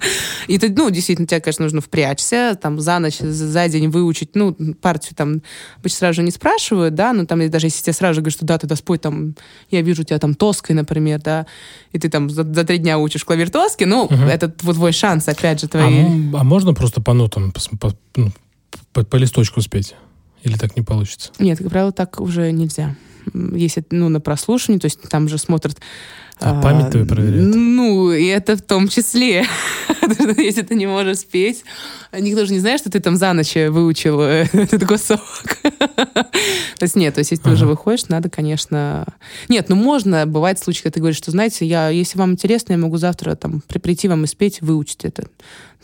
И 0.47 0.57
ты, 0.57 0.69
ну, 0.69 0.89
действительно, 0.89 1.27
тебе, 1.27 1.41
конечно, 1.41 1.63
нужно 1.63 1.81
впрячься, 1.81 2.57
там, 2.59 2.79
за 2.79 2.99
ночь, 2.99 3.19
за 3.19 3.67
день 3.67 3.89
выучить, 3.89 4.35
ну, 4.35 4.53
партию 4.81 5.13
там 5.15 5.41
обычно 5.77 5.97
сразу 5.97 6.15
же 6.15 6.23
не 6.23 6.31
спрашивают, 6.31 6.95
да, 6.95 7.13
но 7.13 7.25
там 7.25 7.47
даже 7.49 7.67
если 7.67 7.83
тебе 7.83 7.93
сразу 7.93 8.15
же 8.15 8.21
говорят, 8.21 8.37
что 8.37 8.45
да, 8.45 8.57
ты 8.57 8.67
да, 8.67 8.75
спой 8.75 8.97
там, 8.97 9.35
я 9.69 9.81
вижу 9.81 10.03
тебя 10.03 10.17
там 10.17 10.33
тоской, 10.33 10.75
например, 10.75 11.21
да, 11.21 11.45
и 11.91 11.99
ты 11.99 12.09
там 12.09 12.29
за, 12.29 12.43
за 12.43 12.63
три 12.63 12.77
дня 12.77 12.97
учишь 12.97 13.25
клавир 13.25 13.49
тоски, 13.49 13.85
ну, 13.85 14.05
угу. 14.05 14.15
это 14.15 14.53
вот 14.61 14.75
твой 14.75 14.93
шанс, 14.93 15.27
опять 15.27 15.59
же, 15.59 15.67
твои... 15.67 16.31
А, 16.33 16.39
а 16.39 16.43
можно 16.43 16.73
просто 16.73 17.01
по 17.01 17.13
нотам, 17.13 17.51
по, 17.51 17.59
по, 17.77 17.97
ну, 18.15 18.31
по, 18.93 19.03
по 19.03 19.17
листочку 19.17 19.61
спеть? 19.61 19.95
Или 20.43 20.57
так 20.57 20.77
не 20.77 20.83
получится? 20.83 21.31
Нет, 21.39 21.57
как 21.57 21.69
правило, 21.69 21.91
так 21.91 22.21
уже 22.21 22.51
нельзя. 22.51 22.95
Если, 23.33 23.83
ну, 23.91 24.09
на 24.09 24.19
прослушивании, 24.19 24.79
то 24.79 24.85
есть 24.85 25.01
там 25.09 25.27
же 25.27 25.37
смотрят 25.37 25.77
а, 26.39 26.59
а 26.59 26.61
память 26.61 26.91
твою 26.91 27.05
проверяют? 27.05 27.55
Ну, 27.55 28.11
и 28.11 28.25
это 28.25 28.57
в 28.57 28.61
том 28.61 28.89
числе. 28.89 29.45
Если 30.37 30.63
ты 30.63 30.75
не 30.75 30.85
можешь 30.85 31.19
спеть, 31.19 31.63
никто 32.11 32.45
же 32.45 32.51
не 32.51 32.59
знает, 32.59 32.81
что 32.81 32.91
ты 32.91 32.99
там 32.99 33.15
за 33.15 33.31
ночь 33.31 33.55
выучил 33.55 34.19
э, 34.21 34.45
этот 34.53 34.85
кусок. 34.85 35.21
То 35.63 36.83
есть 36.83 36.95
нет, 36.95 37.13
то 37.15 37.19
есть 37.19 37.31
если 37.31 37.43
ты 37.43 37.51
уже 37.51 37.65
выходишь, 37.65 38.09
надо, 38.09 38.29
конечно... 38.29 39.05
Нет, 39.47 39.69
ну 39.69 39.75
можно, 39.75 40.25
бывает 40.25 40.59
случаи, 40.59 40.83
когда 40.83 40.95
ты 40.95 40.99
говоришь, 40.99 41.17
что, 41.17 41.31
знаете, 41.31 41.65
я, 41.65 41.87
если 41.89 42.17
вам 42.17 42.33
интересно, 42.33 42.73
я 42.73 42.77
могу 42.77 42.97
завтра 42.97 43.35
там 43.35 43.61
прийти 43.61 44.09
вам 44.09 44.25
и 44.25 44.27
спеть, 44.27 44.61
выучить 44.61 45.05
это 45.05 45.27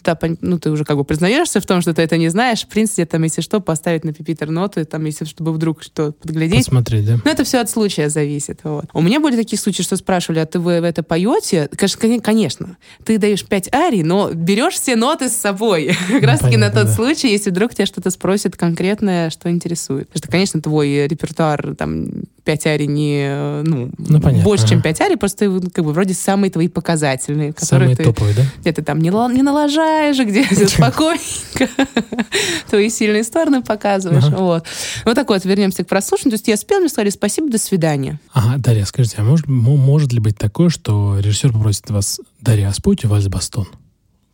да, 0.04 0.18
ну, 0.42 0.60
ты 0.60 0.72
уже 0.72 0.86
как 0.86 0.98
бы 0.98 1.04
признаешься 1.04 1.60
в 1.62 1.66
том, 1.66 1.82
что 1.82 1.94
ты 1.94 2.02
это 2.02 2.18
не 2.18 2.30
знаешь. 2.30 2.64
В 2.64 2.68
принципе, 2.68 3.06
там, 3.06 3.24
если 3.24 3.42
что, 3.42 3.60
поставить 3.60 4.04
на 4.04 4.14
пипитер 4.14 4.50
ноты, 4.50 4.86
там, 4.86 5.06
если 5.06 5.26
чтобы 5.26 5.54
вдруг 5.54 5.84
что 5.84 6.12
подглядеть. 6.12 6.66
Посмотреть, 6.66 7.06
да? 7.06 7.20
Ну, 7.24 7.32
это 7.32 7.44
все 7.44 7.60
от 7.60 7.70
случая 7.70 8.10
зависит. 8.10 8.60
Вот. 8.64 8.86
У 8.94 9.02
меня 9.02 9.20
были 9.20 9.36
такие 9.36 9.60
случаи, 9.60 9.84
что 9.84 9.96
спрашивали, 9.98 10.40
а 10.40 10.46
ты 10.46 10.60
вы 10.60 10.74
это 10.74 11.04
поете? 11.04 11.70
Конечно, 11.76 12.20
конечно. 12.20 12.78
Ты 13.04 13.18
даешь 13.18 13.46
5 13.46 13.74
арий, 13.74 14.04
но 14.04 14.32
берешь 14.34 14.76
все 14.76 14.96
ноты 14.96 15.30
с 15.30 15.34
собой. 15.34 15.96
Как 16.08 16.24
раз 16.24 16.40
таки 16.40 16.58
на 16.58 16.70
тот 16.70 16.86
да. 16.86 16.94
случай, 16.94 17.30
если 17.30 17.50
вдруг 17.50 17.74
тебя 17.74 17.86
что-то 17.86 18.10
спросит 18.10 18.56
конкретное, 18.56 19.30
что 19.30 19.50
интересует. 19.50 20.08
Потому 20.08 20.20
что, 20.20 20.32
конечно, 20.32 20.62
твой 20.62 21.08
репертуар 21.08 21.76
там 21.76 22.24
5 22.44 22.68
арий 22.68 22.88
не, 22.88 23.62
ну, 23.64 23.92
ну 23.98 24.20
понятно, 24.20 24.44
больше, 24.44 24.66
ага. 24.66 24.74
чем 24.74 24.82
5 24.82 25.02
арий, 25.02 25.16
просто 25.16 25.62
как 25.74 25.86
бы 25.86 25.94
вроде 25.94 26.14
самые 26.14 26.50
твои 26.52 26.68
показательные. 26.68 27.54
Самые 27.58 27.96
ты, 27.96 28.04
топовые, 28.04 28.36
да? 28.36 28.44
Где 28.60 28.72
ты 28.72 28.82
там 28.82 29.00
не, 29.00 29.10
не 29.34 29.42
налажаешь, 29.42 30.18
где 30.20 30.44
все 30.52 30.68
спокойненько. 30.68 31.70
Твои 32.70 32.90
сильные 32.90 33.24
стороны 33.24 33.62
показываешь. 33.62 34.30
Вот. 34.30 34.66
Вот 35.06 35.16
так 35.16 35.30
вот, 35.30 35.46
вернемся 35.46 35.84
к 35.84 35.88
прослушиванию. 35.88 36.32
То 36.32 36.42
есть 36.42 36.48
я 36.48 36.58
спел, 36.58 36.80
мне 36.80 36.90
сказали 36.90 37.10
спасибо, 37.10 37.50
до 37.50 37.58
свидания. 37.58 38.20
Ага, 38.34 38.58
Дарья, 38.58 38.86
скажите, 38.86 39.18
а 39.20 39.24
может, 39.24 39.48
может 39.48 40.12
ли 40.12 40.20
быть 40.20 40.38
такое, 40.38 40.70
что 40.70 41.20
режиссер 41.20 41.54
попросит 41.54 41.90
вас, 41.90 42.20
Дарья, 42.40 42.70
а 42.70 42.74
спойте 42.74 43.08
вальс 43.08 43.28
бастон? 43.28 43.68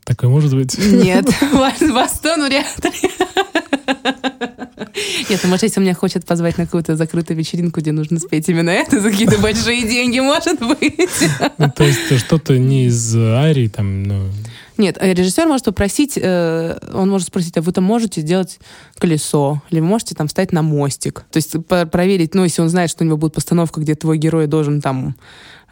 Такое 0.04 0.30
может 0.30 0.56
быть? 0.56 0.78
Нет, 0.78 1.30
вальс 1.54 1.92
бастон 1.92 2.48
вряд 2.48 2.84
ли. 2.84 3.12
Нет, 5.30 5.40
ну, 5.44 5.50
может, 5.50 5.64
если 5.64 5.80
меня 5.80 5.94
хочет 5.94 6.26
позвать 6.26 6.58
на 6.58 6.66
какую-то 6.66 6.96
закрытую 6.96 7.38
вечеринку, 7.38 7.80
где 7.80 7.92
нужно 7.92 8.20
спеть 8.20 8.50
именно 8.50 8.70
это 8.70 9.00
за 9.00 9.12
какие-то 9.12 9.38
большие 9.40 9.84
деньги, 9.84 10.20
может 10.20 10.60
быть. 10.60 11.30
Ну, 11.58 11.72
то 11.76 11.84
есть 11.84 12.20
что-то 12.20 12.58
не 12.58 12.86
из 12.86 13.16
Арии, 13.16 13.68
там, 13.68 14.04
ну... 14.04 14.30
Нет, 14.78 14.98
э, 15.00 15.14
режиссер 15.14 15.48
может 15.48 15.66
попросить, 15.66 16.18
э, 16.22 16.78
он 16.94 17.10
может 17.10 17.28
спросить, 17.28 17.58
а 17.58 17.62
вы 17.62 17.72
там 17.72 17.84
можете 17.84 18.22
сделать 18.22 18.60
колесо, 19.00 19.62
или 19.72 19.80
вы 19.80 19.88
можете 19.88 20.14
там 20.14 20.28
встать 20.28 20.52
на 20.52 20.62
мостик. 20.62 21.26
То 21.32 21.38
есть 21.38 21.56
проверить, 21.68 22.36
ну, 22.36 22.44
если 22.44 22.62
он 22.62 22.70
знает, 22.70 22.90
что 22.92 23.04
у 23.04 23.08
него 23.08 23.18
будет 23.18 23.34
постановка, 23.34 23.82
где 23.82 23.96
твой 23.96 24.18
герой 24.18 24.46
должен 24.46 24.82
там 24.82 25.16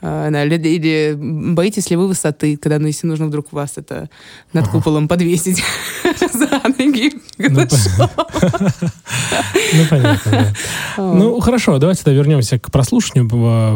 э, 0.01 0.45
или, 0.45 0.55
или 0.67 1.15
боитесь 1.15 1.89
ли 1.89 1.95
вы 1.95 2.07
высоты, 2.07 2.57
когда, 2.57 2.79
ну, 2.79 2.87
если 2.87 3.05
нужно 3.05 3.27
вдруг 3.27 3.53
вас 3.53 3.73
это 3.75 4.09
над 4.53 4.67
куполом 4.69 5.07
подвесить 5.07 5.63
за 6.33 6.61
ноги. 6.77 7.13
Ну, 9.73 9.83
понятно, 9.89 10.53
Ну, 10.97 11.39
хорошо, 11.39 11.77
давайте 11.77 12.03
тогда 12.03 12.17
вернемся 12.17 12.59
к 12.59 12.71
прослушиванию. 12.71 13.29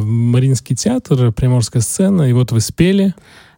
Мариинский 0.03 0.75
театр, 0.75 1.31
Приморская 1.31 1.81
сцена, 1.81 2.23
и 2.23 2.33
вот 2.33 2.51
вы 2.51 2.61
спели. 2.61 3.13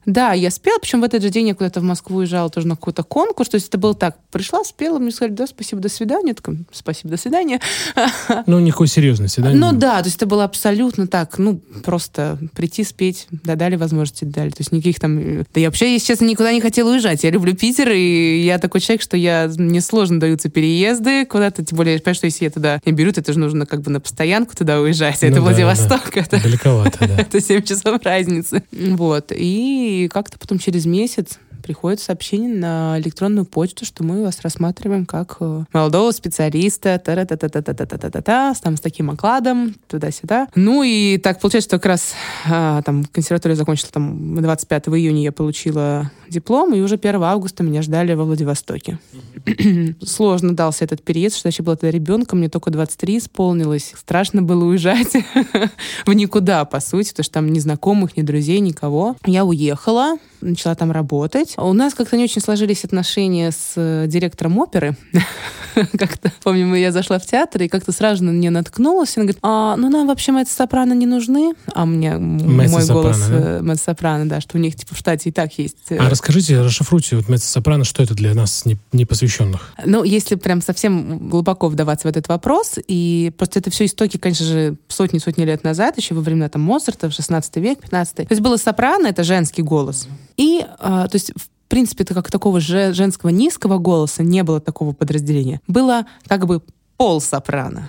Да, 0.05 0.33
я 0.33 0.49
спела, 0.49 0.79
причем 0.79 1.01
в 1.01 1.03
этот 1.03 1.21
же 1.21 1.29
день 1.29 1.47
я 1.47 1.55
куда-то 1.55 1.79
в 1.79 1.83
Москву 1.83 2.17
уезжала 2.17 2.49
тоже 2.49 2.67
на 2.67 2.75
какой-то 2.75 3.03
конкурс. 3.03 3.49
То 3.49 3.55
есть 3.55 3.67
это 3.67 3.77
было 3.77 3.93
так, 3.93 4.17
пришла, 4.31 4.63
спела, 4.63 4.99
мне 4.99 5.11
сказали, 5.11 5.33
да, 5.33 5.47
спасибо, 5.47 5.81
до 5.81 5.89
свидания. 5.89 6.29
Я 6.29 6.33
такая, 6.33 6.57
спасибо, 6.71 7.09
до 7.09 7.17
свидания. 7.17 7.59
Ну, 8.47 8.59
никакой 8.59 8.87
серьезности, 8.87 9.39
да? 9.39 9.51
Ну 9.51 9.71
да, 9.71 9.99
то 10.01 10.07
есть 10.07 10.17
это 10.17 10.25
было 10.25 10.43
абсолютно 10.43 11.07
так, 11.07 11.37
ну, 11.37 11.61
просто 11.83 12.37
прийти, 12.55 12.83
спеть, 12.83 13.27
да, 13.31 13.55
дали 13.55 13.75
возможности, 13.75 14.25
дали. 14.25 14.49
То 14.49 14.57
есть 14.59 14.71
никаких 14.71 14.99
там... 14.99 15.43
Да 15.53 15.59
я 15.59 15.67
вообще, 15.67 15.93
если 15.93 16.07
честно, 16.07 16.25
никуда 16.25 16.51
не 16.51 16.61
хотела 16.61 16.91
уезжать. 16.91 17.23
Я 17.23 17.29
люблю 17.29 17.55
Питер, 17.55 17.91
и 17.91 18.41
я 18.43 18.57
такой 18.57 18.81
человек, 18.81 19.01
что 19.01 19.17
я... 19.17 19.49
Мне 19.57 19.81
сложно 19.81 20.19
даются 20.19 20.49
переезды 20.49 21.25
куда-то, 21.25 21.63
тем 21.63 21.77
более, 21.77 21.95
я 21.95 21.99
понимаю, 21.99 22.15
что 22.15 22.25
если 22.25 22.45
я 22.45 22.51
туда 22.51 22.81
не 22.85 22.91
берут, 22.91 23.17
это 23.17 23.31
же 23.33 23.39
нужно 23.39 23.65
как 23.65 23.81
бы 23.81 23.91
на 23.91 23.99
постоянку 23.99 24.55
туда 24.55 24.79
уезжать. 24.79 25.19
Ну, 25.21 25.27
это 25.27 25.35
да, 25.35 25.41
Владивосток. 25.41 26.11
Да. 26.13 26.21
Это... 26.21 26.41
Далековато, 26.41 27.07
да. 27.07 27.17
это 27.19 27.39
7 27.39 27.61
часов 27.61 28.01
разницы. 28.03 28.63
Вот. 28.71 29.31
И 29.31 29.90
и 29.91 30.07
как-то 30.07 30.37
потом 30.39 30.57
через 30.57 30.85
месяц 30.85 31.39
приходит 31.61 31.99
сообщение 31.99 32.53
на 32.53 32.99
электронную 32.99 33.45
почту, 33.45 33.85
что 33.85 34.03
мы 34.03 34.23
вас 34.23 34.41
рассматриваем 34.41 35.05
как 35.05 35.37
э, 35.39 35.63
молодого 35.73 36.11
специалиста, 36.11 36.97
та 36.97 37.25
та 37.25 37.25
та 37.25 37.49
та 37.49 37.61
та 37.61 37.61
та 37.61 37.85
та 37.85 37.97
та 37.97 38.09
та 38.09 38.21
та 38.21 38.53
там 38.55 38.77
с 38.77 38.81
таким 38.81 39.09
окладом, 39.09 39.75
туда-сюда. 39.87 40.47
Ну 40.55 40.83
и 40.83 41.17
так 41.17 41.39
получается, 41.39 41.69
что 41.69 41.77
как 41.77 41.85
раз 41.85 42.13
а, 42.49 42.81
там 42.81 43.05
консерваторию 43.05 43.55
закончила 43.55 43.91
там 43.91 44.35
25 44.41 44.87
июня 44.89 45.23
я 45.23 45.31
получила 45.31 46.11
диплом, 46.29 46.73
и 46.73 46.81
уже 46.81 46.95
1 46.95 47.23
августа 47.23 47.63
меня 47.63 47.81
ждали 47.81 48.13
во 48.13 48.23
Владивостоке. 48.23 48.99
Сложно 50.03 50.55
дался 50.55 50.85
этот 50.85 51.03
переезд, 51.03 51.37
что 51.37 51.47
я 51.47 51.51
еще 51.51 51.63
была 51.63 51.75
тогда 51.75 51.91
ребенком, 51.91 52.39
мне 52.39 52.49
только 52.49 52.71
23 52.71 53.17
исполнилось. 53.17 53.93
Страшно 53.95 54.41
было 54.41 54.65
уезжать 54.65 55.13
в 56.05 56.13
никуда, 56.13 56.65
по 56.65 56.79
сути, 56.79 57.09
потому 57.09 57.23
что 57.23 57.33
там 57.33 57.51
ни 57.51 57.59
знакомых, 57.59 58.17
ни 58.17 58.21
друзей, 58.21 58.59
никого. 58.59 59.15
Я 59.25 59.45
уехала, 59.45 60.17
начала 60.41 60.75
там 60.75 60.91
работать. 60.91 61.53
У 61.57 61.73
нас 61.73 61.93
как-то 61.93 62.17
не 62.17 62.23
очень 62.23 62.41
сложились 62.41 62.83
отношения 62.83 63.51
с 63.51 63.73
э, 63.75 64.05
директором 64.07 64.57
оперы. 64.57 64.95
как-то, 65.97 66.31
помню, 66.43 66.75
я 66.75 66.91
зашла 66.91 67.19
в 67.19 67.25
театр, 67.25 67.63
и 67.63 67.67
как-то 67.67 67.91
сразу 67.91 68.23
на 68.23 68.31
нее 68.31 68.51
наткнулась. 68.51 69.17
Она 69.17 69.25
говорит, 69.25 69.39
а, 69.41 69.75
ну 69.77 69.89
нам 69.89 70.07
вообще 70.07 70.31
мэтт-сопрано 70.31 70.93
не 70.93 71.05
нужны. 71.05 71.53
А 71.73 71.85
мне 71.85 72.17
мой 72.17 72.67
голос? 72.87 73.17
Э, 73.29 73.61
мэтт-сопрано, 73.61 74.27
да, 74.27 74.41
что 74.41 74.57
у 74.57 74.61
них 74.61 74.75
типа 74.75 74.95
в 74.95 74.97
штате 74.97 75.29
и 75.29 75.31
так 75.31 75.57
есть. 75.57 75.77
Э, 75.89 75.97
а 75.97 76.09
расскажите, 76.09 76.61
расшифруйте, 76.61 77.15
вот 77.17 77.27
меццо-сопрано, 77.29 77.83
что 77.83 78.03
это 78.03 78.13
для 78.13 78.33
нас 78.33 78.65
не, 78.65 78.77
не 78.91 79.05
посвященных? 79.05 79.73
Ну, 79.85 80.03
если 80.03 80.35
прям 80.35 80.61
совсем 80.61 81.29
глубоко 81.29 81.67
вдаваться 81.67 82.07
в 82.07 82.11
этот 82.11 82.27
вопрос, 82.27 82.75
и 82.87 83.31
просто 83.37 83.59
это 83.59 83.69
все 83.71 83.85
истоки, 83.85 84.17
конечно 84.17 84.45
же, 84.45 84.75
сотни-сотни 84.87 85.43
лет 85.43 85.63
назад, 85.63 85.97
еще 85.97 86.13
во 86.15 86.21
времена 86.21 86.49
там 86.49 86.61
Моцарта, 86.61 87.09
в 87.09 87.13
16 87.13 87.55
век, 87.57 87.81
15 87.81 88.15
То 88.15 88.25
есть 88.29 88.41
было 88.41 88.57
сопрано, 88.57 89.07
это 89.07 89.23
женский 89.23 89.61
голос. 89.61 90.07
И, 90.41 90.65
а, 90.79 91.07
то 91.07 91.15
есть, 91.17 91.31
в 91.35 91.49
принципе, 91.67 92.03
это 92.03 92.15
как 92.15 92.31
такого 92.31 92.59
женского 92.59 93.29
низкого 93.29 93.77
голоса 93.77 94.23
не 94.23 94.41
было 94.41 94.59
такого 94.59 94.91
подразделения. 94.91 95.61
Было 95.67 96.07
как 96.25 96.47
бы 96.47 96.63
пол 96.97 97.21
сопрано. 97.21 97.87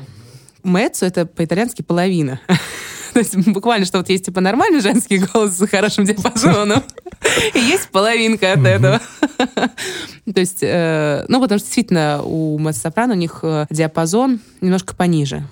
Меццо— 0.63 1.07
это 1.07 1.25
по-итальянски 1.25 1.81
половина. 1.81 2.41
То 3.15 3.21
есть 3.21 3.35
буквально, 3.49 3.87
что 3.87 3.99
вот 3.99 4.11
есть 4.11 4.27
типа 4.27 4.43
нормальный 4.43 4.83
женский 4.83 5.17
голос 5.17 5.57
с 5.57 5.67
хорошим 5.67 6.05
диапазоном, 6.05 6.83
и 7.55 7.59
есть 7.59 7.89
половинка 7.89 8.53
от 8.53 8.67
этого. 8.67 9.01
То 9.39 10.41
есть, 10.41 10.59
э, 10.61 11.25
ну, 11.29 11.41
потому 11.41 11.59
что 11.59 11.67
действительно 11.67 12.23
у 12.23 12.59
меццо-сопрано 12.59 13.13
у 13.13 13.17
них 13.17 13.39
э, 13.43 13.67
диапазон 13.71 14.41
немножко 14.61 14.95
пониже. 14.95 15.43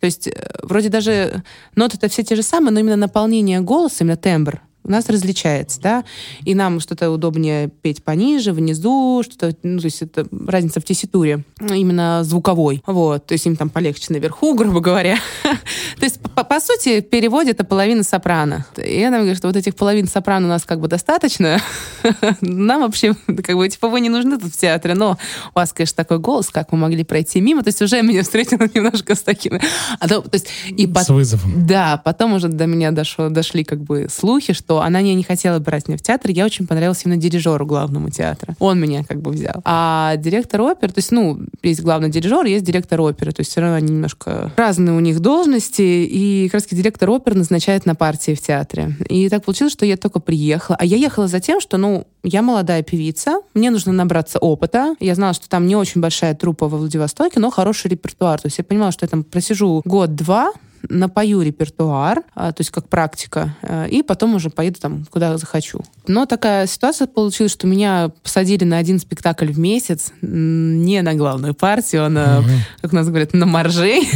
То 0.00 0.06
есть, 0.06 0.26
э, 0.26 0.32
вроде 0.62 0.88
даже 0.88 1.42
ноты 1.74 1.98
это 1.98 2.08
все 2.08 2.22
те 2.22 2.34
же 2.34 2.42
самые, 2.42 2.72
но 2.72 2.80
именно 2.80 2.96
наполнение 2.96 3.60
голоса, 3.60 4.04
именно 4.04 4.16
тембр, 4.16 4.62
у 4.84 4.90
нас 4.90 5.08
различается, 5.08 5.80
да, 5.80 6.04
и 6.44 6.54
нам 6.54 6.80
что-то 6.80 7.10
удобнее 7.10 7.68
петь 7.68 8.02
пониже, 8.02 8.52
внизу, 8.52 9.22
что-то, 9.24 9.54
ну, 9.62 9.78
то 9.78 9.84
есть 9.84 10.02
это 10.02 10.26
разница 10.46 10.80
в 10.80 10.84
тесситуре, 10.84 11.44
именно 11.60 12.24
звуковой, 12.24 12.82
вот, 12.86 13.26
то 13.26 13.32
есть 13.32 13.46
им 13.46 13.56
там 13.56 13.68
полегче 13.68 14.12
наверху, 14.12 14.54
грубо 14.60 14.80
говоря. 14.80 15.16
то 15.42 16.04
есть, 16.04 16.20
по, 16.20 16.44
по 16.44 16.60
сути, 16.60 17.00
в 17.00 17.08
переводе 17.08 17.50
это 17.50 17.64
половина 17.64 18.02
сопрано. 18.02 18.66
И 18.82 19.00
я 19.00 19.10
нам 19.10 19.20
говорю, 19.20 19.36
что 19.36 19.48
вот 19.48 19.56
этих 19.56 19.74
половин 19.74 20.06
сопрано 20.06 20.46
у 20.46 20.50
нас 20.50 20.64
как 20.64 20.80
бы 20.80 20.88
достаточно, 20.88 21.60
нам 22.40 22.82
вообще, 22.82 23.14
как 23.44 23.56
бы, 23.56 23.68
типа, 23.68 23.88
вы 23.88 24.00
не 24.00 24.08
нужны 24.08 24.38
тут 24.38 24.52
в 24.52 24.56
театре, 24.56 24.94
но 24.94 25.18
у 25.54 25.58
вас, 25.58 25.72
конечно, 25.72 25.96
такой 25.96 26.18
голос, 26.18 26.48
как 26.48 26.72
мы 26.72 26.78
могли 26.78 27.04
пройти 27.04 27.40
мимо, 27.40 27.62
то 27.62 27.68
есть 27.68 27.82
уже 27.82 28.02
меня 28.02 28.22
встретила 28.22 28.68
немножко 28.74 29.14
с 29.14 29.22
такими... 29.22 29.60
А 29.98 30.08
то, 30.08 30.20
то 30.22 30.34
есть, 30.34 30.48
и 30.68 30.90
с 30.90 31.08
вызовом. 31.08 31.66
Да, 31.66 32.00
потом 32.04 32.34
уже 32.34 32.48
до 32.48 32.66
меня 32.66 32.90
дошло, 32.90 33.28
дошли 33.28 33.64
как 33.64 33.80
бы 33.82 34.08
слухи, 34.10 34.52
что 34.52 34.69
что 34.70 34.82
она 34.82 35.02
не, 35.02 35.16
не 35.16 35.24
хотела 35.24 35.58
брать 35.58 35.88
меня 35.88 35.98
в 35.98 36.00
театр. 36.00 36.30
Я 36.30 36.44
очень 36.44 36.64
понравилась 36.64 37.02
именно 37.04 37.20
дирижеру 37.20 37.66
главному 37.66 38.08
театра. 38.08 38.54
Он 38.60 38.78
меня 38.78 39.02
как 39.02 39.20
бы 39.20 39.32
взял. 39.32 39.60
А 39.64 40.14
директор 40.16 40.60
оперы, 40.60 40.92
то 40.92 40.98
есть, 40.98 41.10
ну, 41.10 41.40
есть 41.64 41.82
главный 41.82 42.08
дирижер, 42.08 42.44
есть 42.44 42.64
директор 42.64 43.00
оперы. 43.00 43.32
То 43.32 43.40
есть 43.40 43.50
все 43.50 43.62
равно 43.62 43.78
они 43.78 43.94
немножко 43.94 44.52
разные 44.56 44.96
у 44.96 45.00
них 45.00 45.18
должности. 45.18 45.82
И 45.82 46.48
как 46.52 46.60
раз 46.60 46.68
директор 46.70 47.10
оперы 47.10 47.36
назначает 47.36 47.84
на 47.84 47.96
партии 47.96 48.36
в 48.36 48.40
театре. 48.40 48.94
И 49.08 49.28
так 49.28 49.44
получилось, 49.44 49.72
что 49.72 49.84
я 49.84 49.96
только 49.96 50.20
приехала. 50.20 50.76
А 50.80 50.84
я 50.84 50.96
ехала 50.96 51.26
за 51.26 51.40
тем, 51.40 51.60
что, 51.60 51.76
ну, 51.76 52.06
я 52.22 52.40
молодая 52.40 52.84
певица, 52.84 53.40
мне 53.54 53.70
нужно 53.70 53.92
набраться 53.92 54.38
опыта. 54.38 54.94
Я 55.00 55.16
знала, 55.16 55.34
что 55.34 55.48
там 55.48 55.66
не 55.66 55.74
очень 55.74 56.00
большая 56.00 56.36
трупа 56.36 56.68
во 56.68 56.78
Владивостоке, 56.78 57.40
но 57.40 57.50
хороший 57.50 57.88
репертуар. 57.88 58.40
То 58.40 58.46
есть 58.46 58.58
я 58.58 58.62
понимала, 58.62 58.92
что 58.92 59.04
я 59.04 59.08
там 59.08 59.24
просижу 59.24 59.82
год-два, 59.84 60.52
напою 60.88 61.42
репертуар, 61.42 62.22
а, 62.34 62.52
то 62.52 62.60
есть 62.60 62.70
как 62.70 62.88
практика, 62.88 63.56
а, 63.62 63.86
и 63.86 64.02
потом 64.02 64.34
уже 64.34 64.50
поеду 64.50 64.80
там, 64.80 65.04
куда 65.10 65.36
захочу. 65.36 65.80
Но 66.06 66.26
такая 66.26 66.66
ситуация 66.66 67.06
получилась, 67.06 67.52
что 67.52 67.66
меня 67.66 68.10
посадили 68.22 68.64
на 68.64 68.78
один 68.78 68.98
спектакль 68.98 69.52
в 69.52 69.58
месяц, 69.58 70.12
не 70.22 71.02
на 71.02 71.14
главную 71.14 71.54
партию, 71.54 72.06
а 72.06 72.08
на, 72.08 72.44
как 72.80 72.92
у 72.92 72.96
нас 72.96 73.08
говорят, 73.08 73.32
на 73.34 73.46
маржей. 73.46 74.08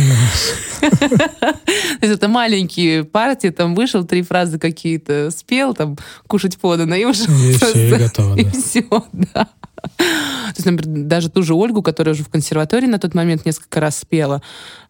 То 0.81 2.07
есть 2.07 2.15
это 2.15 2.29
маленькие 2.29 3.05
партии, 3.05 3.49
там 3.49 3.75
вышел, 3.75 4.05
три 4.05 4.23
фразы 4.23 4.59
какие-то 4.59 5.31
спел, 5.31 5.75
там 5.75 5.97
кушать 6.27 6.59
подано, 6.59 6.95
и 6.95 7.05
уже... 7.05 7.25
И 7.25 7.53
все, 7.55 7.89
и 7.89 7.91
готово, 7.91 8.35
И 8.39 8.45
все, 8.51 8.85
да. 9.13 9.49
То 9.99 10.57
есть, 10.57 10.67
например, 10.67 11.07
даже 11.07 11.29
ту 11.29 11.43
же 11.43 11.55
Ольгу, 11.55 11.83
которая 11.83 12.15
уже 12.15 12.25
в 12.25 12.29
консерватории 12.29 12.87
на 12.87 12.99
тот 12.99 13.15
момент 13.15 13.45
несколько 13.45 13.81
раз 13.81 13.99
спела, 13.99 14.43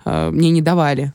мне 0.05 0.51
не 0.51 0.62
давали. 0.62 1.12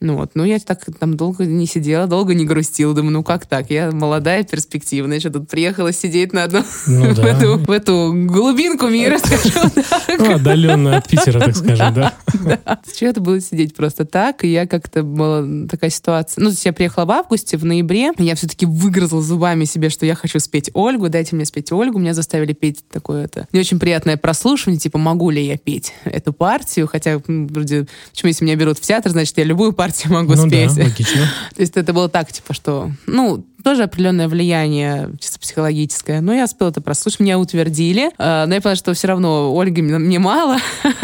Ну 0.00 0.16
вот, 0.16 0.30
ну 0.34 0.44
я 0.44 0.58
так 0.58 0.84
там 0.98 1.16
долго 1.16 1.44
не 1.44 1.66
сидела, 1.66 2.06
долго 2.06 2.34
не 2.34 2.44
грустила. 2.44 2.94
Думаю, 2.94 3.12
ну 3.12 3.22
как 3.22 3.46
так? 3.46 3.70
Я 3.70 3.90
молодая, 3.90 4.44
перспективная, 4.44 5.18
еще 5.18 5.30
тут 5.30 5.48
приехала 5.48 5.92
сидеть 5.92 6.32
на 6.32 6.44
одну, 6.44 6.62
ну, 6.86 7.14
да. 7.14 7.22
в, 7.22 7.26
эту, 7.26 7.58
в 7.58 7.70
эту 7.70 8.12
глубинку 8.14 8.88
мира, 8.88 9.18
скажем 9.18 9.70
так. 9.70 10.18
Ну, 10.18 10.34
отдаленно 10.34 10.96
от 10.96 11.08
Питера, 11.08 11.40
так 11.40 11.56
скажем, 11.56 11.94
да? 11.94 12.14
Да. 12.44 12.80
Чего 12.94 13.10
это 13.10 13.20
будет 13.20 13.44
сидеть 13.44 13.74
просто 13.74 14.04
так? 14.04 14.44
И 14.44 14.48
я 14.48 14.66
как-то 14.66 15.02
была 15.02 15.44
такая 15.68 15.90
ситуация. 15.90 16.42
Ну, 16.42 16.50
то 16.50 16.54
есть 16.54 16.64
я 16.64 16.72
приехала 16.72 17.04
в 17.04 17.10
августе, 17.10 17.56
в 17.56 17.64
ноябре. 17.64 18.12
Я 18.18 18.34
все-таки 18.34 18.66
выгрызла 18.66 19.20
зубами 19.20 19.64
себе, 19.64 19.90
что 19.90 20.06
я 20.06 20.14
хочу 20.14 20.38
спеть 20.38 20.70
Ольгу, 20.74 21.08
дайте 21.08 21.36
мне 21.36 21.44
спеть 21.44 21.72
Ольгу. 21.72 21.98
Меня 21.98 22.14
заставили 22.14 22.52
петь 22.52 22.84
такое 22.90 23.24
это 23.24 23.48
не 23.52 23.60
очень 23.60 23.78
приятное 23.78 24.16
прослушивание, 24.16 24.78
типа, 24.78 24.98
могу 24.98 25.30
ли 25.30 25.44
я 25.44 25.56
петь 25.56 25.92
эту 26.04 26.32
партию? 26.32 26.86
Хотя, 26.86 27.20
вроде, 27.26 27.86
почему 28.10 28.28
если 28.28 28.44
меня 28.44 28.56
берут 28.56 28.78
в 28.78 28.82
театр, 28.82 29.10
значит, 29.10 29.36
я 29.36 29.44
любую 29.44 29.72
партию 29.72 29.87
партию 29.88 30.12
могу 30.12 30.34
ну 30.34 30.46
спеть. 30.46 30.74
Да, 30.74 30.84
логично. 30.84 31.20
То 31.54 31.60
есть 31.60 31.76
это 31.76 31.92
было 31.92 32.08
так, 32.08 32.30
типа, 32.30 32.54
что, 32.54 32.92
ну, 33.06 33.44
тоже 33.62 33.82
определенное 33.84 34.28
влияние 34.28 35.10
чисто 35.20 35.38
психологическое. 35.38 36.20
Но 36.20 36.32
я 36.32 36.46
спела 36.46 36.68
это 36.68 36.80
прослушать, 36.80 37.20
меня 37.20 37.38
утвердили. 37.38 38.10
А, 38.18 38.46
но 38.46 38.54
я 38.54 38.60
поняла, 38.60 38.76
что 38.76 38.94
все 38.94 39.08
равно 39.08 39.54
Ольги 39.58 39.82
мне 39.82 40.18
мало. 40.18 40.58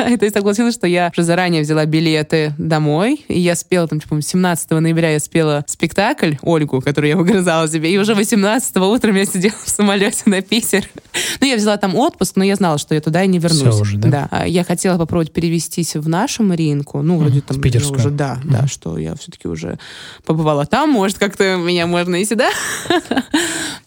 И 0.09 0.17
то 0.17 0.25
есть 0.25 0.35
согласилась, 0.35 0.75
что 0.75 0.87
я 0.87 1.11
уже 1.13 1.25
заранее 1.25 1.63
взяла 1.63 1.85
билеты 1.85 2.55
домой. 2.59 3.25
И 3.29 3.41
я 3.41 3.55
спела 3.57 3.89
там, 3.89 4.01
типа, 4.01 4.21
17 4.21 4.71
ноября 4.71 5.11
я 5.13 5.21
спела 5.21 5.65
спектакль 5.67 6.35
Ольгу, 6.43 6.81
который 6.81 7.11
я 7.11 7.17
выгрызала 7.17 7.69
себе. 7.69 7.93
И 7.93 7.99
уже 7.99 8.15
18 8.15 8.77
утром 8.77 9.17
я 9.17 9.27
сидела 9.27 9.57
в 9.65 9.69
самолете 9.69 10.23
на 10.27 10.43
Питер. 10.43 10.89
Ну, 11.41 11.47
я 11.47 11.57
взяла 11.57 11.77
там 11.77 11.95
отпуск, 11.97 12.37
но 12.37 12.45
я 12.45 12.57
знала, 12.57 12.79
что 12.79 12.95
я 12.95 13.01
туда 13.01 13.23
и 13.23 13.29
не 13.29 13.39
вернусь. 13.39 13.75
Все 13.75 13.81
уже, 13.81 13.99
да? 13.99 14.09
Да. 14.09 14.29
А 14.31 14.49
я 14.49 14.65
хотела 14.65 14.99
попробовать 14.99 15.33
перевестись 15.33 15.95
в 15.95 16.09
нашу 16.09 16.43
Маринку. 16.43 17.03
Ну, 17.03 17.19
вроде 17.19 17.41
там... 17.41 17.57
В 17.57 17.61
питерскую. 17.61 17.99
Уже, 17.99 18.11
да, 18.11 18.41
mm. 18.43 18.51
да, 18.51 18.67
что 18.67 18.99
я 18.99 19.15
все-таки 19.15 19.49
уже 19.49 19.79
побывала 20.25 20.67
там. 20.67 20.91
Может, 20.91 21.19
как-то 21.19 21.57
меня 21.57 21.87
можно 21.87 22.17
и 22.17 22.25
сюда 22.25 22.51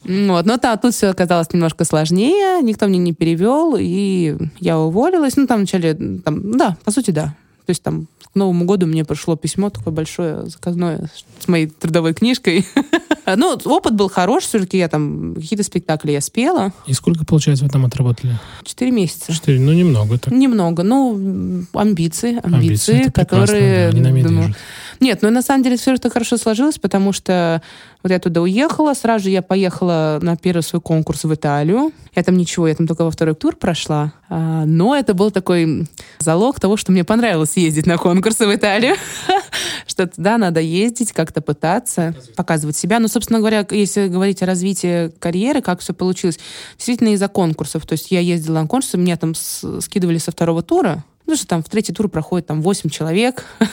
Вот, 0.08 0.46
но 0.46 0.58
там, 0.58 0.80
тут 0.80 0.94
все 0.94 1.08
оказалось 1.08 1.52
немножко 1.52 1.84
сложнее, 1.84 2.62
никто 2.62 2.88
мне 2.88 2.98
не 2.98 3.14
перевел, 3.14 3.76
и 3.78 4.38
я 4.60 4.80
уволилась. 4.80 5.36
Ну, 5.36 5.48
там 5.48 5.58
вначале, 5.58 5.96
там, 5.96 6.58
да, 6.58 6.78
по 6.86 6.92
сути, 6.92 7.12
да. 7.12 7.36
То 7.66 7.72
есть 7.72 7.84
там 7.84 8.08
к 8.32 8.36
Новому 8.36 8.64
году 8.64 8.86
мне 8.86 9.04
пришло 9.04 9.36
письмо 9.36 9.70
такое 9.70 9.94
большое, 9.94 10.46
заказное, 10.46 11.10
с 11.40 11.48
моей 11.50 11.68
трудовой 11.68 12.14
книжкой. 12.14 12.66
ну, 13.36 13.60
опыт 13.66 13.96
был 13.96 14.10
хорош, 14.10 14.44
все-таки 14.44 14.78
я 14.78 14.88
там 14.88 15.36
какие-то 15.36 15.64
спектакли 15.64 16.12
я 16.12 16.22
спела. 16.22 16.72
И 16.86 16.94
сколько, 16.94 17.26
получается, 17.26 17.66
вы 17.66 17.70
там 17.70 17.86
отработали? 17.86 18.40
Четыре 18.64 18.92
месяца. 18.92 19.34
Четыре, 19.34 19.60
ну, 19.60 19.74
немного 19.74 20.18
так. 20.18 20.34
Немного, 20.34 20.84
ну, 20.84 21.66
амбиции, 21.74 22.40
амбиции, 22.42 22.94
амбиции 22.94 23.12
которые... 23.12 23.92
Да, 23.92 24.10
не 24.10 24.24
думаю, 24.24 24.56
нет, 25.00 25.22
ну 25.22 25.30
на 25.30 25.42
самом 25.42 25.64
деле 25.64 25.78
все 25.78 25.94
это 25.94 26.10
хорошо 26.10 26.38
сложилось, 26.38 26.78
потому 26.80 27.14
что 27.14 27.62
вот 28.04 28.12
я 28.12 28.20
туда 28.20 28.42
уехала, 28.42 28.94
сразу 28.94 29.26
же 29.26 29.30
я 29.32 29.42
поехала 29.42 30.20
на 30.22 30.38
первый 30.38 30.62
свой 30.62 30.82
конкурс 30.82 31.24
в 31.24 31.34
Италию. 31.34 31.92
Я 32.16 32.24
там 32.24 32.38
ничего, 32.38 32.68
я 32.68 32.76
там 32.76 32.88
только 32.88 33.04
во 33.04 33.12
второй 33.12 33.36
тур 33.36 33.56
прошла. 33.56 34.14
А, 34.30 34.66
но 34.66 34.96
это 34.96 35.14
был 35.14 35.32
такой 35.32 35.88
залог 36.20 36.60
того, 36.60 36.78
что 36.78 36.92
мне 36.92 37.04
понравилось 37.04 37.58
ездить 37.58 37.86
на 37.86 37.98
конкурсы 37.98 38.46
в 38.46 38.56
Италию. 38.56 38.96
Что 39.88 40.08
туда 40.08 40.38
надо 40.38 40.60
ездить, 40.60 41.12
как-то 41.12 41.42
пытаться, 41.42 42.16
показывать 42.36 42.76
себя. 42.76 43.00
Ну, 43.00 43.08
собственно 43.08 43.40
говоря, 43.40 43.66
если 43.72 44.08
говорить 44.08 44.44
о 44.44 44.46
развитии 44.46 45.10
карьеры, 45.20 45.62
как 45.62 45.80
все 45.80 45.94
получилось, 45.94 46.40
действительно 46.78 47.10
из-за 47.10 47.28
конкурсов. 47.28 47.86
То 47.86 47.94
есть 47.94 48.12
я 48.12 48.20
ездила 48.20 48.56
на 48.56 48.68
конкурсы, 48.68 48.98
меня 48.98 49.18
там 49.18 49.34
скидывали 49.34 50.18
со 50.18 50.32
второго 50.32 50.62
тура, 50.62 51.04
ну, 51.28 51.36
что 51.36 51.46
там 51.46 51.62
в 51.62 51.70
третий 51.70 51.94
тур 51.94 52.10
проходит 52.10 52.48
там 52.48 52.62
8 52.62 52.90
человек. 52.90 53.46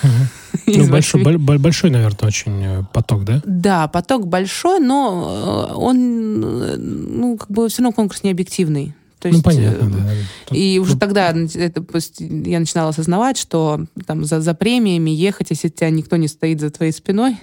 Ну, 0.66 0.88
большой, 0.88 1.22
большой, 1.36 1.90
наверное, 1.90 2.26
очень 2.26 2.64
э, 2.64 2.82
поток, 2.90 3.24
да? 3.24 3.42
Да, 3.44 3.86
поток 3.86 4.26
большой, 4.26 4.80
но 4.80 5.68
э, 5.70 5.74
он, 5.74 6.42
э, 6.42 6.76
ну, 6.78 7.36
как 7.36 7.50
бы 7.50 7.68
все 7.68 7.82
равно 7.82 7.92
конкурс 7.92 8.22
не 8.22 8.30
объективный. 8.30 8.94
То 9.24 9.28
ну, 9.28 9.34
есть, 9.34 9.44
ну, 9.44 9.50
понятно, 9.50 9.90
да. 9.90 10.56
И 10.56 10.78
уже 10.78 10.96
тогда 10.96 11.34
это, 11.54 11.84
я 12.18 12.60
начинала 12.60 12.90
осознавать, 12.90 13.36
что 13.36 13.84
там 14.06 14.24
за, 14.24 14.40
за 14.40 14.54
премиями 14.54 15.10
ехать, 15.10 15.50
если 15.50 15.68
тебя 15.68 15.90
никто 15.90 16.16
не 16.16 16.28
стоит 16.28 16.60
за 16.60 16.70
твоей 16.70 16.92
спиной, 16.92 17.36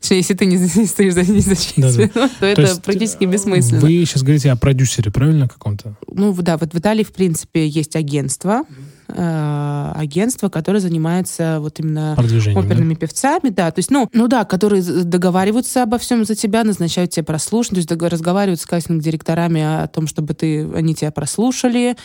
точнее, 0.00 0.18
если 0.18 0.34
ты 0.34 0.46
не, 0.46 0.56
не 0.74 0.86
стоишь 0.86 1.14
за, 1.14 1.22
не 1.22 1.40
за 1.40 1.56
чьей 1.56 1.82
да, 1.82 1.92
да. 1.92 2.08
то, 2.08 2.30
то 2.40 2.46
это 2.46 2.62
есть 2.62 2.82
практически 2.82 3.24
бессмысленно. 3.24 3.80
Вы 3.80 4.04
сейчас 4.04 4.22
говорите 4.22 4.50
о 4.50 4.56
продюсере, 4.56 5.10
правильно, 5.10 5.48
каком-то? 5.48 5.96
Ну, 6.06 6.32
да, 6.34 6.56
вот 6.56 6.72
в 6.74 6.78
Италии, 6.78 7.04
в 7.04 7.12
принципе, 7.12 7.66
есть 7.66 7.96
агентство, 7.96 8.64
э, 9.08 9.92
агентство, 9.94 10.48
которое 10.48 10.80
занимается 10.80 11.58
вот 11.60 11.80
именно 11.80 12.12
оперными 12.12 12.94
да? 12.94 13.00
певцами, 13.00 13.50
да, 13.50 13.70
то 13.70 13.78
есть, 13.78 13.90
ну, 13.90 14.08
ну 14.12 14.28
да, 14.28 14.44
которые 14.44 14.82
договариваются 14.82 15.82
обо 15.82 15.98
всем 15.98 16.24
за 16.24 16.34
тебя, 16.34 16.64
назначают 16.64 17.10
тебе 17.10 17.24
прослушивание, 17.24 17.84
то 17.84 17.94
есть 17.94 18.12
разговаривают 18.12 18.60
с 18.60 18.66
кастинг-директорами 18.66 19.82
о 19.82 19.86
том, 19.88 20.06
чтобы 20.06 20.34
ты, 20.34 20.68
они 20.74 20.94
тебя 20.94 21.10
прослушали, 21.10 21.96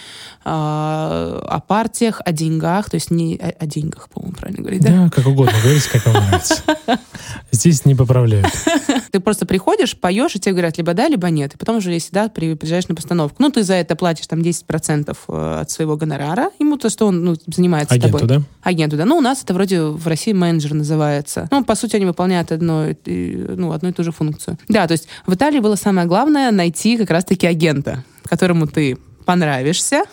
о, 0.44 1.41
о 1.48 1.60
партиях, 1.60 2.22
о 2.26 2.31
деньгах, 2.31 2.89
то 2.89 2.95
есть 2.95 3.11
не 3.11 3.38
о, 3.38 3.49
о 3.49 3.65
деньгах, 3.65 4.10
по-моему, 4.10 4.35
правильно 4.35 4.61
говорить, 4.61 4.81
да? 4.81 5.03
Да, 5.03 5.10
как 5.10 5.27
угодно, 5.27 5.53
говорите, 5.64 5.89
как 5.89 6.06
вам 6.06 6.15
нравится. 6.15 6.64
Здесь 7.57 7.85
не 7.85 7.95
поправляют. 7.95 8.47
Ты 9.11 9.19
просто 9.19 9.45
приходишь, 9.45 9.97
поешь, 9.97 10.35
и 10.35 10.39
тебе 10.39 10.53
говорят 10.53 10.77
либо 10.77 10.93
да, 10.93 11.07
либо 11.07 11.29
нет. 11.29 11.55
И 11.55 11.57
потом 11.57 11.77
уже, 11.77 11.91
если 11.91 12.13
да, 12.13 12.29
приезжаешь 12.29 12.88
на 12.88 12.95
постановку. 12.95 13.41
Ну, 13.41 13.49
ты 13.49 13.63
за 13.63 13.75
это 13.75 13.95
платишь 13.95 14.27
там 14.27 14.39
10% 14.39 15.17
э, 15.27 15.59
от 15.61 15.71
своего 15.71 15.95
гонорара 15.95 16.51
ему, 16.59 16.77
то, 16.77 16.89
что 16.89 17.07
он 17.07 17.23
ну, 17.23 17.35
занимается 17.47 17.95
Агенту, 17.95 18.19
тобой. 18.19 18.38
да? 18.38 18.43
Агенту, 18.61 18.97
да. 18.97 19.05
Ну, 19.05 19.17
у 19.17 19.21
нас 19.21 19.43
это 19.43 19.53
вроде 19.53 19.81
в 19.81 20.05
России 20.07 20.34
менеджер 20.34 20.73
называется. 20.73 21.47
Ну, 21.51 21.63
по 21.63 21.75
сути, 21.75 21.95
они 21.95 22.05
выполняют 22.05 22.51
одно, 22.51 22.88
ну, 23.05 23.71
одну 23.71 23.89
и 23.89 23.91
ту 23.91 24.03
же 24.03 24.11
функцию. 24.11 24.57
Да, 24.67 24.88
то 24.88 24.91
есть 24.91 25.07
в 25.25 25.34
Италии 25.34 25.59
было 25.59 25.75
самое 25.75 26.07
главное 26.07 26.51
найти 26.51 26.97
как 26.97 27.09
раз-таки 27.09 27.47
агента, 27.47 28.03
которому 28.23 28.67
ты 28.67 28.97
понравишься, 29.25 30.03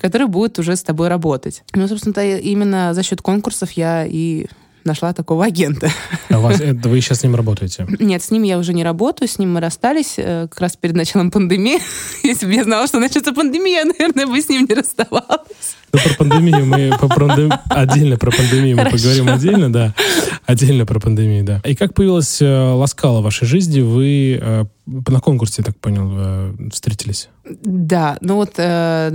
который 0.00 0.26
будет 0.26 0.58
уже 0.58 0.76
с 0.76 0.82
тобой 0.82 1.08
работать. 1.08 1.62
Ну, 1.74 1.88
собственно, 1.88 2.38
именно 2.38 2.94
за 2.94 3.02
счет 3.02 3.22
конкурсов 3.22 3.72
я 3.72 4.06
и 4.06 4.46
нашла 4.84 5.12
такого 5.12 5.44
агента. 5.44 5.90
А 6.28 6.38
вас, 6.38 6.60
это, 6.60 6.88
вы 6.88 7.00
сейчас 7.00 7.20
с 7.20 7.22
ним 7.22 7.34
работаете? 7.34 7.86
Нет, 7.98 8.22
с 8.22 8.30
ним 8.30 8.42
я 8.42 8.58
уже 8.58 8.74
не 8.74 8.84
работаю, 8.84 9.28
с 9.28 9.38
ним 9.38 9.54
мы 9.54 9.60
расстались 9.60 10.14
э, 10.16 10.48
как 10.50 10.60
раз 10.60 10.76
перед 10.76 10.96
началом 10.96 11.30
пандемии. 11.30 11.78
Если 12.22 12.46
бы 12.46 12.52
я 12.52 12.64
знала, 12.64 12.86
что 12.86 12.98
начнется 12.98 13.32
пандемия, 13.32 13.80
я, 13.80 13.84
наверное, 13.98 14.26
бы 14.26 14.40
с 14.40 14.48
ним 14.48 14.66
не 14.68 14.74
расставалась. 14.74 15.76
Ну, 15.94 16.00
про 16.00 16.14
пандемию 16.16 16.66
мы 16.66 16.92
по 16.98 17.08
пандем... 17.08 17.52
отдельно 17.68 18.16
про 18.16 18.32
пандемию 18.32 18.76
мы 18.76 18.90
поговорим 18.90 19.28
отдельно, 19.28 19.72
да. 19.72 19.94
Отдельно 20.44 20.86
про 20.86 20.98
пандемию, 20.98 21.44
да. 21.44 21.60
И 21.64 21.76
как 21.76 21.94
появилась 21.94 22.42
э, 22.42 22.46
Ласкала 22.46 23.20
в 23.20 23.24
вашей 23.24 23.46
жизни? 23.46 23.80
Вы 23.80 24.38
э, 24.42 24.64
на 24.86 25.20
конкурсе, 25.20 25.56
я 25.58 25.64
так 25.64 25.76
понял, 25.78 26.10
э, 26.12 26.54
встретились? 26.72 27.28
Да, 27.44 28.16
ну 28.20 28.36
вот 28.36 28.54
э, 28.56 29.10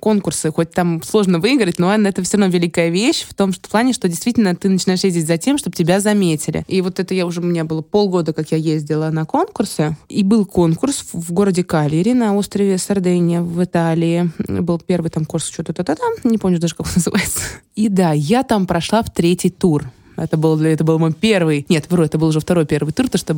конкурсы, 0.00 0.50
хоть 0.50 0.70
там 0.72 1.02
сложно 1.02 1.38
выиграть, 1.38 1.78
но 1.78 1.94
это 1.94 2.22
все 2.22 2.36
равно 2.36 2.52
великая 2.52 2.90
вещь 2.90 3.24
в 3.28 3.34
том 3.34 3.52
что, 3.52 3.68
в 3.68 3.70
плане, 3.70 3.92
что 3.92 4.08
действительно 4.08 4.54
ты 4.54 4.68
начинаешь 4.68 5.04
ездить 5.04 5.26
за 5.26 5.38
тем, 5.38 5.56
чтобы 5.56 5.76
тебя 5.76 6.00
заметили. 6.00 6.64
И 6.68 6.80
вот 6.82 7.00
это 7.00 7.14
я 7.14 7.26
уже, 7.26 7.40
у 7.40 7.44
меня 7.44 7.64
было 7.64 7.80
полгода, 7.80 8.32
как 8.32 8.52
я 8.52 8.58
ездила 8.58 9.10
на 9.10 9.24
конкурсы, 9.24 9.96
и 10.08 10.22
был 10.22 10.44
конкурс 10.44 11.04
в 11.12 11.32
городе 11.32 11.64
Калири 11.64 12.12
на 12.12 12.34
острове 12.34 12.76
Сардения 12.78 13.40
в 13.40 13.62
Италии. 13.62 14.30
Был 14.46 14.78
первый 14.78 15.10
там 15.10 15.24
курс 15.24 15.46
что-то 15.56 15.72
то-то 15.72 15.96
там, 15.96 16.30
не 16.30 16.38
помню 16.38 16.58
даже, 16.58 16.74
как 16.74 16.86
он 16.86 16.92
называется. 16.96 17.40
И 17.74 17.88
да, 17.88 18.12
я 18.12 18.42
там 18.42 18.66
прошла 18.66 19.02
в 19.02 19.10
третий 19.10 19.50
тур. 19.50 19.90
Это 20.16 20.36
был, 20.36 20.60
это 20.62 20.82
был 20.82 20.98
мой 20.98 21.12
первый... 21.12 21.66
Нет, 21.68 21.90
вру, 21.90 22.02
это 22.02 22.16
был 22.16 22.28
уже 22.28 22.40
второй 22.40 22.64
первый 22.64 22.92
тур, 22.92 23.06
потому 23.06 23.18
что 23.18 23.34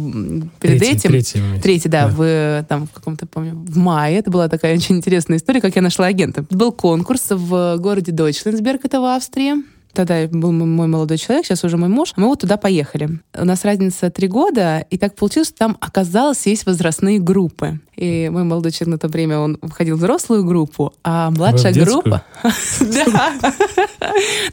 перед 0.60 0.78
Третий, 0.78 0.96
этим... 0.96 1.10
третий, 1.10 1.42
Третий, 1.60 1.88
да, 1.88 2.06
в, 2.06 2.64
там, 2.68 2.86
в 2.86 2.92
каком-то, 2.92 3.26
помню, 3.26 3.54
в 3.54 3.76
мае. 3.76 4.18
Это 4.18 4.30
была 4.30 4.48
такая 4.48 4.76
очень 4.76 4.96
интересная 4.96 5.38
история, 5.38 5.60
как 5.60 5.74
я 5.74 5.82
нашла 5.82 6.06
агента. 6.06 6.44
Был 6.50 6.70
конкурс 6.70 7.26
в 7.30 7.76
городе 7.78 8.12
Дойчлендсберг, 8.12 8.84
это 8.84 9.00
в 9.00 9.04
Австрии. 9.04 9.54
Тогда 9.92 10.26
был 10.28 10.52
мой 10.52 10.86
молодой 10.86 11.18
человек, 11.18 11.46
сейчас 11.46 11.64
уже 11.64 11.76
мой 11.76 11.88
муж. 11.88 12.12
Мы 12.16 12.26
вот 12.26 12.40
туда 12.40 12.56
поехали. 12.56 13.20
У 13.36 13.44
нас 13.44 13.64
разница 13.64 14.10
три 14.10 14.28
года, 14.28 14.84
и 14.90 14.98
так 14.98 15.14
получилось, 15.14 15.48
что 15.48 15.58
там 15.58 15.76
оказалось 15.80 16.46
есть 16.46 16.66
возрастные 16.66 17.18
группы. 17.18 17.80
И 17.98 18.28
мой 18.28 18.44
молодой 18.44 18.70
человек 18.70 18.92
на 18.92 18.98
то 18.98 19.08
время, 19.08 19.40
он 19.40 19.58
входил 19.60 19.96
в 19.96 19.98
взрослую 19.98 20.44
группу, 20.44 20.94
а 21.02 21.30
младшая 21.30 21.74
группа... 21.74 22.22
Да. 22.80 23.34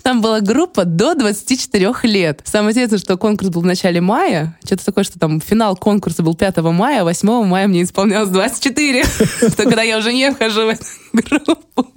Там 0.02 0.22
была 0.22 0.42
группа 0.42 0.84
до 0.84 1.14
24 1.14 1.94
лет. 2.04 2.42
Самое 2.44 2.72
интересное, 2.72 2.98
что 2.98 3.18
конкурс 3.18 3.52
был 3.52 3.62
в 3.62 3.66
начале 3.66 4.02
мая. 4.02 4.58
Что-то 4.66 4.86
такое, 4.86 5.04
что 5.04 5.20
там 5.20 5.40
финал 5.40 5.76
конкурса 5.76 6.24
был 6.24 6.36
5 6.36 6.58
мая, 6.58 7.02
а 7.02 7.04
8 7.04 7.46
мая 7.46 7.68
мне 7.68 7.84
исполнялось 7.84 8.30
24. 8.30 9.04
Когда 9.58 9.84
я 9.84 10.00
уже 10.00 10.12
не 10.12 10.32
вхожу 10.32 10.66
в 10.66 10.70
эту 10.70 10.84
группу. 11.14 11.88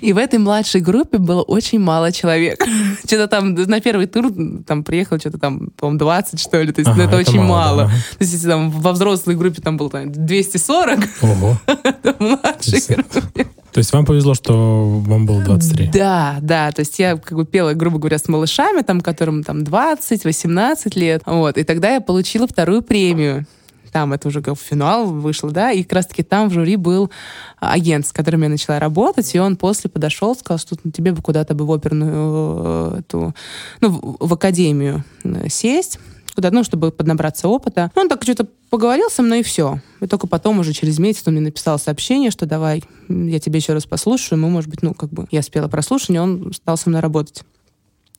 И 0.00 0.12
в 0.12 0.18
этой 0.18 0.38
младшей 0.38 0.80
группе 0.80 1.18
было 1.18 1.42
очень 1.42 1.78
мало 1.78 2.10
человек. 2.10 2.59
Что-то 3.04 3.28
там 3.28 3.54
на 3.54 3.80
первый 3.80 4.06
тур 4.06 4.32
там 4.66 4.84
приехало 4.84 5.18
что-то 5.18 5.38
там, 5.38 5.70
по-моему, 5.76 5.98
20, 5.98 6.40
что 6.40 6.62
ли. 6.62 6.72
То 6.72 6.80
есть 6.80 6.90
Ага, 6.90 6.98
ну, 6.98 7.04
это, 7.04 7.16
это 7.16 7.30
очень 7.30 7.40
мало, 7.40 7.48
мало. 7.48 7.82
да. 7.84 7.88
То 7.88 8.16
есть 8.20 8.32
если 8.32 8.48
там 8.48 8.70
во 8.70 8.92
взрослой 8.92 9.36
группе 9.36 9.60
там 9.62 9.76
было 9.76 9.90
там, 9.90 10.12
240, 10.12 10.98
Ого. 11.22 11.58
младшей 12.18 12.82
группе 12.88 13.46
То 13.72 13.78
есть 13.78 13.92
вам 13.92 14.04
повезло, 14.04 14.34
что 14.34 15.02
вам 15.06 15.26
было 15.26 15.42
23? 15.42 15.90
да, 15.92 16.38
да, 16.40 16.70
то 16.72 16.80
есть 16.80 16.98
я 16.98 17.16
как 17.16 17.36
бы 17.36 17.44
пела, 17.46 17.72
грубо 17.74 17.98
говоря, 17.98 18.18
с 18.18 18.28
малышами, 18.28 18.82
там, 18.82 19.00
которым 19.00 19.42
там 19.42 19.60
20-18 19.60 20.98
лет, 20.98 21.22
вот, 21.26 21.56
и 21.56 21.64
тогда 21.64 21.90
я 21.94 22.00
получила 22.00 22.46
вторую 22.46 22.82
премию. 22.82 23.46
Там 23.92 24.12
это 24.12 24.28
уже 24.28 24.42
финал 24.54 25.06
вышло, 25.06 25.50
да, 25.50 25.72
и 25.72 25.82
как 25.82 25.94
раз-таки 25.94 26.22
там 26.22 26.48
в 26.48 26.52
жюри 26.52 26.76
был 26.76 27.10
агент, 27.58 28.06
с 28.06 28.12
которым 28.12 28.42
я 28.42 28.48
начала 28.48 28.78
работать, 28.78 29.34
и 29.34 29.40
он 29.40 29.56
после 29.56 29.90
подошел, 29.90 30.34
сказал, 30.34 30.58
что 30.58 30.76
ну, 30.84 30.90
тебе 30.90 31.12
бы 31.12 31.22
куда-то 31.22 31.54
бы 31.54 31.66
в 31.66 31.72
оперную 31.72 32.94
э, 32.94 32.98
эту, 33.00 33.34
ну, 33.80 34.16
в, 34.20 34.32
академию 34.32 35.04
э, 35.24 35.48
сесть, 35.48 35.98
куда, 36.34 36.50
ну, 36.50 36.64
чтобы 36.64 36.90
поднабраться 36.90 37.48
опыта. 37.48 37.90
Он 37.96 38.08
так 38.08 38.22
что-то 38.22 38.46
поговорил 38.70 39.10
со 39.10 39.22
мной, 39.22 39.40
и 39.40 39.42
все. 39.42 39.80
И 40.00 40.06
только 40.06 40.26
потом, 40.26 40.58
уже 40.60 40.72
через 40.72 40.98
месяц, 40.98 41.22
он 41.26 41.34
мне 41.34 41.42
написал 41.42 41.78
сообщение, 41.78 42.30
что 42.30 42.46
давай, 42.46 42.84
я 43.08 43.40
тебе 43.40 43.58
еще 43.58 43.72
раз 43.72 43.86
послушаю. 43.86 44.38
Мы, 44.38 44.48
может 44.48 44.70
быть, 44.70 44.82
ну, 44.82 44.94
как 44.94 45.10
бы, 45.10 45.26
я 45.30 45.42
спела 45.42 45.68
прослушивание, 45.68 46.22
он 46.22 46.52
стал 46.54 46.76
со 46.76 46.88
мной 46.88 47.00
работать. 47.00 47.42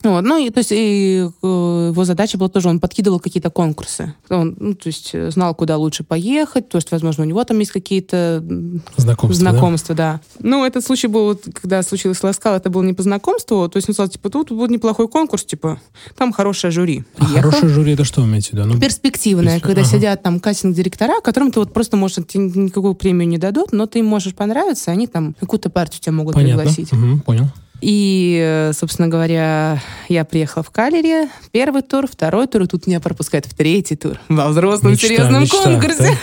Вот, 0.04 0.22
ну, 0.22 0.38
и, 0.38 0.50
то 0.50 0.58
есть, 0.60 0.72
и, 0.72 1.28
э, 1.44 1.46
его 1.92 2.06
задача 2.06 2.38
была 2.38 2.50
тоже, 2.50 2.70
он 2.70 2.80
подкидывал 2.80 3.20
какие-то 3.20 3.50
конкурсы. 3.52 4.14
Он, 4.30 4.56
ну, 4.60 4.74
то 4.74 4.88
есть, 4.88 5.12
э, 5.14 5.30
знал, 5.32 5.54
куда 5.54 5.78
лучше 5.78 6.04
поехать, 6.04 6.70
то 6.70 6.78
есть, 6.78 6.92
возможно, 6.92 7.24
у 7.24 7.28
него 7.28 7.44
там 7.44 7.60
есть 7.60 7.72
какие-то 7.72 8.44
м, 8.48 8.82
Знакомство, 8.98 9.44
да? 9.46 9.52
знакомства, 9.52 9.96
да? 9.96 10.22
Ну, 10.40 10.66
этот 10.66 10.84
случай 10.86 11.08
был, 11.08 11.40
когда 11.54 11.84
случилось 11.84 12.22
Ласкал, 12.24 12.56
это 12.56 12.70
было 12.70 12.82
не 12.84 12.94
по 12.94 13.04
знакомству, 13.04 13.70
то 13.70 13.78
есть, 13.78 13.88
он 13.90 13.94
сказал, 13.94 14.10
типа, 14.10 14.30
тут 14.30 14.52
будет 14.52 14.72
неплохой 14.72 15.08
конкурс, 15.08 15.46
типа, 15.46 15.80
там 16.18 16.34
хорошее 16.34 16.72
жюри. 16.72 17.04
А 17.18 17.26
Приехал. 17.26 17.52
хорошее 17.52 17.72
жюри, 17.72 17.94
это 17.94 18.04
что 18.04 18.22
вы 18.22 18.28
имеете 18.28 18.50
в 18.50 18.54
виду? 18.54 18.66
Ну, 18.66 18.80
Перспективная, 18.80 19.60
Перспектив- 19.60 19.68
когда 19.68 19.82
ага. 19.82 19.90
сидят 19.90 20.24
там 20.24 20.40
кастинг-директора, 20.40 21.22
которым 21.22 21.52
ты 21.52 21.60
вот 21.60 21.74
просто, 21.74 21.98
может, 21.98 22.28
тебе 22.28 22.46
никакую 22.46 22.96
премию 22.96 23.28
не 23.28 23.38
дадут, 23.38 23.72
но 23.72 23.86
ты 23.86 24.00
им 24.00 24.06
можешь 24.08 24.34
понравиться, 24.34 24.90
они 24.92 25.06
там 25.08 25.36
какую-то 25.40 25.70
партию 25.70 26.02
тебя 26.02 26.14
могут 26.14 26.34
понятно. 26.36 26.58
пригласить. 26.64 26.92
Мгм, 26.92 27.20
понял. 27.20 27.46
И, 27.82 28.40
э, 28.40 28.74
собственно 28.74 29.08
говоря, 29.08 29.80
я 30.08 30.24
приехала 30.24 30.64
в 30.64 30.70
Калере, 30.70 31.30
первый 31.52 31.82
тур, 31.82 32.08
второй 32.08 32.46
тур, 32.48 32.62
и 32.64 32.68
тут 32.68 32.86
меня 32.86 33.00
пропускают 33.00 33.48
в 33.48 33.56
третий 33.56 33.96
тур 33.96 34.20
во 34.30 34.50
взрослом 34.50 34.92
Мечта, 34.92 35.08
серьезном 35.08 35.42
мечта, 35.42 35.64
конкурсе. 35.64 36.18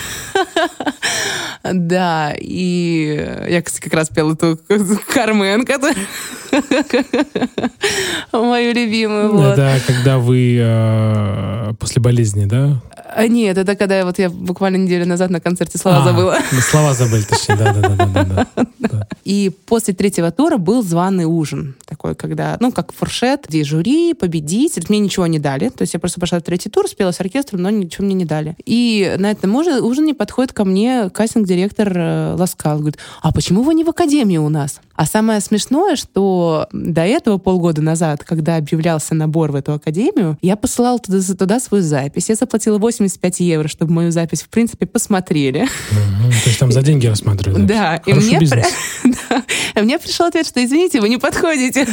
Да, 1.64 2.32
и 2.38 3.44
я, 3.48 3.60
кстати, 3.62 3.82
как 3.82 3.94
раз 3.94 4.08
пела 4.08 4.34
эту 4.34 4.56
Кармен, 5.12 5.66
которая- 5.66 5.96
мою 8.32 8.72
любимую. 8.72 9.42
Это 9.50 9.80
когда 9.84 10.18
вы 10.18 10.58
э, 10.60 11.72
после 11.78 12.00
болезни, 12.00 12.44
да? 12.44 12.80
А 13.14 13.26
нет, 13.26 13.58
это 13.58 13.74
когда 13.76 14.04
вот 14.04 14.18
я 14.18 14.30
буквально 14.30 14.76
неделю 14.76 15.06
назад 15.06 15.30
на 15.30 15.40
концерте 15.40 15.78
слова 15.78 15.98
А, 15.98 16.04
забыла. 16.04 16.38
Слова 16.60 16.94
забыли, 16.94 17.22
точнее, 17.22 17.56
да-да-да. 17.56 18.46
да. 18.78 19.08
И 19.24 19.50
после 19.66 19.94
третьего 19.94 20.30
тура 20.30 20.56
был 20.56 20.82
званый 20.82 21.24
ужин. 21.24 21.74
Такой, 21.86 22.14
когда, 22.14 22.56
ну, 22.60 22.72
как 22.72 22.92
фуршет, 22.92 23.46
где 23.48 23.64
жюри, 23.64 24.14
победитель. 24.14 24.84
Мне 24.88 24.98
ничего 24.98 25.26
не 25.26 25.38
дали. 25.38 25.68
То 25.68 25.82
есть 25.82 25.94
я 25.94 26.00
просто 26.00 26.20
пошла 26.20 26.38
в 26.38 26.42
третий 26.42 26.70
тур, 26.70 26.88
спела 26.88 27.12
с 27.12 27.20
оркестром, 27.20 27.62
но 27.62 27.70
ничего 27.70 28.04
мне 28.04 28.14
не 28.14 28.24
дали. 28.24 28.56
И 28.64 29.14
на 29.18 29.30
этом 29.30 29.54
ужин- 29.56 29.82
ужине 29.82 30.14
подходит 30.14 30.52
ко 30.52 30.64
мне 30.64 31.10
кастинг-директор 31.10 31.92
э, 31.94 32.34
Ласкал. 32.38 32.78
Говорит, 32.78 32.98
а 33.22 33.32
почему 33.32 33.62
вы 33.62 33.74
не 33.74 33.84
в 33.84 33.90
академии 33.90 34.38
у 34.38 34.48
нас? 34.48 34.80
А 34.98 35.06
самое 35.06 35.40
смешное, 35.40 35.94
что 35.94 36.66
до 36.72 37.02
этого, 37.02 37.38
полгода 37.38 37.80
назад, 37.80 38.24
когда 38.24 38.56
объявлялся 38.56 39.14
набор 39.14 39.52
в 39.52 39.54
эту 39.54 39.74
академию, 39.74 40.36
я 40.42 40.56
посылала 40.56 40.98
туда, 40.98 41.20
туда 41.38 41.60
свою 41.60 41.84
запись. 41.84 42.28
Я 42.28 42.34
заплатила 42.34 42.78
85 42.78 43.38
евро, 43.38 43.68
чтобы 43.68 43.92
мою 43.92 44.10
запись, 44.10 44.42
в 44.42 44.48
принципе, 44.48 44.86
посмотрели. 44.86 45.68
Мгм, 45.92 46.32
То 46.42 46.48
есть 46.48 46.58
там 46.58 46.72
за 46.72 46.82
деньги 46.82 47.06
рассматривают. 47.06 47.64
Да, 47.64 48.02
и 48.06 48.12
мне, 48.12 48.40
бизнес. 48.40 48.66
да, 49.30 49.44
и 49.76 49.84
мне 49.84 50.00
пришел 50.00 50.26
ответ, 50.26 50.48
что 50.48 50.64
извините, 50.64 51.00
вы 51.00 51.08
не 51.08 51.18
подходите. 51.18 51.86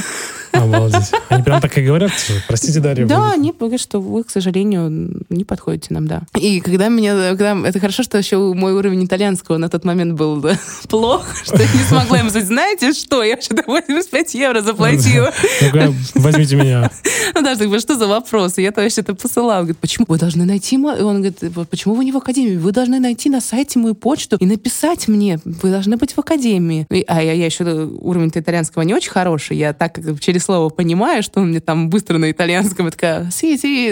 Обалдеть. 0.51 1.11
Они 1.29 1.43
прям 1.43 1.61
так 1.61 1.77
и 1.77 1.81
говорят, 1.81 2.11
простите, 2.47 2.79
Дарья. 2.79 3.05
Да, 3.05 3.33
они 3.33 3.51
говорят, 3.51 3.81
что 3.81 3.99
вы, 3.99 4.23
к 4.23 4.31
сожалению, 4.31 5.21
не 5.29 5.43
подходите 5.43 5.93
нам, 5.93 6.07
да. 6.07 6.23
И 6.39 6.59
когда 6.59 6.87
меня, 6.87 7.35
когда, 7.35 7.55
это 7.67 7.79
хорошо, 7.79 8.01
что 8.01 8.17
еще 8.17 8.37
мой 8.37 8.73
уровень 8.73 9.05
итальянского 9.05 9.57
на 9.57 9.69
тот 9.69 9.85
момент 9.85 10.13
был 10.13 10.43
плох, 10.89 11.25
что 11.43 11.61
я 11.61 11.71
не 11.71 11.83
смогла 11.83 12.19
им 12.19 12.29
сказать, 12.29 12.47
знаете 12.47 12.94
что, 12.95 13.23
я 13.23 13.35
вообще-то 13.35 13.63
85 13.67 14.33
евро 14.35 14.61
заплатила. 14.61 15.31
Возьмите 16.15 16.55
меня. 16.55 16.89
Ну 17.33 17.41
даже 17.41 17.69
так, 17.69 17.79
что 17.79 17.95
за 17.95 18.07
вопросы? 18.07 18.61
Я-то 18.61 18.81
вообще-то 18.81 19.15
посылала. 19.15 19.59
Говорит, 19.59 19.77
почему? 19.77 20.05
Вы 20.07 20.17
должны 20.17 20.45
найти... 20.45 20.77
Он 20.77 21.21
говорит, 21.21 21.37
«Вот 21.55 21.69
почему 21.69 21.95
вы 21.95 22.05
не 22.05 22.11
в 22.11 22.17
академии? 22.17 22.57
Вы 22.57 22.71
должны 22.71 22.99
найти 22.99 23.29
на 23.29 23.41
сайте 23.41 23.79
мою 23.79 23.95
почту 23.95 24.37
и 24.39 24.45
написать 24.45 25.07
мне. 25.07 25.39
Вы 25.45 25.71
должны 25.71 25.97
быть 25.97 26.13
в 26.13 26.19
академии. 26.19 26.87
А 27.07 27.23
я, 27.23 27.33
я 27.33 27.45
еще 27.45 27.63
уровень 27.63 28.31
итальянского 28.33 28.83
не 28.83 28.93
очень 28.93 29.11
хороший. 29.11 29.57
Я 29.57 29.73
так 29.73 29.99
через 30.19 30.43
слово 30.43 30.69
понимаю, 30.69 31.23
что 31.23 31.41
он 31.41 31.49
мне 31.49 31.59
там 31.59 31.89
быстро 31.89 32.17
на 32.17 32.31
итальянском. 32.31 32.85
Я 32.85 32.91
такая, 32.91 33.31
си, 33.31 33.57
си, 33.57 33.91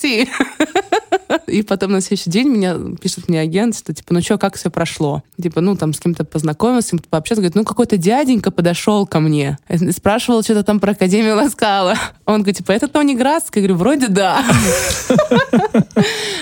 си. 0.00 0.28
И 1.46 1.62
потом 1.62 1.92
на 1.92 2.00
следующий 2.00 2.30
день 2.30 2.48
меня 2.48 2.76
пишет 3.00 3.28
мне 3.28 3.40
агент, 3.40 3.76
что 3.76 3.94
типа, 3.94 4.14
ну 4.14 4.20
что, 4.20 4.38
как 4.38 4.56
все 4.56 4.70
прошло? 4.70 5.22
Типа, 5.40 5.60
ну 5.60 5.76
там 5.76 5.92
с 5.92 6.00
кем-то 6.00 6.24
познакомился, 6.24 6.88
с 6.88 6.90
кем-то 6.90 7.08
пообщался. 7.08 7.40
Говорит, 7.40 7.54
ну 7.54 7.64
какой-то 7.64 7.96
дяденька 7.96 8.41
подошел 8.50 9.06
ко 9.06 9.20
мне. 9.20 9.58
Спрашивал 9.90 10.42
что-то 10.42 10.64
там 10.64 10.80
про 10.80 10.92
Академию 10.92 11.36
Ласкала. 11.36 11.94
Он 12.26 12.36
говорит, 12.42 12.58
типа, 12.58 12.72
это 12.72 12.88
Тони 12.88 13.14
Градский? 13.14 13.60
Я 13.60 13.68
говорю, 13.68 13.78
вроде 13.78 14.08
да. 14.08 14.42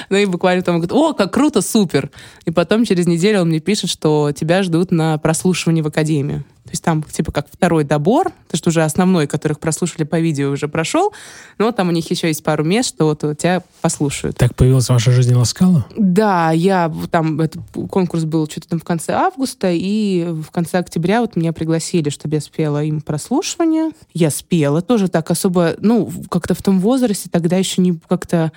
Ну 0.08 0.16
и 0.16 0.24
буквально 0.24 0.62
там 0.62 0.76
говорит, 0.76 0.92
о, 0.92 1.12
как 1.12 1.32
круто, 1.32 1.62
супер. 1.62 2.10
И 2.44 2.50
потом 2.50 2.84
через 2.84 3.06
неделю 3.06 3.42
он 3.42 3.48
мне 3.48 3.60
пишет, 3.60 3.90
что 3.90 4.32
тебя 4.32 4.62
ждут 4.62 4.90
на 4.90 5.18
прослушивание 5.18 5.84
в 5.84 5.86
Академию. 5.86 6.44
То 6.64 6.70
есть 6.70 6.84
там 6.84 7.02
типа 7.02 7.32
как 7.32 7.46
второй 7.50 7.84
добор, 7.84 8.32
то 8.48 8.56
что 8.56 8.70
уже 8.70 8.82
основной, 8.82 9.26
которых 9.26 9.58
прослушали 9.58 10.04
по 10.04 10.20
видео, 10.20 10.50
уже 10.50 10.68
прошел, 10.68 11.12
но 11.58 11.72
там 11.72 11.88
у 11.88 11.90
них 11.90 12.08
еще 12.10 12.28
есть 12.28 12.44
пару 12.44 12.64
мест, 12.64 12.90
что 12.90 13.06
вот 13.06 13.20
тебя 13.38 13.62
послушают. 13.80 14.36
Так 14.36 14.54
появилась 14.54 14.86
в 14.86 14.90
вашей 14.90 15.12
жизни 15.12 15.34
Ласкала? 15.34 15.86
Да, 15.96 16.52
я 16.52 16.92
там, 17.10 17.40
этот 17.40 17.62
конкурс 17.90 18.24
был 18.24 18.46
что-то 18.48 18.68
там 18.68 18.78
в 18.78 18.84
конце 18.84 19.14
августа, 19.14 19.70
и 19.72 20.26
в 20.28 20.50
конце 20.50 20.78
октября 20.78 21.22
вот 21.22 21.34
меня 21.34 21.52
пригласили, 21.52 22.10
чтобы 22.10 22.36
я 22.36 22.40
спела 22.40 22.84
им 22.84 23.00
прослушивание. 23.00 23.90
Я 24.12 24.30
спела 24.30 24.82
тоже 24.82 25.08
так 25.08 25.30
особо, 25.30 25.74
ну, 25.78 26.10
как-то 26.30 26.54
в 26.54 26.62
том 26.62 26.80
возрасте 26.80 27.28
тогда 27.30 27.56
еще 27.56 27.82
не 27.82 27.98
как-то... 28.08 28.52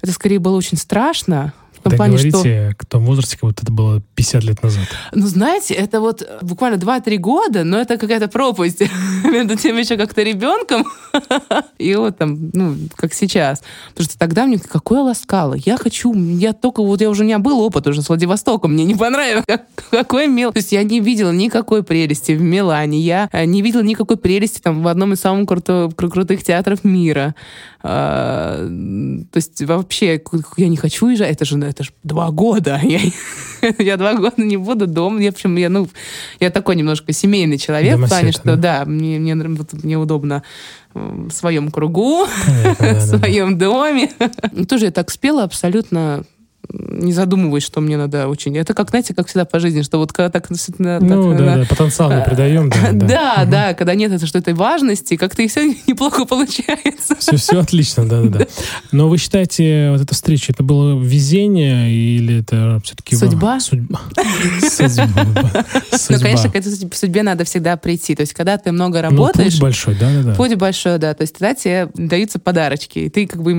Это 0.00 0.10
скорее 0.10 0.40
было 0.40 0.56
очень 0.56 0.76
страшно, 0.76 1.52
в 1.84 1.90
том 1.90 1.96
плане, 1.96 2.12
говорите, 2.12 2.70
что... 2.70 2.76
к 2.76 2.86
тому 2.86 3.06
возрасте, 3.06 3.36
как 3.36 3.50
будто 3.50 3.62
это 3.62 3.72
было 3.72 4.00
50 4.14 4.44
лет 4.44 4.62
назад. 4.62 4.84
Ну, 5.12 5.26
знаете, 5.26 5.74
это 5.74 6.00
вот 6.00 6.22
буквально 6.40 6.76
2-3 6.76 7.16
года, 7.16 7.64
но 7.64 7.78
это 7.80 7.98
какая-то 7.98 8.28
пропасть 8.28 8.80
между 9.24 9.56
тем 9.56 9.76
еще 9.76 9.96
как-то 9.96 10.22
ребенком 10.22 10.86
и 11.78 11.94
вот 11.96 12.18
там, 12.18 12.50
ну, 12.52 12.76
как 12.94 13.12
сейчас. 13.14 13.62
Потому 13.90 14.04
что 14.04 14.18
тогда 14.18 14.46
мне 14.46 14.58
какое 14.58 15.00
ласкало. 15.00 15.54
Я 15.54 15.76
хочу, 15.76 16.14
я 16.14 16.52
только, 16.52 16.82
вот 16.82 17.00
я 17.00 17.10
уже 17.10 17.22
у 17.22 17.26
меня 17.26 17.40
был 17.40 17.60
опыт 17.60 17.86
уже 17.88 18.00
с 18.00 18.08
Владивостоком, 18.08 18.72
мне 18.72 18.84
не 18.84 18.94
понравилось, 18.94 19.44
как, 19.46 19.64
какой 19.90 20.28
мил. 20.28 20.52
То 20.52 20.58
есть 20.58 20.70
я 20.70 20.84
не 20.84 21.00
видела 21.00 21.32
никакой 21.32 21.82
прелести 21.82 22.32
в 22.32 22.40
Милане, 22.40 23.00
я 23.00 23.28
э, 23.32 23.44
не 23.44 23.60
видела 23.60 23.82
никакой 23.82 24.16
прелести 24.16 24.60
там 24.60 24.82
в 24.82 24.88
одном 24.88 25.14
из 25.14 25.20
самых 25.20 25.48
круто, 25.48 25.90
крутых 25.96 26.44
театров 26.44 26.84
мира. 26.84 27.34
А, 27.84 28.58
то 29.32 29.36
есть 29.36 29.60
вообще 29.62 30.22
я 30.56 30.68
не 30.68 30.76
хочу 30.76 31.06
уезжать, 31.06 31.32
это 31.32 31.44
же 31.44 31.58
это 31.58 31.82
же 31.82 31.90
два 32.04 32.30
года. 32.30 32.80
Я, 33.62 33.74
я 33.78 33.96
два 33.96 34.14
года 34.14 34.42
не 34.42 34.56
буду 34.56 34.86
дома. 34.86 35.20
Я, 35.20 35.30
в 35.30 35.34
общем, 35.34 35.56
я, 35.56 35.68
ну, 35.68 35.88
я 36.40 36.50
такой 36.50 36.74
немножко 36.74 37.12
семейный 37.12 37.58
человек, 37.58 37.92
Домосед, 37.92 38.08
в 38.08 38.18
плане, 38.18 38.32
что 38.32 38.56
да, 38.56 38.56
да 38.56 38.84
мне, 38.84 39.18
мне, 39.20 39.34
мне 39.34 39.98
удобно 39.98 40.42
в 40.94 41.30
своем 41.30 41.70
кругу, 41.70 42.26
Понятно, 42.46 42.94
в 42.94 43.00
своем 43.02 43.58
да. 43.58 43.66
доме. 43.66 44.10
Тоже 44.68 44.86
я 44.86 44.90
так 44.90 45.10
спела 45.10 45.44
абсолютно 45.44 46.24
не 46.70 47.12
задумываюсь, 47.12 47.64
что 47.64 47.80
мне 47.80 47.96
надо 47.96 48.28
очень. 48.28 48.56
Это 48.56 48.74
как, 48.74 48.90
знаете, 48.90 49.14
как 49.14 49.26
всегда 49.26 49.44
по 49.44 49.58
жизни, 49.58 49.82
что 49.82 49.98
вот 49.98 50.12
когда 50.12 50.30
так 50.30 50.46
действительно... 50.48 51.00
Ну, 51.00 51.30
так, 51.30 51.38
да, 51.44 51.56
да, 51.56 51.64
потенциал 51.64 52.12
не 52.12 52.22
придаем. 52.22 52.70
Да, 52.70 52.92
да, 52.92 53.06
да, 53.06 53.44
да, 53.44 53.74
когда 53.74 53.94
нет 53.94 54.12
это, 54.12 54.26
что 54.26 54.38
этой 54.38 54.54
важности, 54.54 55.16
как-то 55.16 55.42
и 55.42 55.48
все 55.48 55.74
неплохо 55.86 56.24
получается. 56.24 57.16
Все, 57.18 57.36
все 57.36 57.60
отлично, 57.60 58.06
да, 58.06 58.22
да, 58.22 58.38
да. 58.38 58.46
Но 58.92 59.08
вы 59.08 59.18
считаете, 59.18 59.90
вот 59.90 60.00
эта 60.00 60.14
встреча, 60.14 60.52
это 60.52 60.62
было 60.62 60.98
везение 60.98 61.90
или 61.90 62.40
это 62.40 62.80
все-таки... 62.84 63.16
Судьба? 63.16 63.60
Судьба. 63.60 64.00
Судьба. 64.60 65.26
Ну, 66.08 66.20
конечно, 66.20 66.50
к 66.50 66.56
этой 66.56 66.72
судьбе 66.72 67.22
надо 67.22 67.44
всегда 67.44 67.76
прийти. 67.76 68.14
То 68.14 68.22
есть, 68.22 68.34
когда 68.34 68.56
ты 68.56 68.72
много 68.72 68.98
ну, 68.98 69.10
работаешь... 69.10 69.54
путь 69.54 69.62
большой, 69.62 69.96
да, 69.98 70.12
да, 70.12 70.22
да. 70.22 70.34
Путь 70.34 70.54
большой, 70.54 70.98
да. 70.98 71.14
То 71.14 71.22
есть, 71.22 71.34
тогда 71.34 71.54
тебе 71.54 71.88
даются 71.94 72.38
подарочки. 72.38 73.00
И 73.00 73.08
ты 73.08 73.26
как 73.26 73.42
бы 73.42 73.52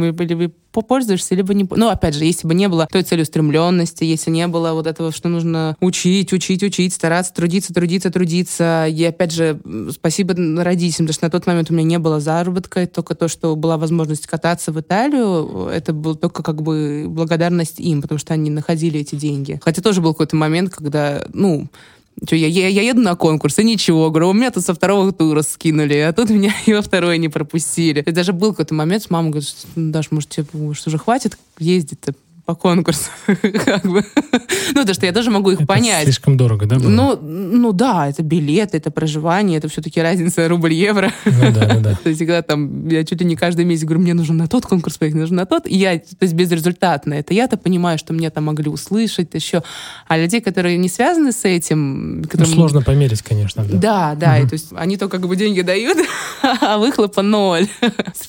попользуешься, 0.74 1.36
либо 1.36 1.54
не... 1.54 1.66
Ну, 1.70 1.88
опять 1.88 2.16
же, 2.16 2.26
если 2.26 2.48
бы 2.48 2.54
не 2.54 2.68
было 2.68 2.88
той 2.92 3.04
целеустремленности, 3.04 4.04
если 4.04 4.32
не 4.32 4.48
было 4.48 4.74
вот 4.74 4.88
этого, 4.88 5.12
что 5.12 5.30
нужно 5.30 5.78
учить, 5.80 6.34
учить, 6.34 6.64
учить, 6.64 6.94
стараться, 6.94 7.34
трудиться, 7.34 7.74
трудиться, 7.74 8.10
трудиться. 8.12 8.88
И, 8.88 9.04
опять 9.04 9.32
же, 9.32 9.60
спасибо 9.92 10.34
родителям, 10.62 11.08
потому 11.08 11.14
что 11.14 11.26
на 11.26 11.32
тот 11.32 11.48
момент 11.48 11.70
у 11.70 11.74
меня 11.74 11.84
не 11.84 12.00
было 12.00 12.20
заработка, 12.20 12.86
только 12.88 13.16
то, 13.16 13.28
что 13.28 13.56
была 13.56 13.78
возможность 13.78 14.28
кататься 14.28 14.72
в 14.72 14.80
Италию, 14.82 15.68
это 15.68 15.94
был 15.94 16.16
только 16.16 16.44
как 16.44 16.62
бы 16.62 17.06
благодарность 17.08 17.80
им, 17.80 18.02
потому 18.02 18.18
что 18.18 18.34
они 18.34 18.50
находили 18.50 19.00
эти 19.00 19.16
деньги. 19.16 19.60
Хотя 19.64 19.82
тоже 19.82 20.02
был 20.02 20.14
какой-то 20.14 20.36
момент, 20.36 20.74
когда, 20.74 21.26
ну, 21.34 21.70
что, 22.26 22.36
я, 22.36 22.48
я, 22.48 22.68
я 22.68 22.82
еду 22.82 23.02
на 23.02 23.16
конкурс, 23.16 23.60
и 23.60 23.64
ничего, 23.64 24.10
говорю, 24.10 24.30
у 24.30 24.34
меня 24.34 24.52
тут 24.52 24.64
со 24.64 24.74
второго 24.74 25.12
тура 25.12 25.42
скинули, 25.42 25.96
а 25.96 26.14
тут 26.14 26.30
меня 26.32 26.54
и 26.66 26.74
во 26.74 26.82
второй 26.82 27.18
не 27.18 27.30
пропустили. 27.30 28.02
И 28.02 28.12
даже 28.12 28.34
был 28.34 28.52
какой-то 28.52 28.74
момент, 28.74 29.04
с 29.04 29.10
мамой 29.10 29.32
говорит, 29.32 29.56
Даш, 29.76 30.12
может, 30.12 30.30
тебе 30.30 30.46
что 30.74 30.90
же 30.90 30.98
хватит 30.98 31.38
ездить-то 31.60 32.14
по 32.46 32.56
конкурсу, 32.56 33.10
как 33.66 33.84
бы. 33.86 34.04
Ну, 34.76 34.84
то, 34.86 34.94
что 34.94 35.06
я 35.06 35.14
тоже 35.14 35.32
могу 35.32 35.52
их 35.52 35.60
это 35.60 35.68
понять. 35.68 36.04
слишком 36.04 36.36
дорого, 36.36 36.66
да, 36.66 36.78
было? 36.78 36.90
Ну, 36.90 37.18
ну 37.22 37.72
да, 37.72 38.10
это 38.10 38.22
билет, 38.22 38.76
это 38.76 38.92
проживание, 38.92 39.60
это 39.60 39.70
все-таки 39.70 40.02
разница 40.02 40.50
рубль-евро. 40.50 41.10
Ну 41.26 41.54
да, 41.54 41.66
да, 41.66 41.80
да. 41.80 41.96
То 42.04 42.10
есть, 42.10 42.20
когда 42.20 42.42
там, 42.42 42.90
я 42.90 43.06
чуть 43.06 43.22
ли 43.22 43.26
не 43.26 43.38
каждый 43.38 43.64
месяц 43.64 43.86
говорю, 43.86 44.02
мне 44.02 44.14
нужно 44.14 44.36
на 44.36 44.48
тот 44.48 44.66
конкурс 44.66 44.98
поехать, 44.98 45.22
нужно 45.22 45.38
на 45.38 45.46
тот, 45.46 45.68
и 45.68 45.78
я, 45.78 45.98
то 45.98 46.18
есть, 46.20 46.34
безрезультатно. 46.34 47.14
Это 47.14 47.34
я-то 47.34 47.56
понимаю, 47.56 47.98
что 47.98 48.12
мне 48.12 48.30
там 48.30 48.46
могли 48.46 48.70
услышать 48.70 49.34
еще. 49.34 49.64
А 50.08 50.18
людей, 50.18 50.42
которые 50.42 50.78
не 50.78 50.90
связаны 50.90 51.32
с 51.32 51.46
этим... 51.46 52.24
Которым... 52.24 52.50
Ну, 52.50 52.56
сложно 52.56 52.82
померить, 52.82 53.22
конечно, 53.22 53.64
да. 53.64 53.78
Да, 53.78 54.16
да, 54.16 54.36
угу. 54.36 54.46
и, 54.46 54.50
то 54.50 54.54
есть, 54.54 54.68
они 54.76 54.98
только 54.98 55.20
как 55.20 55.30
бы 55.30 55.38
деньги 55.38 55.62
дают, 55.62 55.98
а 56.62 56.78
выхлопа 56.78 57.22
ноль. 57.22 57.68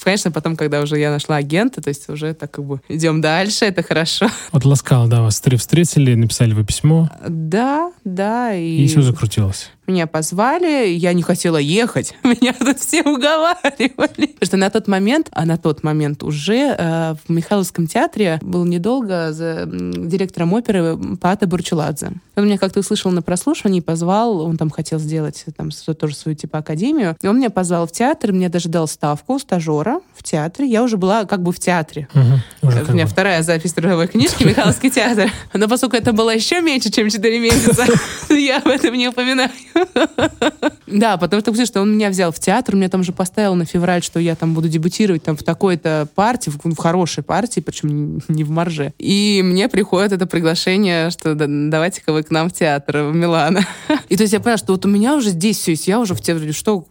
Конечно, 0.04 0.30
потом, 0.30 0.54
когда 0.54 0.82
уже 0.82 0.98
я 1.00 1.10
нашла 1.10 1.36
агента, 1.36 1.82
то 1.82 1.88
есть, 1.88 2.08
уже 2.08 2.32
так 2.34 2.52
как 2.52 2.64
бы 2.64 2.80
идем 2.88 3.20
дальше, 3.20 3.64
это 3.64 3.82
хорошо 3.82 4.03
хорошо. 4.04 4.26
Вот 4.52 4.64
Ласкал, 4.64 5.08
да, 5.08 5.22
вас 5.22 5.40
встретили, 5.40 6.14
написали 6.14 6.52
вы 6.52 6.64
письмо. 6.64 7.08
Да, 7.28 7.92
да. 8.04 8.54
И, 8.54 8.84
и 8.84 8.86
все 8.86 9.02
закрутилось. 9.02 9.70
Меня 9.86 10.06
позвали, 10.06 10.88
я 10.88 11.12
не 11.12 11.22
хотела 11.22 11.58
ехать. 11.58 12.14
Меня 12.24 12.52
тут 12.52 12.78
все 12.78 13.02
уговаривали. 13.02 14.26
Потому 14.26 14.46
что 14.46 14.56
на 14.56 14.70
тот 14.70 14.88
момент, 14.88 15.28
а 15.32 15.44
на 15.44 15.58
тот 15.58 15.82
момент 15.82 16.22
уже 16.22 16.74
э, 16.76 17.14
в 17.26 17.30
Михайловском 17.30 17.86
театре 17.86 18.38
был 18.42 18.64
недолго 18.64 19.32
за 19.32 19.66
директором 19.66 20.52
оперы 20.54 20.96
Пата 21.20 21.46
Бурчуладзе. 21.46 22.12
Он 22.36 22.46
меня 22.46 22.58
как-то 22.58 22.80
услышал 22.80 23.12
на 23.12 23.22
прослушивании, 23.22 23.80
позвал, 23.80 24.40
он 24.40 24.56
там 24.56 24.70
хотел 24.70 24.98
сделать 24.98 25.44
там 25.56 25.70
тоже 25.70 26.16
свою 26.16 26.36
типа 26.36 26.58
академию. 26.58 27.16
И 27.22 27.26
он 27.26 27.38
меня 27.38 27.50
позвал 27.50 27.86
в 27.86 27.92
театр, 27.92 28.32
мне 28.32 28.48
даже 28.48 28.68
дал 28.68 28.88
ставку 28.88 29.38
стажера 29.38 30.00
в 30.14 30.22
театре. 30.22 30.66
Я 30.68 30.82
уже 30.82 30.96
была 30.96 31.26
как 31.26 31.42
бы 31.42 31.52
в 31.52 31.60
театре. 31.60 32.08
Угу, 32.14 32.68
У 32.88 32.92
меня 32.92 33.04
бы. 33.04 33.10
вторая 33.10 33.42
запись 33.42 33.72
трудовой 33.72 34.08
книжки 34.08 34.44
Михайловский 34.44 34.90
театр. 34.90 35.30
Но 35.52 35.68
поскольку 35.68 35.96
это 35.96 36.12
было 36.12 36.34
еще 36.34 36.60
меньше, 36.60 36.90
чем 36.90 37.08
4 37.08 37.38
месяца, 37.38 37.86
я 38.34 38.58
об 38.58 38.68
этом 38.68 38.94
не 38.94 39.08
упоминаю. 39.08 39.50
Да, 40.86 41.16
потому 41.16 41.40
что, 41.40 41.66
что 41.66 41.80
он 41.80 41.94
меня 41.94 42.10
взял 42.10 42.30
в 42.30 42.38
театр, 42.38 42.76
меня 42.76 42.88
там 42.88 43.02
же 43.02 43.12
поставил 43.12 43.54
на 43.54 43.64
февраль, 43.64 44.02
что 44.02 44.20
я 44.20 44.36
там 44.36 44.54
буду 44.54 44.68
дебютировать 44.68 45.22
там 45.22 45.36
в 45.36 45.42
такой-то 45.42 46.06
партии, 46.14 46.50
в, 46.50 46.58
в 46.62 46.76
хорошей 46.76 47.24
партии, 47.24 47.60
причем 47.60 48.20
не 48.28 48.44
в 48.44 48.50
марже. 48.50 48.92
И 48.98 49.40
мне 49.42 49.68
приходит 49.68 50.12
это 50.12 50.26
приглашение, 50.26 51.10
что 51.10 51.34
да, 51.34 51.46
давайте-ка 51.48 52.12
вы 52.12 52.22
к 52.22 52.30
нам 52.30 52.48
в 52.48 52.52
театр 52.52 52.98
в 52.98 53.14
Милано. 53.14 53.66
И 54.08 54.16
то 54.16 54.22
есть 54.22 54.32
я 54.32 54.40
поняла, 54.40 54.58
что 54.58 54.72
вот 54.72 54.84
у 54.84 54.88
меня 54.88 55.16
уже 55.16 55.30
здесь 55.30 55.58
все 55.58 55.72
есть, 55.72 55.88
я 55.88 55.98
уже 55.98 56.14
в 56.14 56.20
театре, 56.20 56.52
что, 56.52 56.86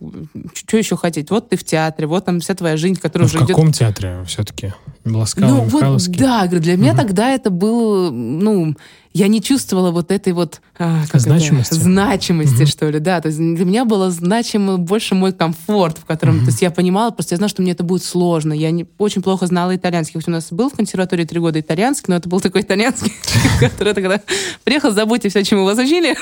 что 0.53 0.77
еще 0.77 0.97
хотеть? 0.97 1.29
Вот 1.29 1.49
ты 1.49 1.55
в 1.55 1.63
театре, 1.63 2.07
вот 2.07 2.25
там 2.25 2.39
вся 2.39 2.55
твоя 2.55 2.77
жизнь, 2.77 2.95
которая 2.95 3.29
Но 3.29 3.35
уже 3.35 3.45
в 3.45 3.47
каком 3.47 3.67
идет... 3.67 3.77
театре 3.77 4.23
все-таки? 4.27 4.73
Ласкал, 5.05 5.49
ну, 5.49 5.61
вот, 5.63 6.01
да, 6.11 6.47
для 6.47 6.77
меня 6.77 6.91
угу. 6.91 7.01
тогда 7.01 7.29
это 7.31 7.49
было, 7.49 8.09
ну, 8.09 8.73
я 9.13 9.27
не 9.27 9.41
чувствовала 9.41 9.91
вот 9.91 10.11
этой 10.11 10.33
вот 10.33 10.59
а, 10.77 11.03
значимости, 11.13 11.75
это, 11.75 11.83
значимости 11.83 12.63
угу. 12.63 12.65
что 12.65 12.89
ли, 12.89 12.99
да. 12.99 13.21
То 13.21 13.27
есть 13.27 13.37
для 13.37 13.63
меня 13.63 13.85
было 13.85 14.09
значимо 14.09 14.77
больше 14.77 15.13
мой 15.13 15.33
комфорт, 15.33 15.99
в 15.99 16.05
котором, 16.05 16.37
угу. 16.37 16.45
то 16.45 16.51
есть 16.51 16.63
я 16.63 16.71
понимала, 16.71 17.11
просто 17.11 17.35
я 17.35 17.37
знала, 17.37 17.49
что 17.49 17.61
мне 17.61 17.73
это 17.73 17.83
будет 17.83 18.03
сложно. 18.03 18.53
Я 18.53 18.71
не 18.71 18.87
очень 18.97 19.21
плохо 19.21 19.45
знала 19.45 19.75
итальянский. 19.75 20.19
Хоть 20.19 20.27
у 20.27 20.31
нас 20.31 20.51
был 20.51 20.69
в 20.69 20.73
консерватории 20.73 21.25
три 21.25 21.39
года 21.39 21.59
итальянский, 21.59 22.05
но 22.07 22.15
это 22.15 22.27
был 22.27 22.41
такой 22.41 22.61
итальянский, 22.61 23.13
который 23.59 23.93
тогда 23.93 24.19
приехал, 24.63 24.91
забудьте 24.91 25.29
все, 25.29 25.43
чему 25.43 25.63
вас 25.63 25.77
учили. 25.77 26.15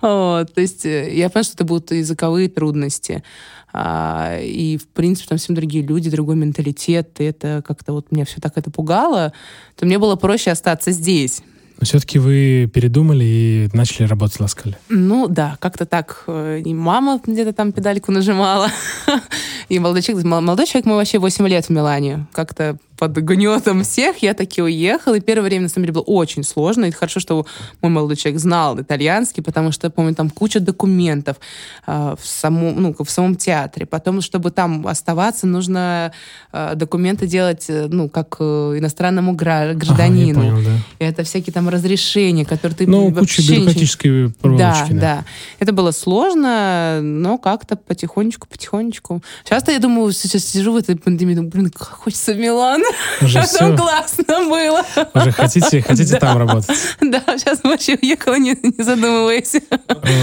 То 0.00 0.46
есть 0.56 0.86
э, 0.86 1.12
я 1.14 1.30
поняла, 1.30 1.44
что 1.44 1.54
это 1.54 1.64
будут 1.64 1.90
языковые 1.90 2.48
трудности. 2.48 3.24
А, 3.72 4.38
и, 4.40 4.76
в 4.76 4.88
принципе, 4.88 5.28
там 5.28 5.38
совсем 5.38 5.54
другие 5.54 5.84
люди, 5.84 6.10
другой 6.10 6.36
менталитет, 6.36 7.20
и 7.20 7.24
это 7.24 7.62
как-то 7.66 7.92
вот 7.92 8.10
меня 8.10 8.24
все 8.24 8.40
так 8.40 8.56
это 8.56 8.70
пугало, 8.70 9.32
то 9.76 9.86
мне 9.86 9.98
было 9.98 10.16
проще 10.16 10.50
остаться 10.50 10.90
здесь. 10.90 11.42
Но 11.80 11.86
все-таки 11.86 12.18
вы 12.18 12.70
передумали 12.72 13.24
и 13.24 13.70
начали 13.72 14.06
работать 14.06 14.36
в 14.36 14.40
Ласкале. 14.40 14.76
Ну 14.90 15.28
да, 15.28 15.56
как-то 15.60 15.86
так. 15.86 16.24
Э, 16.26 16.60
и 16.62 16.74
мама 16.74 17.20
где-то 17.26 17.54
там 17.54 17.72
педальку 17.72 18.12
нажимала. 18.12 18.68
И 19.70 19.78
молодой 19.78 20.02
человек, 20.02 20.26
молодой 20.26 20.66
человек, 20.66 20.84
мы 20.86 20.96
вообще 20.96 21.18
8 21.18 21.46
лет 21.48 21.66
в 21.66 21.70
Милане. 21.70 22.26
Как-то 22.32 22.76
под 23.00 23.16
гнетом 23.16 23.82
всех, 23.82 24.18
я 24.18 24.34
таки 24.34 24.60
уехала. 24.60 25.14
И 25.14 25.20
первое 25.20 25.44
время, 25.48 25.62
на 25.62 25.68
самом 25.70 25.84
деле, 25.86 25.94
было 25.94 26.02
очень 26.02 26.44
сложно. 26.44 26.84
И 26.84 26.90
хорошо, 26.90 27.18
что 27.18 27.46
мой 27.80 27.90
молодой 27.90 28.16
человек 28.16 28.38
знал 28.38 28.78
итальянский, 28.78 29.42
потому 29.42 29.72
что, 29.72 29.88
помню, 29.88 30.14
там 30.14 30.28
куча 30.28 30.60
документов 30.60 31.38
э, 31.86 32.14
в, 32.20 32.26
самом, 32.26 32.82
ну, 32.82 32.94
в 32.98 33.10
самом 33.10 33.36
театре. 33.36 33.86
Потом, 33.86 34.20
чтобы 34.20 34.50
там 34.50 34.86
оставаться, 34.86 35.46
нужно 35.46 36.12
э, 36.52 36.74
документы 36.74 37.26
делать, 37.26 37.64
э, 37.70 37.86
ну, 37.90 38.10
как 38.10 38.36
э, 38.38 38.74
иностранному 38.76 39.32
гражданину. 39.32 40.40
Ага, 40.40 40.50
понял, 40.50 40.64
да. 40.66 40.76
И 40.98 41.08
это 41.08 41.24
всякие 41.24 41.54
там 41.54 41.70
разрешения, 41.70 42.44
которые 42.44 42.76
ты 42.76 42.86
Ну, 42.86 43.10
куча 43.14 43.40
бюрократической 43.40 44.28
проволочки. 44.28 44.92
Да, 44.92 45.00
да, 45.00 45.00
да. 45.00 45.24
Это 45.58 45.72
было 45.72 45.90
сложно, 45.92 47.00
но 47.02 47.38
как-то 47.38 47.76
потихонечку, 47.76 48.46
потихонечку. 48.46 49.22
Часто 49.48 49.72
я 49.72 49.78
думаю, 49.78 50.12
сейчас 50.12 50.44
сижу 50.44 50.74
в 50.74 50.76
этой 50.76 50.96
пандемии, 50.96 51.34
думаю, 51.34 51.50
блин, 51.50 51.70
как 51.70 51.88
хочется 51.88 52.34
в 52.34 52.36
Милан. 52.36 52.82
Уже 53.22 53.34
Там 53.34 53.44
все. 53.46 53.76
классно 53.76 54.24
было. 54.48 54.82
Уже 55.14 55.32
хотите, 55.32 55.82
хотите 55.82 56.16
там 56.18 56.38
работать. 56.38 56.76
Да, 57.00 57.22
сейчас 57.38 57.60
вообще 57.62 57.98
уехала, 58.00 58.36
не, 58.38 58.56
не 58.62 58.82
задумываясь. 58.84 59.54
Э, 59.54 59.60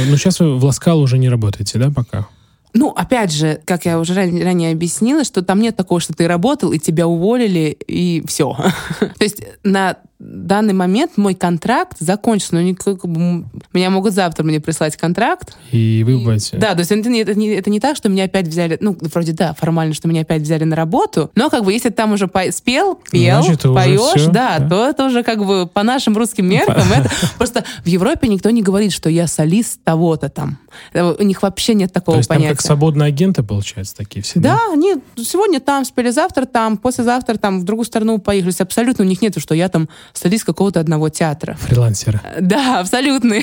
Ну, 0.10 0.18
сейчас 0.18 0.40
вы 0.40 0.58
в 0.58 0.64
Ласкал 0.66 1.00
уже 1.00 1.18
не 1.18 1.30
работаете, 1.30 1.78
да, 1.80 1.92
пока? 1.96 2.28
Ну, 2.74 2.90
опять 2.90 3.32
же, 3.34 3.60
как 3.66 3.86
я 3.86 3.98
уже 4.00 4.14
ран- 4.14 4.42
ранее 4.44 4.72
объяснила, 4.72 5.24
что 5.24 5.42
там 5.42 5.60
нет 5.62 5.76
такого, 5.76 6.00
что 6.00 6.14
ты 6.14 6.28
работал, 6.28 6.72
и 6.74 6.80
тебя 6.80 7.08
уволили, 7.08 7.76
и 7.88 8.24
все. 8.28 8.56
То 9.00 9.24
есть 9.24 9.42
на 9.64 9.98
данный 10.20 10.74
момент 10.74 11.12
мой 11.18 11.36
контракт 11.36 11.98
закончен. 12.00 12.48
но 12.52 12.62
бы 13.08 13.20
м- 13.22 13.52
меня 13.74 13.90
могут 13.92 14.14
завтра 14.14 14.44
мне 14.44 14.60
прислать 14.60 14.98
контракт. 14.98 15.56
И 15.72 16.04
вы 16.06 16.18
будете... 16.18 16.58
Да, 16.58 16.74
то 16.74 16.80
есть 16.80 16.92
это 16.92 17.08
не, 17.10 17.22
это, 17.22 17.36
не, 17.36 17.50
это 17.50 17.70
не 17.70 17.80
так, 17.80 17.96
что 17.96 18.10
меня 18.10 18.24
опять 18.24 18.48
взяли, 18.48 18.78
ну, 18.82 18.98
вроде 19.00 19.34
да, 19.34 19.54
формально, 19.54 19.94
что 19.94 20.08
меня 20.08 20.22
опять 20.22 20.42
взяли 20.42 20.64
на 20.64 20.76
работу, 20.76 21.30
но 21.36 21.50
как 21.50 21.64
бы 21.64 21.72
если 21.72 21.90
ты 21.90 21.96
там 21.96 22.14
уже 22.14 22.28
по- 22.28 22.52
спел, 22.52 23.00
пел, 23.12 23.44
Значит, 23.44 23.62
поешь, 23.62 24.00
всё, 24.22 24.32
да, 24.32 24.58
да. 24.60 24.68
то 24.70 24.90
это 24.90 25.06
уже 25.06 25.22
как 25.24 25.46
бы 25.46 25.68
по 25.68 25.84
нашим 25.84 26.18
русским 26.18 26.48
меркам, 26.48 26.76
это 26.96 27.12
просто 27.38 27.64
в 27.84 27.88
Европе 27.88 28.28
никто 28.28 28.50
не 28.50 28.64
говорит, 28.64 28.94
что 28.94 29.10
я 29.10 29.28
солист 29.28 29.80
того-то 29.84 30.30
там. 30.30 30.58
Это 30.94 31.16
У 31.20 31.24
них 31.24 31.42
вообще 31.44 31.74
нет 31.76 31.94
такого 31.94 32.16
То 32.16 32.20
есть 32.20 32.30
там 32.30 32.38
понятия. 32.38 32.56
как 32.56 32.62
свободные 32.66 33.08
агенты, 33.08 33.44
получается, 33.44 33.96
такие 33.96 34.22
все, 34.24 34.40
Да, 34.40 34.60
они 34.74 34.96
сегодня 35.18 35.60
там 35.60 35.86
спели, 35.86 36.10
завтра 36.10 36.46
там, 36.46 36.78
послезавтра 36.78 37.36
там 37.38 37.60
в 37.60 37.64
другую 37.64 37.86
сторону 37.86 38.18
поехали. 38.20 38.54
Абсолютно 38.60 39.04
у 39.04 39.08
них 39.08 39.22
нет, 39.22 39.36
что 39.40 39.54
я 39.56 39.70
там 39.70 39.90
солист 40.14 40.46
какого-то 40.46 40.80
одного 40.80 41.10
театра. 41.10 41.58
Фрилансеры. 41.62 42.22
Да, 42.40 42.80
абсолютно. 42.80 43.36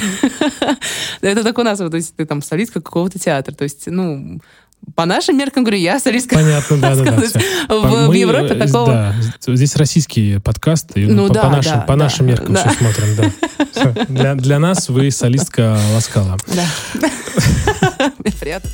Это 1.21 1.43
так 1.43 1.59
у 1.59 1.63
нас, 1.63 1.79
то 1.79 1.95
есть 1.95 2.15
ты 2.17 2.27
там 2.27 2.43
солистка 2.43 2.81
какого-то 2.81 3.19
театра. 3.19 3.55
То 3.55 3.65
есть, 3.65 3.87
ну, 3.87 4.41
по 4.95 5.07
нашим 5.07 5.39
меркам, 5.39 5.65
говорю, 5.65 5.79
я 5.79 5.99
солистка. 5.99 6.37
Понятно, 6.37 6.77
да, 6.79 6.95
да, 6.95 7.05
да. 7.05 7.75
В, 7.75 8.07
в 8.07 8.09
Мы, 8.09 8.17
Европе 8.19 8.55
э, 8.55 8.67
такого... 8.67 9.15
Да, 9.47 9.55
здесь 9.55 9.77
российский 9.77 10.39
подкаст, 10.39 10.97
и, 10.97 11.07
ну, 11.07 11.23
Ну 11.23 11.29
по, 11.29 11.35
да, 11.35 11.43
по 11.43 11.51
нашим, 11.51 11.73
да, 11.73 11.81
по 11.81 11.93
да, 11.97 11.97
нашим 11.97 12.27
меркам 12.27 12.55
да. 12.55 12.69
все 12.69 12.79
смотрим, 12.79 13.17
да. 13.17 14.05
Для, 14.09 14.35
для 14.35 14.59
нас 14.59 14.89
вы 14.89 15.11
солистка 15.11 15.79
Ласкала. 15.95 16.37
Да. 16.55 17.11
Приятно. 18.41 18.71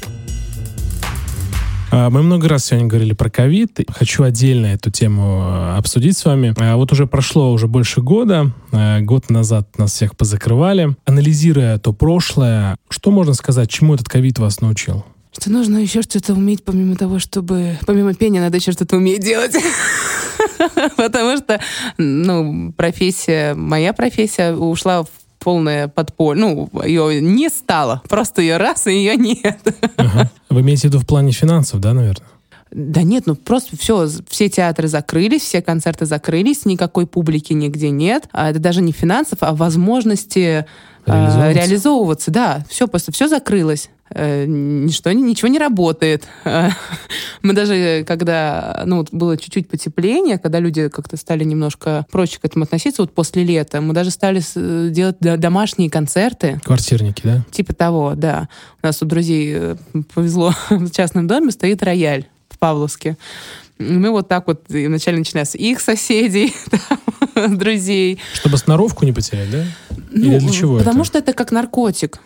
А, 1.91 2.09
Мы 2.09 2.23
много 2.23 2.49
раз 2.49 2.67
сегодня 2.67 2.89
говорили 2.89 3.15
про 3.15 3.31
ковид. 3.31 3.81
Хочу 3.91 4.23
отдельно 4.23 4.67
эту 4.67 4.91
тему 4.91 5.43
э, 5.43 5.77
обсудить 5.77 6.17
с 6.17 6.25
вами. 6.25 6.55
А, 6.59 6.77
Вот 6.77 6.93
уже 6.93 7.07
прошло 7.07 7.53
уже 7.53 7.67
больше 7.67 8.01
года. 8.01 8.53
Э, 8.71 9.01
Год 9.01 9.29
назад 9.29 9.77
нас 9.79 9.93
всех 9.93 10.17
позакрывали. 10.17 10.97
Анализируя 11.05 11.79
то 11.79 11.93
прошлое, 11.93 12.77
что 12.89 13.11
можно 13.11 13.35
сказать, 13.35 13.71
чему 13.71 13.95
этот 13.95 14.09
ковид 14.09 14.39
вас 14.39 14.61
научил? 14.61 15.05
Что 15.33 15.51
нужно 15.51 15.79
еще 15.79 16.03
что-то 16.03 16.35
уметь, 16.35 16.65
помимо 16.65 16.97
того, 16.97 17.19
чтобы... 17.19 17.79
Помимо 17.87 18.15
пения, 18.15 18.41
надо 18.41 18.57
еще 18.57 18.73
что-то 18.73 18.97
уметь 18.97 19.23
делать. 19.23 19.55
Потому 20.97 21.37
что, 21.37 21.61
ну, 21.99 22.73
профессия, 22.73 23.55
моя 23.55 23.93
профессия 23.93 24.53
ушла 24.55 25.05
в 25.05 25.09
полное 25.41 25.89
подполье. 25.89 26.41
Ну, 26.41 26.71
ее 26.85 27.21
не 27.21 27.49
стало. 27.49 28.03
Просто 28.09 28.43
ее 28.43 28.57
раз, 28.59 28.87
и 28.87 28.93
ее 28.93 29.17
нет. 29.17 29.59
Ага. 29.97 30.31
Вы 30.49 30.61
имеете 30.61 30.83
в 30.83 30.85
виду 30.93 30.99
в 31.01 31.07
плане 31.07 31.33
финансов, 31.33 31.81
да, 31.81 31.93
наверное? 31.95 32.27
Да 32.71 33.03
нет, 33.03 33.25
ну 33.27 33.35
просто 33.35 33.77
все, 33.77 34.09
все 34.29 34.49
театры 34.49 34.87
закрылись, 34.87 35.43
все 35.43 35.61
концерты 35.61 36.07
закрылись, 36.07 36.65
никакой 36.67 37.05
публики 37.07 37.53
нигде 37.53 37.91
нет. 37.91 38.29
А 38.31 38.51
это 38.51 38.61
даже 38.61 38.81
не 38.81 38.93
финансов, 38.93 39.39
а 39.41 39.55
возможности 39.55 40.67
а, 41.05 41.11
Реализовываться. 41.13 41.53
реализовываться. 41.61 42.31
Да, 42.31 42.65
все 42.69 42.87
просто 42.87 43.11
все 43.11 43.27
закрылось. 43.27 43.91
Э, 44.13 44.45
Ничто, 44.47 45.13
ничего 45.13 45.49
не 45.49 45.59
работает. 45.59 46.27
Э, 46.45 46.71
Мы 47.43 47.53
даже, 47.53 48.05
когда 48.07 48.83
ну, 48.87 48.99
вот 48.99 49.09
было 49.13 49.37
чуть-чуть 49.37 49.69
потепление, 49.69 50.39
когда 50.39 50.59
люди 50.59 50.89
как-то 50.89 51.17
стали 51.17 51.45
немножко 51.45 52.05
проще 52.11 52.39
к 52.41 52.45
этому 52.45 52.65
относиться, 52.65 53.03
вот 53.03 53.15
после 53.15 53.45
лета, 53.45 53.81
мы 53.81 53.95
даже 53.95 54.11
стали 54.11 54.43
э, 54.57 54.91
делать 54.91 55.17
до- 55.21 55.37
домашние 55.37 55.91
концерты. 55.91 56.61
Квартирники, 56.65 57.23
да? 57.25 57.45
Типа 57.51 57.73
того, 57.73 58.15
да. 58.17 58.49
У 58.83 58.87
нас 58.87 59.01
у 59.03 59.07
друзей 59.07 59.53
э, 59.55 59.77
повезло, 60.15 60.55
в 60.71 60.91
частном 60.91 61.27
доме 61.27 61.51
стоит 61.53 61.83
рояль 61.83 62.27
в 62.49 62.59
Павловске. 62.59 63.17
Мы 63.79 64.11
вот 64.11 64.29
так 64.29 64.47
вот 64.47 64.65
вначале 64.69 65.19
начинаем 65.19 65.47
с 65.47 65.55
их 65.55 65.81
соседей, 65.81 66.53
там, 67.35 67.57
друзей. 67.57 68.19
Чтобы 68.35 68.59
сноровку 68.59 69.07
не 69.07 69.13
потерять, 69.13 69.51
да? 69.51 69.65
Или 70.13 70.39
для 70.39 70.51
чего 70.51 70.73
Ну, 70.73 70.79
потому 70.81 71.01
это? 71.01 71.07
что 71.07 71.19
это 71.19 71.33
как 71.33 71.51
наркотик. 71.53 72.19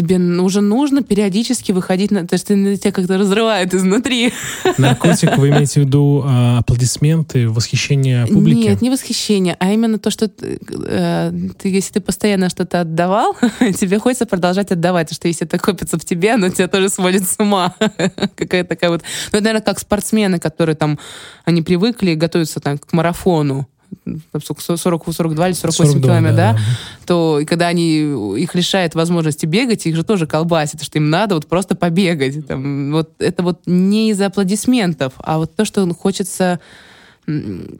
Тебе 0.00 0.16
уже 0.16 0.62
нужно 0.62 1.02
периодически 1.02 1.72
выходить 1.72 2.10
на... 2.10 2.26
То 2.26 2.32
есть 2.32 2.46
ты- 2.46 2.78
тебя 2.78 2.90
как-то 2.90 3.18
разрывает 3.18 3.74
изнутри. 3.74 4.32
Наркотик, 4.78 5.36
вы 5.36 5.50
имеете 5.50 5.82
в 5.82 5.84
виду 5.84 6.22
а, 6.24 6.60
аплодисменты, 6.60 7.50
восхищение 7.50 8.26
публики? 8.26 8.68
Нет, 8.68 8.80
не 8.80 8.88
восхищение, 8.88 9.56
а 9.60 9.70
именно 9.70 9.98
то, 9.98 10.10
что 10.10 10.28
ты, 10.28 10.58
э, 10.86 11.32
ты, 11.58 11.68
если 11.68 11.92
ты 11.92 12.00
постоянно 12.00 12.48
что-то 12.48 12.80
отдавал, 12.80 13.36
тебе 13.78 13.98
хочется 13.98 14.24
продолжать 14.24 14.72
отдавать, 14.72 15.08
потому 15.08 15.16
что 15.16 15.28
если 15.28 15.46
это 15.46 15.58
копится 15.58 15.98
в 15.98 16.04
тебе, 16.06 16.32
оно 16.32 16.48
тебя 16.48 16.68
тоже 16.68 16.88
сводит 16.88 17.24
с 17.24 17.36
ума. 17.38 17.74
Какая 18.36 18.64
такая 18.64 18.88
вот... 18.88 19.02
Ну, 19.32 19.38
это, 19.38 19.44
наверное, 19.44 19.62
как 19.62 19.78
спортсмены, 19.78 20.38
которые 20.38 20.76
там, 20.76 20.98
они 21.44 21.60
привыкли 21.60 22.14
готовиться 22.14 22.60
там 22.60 22.78
к 22.78 22.90
марафону. 22.94 23.68
Там, 24.04 24.42
сколько, 24.42 24.76
40, 24.76 25.04
42 25.12 25.48
или 25.48 25.54
48 25.54 25.92
42, 25.92 26.02
километров, 26.02 26.36
да, 26.36 26.52
да. 26.52 26.58
то 27.06 27.38
и 27.40 27.44
когда 27.44 27.68
они 27.68 27.98
их 28.40 28.54
лишают 28.54 28.94
возможности 28.94 29.46
бегать, 29.46 29.86
их 29.86 29.96
же 29.96 30.04
тоже 30.04 30.26
колбасит, 30.26 30.82
что 30.82 30.98
им 30.98 31.10
надо 31.10 31.34
вот 31.34 31.46
просто 31.46 31.74
побегать. 31.74 32.46
Там, 32.46 32.92
вот 32.92 33.10
это 33.18 33.42
вот 33.42 33.60
не 33.66 34.10
из-за 34.10 34.26
аплодисментов, 34.26 35.14
а 35.18 35.38
вот 35.38 35.54
то, 35.54 35.64
что 35.64 35.88
хочется 35.94 36.60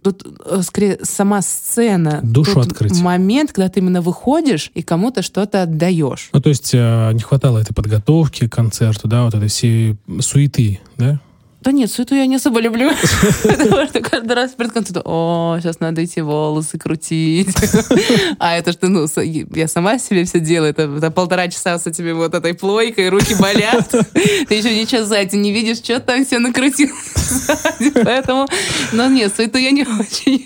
Тут 0.03 0.25
э, 0.45 0.61
скорее 0.63 0.99
сама 1.03 1.43
сцена. 1.43 2.21
Душу 2.23 2.55
Тут 2.55 2.67
открыть. 2.67 3.01
момент, 3.01 3.53
когда 3.53 3.69
ты 3.69 3.81
именно 3.81 4.01
выходишь 4.01 4.71
и 4.75 4.83
кому-то 4.83 5.23
что-то 5.23 5.63
отдаешь. 5.63 6.29
Ну, 6.33 6.41
то 6.41 6.51
есть 6.51 6.71
э, 6.73 7.11
не 7.15 7.21
хватало 7.21 7.59
этой 7.59 7.75
подготовки 7.75 8.47
к 8.47 8.53
концерту, 8.53 9.09
да, 9.09 9.25
вот 9.25 9.35
этой 9.35 9.49
всей 9.49 9.97
суеты, 10.21 10.81
да? 10.97 11.21
Да 11.71 11.77
нет, 11.77 11.89
суету 11.89 12.17
я 12.17 12.27
не 12.27 12.35
особо 12.35 12.59
люблю. 12.59 12.91
Потому 13.45 13.87
что 13.87 14.01
каждый 14.01 14.33
раз 14.33 14.51
перед 14.55 14.73
концертом, 14.73 15.05
о, 15.07 15.57
сейчас 15.61 15.79
надо 15.79 16.05
идти 16.05 16.21
волосы 16.21 16.79
крутить. 16.79 17.55
А 18.41 18.57
это 18.57 18.73
что, 18.73 18.89
ну, 18.89 19.07
я 19.55 19.69
сама 19.69 19.99
себе 20.01 20.25
все 20.25 20.41
делаю. 20.41 20.73
Это, 20.73 21.13
полтора 21.13 21.47
часа 21.47 21.79
с 21.79 21.87
этими 21.87 22.11
вот 22.11 22.35
этой 22.35 22.55
плойкой, 22.55 23.09
руки 23.09 23.37
болят. 23.39 23.89
Ты 23.89 24.55
еще 24.55 24.75
ничего 24.75 25.05
сзади 25.05 25.37
не 25.37 25.53
видишь, 25.53 25.77
что 25.77 26.01
там 26.01 26.25
все 26.25 26.41
накрутил. 26.41 26.91
Поэтому, 28.03 28.49
ну 28.91 29.09
нет, 29.09 29.33
суету 29.37 29.59
я 29.59 29.71
не 29.71 29.83
очень. 30.01 30.45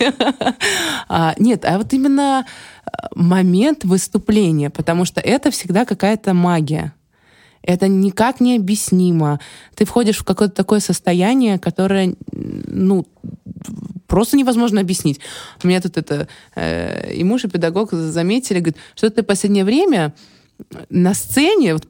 А, 1.09 1.35
Нет, 1.39 1.65
а 1.65 1.79
вот 1.79 1.91
именно 1.95 2.45
а, 2.85 3.09
момент 3.15 3.85
выступления, 3.85 4.69
потому 4.69 5.07
что 5.07 5.23
это 5.23 5.51
всегда 5.51 5.87
какая-то 5.87 6.35
магия. 6.35 6.93
Это 7.67 7.89
никак 7.89 8.41
не 8.41 8.57
объяснимо. 8.57 9.41
Ты 9.75 9.87
входишь 9.87 10.19
в 10.19 10.25
какое-то 10.25 10.55
такое 10.55 10.81
состояние, 10.81 11.59
которое, 11.59 12.15
ну, 12.31 13.07
просто 14.07 14.37
невозможно 14.37 14.81
объяснить. 14.81 15.21
У 15.63 15.69
меня 15.69 15.81
тут 15.81 15.97
это 15.97 16.29
э, 16.55 17.15
и 17.15 17.25
муж, 17.25 17.45
и 17.45 17.49
педагог 17.49 17.93
заметили, 17.93 18.61
говорит, 18.61 18.77
что 18.95 19.09
ты 19.11 19.23
в 19.23 19.27
последнее 19.27 19.65
время 19.65 20.15
на 20.89 21.15
сцене, 21.15 21.75
вот, 21.75 21.87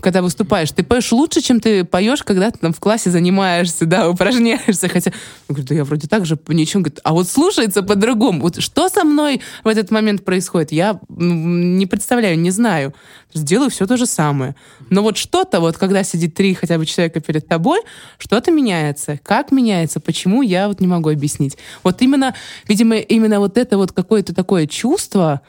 когда 0.00 0.22
выступаешь, 0.22 0.72
ты 0.72 0.82
поешь 0.82 1.12
лучше, 1.12 1.40
чем 1.40 1.60
ты 1.60 1.84
поешь, 1.84 2.22
когда 2.22 2.50
ты 2.50 2.58
там 2.58 2.72
в 2.72 2.80
классе 2.80 3.10
занимаешься, 3.10 3.86
да, 3.86 4.08
упражняешься. 4.08 4.88
Хотя, 4.88 5.10
я 5.10 5.54
говорю, 5.54 5.66
да 5.68 5.74
я 5.74 5.84
вроде 5.84 6.08
так 6.08 6.26
же 6.26 6.38
ничего. 6.48 6.82
Говорит, 6.82 7.00
а 7.04 7.12
вот 7.12 7.28
слушается 7.28 7.82
по-другому. 7.82 8.40
Вот 8.42 8.60
что 8.60 8.88
со 8.88 9.04
мной 9.04 9.40
в 9.64 9.68
этот 9.68 9.90
момент 9.90 10.24
происходит, 10.24 10.72
я 10.72 10.98
м, 11.08 11.78
не 11.78 11.86
представляю, 11.86 12.38
не 12.38 12.50
знаю. 12.50 12.94
Сделаю 13.32 13.70
все 13.70 13.86
то 13.86 13.96
же 13.96 14.06
самое. 14.06 14.56
Но 14.90 15.02
вот 15.02 15.16
что-то, 15.16 15.60
вот 15.60 15.76
когда 15.76 16.02
сидит 16.02 16.34
три 16.34 16.54
хотя 16.54 16.78
бы 16.78 16.86
человека 16.86 17.20
перед 17.20 17.46
тобой, 17.46 17.80
что-то 18.18 18.50
меняется. 18.50 19.18
Как 19.22 19.52
меняется, 19.52 20.00
почему, 20.00 20.42
я 20.42 20.68
вот 20.68 20.80
не 20.80 20.88
могу 20.88 21.10
объяснить. 21.10 21.56
Вот 21.84 22.02
именно, 22.02 22.34
видимо, 22.66 22.96
именно 22.96 23.38
вот 23.38 23.56
это 23.56 23.76
вот 23.76 23.92
какое-то 23.92 24.34
такое 24.34 24.66
чувство, 24.66 25.42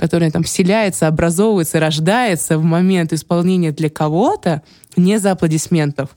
которое 0.00 0.30
там 0.30 0.42
вселяется, 0.42 1.08
образовывается, 1.08 1.78
рождается 1.78 2.56
в 2.56 2.64
момент 2.64 3.12
исполнения 3.12 3.70
для 3.70 3.90
кого-то, 3.90 4.62
не 4.96 5.18
за 5.18 5.32
аплодисментов, 5.32 6.16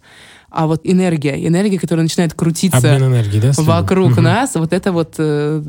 а 0.50 0.68
вот 0.68 0.82
энергия, 0.86 1.46
энергия, 1.46 1.78
которая 1.78 2.04
начинает 2.04 2.34
крутиться 2.34 2.78
энергией, 2.96 3.42
да? 3.42 3.52
вокруг 3.58 4.12
Мгм. 4.12 4.24
нас, 4.24 4.56
вот 4.56 4.72
это 4.72 4.94
вот... 4.94 5.16
э, 5.18 5.62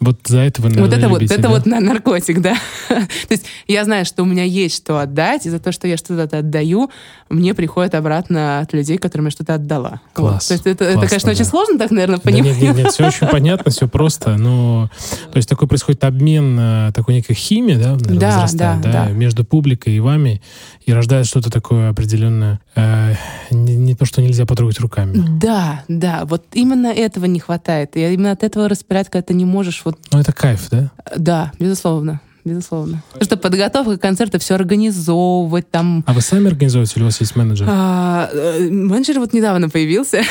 Вот 0.00 0.18
за 0.26 0.38
это 0.40 0.62
вы, 0.62 0.70
Вот 0.70 0.92
это 0.94 1.08
вот, 1.08 1.20
любите, 1.20 1.34
это 1.34 1.42
да? 1.44 1.48
вот 1.50 1.66
на 1.66 1.78
наркотик, 1.78 2.40
да. 2.40 2.54
То 2.88 3.06
есть 3.28 3.44
я 3.68 3.84
знаю, 3.84 4.06
что 4.06 4.22
у 4.22 4.26
меня 4.26 4.44
есть 4.44 4.76
что 4.76 4.98
отдать, 4.98 5.44
и 5.44 5.50
за 5.50 5.58
то, 5.58 5.72
что 5.72 5.86
я 5.86 5.98
что-то 5.98 6.38
отдаю, 6.38 6.90
мне 7.28 7.52
приходит 7.52 7.94
обратно 7.94 8.60
от 8.60 8.72
людей, 8.72 8.96
которым 8.96 9.26
я 9.26 9.30
что-то 9.30 9.54
отдала. 9.54 10.00
Класс. 10.14 10.48
Вот. 10.48 10.48
То 10.48 10.54
есть 10.54 10.66
это, 10.66 10.84
это, 10.84 10.92
Классно, 10.94 11.08
конечно, 11.08 11.30
очень 11.32 11.44
да. 11.44 11.50
сложно 11.50 11.78
так, 11.78 11.90
наверное, 11.90 12.16
Да 12.16 12.22
понимать. 12.22 12.52
нет, 12.52 12.60
нет, 12.62 12.76
нет, 12.76 12.92
все 12.92 13.08
очень 13.08 13.26
понятно, 13.26 13.70
все 13.70 13.88
просто, 13.88 14.36
но 14.36 14.90
то 15.32 15.36
есть 15.36 15.48
такой 15.48 15.68
происходит 15.68 16.02
обмен, 16.04 16.58
э, 16.58 16.92
такой 16.94 17.14
некой 17.14 17.34
химии, 17.36 17.74
да, 17.74 17.90
наверное, 17.92 18.18
Да, 18.18 18.30
возрастает, 18.40 18.80
да, 18.80 18.92
да. 18.92 19.08
между 19.10 19.44
публикой 19.44 19.94
и 19.94 20.00
вами, 20.00 20.40
и 20.86 20.92
рождает 20.92 21.26
что-то 21.26 21.50
такое 21.50 21.90
определенное, 21.90 22.58
э, 22.74 23.14
не, 23.50 23.76
не 23.76 23.94
то, 23.94 24.04
что 24.06 24.22
нельзя 24.22 24.46
потрогать 24.46 24.80
руками. 24.80 25.22
Да, 25.40 25.84
да, 25.88 26.22
вот 26.24 26.44
именно 26.54 26.86
этого 26.86 27.26
не 27.26 27.38
хватает. 27.38 27.96
И 27.96 28.00
именно 28.14 28.32
от 28.32 28.42
этого 28.42 28.68
распирать, 28.68 29.08
когда 29.10 29.22
ты 29.22 29.34
не 29.34 29.44
можешь 29.44 29.82
вот 29.84 29.89
Ну, 30.12 30.18
это 30.18 30.32
кайф, 30.32 30.68
да? 30.70 30.90
Да, 31.16 31.52
безусловно. 31.58 32.20
Безусловно. 32.44 33.02
Потому 33.12 33.24
что 33.24 33.36
подготовка 33.36 33.98
концерта, 33.98 34.38
все 34.38 34.54
организовывать 34.54 35.70
там. 35.70 36.02
А 36.06 36.14
вы 36.14 36.22
сами 36.22 36.48
организуете 36.48 36.94
или 36.96 37.02
у 37.02 37.06
вас 37.06 37.20
есть 37.20 37.36
менеджер? 37.36 37.66
А, 37.68 38.30
э, 38.32 38.68
менеджер 38.70 39.18
вот 39.18 39.34
недавно 39.34 39.68
появился. 39.68 40.22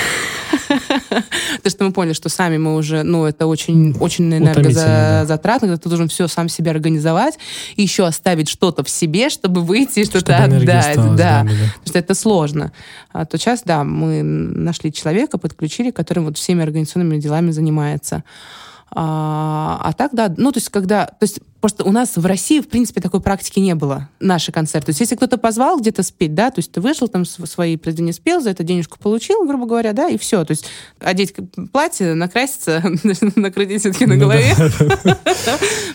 Потому 1.09 1.69
что 1.69 1.83
мы 1.83 1.91
поняли, 1.91 2.13
что 2.13 2.29
сами 2.29 2.57
мы 2.57 2.75
уже, 2.75 3.03
ну, 3.03 3.25
это 3.25 3.45
очень, 3.45 3.95
очень 3.99 4.33
энергозатратно, 4.33 5.67
когда 5.67 5.77
ты 5.77 5.89
должен 5.89 6.07
все 6.07 6.27
сам 6.27 6.49
себе 6.49 6.71
организовать, 6.71 7.37
и 7.75 7.83
еще 7.83 8.05
оставить 8.07 8.49
что-то 8.49 8.83
в 8.83 8.89
себе, 8.89 9.29
чтобы 9.29 9.61
выйти 9.61 9.99
и 9.99 10.05
что-то 10.05 10.35
отдать. 10.35 10.95
да. 11.15 11.41
Потому 11.41 11.85
что 11.85 11.99
это 11.99 12.15
сложно. 12.15 12.71
А 13.11 13.25
то 13.25 13.37
сейчас, 13.37 13.61
да, 13.63 13.83
мы 13.83 14.23
нашли 14.23 14.91
человека, 14.91 15.37
подключили, 15.37 15.91
который 15.91 16.23
вот 16.23 16.37
всеми 16.37 16.63
организационными 16.63 17.19
делами 17.19 17.51
занимается. 17.51 18.23
А, 18.91 19.79
а 19.83 19.93
так, 19.93 20.11
да, 20.13 20.33
ну, 20.35 20.51
то 20.51 20.57
есть, 20.57 20.69
когда... 20.69 21.05
То 21.05 21.23
есть, 21.23 21.39
просто 21.61 21.83
у 21.83 21.91
нас 21.91 22.15
в 22.17 22.25
России, 22.25 22.59
в 22.59 22.67
принципе, 22.67 23.01
такой 23.01 23.21
практики 23.21 23.59
не 23.59 23.75
было, 23.75 24.09
наши 24.19 24.51
концерты. 24.51 24.87
То 24.87 24.89
есть, 24.91 25.01
если 25.01 25.15
кто-то 25.15 25.37
позвал 25.37 25.79
где-то 25.79 26.03
спеть, 26.03 26.33
да, 26.33 26.51
то 26.51 26.59
есть, 26.59 26.71
ты 26.71 26.81
вышел, 26.81 27.07
там, 27.07 27.25
св- 27.25 27.49
свои 27.49 27.77
произведения 27.77 28.13
спел, 28.13 28.41
за 28.41 28.49
это 28.51 28.63
денежку 28.63 28.97
получил, 28.99 29.45
грубо 29.45 29.65
говоря, 29.65 29.93
да, 29.93 30.09
и 30.09 30.17
все. 30.17 30.43
То 30.45 30.51
есть, 30.51 30.65
одеть 30.99 31.33
платье, 31.71 32.13
накраситься, 32.13 32.83
накрутить 33.35 33.81
все-таки 33.81 34.05
на 34.05 34.15
Ну 34.15 34.21
голове. 34.21 34.53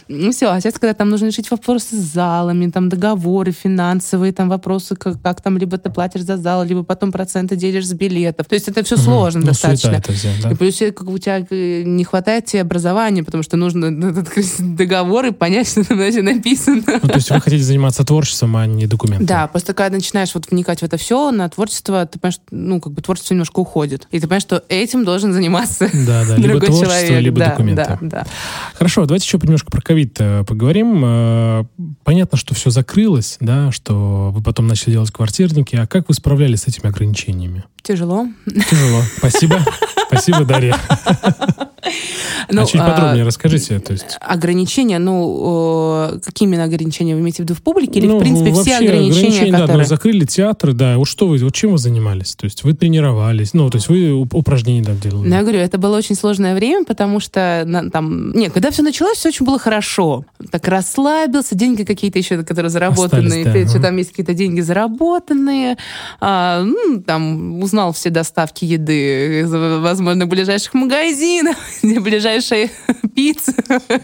Ну 0.08 0.32
все, 0.32 0.48
а 0.50 0.60
сейчас, 0.60 0.74
когда 0.74 0.94
там 0.94 1.08
нужно 1.08 1.26
решить 1.26 1.50
вопросы 1.50 1.96
с 1.96 2.12
залами, 2.12 2.70
там 2.70 2.88
договоры 2.88 3.52
финансовые, 3.52 4.32
там 4.32 4.48
вопросы, 4.48 4.96
как, 4.96 5.40
там 5.40 5.58
либо 5.58 5.78
ты 5.78 5.90
платишь 5.90 6.22
за 6.22 6.36
зал, 6.36 6.64
либо 6.64 6.82
потом 6.82 7.12
проценты 7.12 7.56
делишь 7.56 7.86
с 7.86 7.92
билетов. 7.92 8.46
То 8.46 8.54
есть 8.54 8.68
это 8.68 8.82
все 8.84 8.96
сложно 8.96 9.40
Ну, 9.40 9.46
достаточно. 9.46 10.02
И 10.50 10.54
плюс 10.54 10.80
э, 10.82 10.92
у 10.98 11.18
тебя 11.18 11.46
э, 11.50 11.82
не 11.84 12.04
хватает 12.04 12.46
тебе 12.46 12.62
образования, 12.62 13.24
потому 13.24 13.42
что 13.42 13.56
нужно 13.56 13.88
открыть 14.20 14.54
договор 14.58 15.26
и 15.26 15.30
понять, 15.54 15.68
что 15.68 15.84
там 15.84 15.96
значит, 15.96 16.24
написано. 16.24 16.82
Ну, 16.86 17.08
то 17.08 17.14
есть 17.14 17.30
вы 17.30 17.40
хотите 17.40 17.62
заниматься 17.62 18.04
творчеством, 18.04 18.56
а 18.56 18.66
не 18.66 18.86
документом? 18.86 19.26
Да, 19.26 19.46
просто 19.46 19.74
когда 19.74 19.96
начинаешь 19.96 20.34
вот 20.34 20.50
вникать 20.50 20.80
в 20.80 20.82
это 20.82 20.96
все, 20.96 21.30
на 21.30 21.48
творчество, 21.48 22.04
ты 22.06 22.18
понимаешь, 22.18 22.40
ну, 22.50 22.80
как 22.80 22.92
бы 22.92 23.02
творчество 23.02 23.34
немножко 23.34 23.60
уходит. 23.60 24.06
И 24.10 24.18
ты 24.18 24.26
понимаешь, 24.26 24.42
что 24.42 24.62
этим 24.68 25.04
должен 25.04 25.32
заниматься 25.32 25.88
Да, 26.06 26.24
да, 26.24 26.36
либо 26.36 26.48
другой 26.48 26.68
творчество, 26.68 27.00
человек. 27.06 27.22
либо 27.24 27.38
да, 27.38 27.50
документы. 27.50 27.84
Да, 27.84 27.98
да. 28.00 28.26
Хорошо, 28.74 29.06
давайте 29.06 29.26
еще 29.26 29.38
немножко 29.42 29.70
про 29.70 29.80
ковид 29.80 30.16
э, 30.18 30.44
поговорим. 30.44 31.02
Э, 31.04 31.64
Понятно, 32.04 32.36
что 32.38 32.54
все 32.54 32.70
закрылось, 32.70 33.36
да, 33.40 33.70
что 33.72 34.30
вы 34.32 34.42
потом 34.42 34.66
начали 34.66 34.92
делать 34.92 35.10
квартирники. 35.10 35.76
А 35.76 35.86
как 35.86 36.08
вы 36.08 36.14
справлялись 36.14 36.62
с 36.62 36.68
этими 36.68 36.88
ограничениями? 36.88 37.64
Тяжело. 37.82 38.26
Тяжело. 38.70 39.02
Спасибо. 39.18 39.60
Спасибо, 40.08 40.44
Дарья. 40.44 40.76
Ну, 42.50 42.62
а 42.62 42.66
чуть 42.66 42.80
а, 42.80 42.90
подробнее 42.90 43.24
расскажите. 43.24 43.78
То 43.78 43.92
есть, 43.92 44.18
Ограничения, 44.20 44.98
ну, 44.98 46.20
какие 46.24 46.48
именно 46.48 46.64
ограничения 46.64 47.14
вы 47.14 47.20
имеете 47.20 47.42
в 47.42 47.46
виду 47.46 47.54
в 47.54 47.62
публике? 47.62 47.98
Или, 48.00 48.06
ну, 48.06 48.18
в 48.18 48.20
принципе, 48.20 48.52
все 48.52 48.76
ограничения, 48.78 49.50
да, 49.50 49.60
которые... 49.60 49.78
ну, 49.78 49.88
закрыли 49.88 50.24
театры, 50.24 50.72
да. 50.72 50.98
Вот 50.98 51.06
что 51.06 51.26
вы, 51.26 51.38
вот 51.38 51.54
чем 51.54 51.72
вы 51.72 51.78
занимались? 51.78 52.34
То 52.34 52.44
есть 52.44 52.64
вы 52.64 52.74
тренировались, 52.74 53.54
ну, 53.54 53.70
то 53.70 53.78
есть 53.78 53.88
вы 53.88 54.10
уп- 54.10 54.34
упражнения 54.36 54.84
там 54.84 54.98
делали. 54.98 55.28
Ну, 55.28 55.34
я 55.34 55.42
говорю, 55.42 55.58
это 55.58 55.78
было 55.78 55.96
очень 55.96 56.14
сложное 56.14 56.54
время, 56.54 56.84
потому 56.84 57.20
что 57.20 57.62
на- 57.66 57.90
там... 57.90 58.32
Не, 58.32 58.50
когда 58.50 58.70
все 58.70 58.82
началось, 58.82 59.18
все 59.18 59.28
очень 59.28 59.46
было 59.46 59.58
хорошо. 59.58 60.24
Так 60.50 60.68
расслабился, 60.68 61.54
деньги 61.54 61.84
какие-то 61.84 62.18
еще, 62.18 62.42
которые 62.42 62.70
заработанные. 62.70 63.42
Остались, 63.42 63.72
да, 63.72 63.78
ага. 63.78 63.88
там 63.88 63.96
есть 63.96 64.10
какие-то 64.10 64.34
деньги 64.34 64.60
заработанные. 64.60 65.76
А, 66.20 66.62
ну, 66.62 67.02
там 67.02 67.62
узнал 67.62 67.92
все 67.92 68.10
доставки 68.10 68.64
еды 68.64 69.44
возможно, 69.46 70.26
ближайших 70.26 70.74
магазинов, 70.74 71.56
где 71.84 72.00
ближайшая 72.00 72.70
пицца 73.14 73.52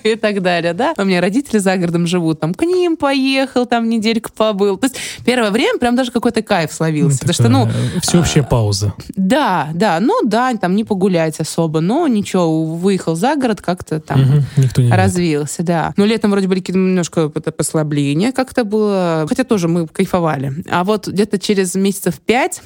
и 0.05 0.15
так 0.15 0.43
далее, 0.43 0.73
да. 0.75 0.95
У 0.97 1.05
меня 1.05 1.21
родители 1.21 1.59
за 1.59 1.77
городом 1.77 2.07
живут, 2.07 2.41
там 2.41 2.55
к 2.55 2.63
ним 2.63 2.97
поехал, 2.97 3.67
там 3.67 3.89
недельку 3.89 4.31
побыл. 4.37 4.77
То 4.77 4.87
есть 4.87 4.97
первое 5.25 5.51
время 5.51 5.79
прям 5.79 5.97
даже 5.97 6.11
какой-то 6.13 6.43
кайф 6.43 6.73
словился. 6.73 7.19
потому 7.21 7.35
что, 7.35 7.49
ну, 7.49 7.69
всеобщая 8.03 8.43
пауза. 8.43 8.95
да, 9.17 9.69
да, 9.75 9.99
ну 10.01 10.21
да, 10.25 10.55
там 10.55 10.77
не 10.77 10.85
погулять 10.85 11.41
особо, 11.41 11.81
но 11.81 12.07
ничего, 12.07 12.65
выехал 12.65 13.17
за 13.17 13.37
город, 13.37 13.61
как-то 13.63 14.01
там 14.01 14.21
Мгм, 14.21 14.45
Никто 14.59 14.83
не 14.83 14.91
развился, 14.93 15.63
да. 15.63 15.95
Но 15.97 16.05
летом 16.05 16.31
вроде 16.31 16.47
были 16.47 16.61
какие-то 16.61 16.79
немножко 16.79 17.33
это 17.35 17.53
послабления 17.53 18.33
как-то 18.33 18.65
было, 18.65 19.25
хотя 19.29 19.45
тоже 19.45 19.69
мы 19.69 19.87
кайфовали. 19.87 20.53
А 20.71 20.85
вот 20.85 21.09
где-то 21.09 21.39
через 21.39 21.75
месяцев 21.75 22.21
пять 22.25 22.61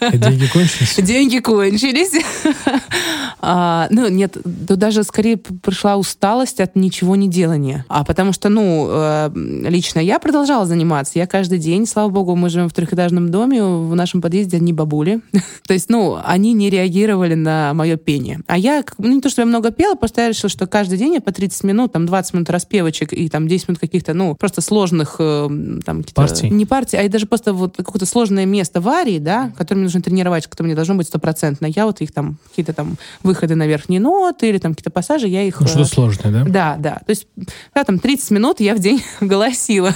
А 0.00 0.16
Деньги 0.16 0.46
кончились? 0.46 0.96
деньги 0.98 1.38
кончились. 1.38 2.24
А, 3.60 3.88
ну, 3.90 4.08
нет, 4.08 4.36
тут 4.68 4.78
даже 4.78 5.02
скорее 5.02 5.36
пришла 5.36 5.96
усталость 5.96 6.60
от 6.60 6.76
ничего 6.76 7.16
не 7.16 7.28
делания. 7.28 7.84
А 7.88 8.04
потому 8.04 8.32
что, 8.32 8.48
ну, 8.48 8.86
э, 8.88 9.30
лично 9.34 9.98
я 9.98 10.20
продолжала 10.20 10.64
заниматься. 10.64 11.18
Я 11.18 11.26
каждый 11.26 11.58
день, 11.58 11.84
слава 11.86 12.08
богу, 12.08 12.36
мы 12.36 12.50
живем 12.50 12.68
в 12.68 12.72
трехэтажном 12.72 13.32
доме, 13.32 13.64
в 13.64 13.96
нашем 13.96 14.22
подъезде 14.22 14.58
одни 14.58 14.72
бабули. 14.72 15.20
То 15.66 15.74
есть, 15.74 15.88
ну, 15.88 16.18
они 16.24 16.52
не 16.52 16.70
реагировали 16.70 17.34
на 17.34 17.74
мое 17.74 17.96
пение. 17.96 18.40
А 18.46 18.56
я, 18.56 18.84
ну, 18.98 19.12
не 19.12 19.20
то, 19.20 19.28
что 19.28 19.42
я 19.42 19.46
много 19.46 19.72
пела, 19.72 19.96
просто 19.96 20.20
я 20.20 20.28
решила, 20.28 20.48
что 20.48 20.68
каждый 20.68 20.96
день 20.96 21.14
я 21.14 21.20
по 21.20 21.32
30 21.32 21.64
минут, 21.64 21.92
там, 21.92 22.06
20 22.06 22.34
минут 22.34 22.50
распевочек 22.50 23.12
и 23.12 23.28
там 23.28 23.48
10 23.48 23.68
минут 23.68 23.80
каких-то, 23.80 24.14
ну, 24.14 24.36
просто 24.36 24.60
сложных, 24.60 25.16
э, 25.18 25.48
там, 25.84 26.04
Партий. 26.14 26.50
Не 26.50 26.64
партии, 26.64 26.96
а 26.96 27.02
и 27.02 27.08
даже 27.08 27.26
просто 27.26 27.52
вот 27.52 27.76
какое-то 27.76 28.06
сложное 28.06 28.46
место 28.46 28.80
в 28.80 28.88
арии, 28.88 29.18
да, 29.18 29.52
которое 29.56 29.78
мне 29.78 29.84
нужно 29.86 30.00
тренировать, 30.00 30.46
которое 30.46 30.68
мне 30.68 30.76
должно 30.76 30.94
быть 30.94 31.08
стопроцентно. 31.08 31.66
Я 31.66 31.86
вот 31.86 32.00
их 32.00 32.12
там, 32.12 32.38
какие-то 32.48 32.72
там 32.72 32.96
выходы 33.22 33.47
на 33.54 33.66
верхние 33.66 34.00
ноты 34.00 34.48
или 34.48 34.58
там 34.58 34.74
какие-то 34.74 34.90
пассажи, 34.90 35.28
я 35.28 35.42
их... 35.42 35.60
Ну, 35.60 35.66
э, 35.66 35.68
что 35.68 35.84
сложное, 35.84 36.32
да? 36.32 36.44
да, 36.44 36.76
да. 36.78 36.94
То 37.06 37.10
есть, 37.10 37.26
да, 37.74 37.84
там 37.84 37.98
30 37.98 38.30
минут 38.30 38.60
я 38.60 38.74
в 38.74 38.78
день 38.78 39.02
голосила. 39.20 39.94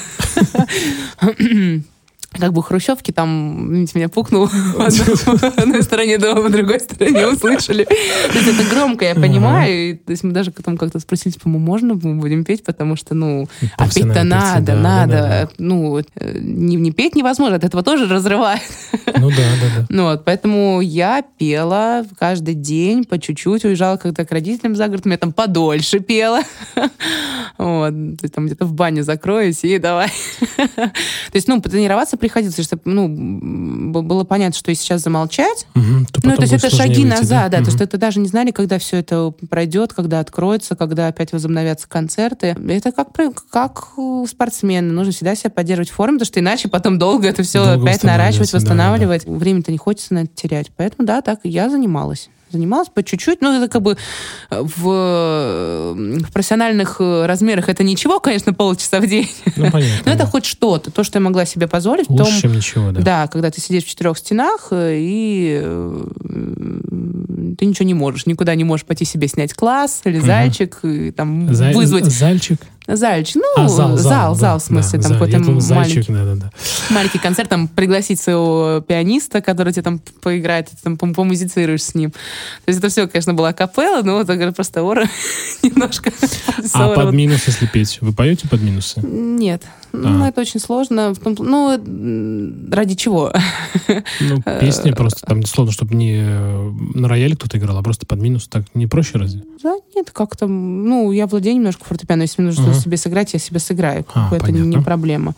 Как 2.38 2.52
бы 2.52 2.62
хрущевки 2.62 3.12
там, 3.12 3.72
видите, 3.72 3.98
меня 3.98 4.08
пукнул 4.08 4.46
в 4.46 4.80
одной- 4.80 5.82
стороне 5.82 6.18
дома, 6.18 6.42
в 6.42 6.50
другой 6.50 6.80
стороне 6.80 7.28
услышали. 7.28 7.84
То 7.84 8.38
есть 8.38 8.48
это 8.48 8.68
громко, 8.70 9.04
я 9.04 9.14
понимаю. 9.14 9.98
То 9.98 10.12
есть 10.12 10.24
мы 10.24 10.32
даже 10.32 10.50
потом 10.50 10.76
как-то 10.76 10.98
спросили, 11.00 11.32
типа, 11.32 11.48
мы 11.48 11.58
можно 11.58 11.94
мы 11.94 12.14
будем 12.16 12.44
петь, 12.44 12.64
потому 12.64 12.96
что, 12.96 13.14
ну, 13.14 13.48
а 13.76 13.88
петь-то 13.88 14.24
надо, 14.24 14.74
надо. 14.74 15.50
Ну, 15.58 15.98
э, 15.98 16.38
не, 16.38 16.90
петь 16.92 17.14
невозможно, 17.14 17.56
от 17.56 17.64
этого 17.64 17.82
тоже 17.82 18.06
разрывает. 18.06 18.62
Ну 19.18 19.30
да, 19.30 19.36
да, 19.36 19.80
да. 19.80 19.86
Ну 19.88 20.04
вот, 20.04 20.24
поэтому 20.24 20.80
я 20.80 21.22
пела 21.38 22.04
каждый 22.18 22.54
день 22.54 23.04
по 23.04 23.18
чуть-чуть, 23.18 23.64
уезжала 23.64 23.96
когда 23.96 24.24
к 24.24 24.32
родителям 24.32 24.74
за 24.76 24.88
город, 24.88 25.06
я 25.06 25.16
там 25.18 25.32
подольше 25.32 26.00
пела. 26.00 26.40
Вот, 27.58 27.92
там 28.34 28.46
где-то 28.46 28.64
в 28.64 28.72
бане 28.72 29.02
закроюсь 29.04 29.62
и 29.62 29.78
давай. 29.78 30.08
То 30.56 30.92
есть, 31.34 31.46
ну, 31.46 31.60
потренироваться 31.60 32.16
приходилось, 32.22 32.54
чтобы, 32.64 32.82
ну, 32.84 33.08
было 33.08 34.22
понятно, 34.22 34.56
что 34.56 34.70
если 34.70 34.84
сейчас 34.84 35.02
замолчать, 35.02 35.66
Мгм, 35.74 36.06
то 36.06 36.20
ну, 36.22 36.36
то 36.36 36.42
есть 36.42 36.54
это 36.54 36.70
шаги 36.70 37.02
выйти, 37.02 37.20
назад, 37.20 37.50
да, 37.50 37.56
то 37.58 37.62
Мгм. 37.62 37.70
есть 37.70 37.80
это 37.80 37.98
даже 37.98 38.20
не 38.20 38.28
знали, 38.28 38.52
когда 38.52 38.78
все 38.78 38.98
это 38.98 39.32
пройдет, 39.50 39.92
когда 39.92 40.20
откроется, 40.20 40.76
когда 40.76 41.08
опять 41.08 41.32
возобновятся 41.32 41.88
концерты. 41.88 42.56
Это 42.68 42.92
как, 42.92 43.08
как 43.50 43.98
у 43.98 44.24
спортсмена, 44.28 44.92
нужно 44.92 45.12
всегда 45.12 45.34
себя 45.34 45.50
поддерживать 45.50 45.90
в 45.90 45.94
форме, 45.94 46.18
потому 46.18 46.26
что 46.26 46.38
иначе 46.38 46.68
потом 46.68 46.96
долго 46.96 47.26
это 47.26 47.42
все 47.42 47.64
Долго 47.64 47.90
опять 47.90 48.04
наращивать, 48.04 48.52
восстанавливаться, 48.52 48.52
да, 48.52 48.58
восстанавливать. 49.16 49.26
Времени-то 49.26 49.72
не 49.72 49.78
хочется 49.78 50.14
на 50.14 50.18
это 50.20 50.30
терять. 50.32 50.70
Поэтому, 50.76 51.04
да, 51.04 51.22
так 51.22 51.40
я 51.42 51.68
занималась. 51.68 52.30
Занималась 52.52 52.88
по 52.88 53.02
чуть-чуть, 53.02 53.40
но 53.40 53.54
это 53.56 53.68
как 53.68 53.82
бы 53.82 53.96
в, 54.50 55.94
в 55.94 56.32
профессиональных 56.32 56.96
э, 57.00 57.26
размерах 57.26 57.68
это 57.68 57.82
ничего, 57.82 58.20
конечно, 58.20 58.52
полчаса 58.52 59.00
в 59.00 59.06
день. 59.06 59.30
Ну, 59.56 59.70
понятно. 59.70 60.02
Но 60.06 60.12
это 60.12 60.24
да. 60.24 60.26
хоть 60.26 60.44
что-то, 60.44 60.90
то, 60.90 61.02
что 61.02 61.18
я 61.18 61.22
могла 61.24 61.44
себе 61.46 61.66
позволить. 61.66 62.04
в 62.04 62.08
том- 62.16 62.26
Лучше, 62.26 62.42
чем 62.42 62.52
ничего, 62.54 62.90
да. 62.92 63.00
да, 63.00 63.26
когда 63.28 63.50
ты 63.50 63.60
сидишь 63.60 63.84
в 63.84 63.88
четырех 63.88 64.18
стенах, 64.18 64.68
э, 64.70 64.96
и 64.98 65.60
э, 65.62 66.04
ты 67.58 67.64
ничего 67.66 67.86
не 67.86 67.94
можешь. 67.94 68.26
Никуда 68.26 68.54
не 68.54 68.64
можешь 68.64 68.84
пойти 68.86 69.04
себе 69.04 69.28
снять 69.28 69.54
класс 69.54 70.02
или 70.04 70.18
зальчик, 70.18 70.78
и 70.82 71.10
там 71.10 71.52
За- 71.54 71.70
вызвать. 71.72 72.04
Зальчик. 72.06 72.60
Зальчик. 72.86 73.36
Ну, 73.36 73.64
А, 73.64 73.68
зал, 73.68 73.96
зал, 73.96 73.98
зал, 73.98 74.34
зал, 74.34 74.36
да, 74.36 74.58
в 74.58 74.62
смысле, 74.62 74.98
да, 74.98 75.02
там 75.02 75.18
зал. 75.18 75.28
какой-то 75.28 75.74
маленький, 75.74 76.12
да, 76.12 76.24
да, 76.24 76.34
да. 76.34 76.50
маленький 76.90 77.18
концерт, 77.18 77.48
там 77.48 77.68
пригласить 77.68 78.18
своего 78.20 78.80
пианиста, 78.86 79.40
который 79.40 79.72
тебе 79.72 79.82
там 79.82 80.00
поиграет, 80.20 80.68
ты 80.70 80.76
там 80.82 80.94
пом- 80.94 81.14
помузицируешь 81.14 81.82
с 81.84 81.94
ним. 81.94 82.10
То 82.10 82.18
есть 82.66 82.78
это 82.80 82.88
все, 82.88 83.06
конечно, 83.06 83.34
была 83.34 83.52
капелла, 83.52 84.02
но 84.02 84.24
говорю, 84.24 84.52
просто 84.52 84.82
ора 84.82 85.06
немножко. 85.62 86.12
А 86.74 86.88
под 86.94 87.04
вот. 87.06 87.14
минус, 87.14 87.42
если 87.46 87.66
петь, 87.66 87.98
вы 88.00 88.12
поете 88.12 88.48
под 88.48 88.62
минусы? 88.62 89.00
Нет. 89.00 89.62
Ну, 89.92 90.24
А. 90.24 90.28
это 90.28 90.40
очень 90.40 90.58
сложно. 90.58 91.12
Ну, 91.24 91.78
ради 92.70 92.94
чего? 92.94 93.32
Ну, 94.20 94.42
Э, 94.46 94.58
песни 94.60 94.90
просто 94.92 95.20
там 95.26 95.44
сложно, 95.44 95.72
чтобы 95.72 95.94
не 95.94 96.16
э, 96.24 96.70
на 96.94 97.08
рояле 97.08 97.36
кто-то 97.36 97.58
играл, 97.58 97.76
а 97.78 97.82
просто 97.82 98.06
под 98.06 98.18
минус. 98.20 98.48
Так 98.48 98.64
не 98.74 98.86
проще 98.86 99.18
разве? 99.18 99.42
Да, 99.62 99.74
нет, 99.94 100.10
как-то, 100.10 100.46
ну, 100.46 101.12
я 101.12 101.26
владею 101.26 101.56
немножко 101.56 101.84
фортепиано, 101.84 102.22
если 102.22 102.42
мне 102.42 102.50
нужно 102.50 102.70
Мгм. 102.70 102.74
себе 102.80 102.96
сыграть, 102.96 103.32
я 103.34 103.38
себе 103.38 103.58
сыграю, 103.58 104.04
А, 104.14 104.28
это 104.34 104.50
не 104.52 104.60
понятно. 104.60 104.82
проблема. 104.82 105.34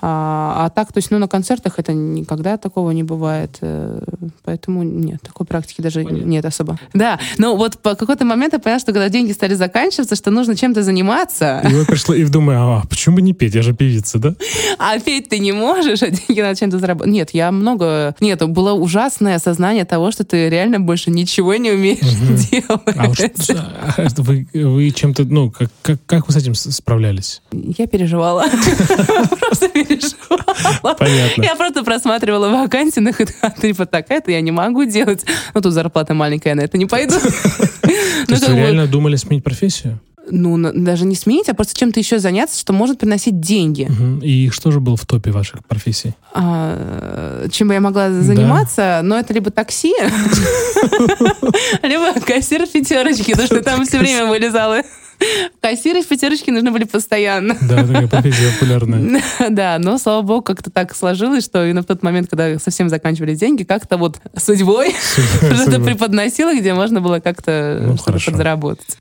А, 0.00 0.66
а 0.66 0.70
так, 0.70 0.92
то 0.92 0.98
есть, 0.98 1.10
ну, 1.10 1.18
на 1.18 1.28
концертах 1.28 1.78
это 1.78 1.92
никогда 1.92 2.56
такого 2.56 2.90
не 2.92 3.02
бывает, 3.02 3.58
э, 3.60 4.00
поэтому 4.44 4.82
нет, 4.82 5.20
такой 5.22 5.46
практики 5.46 5.80
даже 5.80 6.04
нет 6.04 6.44
особо. 6.44 6.78
Да, 6.94 7.18
но 7.38 7.56
вот 7.56 7.78
по 7.78 7.94
какой-то 7.94 8.24
момент 8.24 8.52
я 8.52 8.58
поняла, 8.58 8.78
что 8.78 8.92
когда 8.92 9.08
деньги 9.08 9.32
стали 9.32 9.54
заканчиваться, 9.54 10.14
что 10.16 10.30
нужно 10.30 10.56
чем-то 10.56 10.82
заниматься, 10.82 11.62
И 11.68 11.74
вы 11.74 11.84
пришли, 11.84 12.20
и 12.20 12.24
думаю, 12.24 12.60
а 12.60 12.82
почему 12.88 13.16
бы 13.16 13.22
не 13.22 13.32
петь? 13.32 13.54
Я 13.54 13.62
же 13.62 13.72
певица, 13.74 14.18
да? 14.18 14.34
а 14.78 14.98
петь 15.00 15.28
ты 15.28 15.38
не 15.38 15.52
можешь, 15.52 16.02
а 16.02 16.10
деньги 16.10 16.40
надо 16.40 16.56
чем-то 16.58 16.78
заработать. 16.78 17.12
Нет, 17.12 17.30
я 17.32 17.50
много... 17.50 18.14
Нет, 18.20 18.46
было 18.48 18.72
ужасное 18.72 19.36
осознание 19.36 19.84
того, 19.84 20.10
что 20.10 20.24
ты 20.24 20.48
реально 20.48 20.80
больше 20.80 21.10
ничего 21.10 21.54
не 21.56 21.70
умеешь 21.70 22.00
делать. 22.50 22.96
А 22.96 23.08
вот 23.08 23.18
что- 23.18 23.54
а 23.96 24.06
вы, 24.18 24.46
вы 24.52 24.90
чем-то, 24.90 25.24
ну, 25.24 25.50
как, 25.50 25.70
как, 25.82 25.98
как 26.06 26.26
вы 26.26 26.32
с 26.32 26.36
этим 26.36 26.54
справлялись? 26.54 27.42
Я 27.52 27.86
переживала. 27.86 28.44
Просто 29.40 29.68
переживала. 29.88 30.94
Понятно. 30.94 31.42
Я 31.42 31.56
просто 31.56 31.82
просматривала 31.84 32.48
вакансии, 32.48 33.00
на 33.00 33.12
типа, 33.60 33.86
так, 33.86 34.06
это 34.10 34.30
я 34.30 34.40
не 34.40 34.50
могу 34.52 34.84
делать. 34.84 35.24
Ну, 35.54 35.60
тут 35.60 35.72
зарплата 35.72 36.14
маленькая, 36.14 36.50
я 36.50 36.54
на 36.54 36.60
это 36.62 36.78
не 36.78 36.86
пойду. 36.86 37.14
То 37.82 37.90
Ну, 38.28 38.34
есть 38.34 38.48
вы 38.48 38.54
реально 38.56 38.86
думали 38.86 39.16
сменить 39.16 39.44
профессию? 39.44 39.98
Ну, 40.30 40.58
даже 40.74 41.06
не 41.06 41.14
сменить, 41.14 41.48
а 41.48 41.54
просто 41.54 41.74
чем-то 41.74 41.98
еще 41.98 42.18
заняться, 42.18 42.60
что 42.60 42.74
может 42.74 42.98
приносить 42.98 43.40
деньги. 43.40 43.86
Мгм. 43.88 44.18
И 44.18 44.50
что 44.50 44.70
же 44.70 44.78
было 44.78 44.94
в 44.96 45.06
топе 45.06 45.30
ваших 45.30 45.64
профессий? 45.64 46.12
А, 46.34 47.48
чем 47.50 47.68
бы 47.68 47.74
я 47.74 47.80
могла 47.80 48.10
заниматься, 48.10 49.00
но 49.02 49.18
это 49.18 49.32
либо 49.32 49.50
такси, 49.50 49.94
либо 51.82 52.20
кассир 52.20 52.66
в 52.66 52.70
пятерочке, 52.72 53.32
потому 53.32 53.46
что 53.46 53.62
там 53.62 53.84
все 53.86 53.98
время 53.98 54.26
вылезала. 54.26 54.82
Кассиры 55.60 56.02
в 56.02 56.08
пятерочке 56.08 56.52
нужны 56.52 56.70
были 56.70 56.84
постоянно. 56.84 57.56
Да, 57.60 57.86
такая 57.86 58.08
профессия 58.08 58.52
популярная. 58.52 59.22
Да, 59.50 59.78
но, 59.78 59.98
слава 59.98 60.22
богу, 60.22 60.42
как-то 60.42 60.70
так 60.70 60.94
сложилось, 60.94 61.44
что 61.44 61.64
именно 61.64 61.82
в 61.82 61.86
тот 61.86 62.02
момент, 62.02 62.28
когда 62.28 62.58
совсем 62.58 62.88
заканчивались 62.88 63.38
деньги, 63.38 63.64
как-то 63.64 63.96
вот 63.96 64.20
судьбой 64.36 64.94
что-то 65.54 65.80
преподносило, 65.80 66.54
где 66.54 66.74
можно 66.74 67.00
было 67.00 67.20
как-то 67.20 67.80
Ну, 67.82 67.96
что-то 67.96 68.20
подзаработать. 68.24 68.98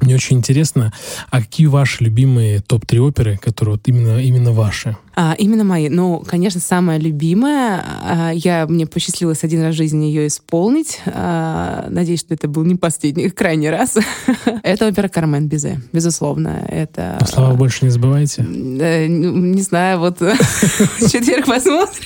Мне 0.00 0.16
очень 0.16 0.36
интересно, 0.38 0.92
а 1.30 1.40
какие 1.40 1.66
ваши 1.66 2.04
любимые 2.04 2.60
топ-3 2.60 2.98
оперы, 2.98 3.38
которые 3.38 3.76
вот 3.76 3.88
именно, 3.88 4.18
именно 4.18 4.52
ваши? 4.52 4.96
А, 5.16 5.34
именно 5.38 5.64
мои. 5.64 5.88
Ну, 5.88 6.24
конечно, 6.26 6.60
самая 6.60 6.98
любимая. 6.98 7.84
а, 8.02 8.30
Я, 8.32 8.66
мне 8.66 8.86
посчастливилось 8.86 9.44
один 9.44 9.62
раз 9.62 9.74
в 9.74 9.78
жизни 9.78 10.06
ее 10.06 10.26
исполнить. 10.26 11.00
А, 11.06 11.86
Надеюсь, 11.88 12.20
что 12.20 12.34
это 12.34 12.48
был 12.48 12.64
не 12.64 12.74
последний, 12.74 13.28
крайний 13.30 13.70
раз. 13.70 13.96
Это 14.62 14.88
опера 14.88 15.08
«Кармен 15.08 15.48
Бизе», 15.48 15.80
безусловно. 15.92 16.64
Это... 16.68 17.18
А 17.20 17.26
слова 17.26 17.54
больше 17.54 17.84
не 17.84 17.90
забывайте. 17.90 18.42
Ну, 18.42 19.36
Не 19.54 19.62
знаю, 19.62 19.98
вот 20.00 20.20
в 20.20 20.36
четверг 21.10 21.46
посмотрим. 21.46 22.04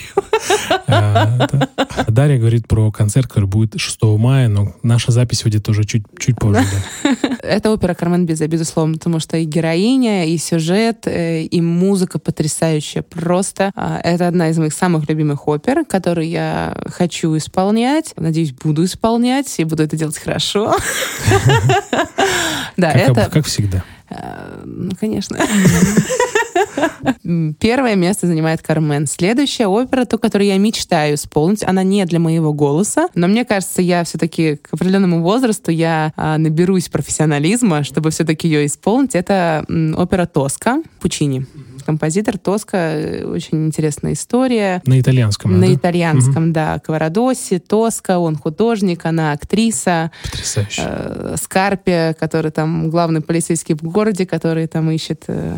А, 0.87 1.49
да. 1.51 1.69
Дарья 2.09 2.39
говорит 2.39 2.67
про 2.69 2.91
концерт, 2.91 3.27
который 3.29 3.47
будет 3.47 3.79
6 3.81 4.03
мая, 4.19 4.49
но 4.49 4.75
наша 4.83 5.13
запись 5.13 5.45
выйдет 5.45 5.69
уже 5.69 5.85
чуть, 5.85 6.05
чуть 6.19 6.37
позже. 6.37 6.65
Это 7.43 7.71
опера 7.71 7.95
«Кармен 7.95 8.27
Бизе», 8.27 8.47
безусловно, 8.47 8.95
потому 8.95 9.19
что 9.21 9.37
и 9.37 9.45
героиня, 9.45 10.27
и 10.27 10.37
сюжет, 10.39 11.07
э, 11.07 11.43
и 11.45 11.61
музыка 11.61 12.19
потрясающая 12.19 12.98
просто. 13.03 13.71
А, 13.75 14.01
Это 14.03 14.29
одна 14.29 14.49
из 14.51 14.59
моих 14.59 14.73
самых 14.73 15.09
любимых 15.09 15.49
опер, 15.49 15.85
которую 15.85 16.29
я 16.29 16.77
хочу 16.87 17.37
исполнять. 17.37 18.13
Надеюсь, 18.17 18.53
буду 18.53 18.85
исполнять, 18.85 19.55
и 19.59 19.65
буду 19.65 19.83
это 19.83 19.97
делать 19.97 20.19
хорошо. 20.19 20.75
Да, 22.77 22.93
это... 22.93 23.29
как 23.33 23.45
всегда. 23.47 23.83
э, 24.09 24.63
Ну, 24.65 24.93
конечно. 25.01 25.37
Первое 27.59 27.95
место 27.97 28.27
занимает 28.27 28.63
Кармен. 28.63 29.07
Следующая 29.07 29.67
опера, 29.67 30.05
ту, 30.05 30.19
которую 30.19 30.49
я 30.49 30.59
мечтаю 30.59 31.15
исполнить, 31.17 31.65
она 31.65 31.83
не 31.83 32.05
для 32.05 32.19
моего 32.19 32.53
голоса, 32.53 33.09
но 33.15 33.27
мне 33.27 33.45
кажется, 33.45 33.83
я 33.83 34.05
все-таки 34.05 34.57
к 34.57 34.73
определенному 34.73 35.23
возрасту 35.23 35.71
я 35.71 36.13
а, 36.17 36.39
наберусь 36.39 36.89
профессионализма, 36.89 37.83
чтобы 37.85 38.11
все-таки 38.11 38.49
ее 38.49 38.67
исполнить. 38.67 39.15
Это 39.15 39.65
опера 39.97 40.27
«Тоска» 40.27 40.83
Пучини. 41.01 41.47
Композитор 41.89 42.37
Тоска, 42.37 42.77
э, 42.77 43.25
очень 43.25 43.69
интересная 43.69 44.13
история. 44.13 44.83
На 44.85 45.01
итальянском, 45.01 45.59
На 45.59 45.69
да? 45.69 45.75
итальянском, 45.75 46.53
да. 46.53 46.79
Каварадоси, 46.81 47.61
Тоска, 47.61 48.19
он 48.19 48.37
художник, 48.37 49.07
она 49.07 49.33
актриса. 49.33 50.11
Потрясающе. 50.25 50.83
Э, 50.85 51.37
Скарпе, 51.41 52.15
который 52.21 52.51
там 52.51 52.91
главный 52.91 53.23
полицейский 53.23 53.75
в 53.75 53.81
городе, 53.85 54.27
который 54.27 54.67
там 54.67 54.91
ищет 54.91 55.25
э, 55.29 55.57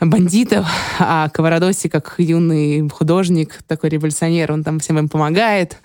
бандитов, 0.00 0.66
а 0.98 1.28
Каварадоси, 1.30 1.88
как 1.88 2.14
юный 2.18 2.88
художник, 2.88 3.60
такой 3.66 3.90
революционер, 3.90 4.52
он 4.52 4.62
там 4.62 4.78
всем 4.78 4.98
им 4.98 5.08
помогает, 5.08 5.78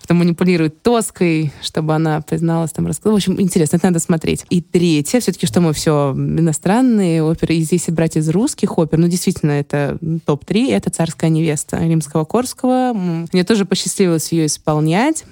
потом 0.00 0.18
манипулирует 0.18 0.82
Тоской, 0.82 1.52
чтобы 1.62 1.94
она 1.94 2.20
призналась, 2.20 2.72
там 2.72 2.86
рассказала. 2.86 3.14
В 3.14 3.16
общем, 3.16 3.40
интересно, 3.40 3.76
это 3.76 3.86
надо 3.86 3.98
смотреть. 3.98 4.44
И 4.50 4.60
третье, 4.60 5.20
все-таки, 5.20 5.46
что 5.46 5.60
мы 5.60 5.72
все 5.72 6.12
иностранные 6.16 7.22
оперы, 7.22 7.54
и 7.54 7.62
здесь 7.62 7.86
брать 7.88 8.16
из 8.16 8.28
русских 8.28 8.78
опер, 8.78 8.98
ну, 8.98 9.08
действительно, 9.08 9.52
это 9.52 9.98
топ-3, 10.24 10.70
это 10.72 10.90
«Царская 10.90 11.30
невеста» 11.30 11.78
Римского-Корского. 11.78 12.92
Мне 13.32 13.44
тоже 13.44 13.64
посчастливилось 13.64 14.30
ее 14.32 14.46
исполнять. 14.46 15.24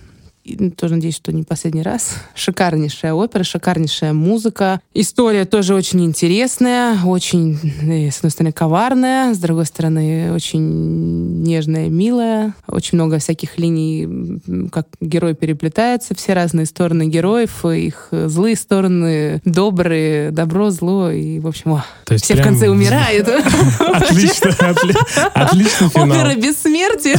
И 0.45 0.69
тоже 0.71 0.97
надеюсь, 0.97 1.17
что 1.17 1.33
не 1.33 1.43
последний 1.43 1.83
раз. 1.83 2.17
Шикарнейшая 2.35 3.15
опера, 3.15 3.45
шикарнейшая 3.45 4.13
музыка. 4.13 4.81
История 4.93 5.47
тоже 5.47 5.75
очень 5.75 6.05
интересная, 6.05 6.99
очень, 7.05 7.59
э, 7.83 8.11
с 8.11 8.19
одной 8.19 8.31
стороны, 8.31 8.53
коварная, 8.53 9.33
с 9.33 9.39
другой 9.39 9.65
стороны, 9.65 10.33
очень 10.35 11.43
нежная, 11.43 11.89
милая. 11.89 12.55
Очень 12.67 12.99
много 12.99 13.19
всяких 13.19 13.59
линий, 13.59 14.39
как 14.71 14.87
герои 15.01 15.33
переплетаются, 15.33 16.15
все 16.15 16.35
разные 16.35 16.67
стороны 16.67 17.07
героев, 17.07 17.65
их 17.65 18.09
злые 18.11 18.57
стороны, 18.57 19.41
добрые, 19.47 20.31
добро, 20.31 20.71
зло, 20.71 21.11
и, 21.11 21.39
в 21.39 21.47
общем, 21.47 21.75
о, 21.75 21.85
все 22.17 22.35
в 22.35 22.37
прям 22.37 22.49
конце 22.49 22.69
умирают. 22.75 23.29
Отлично, 23.29 24.49
отли- 24.49 25.31
отличный 25.33 25.89
финал. 25.89 26.11
Опера 26.11 26.35
бессмертия. 26.35 27.19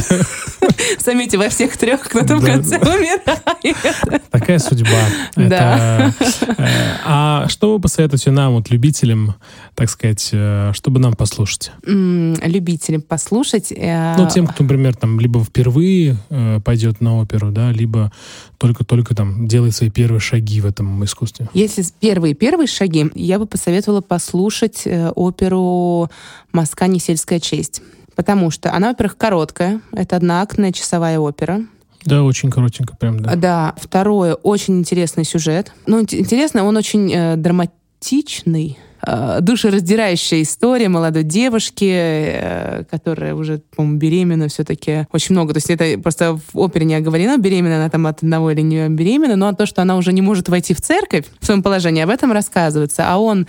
Заметьте, 1.04 1.38
во 1.38 1.48
всех 1.48 1.76
трех 1.76 2.02
кто-то 2.02 2.36
в 2.36 2.44
конце 2.44 2.78
умирает. 3.24 4.22
Такая 4.30 4.58
судьба. 4.58 4.98
Да. 5.36 6.12
Э, 6.58 6.66
а 7.04 7.48
что 7.48 7.74
вы 7.74 7.80
посоветуете 7.80 8.30
нам, 8.30 8.54
вот 8.54 8.70
любителям, 8.70 9.34
так 9.74 9.90
сказать, 9.90 10.30
э, 10.32 10.72
чтобы 10.74 11.00
нам 11.00 11.14
послушать? 11.14 11.72
Любителям 11.84 13.02
послушать. 13.02 13.72
э, 13.72 14.14
Ну, 14.16 14.28
тем, 14.28 14.46
кто, 14.46 14.62
например, 14.62 14.94
там 14.94 15.20
либо 15.20 15.42
впервые 15.42 16.16
пойдет 16.64 17.00
на 17.00 17.18
оперу, 17.18 17.50
да, 17.50 17.70
либо 17.72 18.12
только-только 18.58 19.14
там 19.14 19.46
делает 19.48 19.74
свои 19.74 19.90
первые 19.90 20.20
шаги 20.20 20.60
в 20.60 20.66
этом 20.66 21.04
искусстве. 21.04 21.48
Если 21.52 21.84
первые-первые 22.00 22.66
шаги, 22.66 23.10
я 23.14 23.38
бы 23.38 23.46
посоветовала 23.46 24.00
послушать 24.00 24.86
оперу 25.14 26.10
«Москва 26.52 26.86
не 26.86 26.98
сельская 26.98 27.40
честь». 27.40 27.82
Потому 28.14 28.50
что 28.50 28.72
она, 28.72 28.88
во-первых, 28.88 29.18
короткая. 29.18 29.80
Это 29.92 30.16
одноактная 30.16 30.72
часовая 30.72 31.18
опера. 31.18 31.60
Да, 32.06 32.22
очень 32.22 32.50
коротенько 32.50 32.96
прям, 32.96 33.20
да. 33.20 33.34
Да. 33.36 33.74
Второе, 33.76 34.34
очень 34.34 34.78
интересный 34.78 35.24
сюжет. 35.24 35.72
Ну, 35.86 36.00
ин- 36.00 36.06
интересно, 36.10 36.64
он 36.64 36.76
очень 36.76 37.12
э, 37.12 37.36
драматичный. 37.36 38.78
Э, 39.02 39.38
душераздирающая 39.40 40.42
история 40.42 40.88
молодой 40.88 41.22
девушки, 41.22 41.90
э, 41.90 42.84
которая 42.90 43.34
уже, 43.34 43.60
по-моему, 43.74 43.98
беременна 43.98 44.48
все-таки 44.48 45.06
очень 45.12 45.34
много. 45.34 45.54
То 45.54 45.58
есть 45.58 45.70
это 45.70 45.98
просто 46.00 46.36
в 46.36 46.58
опере 46.58 46.86
не 46.86 46.94
оговорено, 46.94 47.38
беременна 47.38 47.76
она 47.76 47.90
там 47.90 48.06
от 48.06 48.22
одного 48.22 48.50
или 48.50 48.60
не 48.60 48.88
беременна, 48.88 49.36
но 49.36 49.52
то, 49.52 49.66
что 49.66 49.82
она 49.82 49.96
уже 49.96 50.12
не 50.12 50.22
может 50.22 50.48
войти 50.48 50.74
в 50.74 50.80
церковь 50.80 51.24
в 51.40 51.46
своем 51.46 51.62
положении, 51.62 52.02
об 52.02 52.10
этом 52.10 52.32
рассказывается. 52.32 53.04
А 53.06 53.18
он 53.18 53.46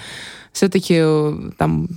все-таки 0.57 0.95
э, 0.97 1.51
там 1.57 1.87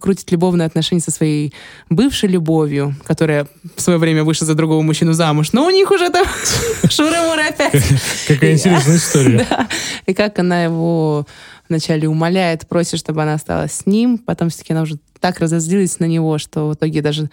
крутит 0.00 0.30
любовные 0.30 0.66
отношения 0.66 1.00
со 1.00 1.10
своей 1.10 1.52
бывшей 1.90 2.28
любовью, 2.28 2.94
которая 3.04 3.48
в 3.76 3.80
свое 3.80 3.98
время 3.98 4.22
вышла 4.22 4.46
за 4.46 4.54
другого 4.54 4.82
мужчину 4.82 5.12
замуж, 5.12 5.52
но 5.52 5.66
у 5.66 5.70
них 5.70 5.90
уже 5.90 6.10
там 6.10 6.24
шура 6.88 7.48
опять. 7.48 7.82
Какая 8.28 8.52
интересная 8.52 8.96
история. 8.96 9.46
И 10.06 10.14
как 10.14 10.38
она 10.38 10.62
его 10.62 11.26
вначале 11.68 12.08
умоляет, 12.08 12.66
просит, 12.68 12.98
чтобы 12.98 13.22
она 13.22 13.34
осталась 13.34 13.72
с 13.72 13.86
ним, 13.86 14.18
потом 14.18 14.50
все-таки 14.50 14.72
она 14.72 14.82
уже 14.82 14.98
так 15.20 15.40
разозлилась 15.40 16.00
на 16.00 16.04
него, 16.04 16.36
что 16.38 16.68
в 16.68 16.74
итоге 16.74 17.00
даже 17.00 17.30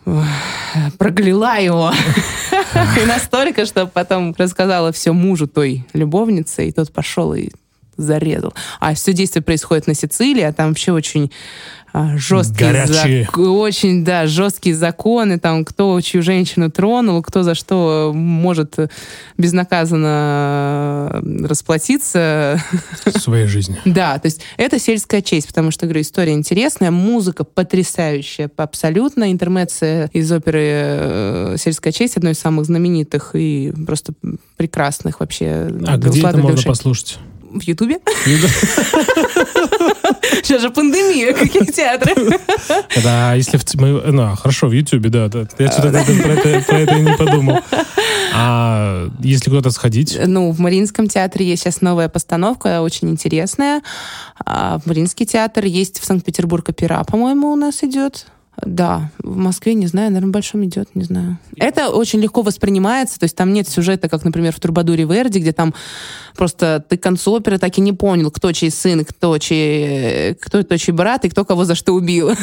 прогляла 0.98 1.58
его. 1.58 1.91
И 3.02 3.06
настолько, 3.06 3.66
что 3.66 3.86
потом 3.86 4.34
рассказала 4.38 4.91
все 4.91 5.12
мужу 5.12 5.48
той 5.48 5.86
любовницы, 5.94 6.70
и 6.70 6.72
тот 6.72 6.91
пошел 6.94 7.34
и 7.34 7.49
зарезал. 7.98 8.53
А 8.80 8.94
все 8.94 9.14
действие 9.14 9.44
происходит 9.44 9.88
на 9.88 9.94
Сицилии, 9.94 10.44
а 10.44 10.53
там 10.53 10.70
вообще 10.70 10.91
очень 10.91 11.32
а, 11.94 12.18
жесткие, 12.18 12.88
зак... 12.88 13.38
очень, 13.38 14.06
да, 14.06 14.26
жесткие 14.26 14.76
законы, 14.76 15.40
там, 15.40 15.66
кто 15.66 16.00
чью 16.00 16.24
женщину 16.24 16.72
тронул, 16.72 17.22
кто 17.22 17.44
за 17.44 17.54
что 17.54 18.14
может 18.16 18.78
безнаказанно 19.38 21.22
расплатиться. 21.44 22.62
В 23.06 23.20
своей 23.20 23.48
жизни. 23.48 23.78
Да, 24.02 24.18
то 24.20 24.28
есть 24.28 24.42
это 24.56 24.80
сельская 24.80 25.22
честь, 25.22 25.48
потому 25.48 25.70
что, 25.72 25.86
говорю, 25.86 26.02
история 26.02 26.32
интересная, 26.32 26.92
музыка 26.92 27.44
потрясающая, 27.44 28.50
абсолютно. 28.56 29.32
Интермеция 29.32 30.10
из 30.14 30.32
оперы 30.32 30.64
э, 30.64 31.56
«Сельская 31.60 31.92
честь» 31.92 32.16
одной 32.16 32.32
из 32.32 32.40
самых 32.40 32.66
знаменитых 32.66 33.32
и 33.34 33.74
просто 33.86 34.14
прекрасных 34.56 35.20
вообще. 35.20 35.70
А 35.86 35.98
где 35.98 36.26
это 36.26 36.38
можно 36.38 36.62
послушать? 36.64 37.20
В 37.53 37.61
Ютубе? 37.64 37.99
Сейчас 40.44 40.61
же 40.61 40.69
пандемия, 40.69 41.34
какие 41.34 41.65
театры. 41.65 42.40
Да, 43.03 43.34
если 43.34 43.60
мы... 43.76 44.02
Ну, 44.11 44.36
хорошо, 44.36 44.68
в 44.68 44.72
Ютубе, 44.72 45.10
да. 45.10 45.30
Я 45.60 45.72
что-то 45.72 45.91
про 45.91 46.80
это 46.80 46.99
не 46.99 47.18
подумал. 47.18 47.60
А 48.34 49.10
если 49.19 49.49
куда-то 49.49 49.72
сходить? 49.72 50.18
Ну, 50.26 50.52
в 50.52 50.60
Мариинском 50.60 51.07
театре 51.07 51.45
есть 51.45 51.64
сейчас 51.64 51.82
новая 51.82 52.10
постановка, 52.10 52.82
очень 52.82 53.10
интересная. 53.10 53.82
А 54.45 54.80
в 54.80 54.88
Мариинский 54.88 55.26
театр 55.26 55.65
есть 55.65 55.99
в 55.99 56.06
Санкт-Петербург 56.06 56.68
опера, 56.69 57.03
по-моему, 57.03 57.52
у 57.52 57.56
нас 57.56 57.84
идет. 57.84 58.28
Да, 58.64 59.10
в 59.19 59.38
Москве, 59.38 59.73
не 59.73 59.88
знаю, 59.88 60.10
наверное, 60.10 60.30
в 60.30 60.34
Большом 60.34 60.64
идет, 60.65 60.90
не 60.94 61.03
знаю. 61.03 61.40
Это 61.56 61.90
очень 61.90 62.19
легко 62.19 62.41
воспринимается, 62.41 63.18
то 63.18 63.23
есть 63.23 63.36
там 63.36 63.53
нет 63.53 63.68
сюжета, 63.68 64.10
как, 64.10 64.23
например, 64.23 64.53
в 64.53 64.60
Турбадуре 64.60 65.06
Верди, 65.06 65.40
где 65.40 65.52
там 65.52 65.73
просто 66.36 66.84
ты 66.88 66.98
к 66.98 67.03
концу 67.03 67.34
оперы 67.34 67.57
так 67.57 67.78
и 67.78 67.82
не 67.82 67.94
понял, 67.94 68.30
кто 68.30 68.52
чей 68.52 68.69
сын, 68.69 69.06
кто 69.06 69.38
чей, 69.38 70.36
кто, 70.36 70.64
кто 70.64 70.78
чей 70.78 70.91
брат 70.91 71.26
и 71.26 71.30
кто 71.30 71.45
кого 71.45 71.65
за 71.65 71.76
что 71.76 71.94
убил. 71.94 72.32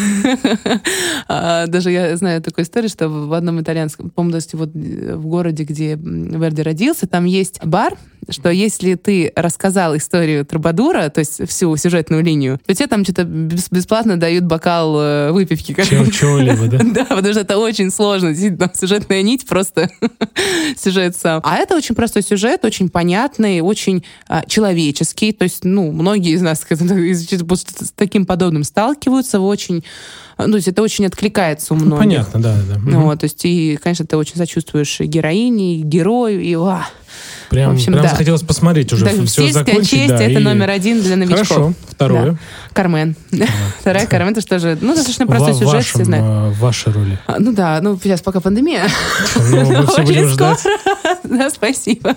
А, 1.30 1.66
даже 1.66 1.90
я 1.90 2.16
знаю 2.16 2.42
такую 2.42 2.64
историю, 2.64 2.88
что 2.88 3.08
в 3.08 3.32
одном 3.32 3.60
итальянском, 3.60 4.10
по-моему, 4.10 4.40
вот 4.52 4.70
в 4.70 5.26
городе, 5.26 5.64
где 5.64 5.94
Верди 5.94 6.62
родился, 6.62 7.06
там 7.06 7.24
есть 7.24 7.62
бар, 7.64 7.96
что 8.30 8.50
если 8.50 8.94
ты 8.94 9.32
рассказал 9.36 9.96
историю 9.96 10.44
Трубадура, 10.44 11.08
то 11.08 11.20
есть 11.20 11.48
всю 11.48 11.76
сюжетную 11.76 12.22
линию, 12.22 12.60
то 12.66 12.74
тебе 12.74 12.86
там 12.86 13.04
что-то 13.04 13.24
бесплатно 13.24 14.18
дают 14.18 14.44
бокал 14.44 15.00
э, 15.00 15.32
выпивки. 15.32 15.74
Чего-либо, 16.10 16.66
да? 16.66 16.78
Да, 16.98 17.04
потому 17.04 17.32
что 17.32 17.40
это 17.42 17.58
очень 17.58 17.90
сложно. 17.90 18.34
Там 18.56 18.70
сюжетная 18.74 19.22
нить 19.22 19.46
просто 19.46 19.90
сюжет 20.76 21.16
сам. 21.16 21.40
А 21.44 21.56
это 21.56 21.76
очень 21.76 21.94
простой 21.94 22.22
сюжет, 22.22 22.64
очень 22.64 22.88
понятный, 22.88 23.60
очень 23.60 24.04
а, 24.26 24.44
человеческий. 24.46 25.32
То 25.32 25.44
есть, 25.44 25.64
ну, 25.64 25.92
многие 25.92 26.32
из 26.32 26.42
нас 26.42 26.66
с 26.68 27.92
таким 27.94 28.26
подобным 28.26 28.64
сталкиваются, 28.64 29.40
очень 29.40 29.84
ну, 30.46 30.52
то 30.52 30.56
есть 30.56 30.68
это 30.68 30.82
очень 30.82 31.06
откликается 31.06 31.74
у 31.74 31.76
ну, 31.76 31.86
многих. 31.86 32.04
понятно, 32.04 32.40
да, 32.40 32.56
да. 32.68 32.78
Ну, 32.78 33.02
вот, 33.02 33.20
то 33.20 33.24
есть 33.24 33.44
и, 33.44 33.78
конечно, 33.82 34.06
ты 34.06 34.16
очень 34.16 34.36
сочувствуешь 34.36 35.00
героине, 35.00 35.76
и 35.76 35.82
герою, 35.82 36.40
и 36.40 36.54
ва. 36.54 36.86
Прям, 37.50 37.72
общем, 37.72 37.92
прям 37.92 38.04
да. 38.04 38.10
захотелось 38.10 38.42
посмотреть 38.42 38.92
уже, 38.92 39.04
да, 39.06 39.24
все 39.24 39.50
закончить. 39.50 39.90
честь 39.90 40.08
да, 40.08 40.22
это 40.22 40.38
и... 40.38 40.42
номер 40.42 40.70
один 40.70 41.00
для 41.00 41.16
новичков. 41.16 41.48
Хорошо, 41.48 41.74
второе. 41.88 42.32
Да. 42.32 42.38
Кармен. 42.74 43.16
Вторая 43.80 44.06
Кармен, 44.06 44.32
это 44.32 44.42
что 44.42 44.58
же, 44.58 44.78
ну, 44.80 44.94
достаточно 44.94 45.26
простой 45.26 45.54
сюжет, 45.54 45.72
вашем, 45.72 45.94
все 45.94 46.04
знают. 46.04 46.26
Э, 46.26 46.50
в 46.50 46.58
вашей 46.60 46.92
роли. 46.92 47.18
А, 47.26 47.36
ну 47.38 47.52
да, 47.52 47.80
ну 47.80 47.98
сейчас 48.02 48.20
пока 48.20 48.40
пандемия. 48.40 48.88
Ну, 49.36 49.64
мы 49.64 49.86
все 49.86 50.02
будем 50.04 50.28
ждать. 50.28 50.64
Да, 51.24 51.50
спасибо. 51.50 52.16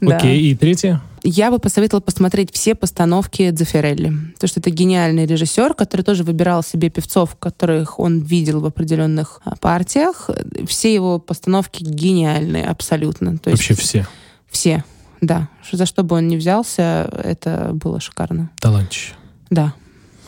Окей, 0.00 0.50
и 0.50 0.54
третье? 0.54 1.00
Я 1.26 1.50
бы 1.50 1.58
посоветовала 1.58 2.02
посмотреть 2.02 2.52
все 2.52 2.74
постановки 2.74 3.50
Дзефирелли. 3.50 4.12
Потому 4.34 4.48
что 4.48 4.60
это 4.60 4.68
гениальный 4.68 5.24
режиссер, 5.24 5.72
который 5.72 6.02
тоже 6.02 6.22
выбирал 6.22 6.62
себе 6.62 6.90
певцов, 6.90 7.34
которых 7.36 7.98
он 7.98 8.20
видел 8.20 8.60
в 8.60 8.66
определенных 8.66 9.40
а, 9.42 9.56
партиях. 9.56 10.28
Все 10.68 10.92
его 10.92 11.18
постановки 11.18 11.82
гениальные 11.82 12.66
абсолютно. 12.66 13.38
То 13.38 13.50
Вообще 13.50 13.72
все? 13.72 14.06
Все, 14.50 14.84
да. 15.22 15.48
За 15.72 15.86
что 15.86 16.02
бы 16.02 16.16
он 16.16 16.28
ни 16.28 16.36
взялся, 16.36 17.10
это 17.24 17.70
было 17.72 18.00
шикарно. 18.00 18.50
Талантище. 18.60 19.14
Да, 19.48 19.72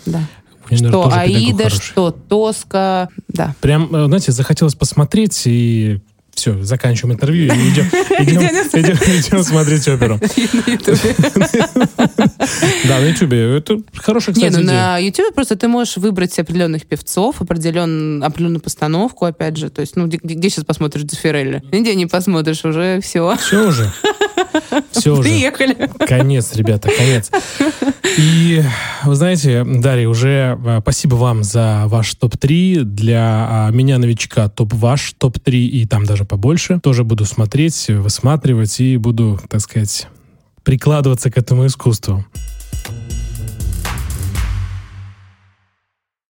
да. 0.07 0.23
Мне, 0.71 0.79
что 0.79 1.13
Аида, 1.13 1.69
что 1.69 2.11
Тоска, 2.11 3.09
да. 3.29 3.55
Прям, 3.61 3.95
э, 3.95 4.07
знаете, 4.07 4.33
захотелось 4.33 4.75
посмотреть 4.75 5.43
и 5.47 6.01
все, 6.37 6.63
заканчиваем 6.63 7.15
интервью 7.15 7.47
и 7.47 7.49
идем, 7.71 7.87
идем, 8.21 8.43
идем, 8.43 8.97
идем 8.97 9.43
смотреть 9.43 9.89
оперу. 9.89 10.21
Да, 12.87 13.01
на 13.01 13.07
Ютубе. 13.07 13.57
Это 13.57 13.81
хорошая, 13.95 14.35
кстати, 14.35 14.53
Не, 14.53 14.59
ну 14.59 14.65
на 14.65 14.99
Ютубе 14.99 15.33
просто 15.33 15.57
ты 15.57 15.67
можешь 15.67 15.97
выбрать 15.97 16.39
определенных 16.39 16.87
певцов, 16.87 17.41
определен, 17.41 18.23
определенную 18.23 18.61
постановку, 18.61 19.25
опять 19.25 19.57
же. 19.57 19.71
То 19.71 19.81
есть, 19.81 19.97
ну, 19.97 20.07
где, 20.07 20.19
где 20.19 20.51
сейчас 20.51 20.65
посмотришь 20.65 21.05
Дефирелли? 21.05 21.63
Нигде 21.73 21.95
не 21.95 22.07
посмотришь, 22.07 22.65
уже 22.65 23.01
все. 23.03 23.37
Все 23.37 23.67
уже. 23.69 23.93
Все 24.91 25.13
уже. 25.13 25.23
Приехали. 25.23 25.91
Конец, 26.07 26.55
ребята, 26.55 26.91
конец. 26.97 27.31
И, 28.19 28.63
вы 29.05 29.15
знаете, 29.15 29.65
Дарья, 29.65 30.09
уже 30.09 30.59
а, 30.65 30.81
спасибо 30.81 31.17
вам 31.17 31.45
за 31.45 31.85
ваш 31.87 32.15
топ-3. 32.15 32.83
Для 32.83 33.47
а, 33.49 33.71
меня, 33.71 33.99
новичка, 33.99 34.49
топ 34.49 34.73
ваш 34.75 35.15
топ-3 35.19 35.53
и 35.53 35.87
там 35.87 36.05
даже 36.05 36.25
побольше. 36.25 36.81
Тоже 36.81 37.05
буду 37.05 37.25
смотреть, 37.25 37.89
высматривать 37.89 38.81
и 38.81 38.97
буду, 38.97 39.41
так 39.49 39.61
сказать, 39.61 40.09
прикладываться 40.63 41.31
к 41.31 41.39
этому 41.39 41.67
искусству. 41.67 42.25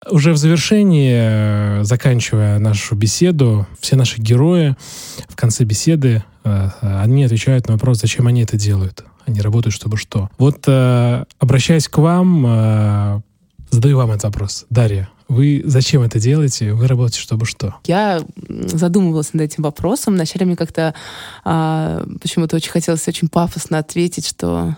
Уже 0.09 0.33
в 0.33 0.37
завершении, 0.37 1.79
э, 1.79 1.83
заканчивая 1.83 2.59
нашу 2.59 2.95
беседу, 2.95 3.67
все 3.79 3.95
наши 3.95 4.19
герои 4.19 4.75
в 5.27 5.35
конце 5.35 5.63
беседы, 5.63 6.23
э, 6.43 6.69
они 6.81 7.23
отвечают 7.23 7.67
на 7.67 7.73
вопрос, 7.73 8.01
зачем 8.01 8.27
они 8.27 8.41
это 8.41 8.57
делают. 8.57 9.05
Они 9.25 9.39
работают, 9.39 9.73
чтобы 9.73 9.97
что. 9.97 10.29
Вот, 10.37 10.63
э, 10.67 11.23
обращаясь 11.39 11.87
к 11.87 11.97
вам, 11.97 13.23
задаю 13.69 13.97
вам 13.97 14.11
этот 14.11 14.23
вопрос. 14.23 14.65
Дарья, 14.69 15.09
вы 15.27 15.63
зачем 15.65 16.01
это 16.01 16.19
делаете? 16.19 16.73
Вы 16.73 16.87
работаете, 16.87 17.19
чтобы 17.19 17.45
что? 17.45 17.75
Я 17.85 18.21
задумывалась 18.47 19.33
над 19.33 19.43
этим 19.43 19.63
вопросом. 19.63 20.13
Вначале 20.13 20.45
мне 20.45 20.55
как-то 20.55 20.93
а, 21.43 22.05
почему-то 22.21 22.55
очень 22.57 22.71
хотелось 22.71 23.07
очень 23.07 23.29
пафосно 23.29 23.79
ответить, 23.79 24.27
что 24.27 24.75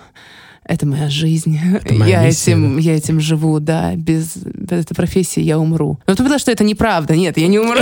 это 0.67 0.87
моя 0.87 1.09
жизнь. 1.09 1.59
Это 1.73 1.93
моя 1.93 2.21
я, 2.21 2.27
миссия, 2.27 2.51
этим, 2.51 2.75
да? 2.75 2.81
я 2.81 2.95
этим 2.95 3.19
живу, 3.19 3.59
да. 3.59 3.95
Без, 3.95 4.35
без 4.37 4.79
этой 4.79 4.95
профессии 4.95 5.41
я 5.41 5.59
умру. 5.59 5.99
Но 6.07 6.15
ты 6.15 6.23
поняла, 6.23 6.39
что 6.39 6.51
это 6.51 6.63
неправда. 6.63 7.15
Нет, 7.15 7.37
я 7.37 7.47
не 7.47 7.59
умру. 7.59 7.81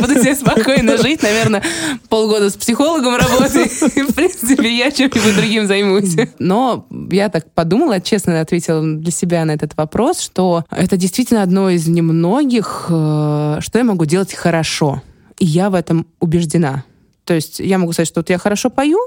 Буду 0.00 0.14
себе 0.20 0.34
спокойно 0.34 0.98
жить, 0.98 1.22
наверное, 1.22 1.62
полгода 2.10 2.50
с 2.50 2.54
психологом 2.54 3.16
работать. 3.16 3.70
В 3.70 4.14
принципе, 4.14 4.76
я 4.76 4.90
чем-нибудь 4.90 5.36
другим 5.36 5.66
займусь. 5.66 6.14
Но 6.38 6.86
я 7.10 7.30
так 7.30 7.50
подумала, 7.52 8.00
честно 8.00 8.40
ответила 8.40 8.82
для 8.82 9.10
себя 9.10 9.44
на 9.46 9.52
этот 9.52 9.74
вопрос, 9.76 10.20
что 10.20 10.64
это 10.70 10.98
действительно 10.98 11.42
одно 11.42 11.70
из 11.70 11.88
немногих, 11.88 12.86
э, 12.90 13.58
что 13.60 13.78
я 13.78 13.84
могу 13.84 14.04
делать 14.04 14.34
хорошо. 14.34 15.02
И 15.38 15.46
я 15.46 15.70
в 15.70 15.74
этом 15.74 16.06
убеждена. 16.20 16.84
То 17.24 17.32
есть 17.32 17.60
я 17.60 17.78
могу 17.78 17.92
сказать, 17.92 18.08
что 18.08 18.20
вот 18.20 18.28
я 18.28 18.36
хорошо 18.36 18.68
пою, 18.68 18.98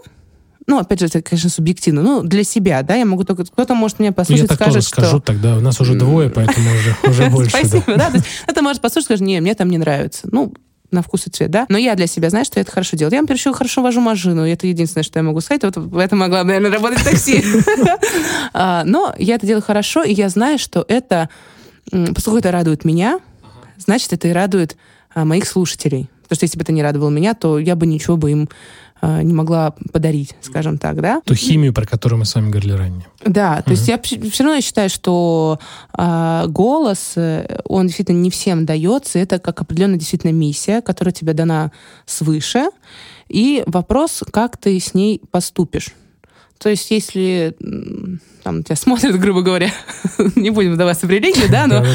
ну, 0.68 0.80
опять 0.80 0.99
же, 0.99 1.06
это, 1.06 1.22
конечно, 1.22 1.49
субъективно. 1.49 2.02
Ну, 2.02 2.23
для 2.23 2.44
себя, 2.44 2.84
да, 2.84 2.95
я 2.95 3.06
могу 3.06 3.23
только... 3.23 3.45
Кто-то 3.45 3.73
может 3.73 3.99
меня 3.99 4.11
послушать, 4.11 4.44
я 4.44 4.48
так 4.49 4.57
скажет, 4.57 4.73
тоже 4.73 4.88
скажу 4.88 5.19
тогда. 5.22 5.57
У 5.57 5.61
нас 5.61 5.80
уже 5.80 5.95
двое, 5.95 6.30
поэтому 6.30 6.69
уже, 6.69 6.95
уже 7.10 7.30
больше. 7.31 7.52
Спасибо, 7.52 7.84
да. 7.95 8.11
Это 8.45 8.61
может 8.61 8.81
послушать, 8.81 9.06
скажет, 9.06 9.26
не, 9.26 9.39
мне 9.39 9.56
там 9.56 9.69
не 9.69 9.77
нравится. 9.77 10.27
Ну, 10.30 10.53
на 10.91 11.02
вкус 11.02 11.26
и 11.27 11.30
цвет, 11.30 11.52
да. 11.52 11.65
Но 11.69 11.77
я 11.77 11.95
для 11.95 12.07
себя 12.07 12.30
знаю, 12.30 12.44
что 12.44 12.60
я 12.60 12.64
это 12.64 12.72
хорошо 12.72 12.98
делаю. 12.98 13.14
Я, 13.14 13.22
например, 13.22 13.38
еще 13.38 13.53
хорошо 13.53 13.81
вожу 13.81 14.02
машину, 14.02 14.45
и 14.45 14.52
это 14.52 14.68
единственное, 14.68 15.03
что 15.03 15.19
я 15.19 15.23
могу 15.23 15.39
сказать. 15.39 15.64
Вот 15.64 15.77
в 15.77 15.98
этом 15.98 16.19
могла, 16.19 16.44
наверное, 16.44 16.72
работать 16.72 16.99
в 16.99 17.03
такси. 17.03 17.44
А, 18.53 18.84
но 18.85 19.14
я 19.18 19.35
это 19.35 19.45
делаю 19.45 19.61
хорошо, 19.61 20.03
и 20.03 20.14
я 20.14 20.30
знаю, 20.30 20.57
что 20.57 20.84
это, 20.88 21.30
поскольку 21.91 22.39
это 22.39 22.52
радует 22.52 22.85
меня, 22.85 23.19
значит, 23.77 24.11
это 24.14 24.27
и 24.27 24.31
радует 24.31 24.77
а, 25.14 25.26
моих 25.26 25.48
слушателей. 25.48 26.10
Потому 26.23 26.38
что 26.38 26.45
если 26.45 26.57
бы 26.57 26.64
это 26.64 26.72
не 26.72 26.81
радовало 26.81 27.10
меня, 27.10 27.34
то 27.34 27.60
я 27.60 27.76
бы 27.76 27.85
ничего 27.85 28.18
бы 28.18 28.31
им 28.31 28.49
не 29.01 29.33
могла 29.33 29.73
подарить, 29.91 30.35
скажем 30.41 30.77
так, 30.77 31.01
да? 31.01 31.21
Ту 31.25 31.35
химию, 31.35 31.73
про 31.73 31.85
которую 31.85 32.19
мы 32.19 32.25
с 32.25 32.35
вами 32.35 32.49
говорили 32.49 32.73
ранее. 32.73 33.07
Да, 33.25 33.61
то 33.61 33.71
есть 33.71 33.87
я 33.87 33.99
все 34.01 34.43
равно 34.43 34.61
считаю, 34.61 34.89
что 34.89 35.59
э, 35.97 36.45
голос, 36.47 37.15
он 37.65 37.87
действительно 37.87 38.19
не 38.19 38.29
всем 38.29 38.65
дается, 38.65 39.19
это 39.19 39.39
как 39.39 39.61
определенная 39.61 39.97
действительно 39.97 40.31
миссия, 40.31 40.81
которая 40.81 41.13
тебе 41.13 41.33
дана 41.33 41.71
свыше, 42.05 42.69
и 43.27 43.63
вопрос, 43.67 44.23
как 44.31 44.57
ты 44.57 44.79
с 44.79 44.93
ней 44.93 45.21
поступишь. 45.31 45.89
То 46.59 46.69
есть, 46.69 46.89
если 46.91 47.55
там 48.43 48.63
тебя 48.63 48.75
смотрят, 48.75 49.15
грубо 49.19 49.41
говоря, 49.41 49.71
не 50.35 50.49
будем 50.49 50.73
вдаваться 50.73 51.05
в 51.05 51.09
религию, 51.09 51.49
да, 51.49 51.67
но 51.67 51.85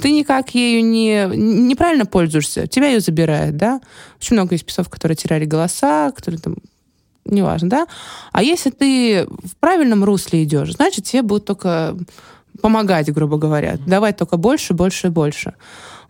ты 0.00 0.10
никак 0.10 0.54
ею 0.54 0.84
не, 0.84 1.28
неправильно 1.34 2.06
пользуешься, 2.06 2.66
тебя 2.66 2.88
ее 2.88 3.00
забирают, 3.00 3.56
да. 3.56 3.80
Очень 4.20 4.34
много 4.36 4.54
есть 4.54 4.66
писцов, 4.66 4.88
которые 4.88 5.16
теряли 5.16 5.44
голоса, 5.44 6.10
которые 6.12 6.40
там 6.40 6.56
неважно, 7.24 7.68
да. 7.68 7.86
А 8.32 8.42
если 8.42 8.70
ты 8.70 9.26
в 9.26 9.56
правильном 9.60 10.04
русле 10.04 10.42
идешь, 10.42 10.72
значит, 10.72 11.04
тебе 11.04 11.22
будут 11.22 11.44
только 11.44 11.96
помогать, 12.60 13.12
грубо 13.12 13.38
говоря, 13.38 13.76
давать 13.86 14.16
только 14.16 14.36
больше, 14.36 14.74
больше 14.74 15.06
и 15.06 15.10
больше. 15.10 15.54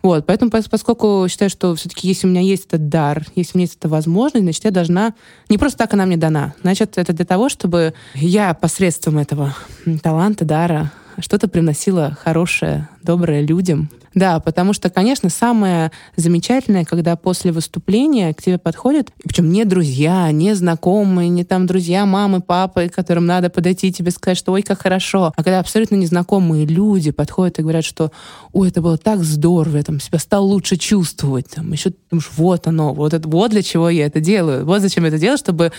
Вот, 0.03 0.25
поэтому, 0.25 0.51
поскольку 0.51 1.25
считаю, 1.29 1.49
что 1.49 1.73
все-таки 1.75 2.09
если 2.09 2.27
у 2.27 2.29
меня 2.29 2.41
есть 2.41 2.65
этот 2.65 2.89
дар, 2.89 3.25
если 3.35 3.53
у 3.53 3.57
меня 3.57 3.63
есть 3.63 3.77
эта 3.79 3.87
возможность, 3.87 4.43
значит, 4.43 4.65
я 4.65 4.71
должна... 4.71 5.13
Не 5.47 5.57
просто 5.57 5.77
так 5.77 5.93
она 5.93 6.05
мне 6.05 6.17
дана. 6.17 6.53
Значит, 6.61 6.97
это 6.97 7.13
для 7.13 7.23
того, 7.23 7.47
чтобы 7.47 7.93
я 8.13 8.53
посредством 8.53 9.17
этого 9.17 9.55
таланта, 10.03 10.43
дара 10.43 10.91
что-то 11.19 11.47
приносила 11.47 12.17
хорошее, 12.21 12.89
доброе 13.01 13.41
людям. 13.41 13.89
Да, 14.15 14.39
потому 14.39 14.73
что, 14.73 14.89
конечно, 14.89 15.29
самое 15.29 15.91
замечательное, 16.15 16.85
когда 16.85 17.15
после 17.15 17.51
выступления 17.51 18.33
к 18.33 18.41
тебе 18.41 18.57
подходят, 18.57 19.09
причем 19.23 19.51
не 19.51 19.65
друзья, 19.65 20.31
не 20.31 20.53
знакомые, 20.53 21.29
не 21.29 21.43
там 21.43 21.65
друзья, 21.65 22.05
мамы, 22.05 22.41
папы, 22.41 22.89
которым 22.89 23.25
надо 23.25 23.49
подойти 23.49 23.87
и 23.87 23.91
тебе 23.91 24.11
сказать, 24.11 24.37
что 24.37 24.51
ой, 24.51 24.61
как 24.61 24.81
хорошо, 24.81 25.33
а 25.35 25.43
когда 25.43 25.59
абсолютно 25.59 25.95
незнакомые 25.95 26.65
люди 26.65 27.11
подходят 27.11 27.59
и 27.59 27.61
говорят, 27.63 27.85
что 27.85 28.11
ой, 28.51 28.69
это 28.69 28.81
было 28.81 28.97
так 28.97 29.23
здорово, 29.23 29.77
я 29.77 29.83
там 29.83 29.99
себя 29.99 30.19
стал 30.19 30.45
лучше 30.45 30.77
чувствовать, 30.77 31.47
там 31.49 31.71
еще, 31.71 31.91
думаешь, 32.11 32.29
вот 32.35 32.67
оно, 32.67 32.93
вот 32.93 33.13
это, 33.13 33.27
вот 33.27 33.51
для 33.51 33.63
чего 33.63 33.89
я 33.89 34.05
это 34.05 34.19
делаю, 34.19 34.65
вот 34.65 34.81
зачем 34.81 35.03
я 35.03 35.09
это 35.09 35.17
делаю, 35.17 35.37
чтобы 35.37 35.71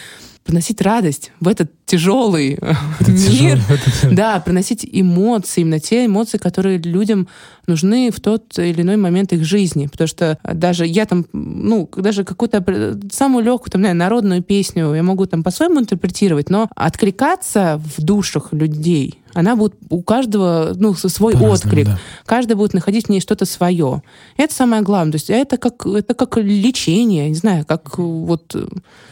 приносить 0.44 0.80
радость 0.82 1.32
в 1.40 1.48
этот 1.48 1.72
тяжелый 1.86 2.54
это 2.54 2.76
мир. 3.08 3.18
Тяжелый, 3.18 3.62
это... 4.02 4.14
Да, 4.14 4.40
приносить 4.40 4.86
эмоции, 4.90 5.62
именно 5.62 5.80
те 5.80 6.06
эмоции, 6.06 6.38
которые 6.38 6.78
людям 6.78 7.28
нужны 7.66 8.10
в 8.10 8.20
тот 8.20 8.58
или 8.58 8.82
иной 8.82 8.96
момент 8.96 9.32
их 9.32 9.44
жизни. 9.44 9.86
Потому 9.86 10.06
что 10.06 10.38
даже 10.44 10.86
я 10.86 11.06
там, 11.06 11.26
ну, 11.32 11.88
даже 11.96 12.24
какую-то 12.24 12.98
самую 13.10 13.44
легкую, 13.44 13.72
там, 13.72 13.82
наверное, 13.82 14.04
народную 14.06 14.42
песню 14.42 14.94
я 14.94 15.02
могу 15.02 15.26
там 15.26 15.42
по-своему 15.42 15.80
интерпретировать, 15.80 16.50
но 16.50 16.68
откликаться 16.76 17.80
в 17.96 18.02
душах 18.02 18.52
людей, 18.52 19.20
она 19.34 19.56
будет 19.56 19.74
у 19.90 20.02
каждого 20.02 20.72
ну, 20.76 20.94
свой 20.94 21.34
отклик. 21.34 21.86
Да. 21.86 21.98
Каждый 22.24 22.54
будет 22.54 22.72
находить 22.72 23.06
в 23.06 23.08
ней 23.10 23.20
что-то 23.20 23.44
свое. 23.44 24.02
это 24.36 24.54
самое 24.54 24.82
главное. 24.82 25.12
То 25.12 25.16
есть 25.16 25.30
это 25.30 25.58
как, 25.58 25.84
это 25.86 26.14
как 26.14 26.36
лечение, 26.38 27.28
не 27.28 27.34
знаю, 27.34 27.66
как 27.66 27.98
вот... 27.98 28.56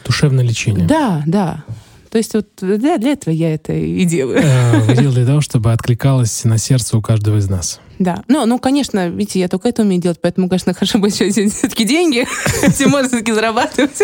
Душевное 0.05 0.43
лечение. 0.43 0.87
Да, 0.87 1.21
да. 1.27 1.63
То 2.09 2.17
есть 2.17 2.33
вот 2.35 2.47
для, 2.61 2.97
для 2.99 3.13
этого 3.13 3.33
я 3.33 3.53
это 3.53 3.73
и 3.73 4.05
делаю. 4.05 4.39
Э, 4.43 4.95
делали 4.99 5.15
для 5.15 5.25
того, 5.25 5.41
чтобы 5.41 5.71
откликалось 5.71 6.43
на 6.43 6.57
сердце 6.57 6.95
у 6.95 7.01
каждого 7.01 7.37
из 7.37 7.49
нас. 7.49 7.79
Да. 8.03 8.21
Ну, 8.27 8.45
ну, 8.45 8.59
конечно, 8.59 9.07
видите, 9.07 9.39
я 9.39 9.47
только 9.47 9.69
это 9.69 9.81
умею 9.83 10.01
делать, 10.01 10.19
поэтому, 10.21 10.49
конечно, 10.49 10.73
хорошо 10.73 10.99
бы 10.99 11.07
еще 11.07 11.29
все-таки 11.31 11.85
деньги. 11.85 12.27
Все 12.69 12.87
можно 12.87 13.07
все-таки 13.07 13.31
зарабатывать. 13.31 13.97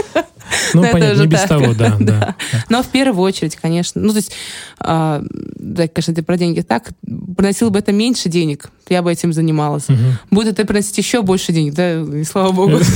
Ну, 0.73 0.84
понятно, 0.89 1.19
не 1.19 1.27
без 1.27 1.41
того, 1.41 1.73
да, 1.77 1.97
да. 1.99 2.35
Но 2.69 2.81
в 2.81 2.88
первую 2.88 3.21
очередь, 3.23 3.57
конечно, 3.57 4.01
ну, 4.01 4.11
то 4.11 4.15
есть, 4.15 4.31
а, 4.80 5.21
да, 5.30 5.88
конечно, 5.89 6.15
ты 6.15 6.23
про 6.23 6.38
деньги 6.38 6.61
так, 6.61 6.91
приносил 7.35 7.71
бы 7.71 7.80
это 7.80 7.91
меньше 7.91 8.30
денег, 8.30 8.69
я 8.88 9.01
бы 9.01 9.11
этим 9.11 9.34
занималась. 9.34 9.88
Будет 10.31 10.53
это 10.53 10.65
приносить 10.65 10.97
еще 10.97 11.21
больше 11.21 11.51
денег, 11.51 11.73
да, 11.73 11.99
и 12.01 12.23
слава 12.23 12.53
богу. 12.53 12.80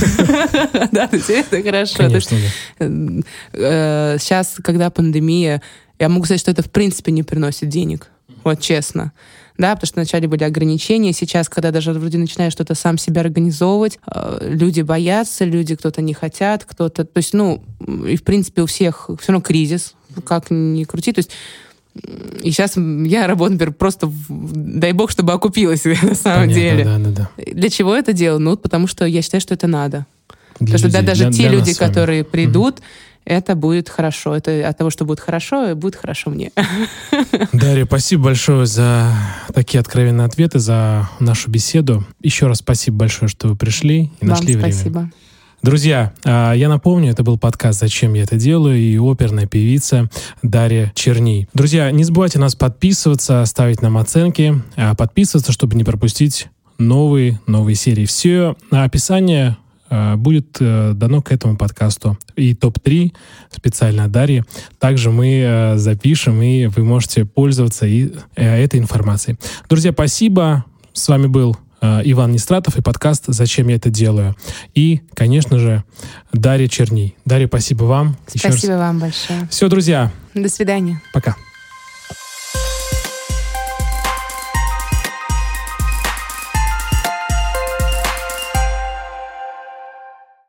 Да, 0.92 1.06
то 1.06 1.16
есть 1.16 1.30
это 1.30 1.62
хорошо. 1.62 2.08
Сейчас, 2.78 4.54
э, 4.58 4.62
когда 4.62 4.90
пандемия, 4.90 5.60
я 5.98 6.08
могу 6.08 6.24
сказать, 6.24 6.40
что 6.40 6.50
это 6.50 6.62
в 6.62 6.70
принципе 6.70 7.12
не 7.12 7.22
приносит 7.22 7.68
денег. 7.68 8.08
Вот 8.42 8.60
честно 8.60 9.12
да, 9.56 9.74
потому 9.74 9.86
что 9.86 10.00
вначале 10.00 10.26
были 10.26 10.42
ограничения, 10.42 11.12
сейчас, 11.12 11.48
когда 11.48 11.70
даже 11.70 11.92
вроде 11.92 12.18
начинаешь 12.18 12.52
что-то 12.52 12.74
сам 12.74 12.98
себя 12.98 13.20
организовывать, 13.20 13.98
э, 14.06 14.38
люди 14.50 14.80
боятся, 14.80 15.44
люди 15.44 15.76
кто-то 15.76 16.02
не 16.02 16.12
хотят, 16.12 16.64
кто-то, 16.64 17.04
то 17.04 17.18
есть, 17.18 17.34
ну, 17.34 17.62
и 18.06 18.16
в 18.16 18.24
принципе 18.24 18.62
у 18.62 18.66
всех 18.66 19.10
все 19.20 19.32
равно 19.32 19.42
кризис, 19.42 19.94
как 20.24 20.50
ни 20.50 20.84
крути, 20.84 21.12
то 21.12 21.20
есть 21.20 21.30
и 22.42 22.50
сейчас 22.50 22.76
я 22.76 23.28
работаю, 23.28 23.52
например, 23.52 23.72
просто, 23.72 24.10
дай 24.28 24.90
бог, 24.90 25.12
чтобы 25.12 25.32
окупилась 25.32 25.84
на 26.02 26.16
самом 26.16 26.48
Понятно, 26.48 26.54
деле. 26.54 26.84
Да, 26.84 26.98
да, 26.98 27.10
да. 27.10 27.30
Для 27.52 27.70
чего 27.70 27.94
это 27.94 28.12
делаю? 28.12 28.40
Ну, 28.40 28.56
потому 28.56 28.88
что 28.88 29.04
я 29.04 29.22
считаю, 29.22 29.40
что 29.40 29.54
это 29.54 29.68
надо. 29.68 30.04
Для 30.58 30.74
Потому 30.74 30.78
людей, 30.78 30.90
что 30.90 30.90
да, 30.90 31.06
даже 31.06 31.22
для, 31.26 31.32
те 31.32 31.48
для 31.48 31.50
люди, 31.50 31.74
которые 31.74 32.24
придут, 32.24 32.80
угу 32.80 32.84
это 33.24 33.54
будет 33.54 33.88
хорошо. 33.88 34.34
Это 34.36 34.68
от 34.68 34.76
того, 34.78 34.90
что 34.90 35.04
будет 35.04 35.20
хорошо, 35.20 35.74
будет 35.74 35.96
хорошо 35.96 36.30
мне. 36.30 36.52
Дарья, 37.52 37.84
спасибо 37.86 38.24
большое 38.24 38.66
за 38.66 39.12
такие 39.52 39.80
откровенные 39.80 40.26
ответы, 40.26 40.58
за 40.58 41.08
нашу 41.20 41.50
беседу. 41.50 42.04
Еще 42.20 42.46
раз 42.46 42.58
спасибо 42.58 42.98
большое, 42.98 43.28
что 43.28 43.48
вы 43.48 43.56
пришли 43.56 44.12
и 44.20 44.26
Вам 44.26 44.30
нашли 44.30 44.56
время. 44.56 44.72
спасибо. 44.72 45.10
Друзья, 45.62 46.12
а, 46.24 46.52
я 46.52 46.68
напомню, 46.68 47.10
это 47.10 47.22
был 47.22 47.38
подкаст 47.38 47.80
«Зачем 47.80 48.12
я 48.12 48.24
это 48.24 48.36
делаю» 48.36 48.76
и 48.76 48.98
оперная 48.98 49.46
певица 49.46 50.10
Дарья 50.42 50.92
Черней. 50.94 51.48
Друзья, 51.54 51.90
не 51.90 52.04
забывайте 52.04 52.38
нас 52.38 52.54
подписываться, 52.54 53.42
ставить 53.46 53.80
нам 53.80 53.96
оценки, 53.96 54.62
а, 54.76 54.94
подписываться, 54.94 55.52
чтобы 55.52 55.74
не 55.76 55.84
пропустить 55.84 56.48
новые, 56.76 57.40
новые 57.46 57.76
серии. 57.76 58.04
Все 58.04 58.56
описание 58.70 59.56
Э, 59.56 59.63
будет 60.16 60.56
э, 60.60 60.92
дано 60.94 61.22
к 61.22 61.32
этому 61.32 61.56
подкасту. 61.56 62.18
И 62.36 62.54
топ-3 62.54 63.12
специально 63.50 64.08
Дарьи 64.08 64.44
также 64.78 65.10
мы 65.10 65.40
э, 65.44 65.76
запишем, 65.76 66.42
и 66.42 66.66
вы 66.66 66.84
можете 66.84 67.24
пользоваться 67.24 67.86
и 67.86 68.12
этой 68.34 68.80
информацией. 68.80 69.36
Друзья, 69.68 69.92
спасибо. 69.92 70.64
С 70.92 71.08
вами 71.08 71.26
был 71.26 71.56
Иван 71.82 72.32
Нестратов 72.32 72.78
и 72.78 72.82
подкаст 72.82 73.24
«Зачем 73.26 73.68
я 73.68 73.76
это 73.76 73.90
делаю?» 73.90 74.34
И, 74.74 75.02
конечно 75.12 75.58
же, 75.58 75.84
Дарья 76.32 76.68
Черней. 76.68 77.16
Дарья, 77.24 77.46
спасибо 77.46 77.84
вам. 77.84 78.16
Спасибо 78.26 78.72
вам 78.72 79.00
большое. 79.00 79.46
Все, 79.50 79.68
друзья. 79.68 80.10
До 80.34 80.48
свидания. 80.48 81.02
Пока. 81.12 81.36